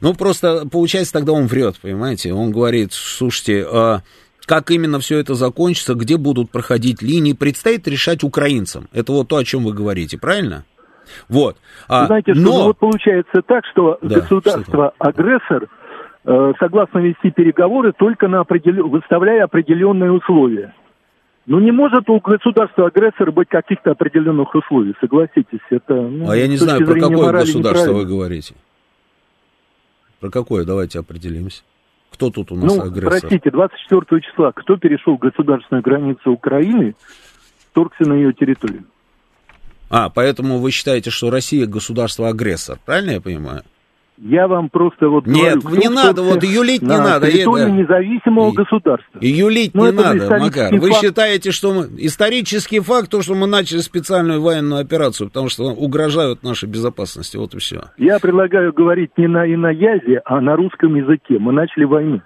Ну, 0.00 0.14
просто 0.14 0.68
получается, 0.70 1.12
тогда 1.12 1.32
он 1.32 1.46
врет, 1.46 1.76
понимаете? 1.80 2.32
Он 2.32 2.50
говорит, 2.50 2.92
слушайте, 2.92 3.64
а 3.70 4.02
как 4.44 4.70
именно 4.70 4.98
все 5.00 5.18
это 5.18 5.34
закончится, 5.34 5.94
где 5.94 6.16
будут 6.16 6.50
проходить 6.50 7.00
линии, 7.02 7.32
предстоит 7.32 7.86
решать 7.88 8.22
украинцам. 8.24 8.88
Это 8.92 9.12
вот 9.12 9.28
то, 9.28 9.36
о 9.36 9.44
чем 9.44 9.64
вы 9.64 9.72
говорите, 9.72 10.18
правильно? 10.18 10.64
Вот. 11.28 11.56
А, 11.88 12.06
знаете, 12.06 12.34
что 12.34 12.42
но... 12.42 12.50
ну, 12.50 12.64
вот 12.64 12.78
получается 12.78 13.42
так, 13.42 13.64
что 13.70 13.98
Да, 14.02 14.20
государство-агрессор 14.20 15.68
э, 16.24 16.52
согласно 16.58 16.98
вести 16.98 17.30
переговоры 17.30 17.92
только 17.92 18.28
на 18.28 18.40
определен... 18.40 18.88
выставляя 18.88 19.44
определенные 19.44 20.12
условия. 20.12 20.74
Ну, 21.46 21.58
не 21.58 21.72
может 21.72 22.08
у 22.08 22.20
государства-агрессора 22.20 23.32
быть 23.32 23.48
каких-то 23.48 23.90
определенных 23.90 24.54
условий, 24.54 24.94
согласитесь. 25.00 25.58
Это, 25.70 25.94
ну, 25.94 26.30
а 26.30 26.36
я 26.36 26.46
не 26.46 26.56
знаю, 26.56 26.86
про 26.86 26.94
какое 26.94 27.32
государство 27.32 27.92
вы 27.92 28.04
говорите. 28.06 28.54
Про 30.20 30.30
какое? 30.30 30.64
Давайте 30.64 31.00
определимся. 31.00 31.62
Кто 32.12 32.30
тут 32.30 32.52
у 32.52 32.56
нас 32.56 32.76
Ну, 32.76 32.82
агрессор? 32.82 33.20
простите, 33.20 33.50
24 33.50 34.20
числа 34.20 34.52
кто 34.52 34.76
перешел 34.76 35.16
государственную 35.16 35.82
границу 35.82 36.30
Украины, 36.30 36.94
вторгся 37.70 38.08
на 38.08 38.12
ее 38.12 38.32
территорию? 38.32 38.84
А, 39.94 40.08
поэтому 40.08 40.58
вы 40.58 40.70
считаете, 40.70 41.10
что 41.10 41.30
Россия 41.30 41.66
государство-агрессор, 41.66 42.78
правильно 42.86 43.10
я 43.12 43.20
понимаю? 43.20 43.62
Я 44.24 44.46
вам 44.46 44.68
просто 44.70 45.08
вот 45.08 45.26
Нет, 45.26 45.58
говорю, 45.62 45.80
не 45.80 45.88
надо, 45.88 46.22
вот 46.22 46.42
юлить 46.44 46.80
не 46.80 46.88
на 46.88 46.98
надо, 46.98 47.26
это- 47.26 47.70
независимого 47.70 48.52
И- 48.52 48.54
государства. 48.54 49.18
Юлить 49.20 49.74
Ну, 49.74 49.86
не 49.86 49.92
надо, 49.92 50.38
Макар. 50.38 50.72
Вы 50.74 50.90
факт. 50.90 51.02
считаете, 51.02 51.50
что 51.50 51.74
мы... 51.74 51.88
Исторический 51.98 52.80
факт, 52.80 53.10
то, 53.10 53.20
что 53.20 53.34
мы 53.34 53.46
начали 53.46 53.78
специальную 53.78 54.40
военную 54.40 54.80
операцию, 54.80 55.28
потому 55.28 55.48
что 55.48 55.64
угрожают 55.64 56.42
нашей 56.42 56.68
безопасности, 56.68 57.36
вот 57.36 57.54
и 57.54 57.58
все. 57.58 57.84
Я 57.98 58.18
предлагаю 58.18 58.72
говорить 58.72 59.10
не 59.18 59.26
на 59.26 59.44
иноязе, 59.52 60.22
а 60.24 60.40
на 60.40 60.56
русском 60.56 60.94
языке. 60.94 61.38
Мы 61.38 61.52
начали 61.52 61.84
войну. 61.84 62.22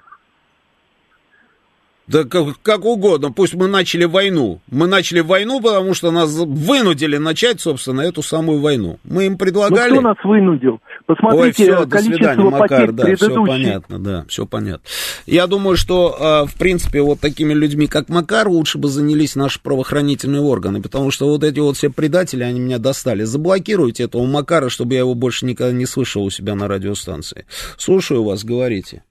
Да 2.09 2.23
как, 2.23 2.61
как 2.63 2.85
угодно, 2.85 3.33
пусть 3.33 3.55
мы 3.55 3.67
начали 3.67 4.05
войну. 4.05 4.61
Мы 4.71 4.87
начали 4.87 5.21
войну, 5.21 5.61
потому 5.61 5.93
что 5.93 6.13
нас 6.13 6.33
вынудили 6.33 7.17
начать, 7.17 7.61
собственно, 7.61 8.03
эту 8.03 8.23
самую 8.23 8.61
войну. 8.61 8.99
Мы 9.03 9.27
им 9.27 9.33
Ну, 9.33 9.39
предлагали... 9.39 9.93
кто 9.93 10.01
нас 10.01 10.17
вынудил? 10.23 10.75
Ой, 10.75 10.81
Посмотрите 11.07 11.65
все, 11.65 11.85
до 11.85 11.99
свидания, 11.99 12.43
Макар, 12.45 12.93
да, 12.93 13.17
все 13.17 13.45
понятно, 13.45 13.99
да, 13.99 14.25
все 14.29 14.47
понятно. 14.47 14.85
Я 15.27 15.47
думаю, 15.49 15.77
что, 15.77 16.17
а, 16.19 16.47
в 16.47 16.55
принципе, 16.55 17.03
вот 17.03 17.19
такими 17.21 17.53
людьми, 17.53 17.89
как 17.89 18.09
Макар, 18.09 18.49
лучше 18.49 18.79
бы 18.79 18.89
занялись 18.89 19.35
наши 19.35 19.61
правоохранительные 19.61 20.43
органы, 20.43 20.81
потому 20.81 21.11
что 21.11 21.27
вот 21.27 21.43
эти 21.43 21.59
вот 21.59 21.77
все 21.77 21.91
предатели, 21.91 22.45
они 22.45 22.61
меня 22.61 22.79
достали. 22.79 23.25
Заблокируйте 23.25 24.05
этого 24.05 24.25
Макара, 24.27 24.69
чтобы 24.69 24.95
я 24.95 25.01
его 25.01 25.15
больше 25.15 25.45
никогда 25.45 25.73
не 25.73 25.87
слышал 25.87 26.25
у 26.25 26.31
себя 26.31 26.55
на 26.55 26.69
радиостанции. 26.69 27.47
Слушаю 27.77 28.23
вас, 28.23 28.45
говорите. 28.45 29.03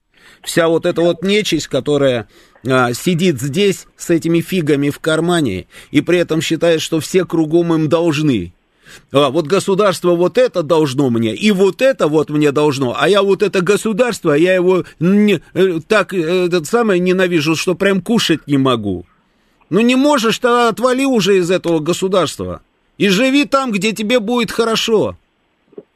Вся 0.42 0.68
вот 0.68 0.86
эта 0.86 1.02
вот 1.02 1.22
нечисть, 1.22 1.68
которая 1.68 2.28
а, 2.66 2.92
сидит 2.94 3.40
здесь 3.40 3.86
с 3.96 4.10
этими 4.10 4.40
фигами 4.40 4.90
в 4.90 4.98
кармане 4.98 5.66
и 5.90 6.00
при 6.00 6.18
этом 6.18 6.40
считает, 6.40 6.80
что 6.80 7.00
все 7.00 7.24
кругом 7.24 7.74
им 7.74 7.88
должны. 7.88 8.52
А, 9.12 9.30
вот 9.30 9.46
государство 9.46 10.14
вот 10.14 10.38
это 10.38 10.62
должно 10.62 11.10
мне, 11.10 11.34
и 11.34 11.50
вот 11.50 11.82
это 11.82 12.08
вот 12.08 12.30
мне 12.30 12.52
должно, 12.52 12.96
а 12.98 13.08
я 13.08 13.22
вот 13.22 13.42
это 13.42 13.60
государство, 13.60 14.32
я 14.32 14.54
его 14.54 14.84
не- 15.00 15.42
э, 15.54 15.80
так 15.86 16.14
э, 16.14 16.46
этот 16.46 16.66
самое 16.66 17.00
ненавижу, 17.00 17.56
что 17.56 17.74
прям 17.74 18.00
кушать 18.00 18.46
не 18.46 18.58
могу. 18.58 19.06
Ну 19.70 19.80
не 19.80 19.96
можешь, 19.96 20.38
то 20.38 20.68
отвали 20.68 21.04
уже 21.04 21.38
из 21.38 21.50
этого 21.50 21.80
государства 21.80 22.62
и 22.98 23.08
живи 23.08 23.44
там, 23.44 23.72
где 23.72 23.92
тебе 23.92 24.20
будет 24.20 24.50
хорошо. 24.50 25.16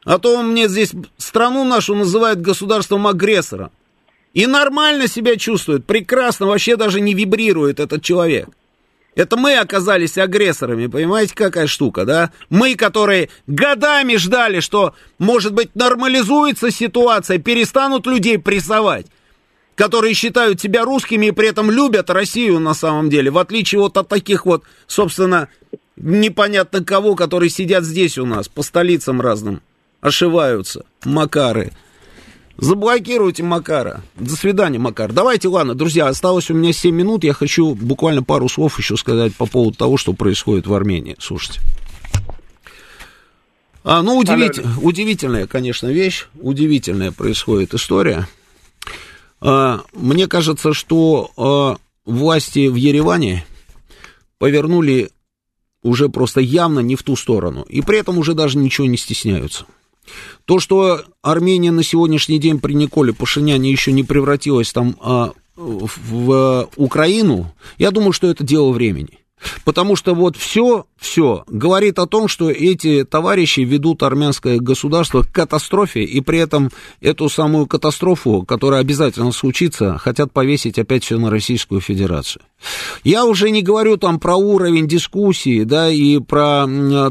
А 0.03 0.17
то 0.17 0.35
он 0.35 0.51
мне 0.51 0.67
здесь 0.67 0.91
страну 1.17 1.63
нашу 1.63 1.95
называет 1.95 2.41
государством 2.41 3.07
агрессора. 3.07 3.71
И 4.33 4.47
нормально 4.47 5.07
себя 5.07 5.35
чувствует, 5.35 5.85
прекрасно, 5.85 6.45
вообще 6.45 6.77
даже 6.77 7.01
не 7.01 7.13
вибрирует 7.13 7.79
этот 7.79 8.01
человек. 8.01 8.49
Это 9.13 9.35
мы 9.35 9.57
оказались 9.57 10.17
агрессорами, 10.17 10.87
понимаете, 10.87 11.35
какая 11.35 11.67
штука, 11.67 12.05
да? 12.05 12.31
Мы, 12.49 12.75
которые 12.75 13.29
годами 13.45 14.15
ждали, 14.15 14.61
что, 14.61 14.95
может 15.19 15.53
быть, 15.53 15.75
нормализуется 15.75 16.71
ситуация, 16.71 17.37
перестанут 17.37 18.07
людей 18.07 18.39
прессовать, 18.39 19.07
которые 19.75 20.13
считают 20.13 20.61
себя 20.61 20.85
русскими 20.85 21.25
и 21.25 21.31
при 21.31 21.49
этом 21.49 21.69
любят 21.69 22.09
Россию 22.09 22.59
на 22.59 22.73
самом 22.73 23.09
деле, 23.09 23.31
в 23.31 23.37
отличие 23.37 23.81
вот 23.81 23.97
от 23.97 24.07
таких 24.07 24.45
вот, 24.45 24.63
собственно, 24.87 25.49
непонятно 25.97 26.81
кого, 26.81 27.15
которые 27.15 27.49
сидят 27.49 27.83
здесь 27.83 28.17
у 28.17 28.25
нас, 28.25 28.47
по 28.47 28.63
столицам 28.63 29.19
разным, 29.19 29.61
ошиваются, 29.99 30.85
Макары. 31.03 31.71
Заблокируйте 32.61 33.41
Макара. 33.41 34.03
До 34.15 34.35
свидания, 34.35 34.77
Макар. 34.77 35.11
Давайте, 35.11 35.47
ладно, 35.47 35.73
друзья, 35.73 36.07
осталось 36.07 36.51
у 36.51 36.53
меня 36.53 36.71
7 36.71 36.95
минут. 36.95 37.23
Я 37.23 37.33
хочу 37.33 37.73
буквально 37.73 38.21
пару 38.21 38.47
слов 38.47 38.77
еще 38.77 38.95
сказать 38.97 39.35
по 39.35 39.47
поводу 39.47 39.75
того, 39.75 39.97
что 39.97 40.13
происходит 40.13 40.67
в 40.67 40.73
Армении. 40.75 41.15
Слушайте. 41.19 41.59
А, 43.83 44.03
ну, 44.03 44.15
удивитель, 44.15 44.63
удивительная, 44.79 45.47
конечно, 45.47 45.87
вещь. 45.87 46.27
Удивительная 46.39 47.11
происходит 47.11 47.73
история. 47.73 48.27
А, 49.39 49.81
мне 49.93 50.27
кажется, 50.27 50.75
что 50.75 51.31
а, 51.37 51.77
власти 52.05 52.67
в 52.67 52.75
Ереване 52.75 53.43
повернули 54.37 55.09
уже 55.81 56.09
просто 56.09 56.41
явно 56.41 56.81
не 56.81 56.95
в 56.95 57.01
ту 57.01 57.15
сторону. 57.15 57.63
И 57.63 57.81
при 57.81 57.97
этом 57.97 58.19
уже 58.19 58.35
даже 58.35 58.59
ничего 58.59 58.85
не 58.85 58.97
стесняются. 58.97 59.65
То, 60.45 60.59
что 60.59 61.03
Армения 61.21 61.71
на 61.71 61.83
сегодняшний 61.83 62.39
день 62.39 62.59
при 62.59 62.73
Николе 62.73 63.13
Пашиняне 63.13 63.71
еще 63.71 63.91
не 63.91 64.03
превратилась 64.03 64.73
там 64.73 64.95
а, 64.99 65.31
в, 65.55 65.89
в 65.95 66.69
Украину, 66.75 67.53
я 67.77 67.91
думаю, 67.91 68.11
что 68.11 68.27
это 68.27 68.43
дело 68.43 68.71
времени. 68.71 69.19
Потому 69.63 69.95
что 69.95 70.13
вот 70.13 70.37
все, 70.37 70.85
все, 71.01 71.43
говорит 71.47 71.97
о 71.97 72.05
том, 72.05 72.27
что 72.27 72.51
эти 72.51 73.03
товарищи 73.03 73.61
ведут 73.61 74.03
армянское 74.03 74.59
государство 74.59 75.23
к 75.23 75.31
катастрофе, 75.31 76.03
и 76.03 76.21
при 76.21 76.37
этом 76.37 76.69
эту 77.01 77.27
самую 77.27 77.65
катастрофу, 77.65 78.43
которая 78.43 78.81
обязательно 78.81 79.31
случится, 79.31 79.97
хотят 79.97 80.31
повесить 80.31 80.77
опять 80.77 81.03
все 81.03 81.17
на 81.17 81.31
Российскую 81.31 81.81
Федерацию. 81.81 82.43
Я 83.03 83.25
уже 83.25 83.49
не 83.49 83.63
говорю 83.63 83.97
там 83.97 84.19
про 84.19 84.35
уровень 84.35 84.87
дискуссии, 84.87 85.63
да, 85.63 85.89
и 85.89 86.19
про 86.19 86.67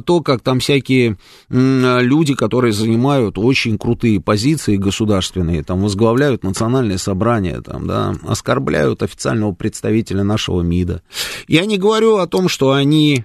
то, 0.06 0.20
как 0.20 0.42
там 0.42 0.60
всякие 0.60 1.18
люди, 1.48 2.34
которые 2.34 2.72
занимают 2.72 3.38
очень 3.38 3.76
крутые 3.76 4.20
позиции 4.20 4.76
государственные, 4.76 5.64
там 5.64 5.82
возглавляют 5.82 6.44
национальное 6.44 6.98
собрание, 6.98 7.60
там, 7.60 7.88
да, 7.88 8.14
оскорбляют 8.22 9.02
официального 9.02 9.50
представителя 9.52 10.22
нашего 10.22 10.62
МИДа. 10.62 11.02
Я 11.48 11.66
не 11.66 11.76
говорю 11.76 12.18
о 12.18 12.28
том, 12.28 12.48
что 12.48 12.70
они 12.70 13.24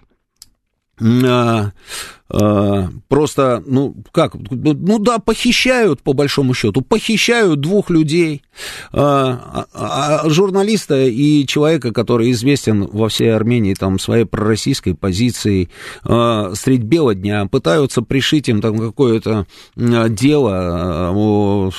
просто, 3.07 3.63
ну, 3.65 3.95
как, 4.11 4.35
ну 4.35 4.99
да, 4.99 5.19
похищают, 5.19 6.01
по 6.01 6.13
большому 6.13 6.53
счету, 6.53 6.81
похищают 6.81 7.59
двух 7.61 7.89
людей, 7.89 8.41
а, 8.91 9.65
а, 9.73 10.22
а, 10.23 10.30
журналиста 10.30 11.03
и 11.03 11.45
человека, 11.45 11.91
который 11.91 12.32
известен 12.32 12.88
во 12.91 13.10
всей 13.10 13.34
Армении 13.34 13.73
там 13.73 13.99
своей 13.99 14.26
пророссийской 14.26 14.95
позицией, 14.95 15.69
а, 16.03 16.53
средь 16.56 16.84
бела 16.84 17.15
дня 17.15 17.45
пытаются 17.48 18.02
пришить 18.02 18.49
им 18.49 18.61
там 18.61 18.77
какое-то 18.77 19.48
дело, 19.76 20.53
а, 20.56 21.69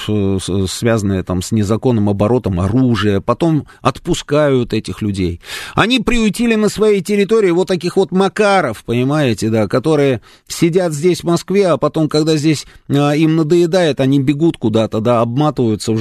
связанное 0.69 1.23
там 1.23 1.43
с 1.43 1.53
незаконным 1.53 2.09
оборотом 2.09 2.61
оружия, 2.61 3.20
потом 3.20 3.66
отпускают 3.81 4.73
этих 4.73 5.03
людей. 5.03 5.40
Они 5.74 6.01
приютили 6.01 6.55
на 6.55 6.69
своей 6.69 7.01
территории 7.01 7.51
вот 7.51 7.69
таких 7.69 7.97
вот 7.97 8.12
макаров, 8.12 8.85
понимаете, 8.85 9.51
да, 9.51 9.69
которые 9.69 10.20
сидят 10.48 10.93
здесь, 10.93 11.20
в 11.20 11.24
Москве, 11.24 11.69
а 11.69 11.77
потом, 11.77 12.09
когда 12.09 12.36
здесь 12.36 12.66
а, 12.89 13.12
им 13.12 13.36
надоедает, 13.36 14.01
они 14.01 14.20
бегут 14.20 14.57
куда-то, 14.57 15.01
да, 15.01 15.20
обматываются 15.20 15.93
в 15.93 15.98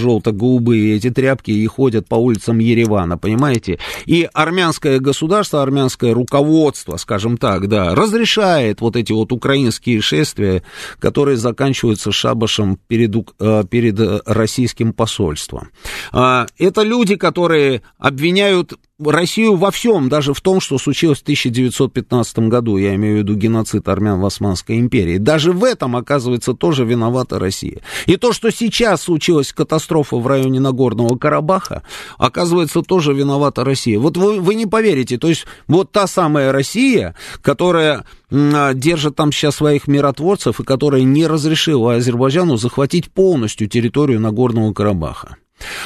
желто-голубые 0.66 0.96
эти 0.96 1.10
тряпки 1.10 1.52
и 1.52 1.68
ходят 1.68 2.08
по 2.08 2.16
улицам 2.16 2.60
Еревана, 2.60 3.18
понимаете? 3.18 3.80
И 4.06 4.28
армянское 4.34 5.00
государство, 5.00 5.62
армянское 5.62 6.14
руководство, 6.14 6.98
скажем 6.98 7.38
так, 7.38 7.68
да, 7.68 7.96
разрешает 7.96 8.82
вот 8.82 8.96
эти 8.96 9.12
вот 9.12 9.32
украинские 9.32 10.02
шествия, 10.02 10.64
которые 11.00 11.38
заканчиваются 11.38 12.12
шабашем 12.12 12.78
перед, 12.88 13.16
а, 13.40 13.64
перед 13.64 14.00
российским 14.26 14.94
посольством. 14.94 15.70
А, 16.12 16.48
это 16.58 16.82
люди, 16.84 17.16
которые 17.16 17.82
обвиняют 17.98 18.74
Россию 19.04 19.58
во 19.58 19.72
всем, 19.72 20.08
даже 20.08 20.34
в 20.34 20.40
том, 20.40 20.62
что 20.62 20.78
случилось 20.78 21.20
в 21.20 21.24
1915 21.24 22.40
году, 22.40 22.78
я 22.78 22.96
имею 22.96 23.18
в 23.18 23.20
виду 23.20 23.36
геноцид 23.36 23.90
армян 23.90 24.22
в 24.22 24.26
Османской 24.26 24.80
империи. 24.80 25.18
Даже 25.18 25.52
в 25.52 25.66
этом, 25.66 25.98
оказывается, 25.98 26.54
тоже 26.54 26.86
виновата 26.86 27.38
Россия. 27.38 27.82
И 28.06 28.16
то, 28.16 28.32
что 28.32 28.52
сейчас 28.52 29.02
случилась 29.02 29.52
катастрофа 29.52 30.16
в 30.16 30.26
районе 30.28 30.62
Нагорного 30.62 31.18
Карабаха, 31.18 31.84
оказывается, 32.18 32.84
тоже 32.84 33.14
виновата 33.14 33.66
Россия. 33.66 34.00
Вот 34.00 34.16
вы, 34.16 34.40
вы 34.40 34.56
не 34.56 34.66
поверите, 34.66 35.18
то 35.18 35.28
есть 35.28 35.46
вот 35.68 35.92
та 35.92 36.08
самая 36.08 36.54
Россия, 36.54 37.16
которая 37.42 38.06
держит 38.32 39.18
там 39.18 39.34
сейчас 39.34 39.56
своих 39.56 39.88
миротворцев 39.88 40.62
и 40.62 40.64
которая 40.64 41.02
не 41.02 41.28
разрешила 41.28 41.96
Азербайджану 41.96 42.56
захватить 42.56 43.12
полностью 43.12 43.68
территорию 43.68 44.22
Нагорного 44.22 44.74
Карабаха. 44.74 45.36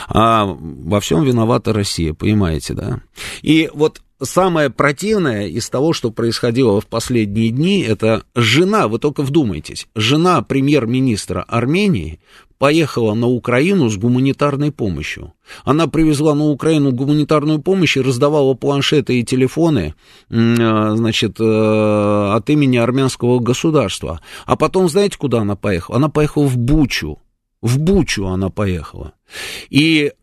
А 0.07 0.45
во 0.45 0.99
всем 0.99 1.23
виновата 1.23 1.73
Россия, 1.73 2.13
понимаете, 2.13 2.73
да? 2.73 3.01
И 3.41 3.69
вот 3.73 4.01
самое 4.21 4.69
противное 4.69 5.47
из 5.47 5.69
того, 5.69 5.93
что 5.93 6.11
происходило 6.11 6.81
в 6.81 6.87
последние 6.87 7.49
дни, 7.49 7.81
это 7.81 8.23
жена, 8.35 8.87
вы 8.87 8.99
только 8.99 9.23
вдумайтесь, 9.23 9.87
жена 9.95 10.41
премьер-министра 10.41 11.43
Армении 11.47 12.19
поехала 12.57 13.13
на 13.13 13.27
Украину 13.27 13.89
с 13.89 13.97
гуманитарной 13.97 14.71
помощью. 14.71 15.33
Она 15.63 15.87
привезла 15.87 16.35
на 16.35 16.49
Украину 16.49 16.91
гуманитарную 16.91 17.59
помощь 17.59 17.95
и 17.97 18.01
раздавала 18.01 18.53
планшеты 18.53 19.19
и 19.19 19.23
телефоны, 19.23 19.95
э, 20.29 20.95
значит, 20.95 21.39
э, 21.39 22.31
от 22.35 22.49
имени 22.49 22.77
армянского 22.77 23.39
государства. 23.39 24.19
А 24.45 24.57
потом, 24.57 24.89
знаете, 24.89 25.17
куда 25.17 25.39
она 25.39 25.55
поехала? 25.55 25.97
Она 25.97 26.09
поехала 26.09 26.43
в 26.43 26.57
Бучу. 26.57 27.17
В 27.61 27.79
Бучу 27.79 28.25
она 28.25 28.49
поехала. 28.49 29.13
И 29.69 30.13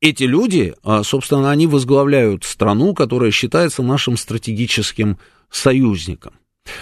эти 0.00 0.24
люди, 0.24 0.74
а, 0.82 1.02
собственно, 1.02 1.50
они 1.50 1.66
возглавляют 1.66 2.44
страну, 2.44 2.94
которая 2.94 3.30
считается 3.30 3.82
нашим 3.82 4.16
стратегическим 4.16 5.18
союзником. 5.50 6.34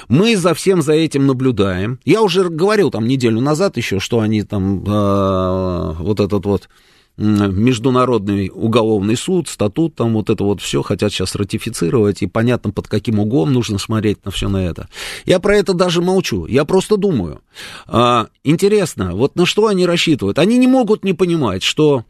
Мы 0.09 0.36
за 0.36 0.55
всем 0.55 0.82
за 0.82 0.93
этим 0.93 1.27
наблюдаем. 1.27 2.01
Я 2.05 2.23
уже 2.23 2.48
говорил 2.48 2.90
там 2.90 3.07
неделю 3.07 3.40
назад 3.40 3.77
еще, 3.77 4.01
что 4.01 4.20
они 4.20 4.43
там 4.43 4.85
э, 4.85 5.93
вот 5.98 6.20
этот 6.20 6.44
вот 6.44 6.69
Международный 7.16 8.51
уголовный 8.52 9.16
суд, 9.16 9.48
статут, 9.48 9.94
там 9.94 10.12
вот 10.14 10.28
это 10.28 10.44
вот 10.44 10.60
все 10.60 10.82
хотят 10.82 11.12
сейчас 11.12 11.34
ратифицировать, 11.34 12.20
и 12.22 12.26
понятно, 12.26 12.72
под 12.72 12.88
каким 12.88 13.18
углом 13.18 13.52
нужно 13.52 13.78
смотреть 13.78 14.24
на 14.24 14.30
все 14.30 14.48
на 14.48 14.59
это. 14.59 14.88
Я 15.24 15.40
про 15.40 15.56
это 15.56 15.72
даже 15.72 16.02
молчу, 16.02 16.44
я 16.47 16.66
просто 16.66 16.98
думаю. 16.98 17.40
А, 17.86 18.28
интересно, 18.44 19.14
вот 19.14 19.34
на 19.34 19.47
что 19.47 19.66
они 19.66 19.86
рассчитывают? 19.86 20.38
Они 20.38 20.59
не 20.59 20.66
могут 20.66 21.05
не 21.05 21.14
понимать, 21.14 21.62
что 21.62 22.05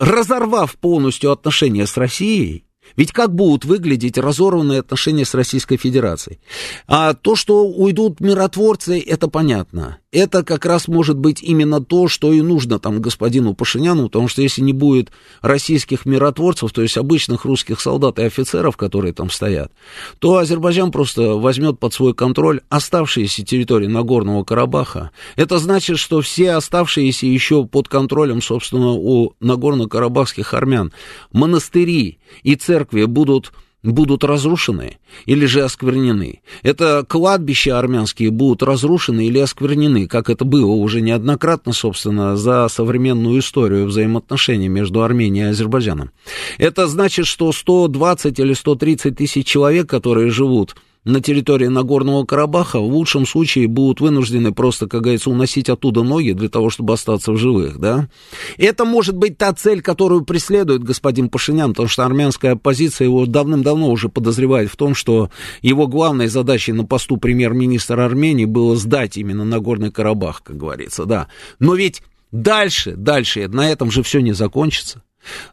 разорвав 0.00 0.76
полностью 0.78 1.30
отношения 1.30 1.86
с 1.86 1.96
Россией, 1.96 2.64
ведь 2.96 3.12
как 3.12 3.34
будут 3.34 3.64
выглядеть 3.64 4.18
разорванные 4.18 4.80
отношения 4.80 5.24
с 5.24 5.34
Российской 5.34 5.76
Федерацией? 5.76 6.40
А 6.86 7.14
то, 7.14 7.36
что 7.36 7.64
уйдут 7.66 8.20
миротворцы, 8.20 9.00
это 9.00 9.28
понятно 9.28 9.98
это 10.12 10.44
как 10.44 10.66
раз 10.66 10.88
может 10.88 11.18
быть 11.18 11.42
именно 11.42 11.82
то, 11.82 12.06
что 12.06 12.32
и 12.32 12.42
нужно 12.42 12.78
там 12.78 13.00
господину 13.00 13.54
Пашиняну, 13.54 14.04
потому 14.04 14.28
что 14.28 14.42
если 14.42 14.60
не 14.60 14.74
будет 14.74 15.10
российских 15.40 16.04
миротворцев, 16.04 16.70
то 16.70 16.82
есть 16.82 16.98
обычных 16.98 17.46
русских 17.46 17.80
солдат 17.80 18.18
и 18.18 18.24
офицеров, 18.24 18.76
которые 18.76 19.14
там 19.14 19.30
стоят, 19.30 19.72
то 20.18 20.36
Азербайджан 20.36 20.92
просто 20.92 21.32
возьмет 21.32 21.78
под 21.78 21.94
свой 21.94 22.14
контроль 22.14 22.60
оставшиеся 22.68 23.42
территории 23.42 23.86
Нагорного 23.86 24.44
Карабаха. 24.44 25.10
Это 25.36 25.56
значит, 25.58 25.98
что 25.98 26.20
все 26.20 26.52
оставшиеся 26.52 27.26
еще 27.26 27.64
под 27.64 27.88
контролем, 27.88 28.42
собственно, 28.42 28.90
у 28.90 29.32
Нагорно-Карабахских 29.40 30.52
армян 30.52 30.92
монастыри 31.32 32.18
и 32.42 32.54
церкви 32.54 32.81
будут 32.90 33.52
будут 33.82 34.22
разрушены 34.24 34.98
или 35.26 35.44
же 35.46 35.62
осквернены. 35.62 36.40
Это 36.62 37.04
кладбища 37.08 37.78
армянские 37.78 38.30
будут 38.30 38.62
разрушены 38.62 39.26
или 39.26 39.38
осквернены, 39.38 40.06
как 40.06 40.30
это 40.30 40.44
было 40.44 40.70
уже 40.70 41.00
неоднократно, 41.00 41.72
собственно, 41.72 42.36
за 42.36 42.68
современную 42.68 43.40
историю 43.40 43.86
взаимоотношений 43.86 44.68
между 44.68 45.02
Арменией 45.02 45.46
и 45.46 45.50
Азербайджаном. 45.50 46.10
Это 46.58 46.86
значит, 46.86 47.26
что 47.26 47.50
120 47.52 48.38
или 48.38 48.52
130 48.52 49.16
тысяч 49.16 49.46
человек, 49.46 49.88
которые 49.88 50.30
живут 50.30 50.76
на 51.04 51.20
территории 51.20 51.66
Нагорного 51.66 52.24
Карабаха 52.24 52.78
в 52.78 52.84
лучшем 52.84 53.26
случае 53.26 53.66
будут 53.66 54.00
вынуждены 54.00 54.52
просто, 54.52 54.86
как 54.86 55.02
говорится, 55.02 55.30
уносить 55.30 55.68
оттуда 55.68 56.02
ноги 56.02 56.32
для 56.32 56.48
того, 56.48 56.70
чтобы 56.70 56.94
остаться 56.94 57.32
в 57.32 57.36
живых, 57.36 57.78
да. 57.78 58.08
Это 58.56 58.84
может 58.84 59.16
быть 59.16 59.36
та 59.36 59.52
цель, 59.52 59.82
которую 59.82 60.24
преследует 60.24 60.84
господин 60.84 61.28
Пашинян, 61.28 61.70
потому 61.70 61.88
что 61.88 62.04
армянская 62.04 62.52
оппозиция 62.52 63.06
его 63.06 63.26
давным-давно 63.26 63.90
уже 63.90 64.08
подозревает 64.08 64.70
в 64.70 64.76
том, 64.76 64.94
что 64.94 65.30
его 65.60 65.88
главной 65.88 66.28
задачей 66.28 66.72
на 66.72 66.84
посту 66.84 67.16
премьер-министра 67.16 68.04
Армении 68.04 68.44
было 68.44 68.76
сдать 68.76 69.16
именно 69.16 69.44
Нагорный 69.44 69.90
Карабах, 69.90 70.42
как 70.42 70.56
говорится, 70.56 71.04
да. 71.04 71.28
Но 71.58 71.74
ведь 71.74 72.02
дальше, 72.30 72.94
дальше, 72.96 73.48
на 73.48 73.68
этом 73.68 73.90
же 73.90 74.02
все 74.02 74.20
не 74.20 74.32
закончится. 74.32 75.02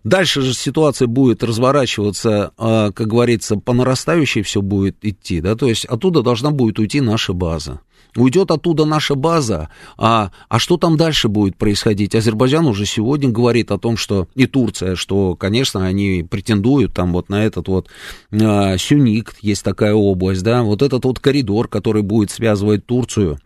Дальше 0.03 0.41
же 0.41 0.53
ситуация 0.53 1.07
будет 1.07 1.43
разворачиваться, 1.43 2.51
а, 2.57 2.91
как 2.91 3.07
говорится, 3.07 3.57
по 3.57 3.73
нарастающей 3.73 4.41
все 4.41 4.61
будет 4.61 4.97
идти, 5.01 5.41
да, 5.41 5.55
то 5.55 5.67
есть 5.67 5.85
оттуда 5.85 6.21
должна 6.21 6.51
будет 6.51 6.79
уйти 6.79 7.01
наша 7.01 7.33
база. 7.33 7.81
Уйдет 8.15 8.49
оттуда 8.49 8.85
наша 8.85 9.13
база, 9.13 9.69
а, 9.95 10.31
а 10.47 10.57
что 10.57 10.77
там 10.77 10.97
дальше 10.97 11.27
будет 11.27 11.57
происходить? 11.57 12.15
Азербайджан 12.15 12.65
уже 12.65 12.87
сегодня 12.87 13.29
говорит 13.29 13.71
о 13.71 13.77
том, 13.77 13.97
что 13.97 14.27
и 14.33 14.47
Турция, 14.47 14.95
что, 14.95 15.35
конечно, 15.35 15.85
они 15.85 16.25
претендуют 16.27 16.93
там 16.93 17.13
вот 17.13 17.29
на 17.29 17.45
этот 17.45 17.67
вот 17.67 17.87
а, 18.31 18.77
Сюник, 18.77 19.35
есть 19.41 19.63
такая 19.63 19.93
область, 19.93 20.41
да, 20.41 20.63
вот 20.63 20.81
этот 20.81 21.05
вот 21.05 21.19
коридор, 21.19 21.67
который 21.67 22.01
будет 22.01 22.31
связывать 22.31 22.85
Турцию 22.87 23.39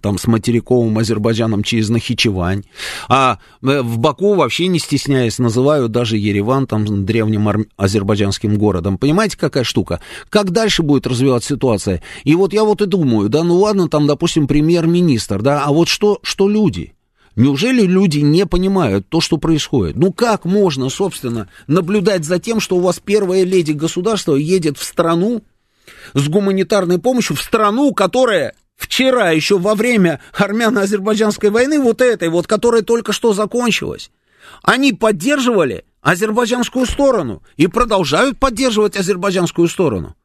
там 0.00 0.18
с 0.18 0.26
материковым 0.26 0.98
Азербайджаном 0.98 1.62
через 1.62 1.88
Нахичевань. 1.88 2.64
А 3.08 3.38
э, 3.62 3.82
в 3.82 3.98
Баку 3.98 4.34
вообще 4.34 4.68
не 4.68 4.78
стесняясь 4.78 5.38
называют 5.38 5.90
даже 5.90 6.16
Ереван 6.16 6.66
там 6.66 7.04
древним 7.04 7.48
ар- 7.48 7.66
азербайджанским 7.76 8.56
городом. 8.56 8.98
Понимаете, 8.98 9.36
какая 9.36 9.64
штука? 9.64 10.00
Как 10.28 10.50
дальше 10.50 10.82
будет 10.82 11.06
развиваться 11.06 11.54
ситуация? 11.54 12.02
И 12.24 12.34
вот 12.34 12.52
я 12.52 12.64
вот 12.64 12.82
и 12.82 12.86
думаю, 12.86 13.28
да, 13.28 13.42
ну 13.42 13.56
ладно, 13.56 13.88
там, 13.88 14.06
допустим, 14.06 14.46
премьер-министр, 14.46 15.42
да, 15.42 15.64
а 15.64 15.72
вот 15.72 15.88
что, 15.88 16.20
что 16.22 16.48
люди? 16.48 16.94
Неужели 17.36 17.82
люди 17.82 18.18
не 18.18 18.44
понимают 18.44 19.08
то, 19.08 19.20
что 19.20 19.38
происходит? 19.38 19.96
Ну 19.96 20.12
как 20.12 20.44
можно, 20.44 20.90
собственно, 20.90 21.48
наблюдать 21.68 22.24
за 22.24 22.38
тем, 22.38 22.60
что 22.60 22.76
у 22.76 22.80
вас 22.80 23.00
первая 23.02 23.44
леди 23.44 23.72
государства 23.72 24.34
едет 24.34 24.76
в 24.76 24.84
страну 24.84 25.42
с 26.12 26.28
гуманитарной 26.28 26.98
помощью, 26.98 27.36
в 27.36 27.42
страну, 27.42 27.94
которая 27.94 28.54
вчера, 28.80 29.30
еще 29.30 29.58
во 29.58 29.74
время 29.74 30.20
армяно-азербайджанской 30.32 31.50
войны, 31.50 31.80
вот 31.80 32.00
этой 32.00 32.28
вот, 32.28 32.46
которая 32.46 32.82
только 32.82 33.12
что 33.12 33.32
закончилась, 33.34 34.10
они 34.62 34.92
поддерживали 34.92 35.84
азербайджанскую 36.00 36.86
сторону 36.86 37.42
и 37.56 37.66
продолжают 37.66 38.38
поддерживать 38.38 38.96
азербайджанскую 38.96 39.68
сторону. 39.68 40.16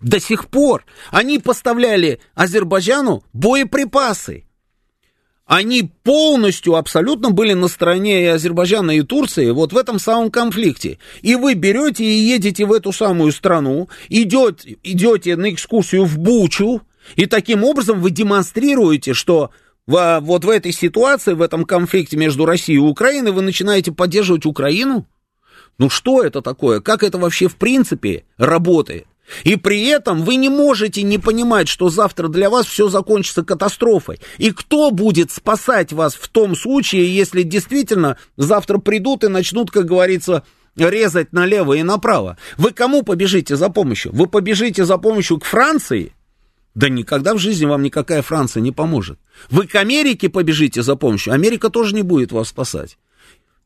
До 0.00 0.18
сих 0.18 0.48
пор 0.48 0.84
они 1.10 1.38
поставляли 1.38 2.20
Азербайджану 2.34 3.22
боеприпасы. 3.32 4.44
Они 5.44 5.90
полностью, 6.04 6.76
абсолютно 6.76 7.32
были 7.32 7.54
на 7.54 7.66
стороне 7.68 8.22
и 8.22 8.26
Азербайджана, 8.26 8.92
и 8.92 9.02
Турции 9.02 9.50
вот 9.50 9.72
в 9.72 9.76
этом 9.76 9.98
самом 9.98 10.30
конфликте. 10.30 10.98
И 11.22 11.34
вы 11.34 11.54
берете 11.54 12.04
и 12.04 12.12
едете 12.12 12.64
в 12.66 12.72
эту 12.72 12.92
самую 12.92 13.32
страну, 13.32 13.88
идете, 14.08 14.78
идете 14.84 15.36
на 15.36 15.50
экскурсию 15.52 16.04
в 16.04 16.18
Бучу, 16.18 16.82
и 17.16 17.26
таким 17.26 17.64
образом 17.64 18.00
вы 18.00 18.10
демонстрируете, 18.10 19.14
что 19.14 19.50
в, 19.86 20.20
вот 20.22 20.44
в 20.44 20.48
этой 20.48 20.72
ситуации, 20.72 21.32
в 21.32 21.42
этом 21.42 21.64
конфликте 21.64 22.16
между 22.16 22.46
Россией 22.46 22.78
и 22.78 22.80
Украиной 22.80 23.32
вы 23.32 23.42
начинаете 23.42 23.92
поддерживать 23.92 24.46
Украину? 24.46 25.06
Ну 25.78 25.88
что 25.88 26.22
это 26.22 26.42
такое? 26.42 26.80
Как 26.80 27.02
это 27.02 27.18
вообще 27.18 27.48
в 27.48 27.56
принципе 27.56 28.24
работает? 28.36 29.06
И 29.44 29.56
при 29.56 29.86
этом 29.86 30.22
вы 30.22 30.36
не 30.36 30.48
можете 30.48 31.02
не 31.02 31.18
понимать, 31.18 31.68
что 31.68 31.88
завтра 31.88 32.28
для 32.28 32.50
вас 32.50 32.66
все 32.66 32.88
закончится 32.88 33.42
катастрофой. 33.42 34.20
И 34.38 34.50
кто 34.50 34.90
будет 34.90 35.30
спасать 35.30 35.92
вас 35.92 36.14
в 36.14 36.28
том 36.28 36.56
случае, 36.56 37.14
если 37.14 37.42
действительно 37.42 38.16
завтра 38.36 38.78
придут 38.78 39.24
и 39.24 39.28
начнут, 39.28 39.70
как 39.70 39.86
говорится, 39.86 40.42
резать 40.76 41.32
налево 41.32 41.74
и 41.74 41.82
направо? 41.82 42.38
Вы 42.56 42.72
кому 42.72 43.02
побежите 43.02 43.56
за 43.56 43.68
помощью? 43.68 44.12
Вы 44.12 44.26
побежите 44.26 44.84
за 44.84 44.98
помощью 44.98 45.38
к 45.38 45.44
Франции? 45.44 46.12
Да 46.74 46.88
никогда 46.88 47.34
в 47.34 47.38
жизни 47.38 47.64
вам 47.64 47.82
никакая 47.82 48.22
Франция 48.22 48.60
не 48.60 48.72
поможет. 48.72 49.18
Вы 49.50 49.66
к 49.66 49.74
Америке 49.74 50.28
побежите 50.28 50.82
за 50.82 50.96
помощью, 50.96 51.32
Америка 51.32 51.70
тоже 51.70 51.94
не 51.94 52.02
будет 52.02 52.32
вас 52.32 52.48
спасать. 52.48 52.96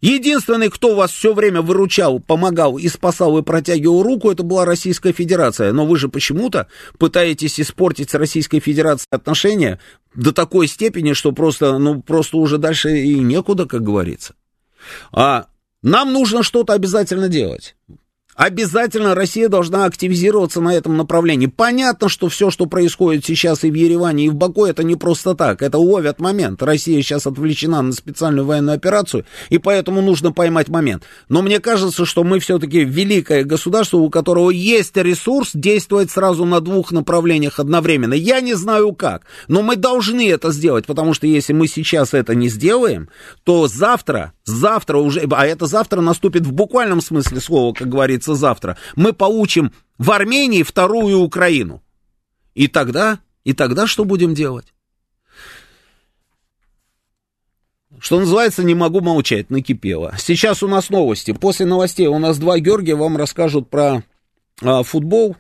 Единственный, 0.00 0.68
кто 0.68 0.94
вас 0.94 1.12
все 1.12 1.32
время 1.32 1.62
выручал, 1.62 2.20
помогал 2.20 2.76
и 2.76 2.88
спасал 2.88 3.38
и 3.38 3.42
протягивал 3.42 4.02
руку, 4.02 4.30
это 4.30 4.42
была 4.42 4.66
Российская 4.66 5.12
Федерация. 5.12 5.72
Но 5.72 5.86
вы 5.86 5.96
же 5.96 6.10
почему-то 6.10 6.68
пытаетесь 6.98 7.58
испортить 7.58 8.10
с 8.10 8.14
Российской 8.14 8.60
Федерацией 8.60 9.08
отношения 9.10 9.80
до 10.14 10.32
такой 10.32 10.66
степени, 10.66 11.14
что 11.14 11.32
просто, 11.32 11.78
ну, 11.78 12.02
просто 12.02 12.36
уже 12.36 12.58
дальше 12.58 12.98
и 12.98 13.18
некуда, 13.18 13.64
как 13.64 13.82
говорится. 13.82 14.34
А 15.10 15.46
нам 15.82 16.12
нужно 16.12 16.42
что-то 16.42 16.74
обязательно 16.74 17.28
делать. 17.30 17.74
Обязательно 18.36 19.14
Россия 19.14 19.48
должна 19.48 19.84
активизироваться 19.84 20.60
на 20.60 20.74
этом 20.74 20.96
направлении. 20.96 21.46
Понятно, 21.46 22.08
что 22.08 22.28
все, 22.28 22.50
что 22.50 22.66
происходит 22.66 23.24
сейчас 23.24 23.62
и 23.62 23.70
в 23.70 23.74
Ереване, 23.74 24.26
и 24.26 24.28
в 24.28 24.34
Баку, 24.34 24.64
это 24.66 24.82
не 24.82 24.96
просто 24.96 25.34
так. 25.34 25.62
Это 25.62 25.78
ловят 25.78 26.18
момент. 26.18 26.62
Россия 26.62 27.00
сейчас 27.00 27.26
отвлечена 27.26 27.82
на 27.82 27.92
специальную 27.92 28.44
военную 28.44 28.74
операцию, 28.74 29.24
и 29.50 29.58
поэтому 29.58 30.02
нужно 30.02 30.32
поймать 30.32 30.68
момент. 30.68 31.04
Но 31.28 31.42
мне 31.42 31.60
кажется, 31.60 32.04
что 32.04 32.24
мы 32.24 32.40
все-таки 32.40 32.84
великое 32.84 33.44
государство, 33.44 33.98
у 33.98 34.10
которого 34.10 34.50
есть 34.50 34.96
ресурс 34.96 35.50
действовать 35.54 36.10
сразу 36.10 36.44
на 36.44 36.60
двух 36.60 36.90
направлениях 36.90 37.60
одновременно. 37.60 38.14
Я 38.14 38.40
не 38.40 38.54
знаю 38.54 38.94
как, 38.94 39.22
но 39.46 39.62
мы 39.62 39.76
должны 39.76 40.28
это 40.28 40.50
сделать, 40.50 40.86
потому 40.86 41.14
что 41.14 41.26
если 41.28 41.52
мы 41.52 41.68
сейчас 41.68 42.14
это 42.14 42.34
не 42.34 42.48
сделаем, 42.48 43.08
то 43.44 43.68
завтра, 43.68 44.32
завтра 44.44 44.98
уже, 44.98 45.20
а 45.30 45.46
это 45.46 45.66
завтра 45.66 46.00
наступит 46.00 46.46
в 46.46 46.52
буквальном 46.52 47.00
смысле 47.00 47.40
слова, 47.40 47.72
как 47.72 47.88
говорится, 47.88 48.23
случится 48.24 48.34
завтра, 48.34 48.76
мы 48.96 49.12
получим 49.12 49.72
в 49.98 50.10
Армении 50.10 50.62
вторую 50.62 51.18
Украину. 51.18 51.82
И 52.54 52.68
тогда, 52.68 53.20
и 53.44 53.52
тогда 53.52 53.86
что 53.86 54.04
будем 54.04 54.34
делать? 54.34 54.66
Что 58.00 58.18
называется, 58.18 58.62
не 58.64 58.74
могу 58.74 59.00
молчать, 59.00 59.50
накипело. 59.50 60.14
Сейчас 60.18 60.62
у 60.62 60.68
нас 60.68 60.90
новости. 60.90 61.32
После 61.32 61.64
новостей 61.64 62.06
у 62.06 62.18
нас 62.18 62.38
два 62.38 62.58
Георгия 62.58 62.96
вам 62.96 63.16
расскажут 63.16 63.70
про 63.70 64.02
а, 64.62 64.82
футбол. 64.82 65.36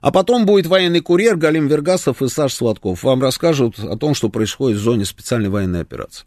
А 0.00 0.12
потом 0.12 0.46
будет 0.46 0.66
военный 0.66 1.00
курьер 1.00 1.36
Галим 1.36 1.66
Вергасов 1.66 2.22
и 2.22 2.28
Саш 2.28 2.54
Сладков. 2.54 3.02
Вам 3.02 3.20
расскажут 3.20 3.78
о 3.78 3.96
том, 3.96 4.14
что 4.14 4.28
происходит 4.28 4.78
в 4.78 4.82
зоне 4.82 5.04
специальной 5.04 5.48
военной 5.48 5.80
операции. 5.80 6.26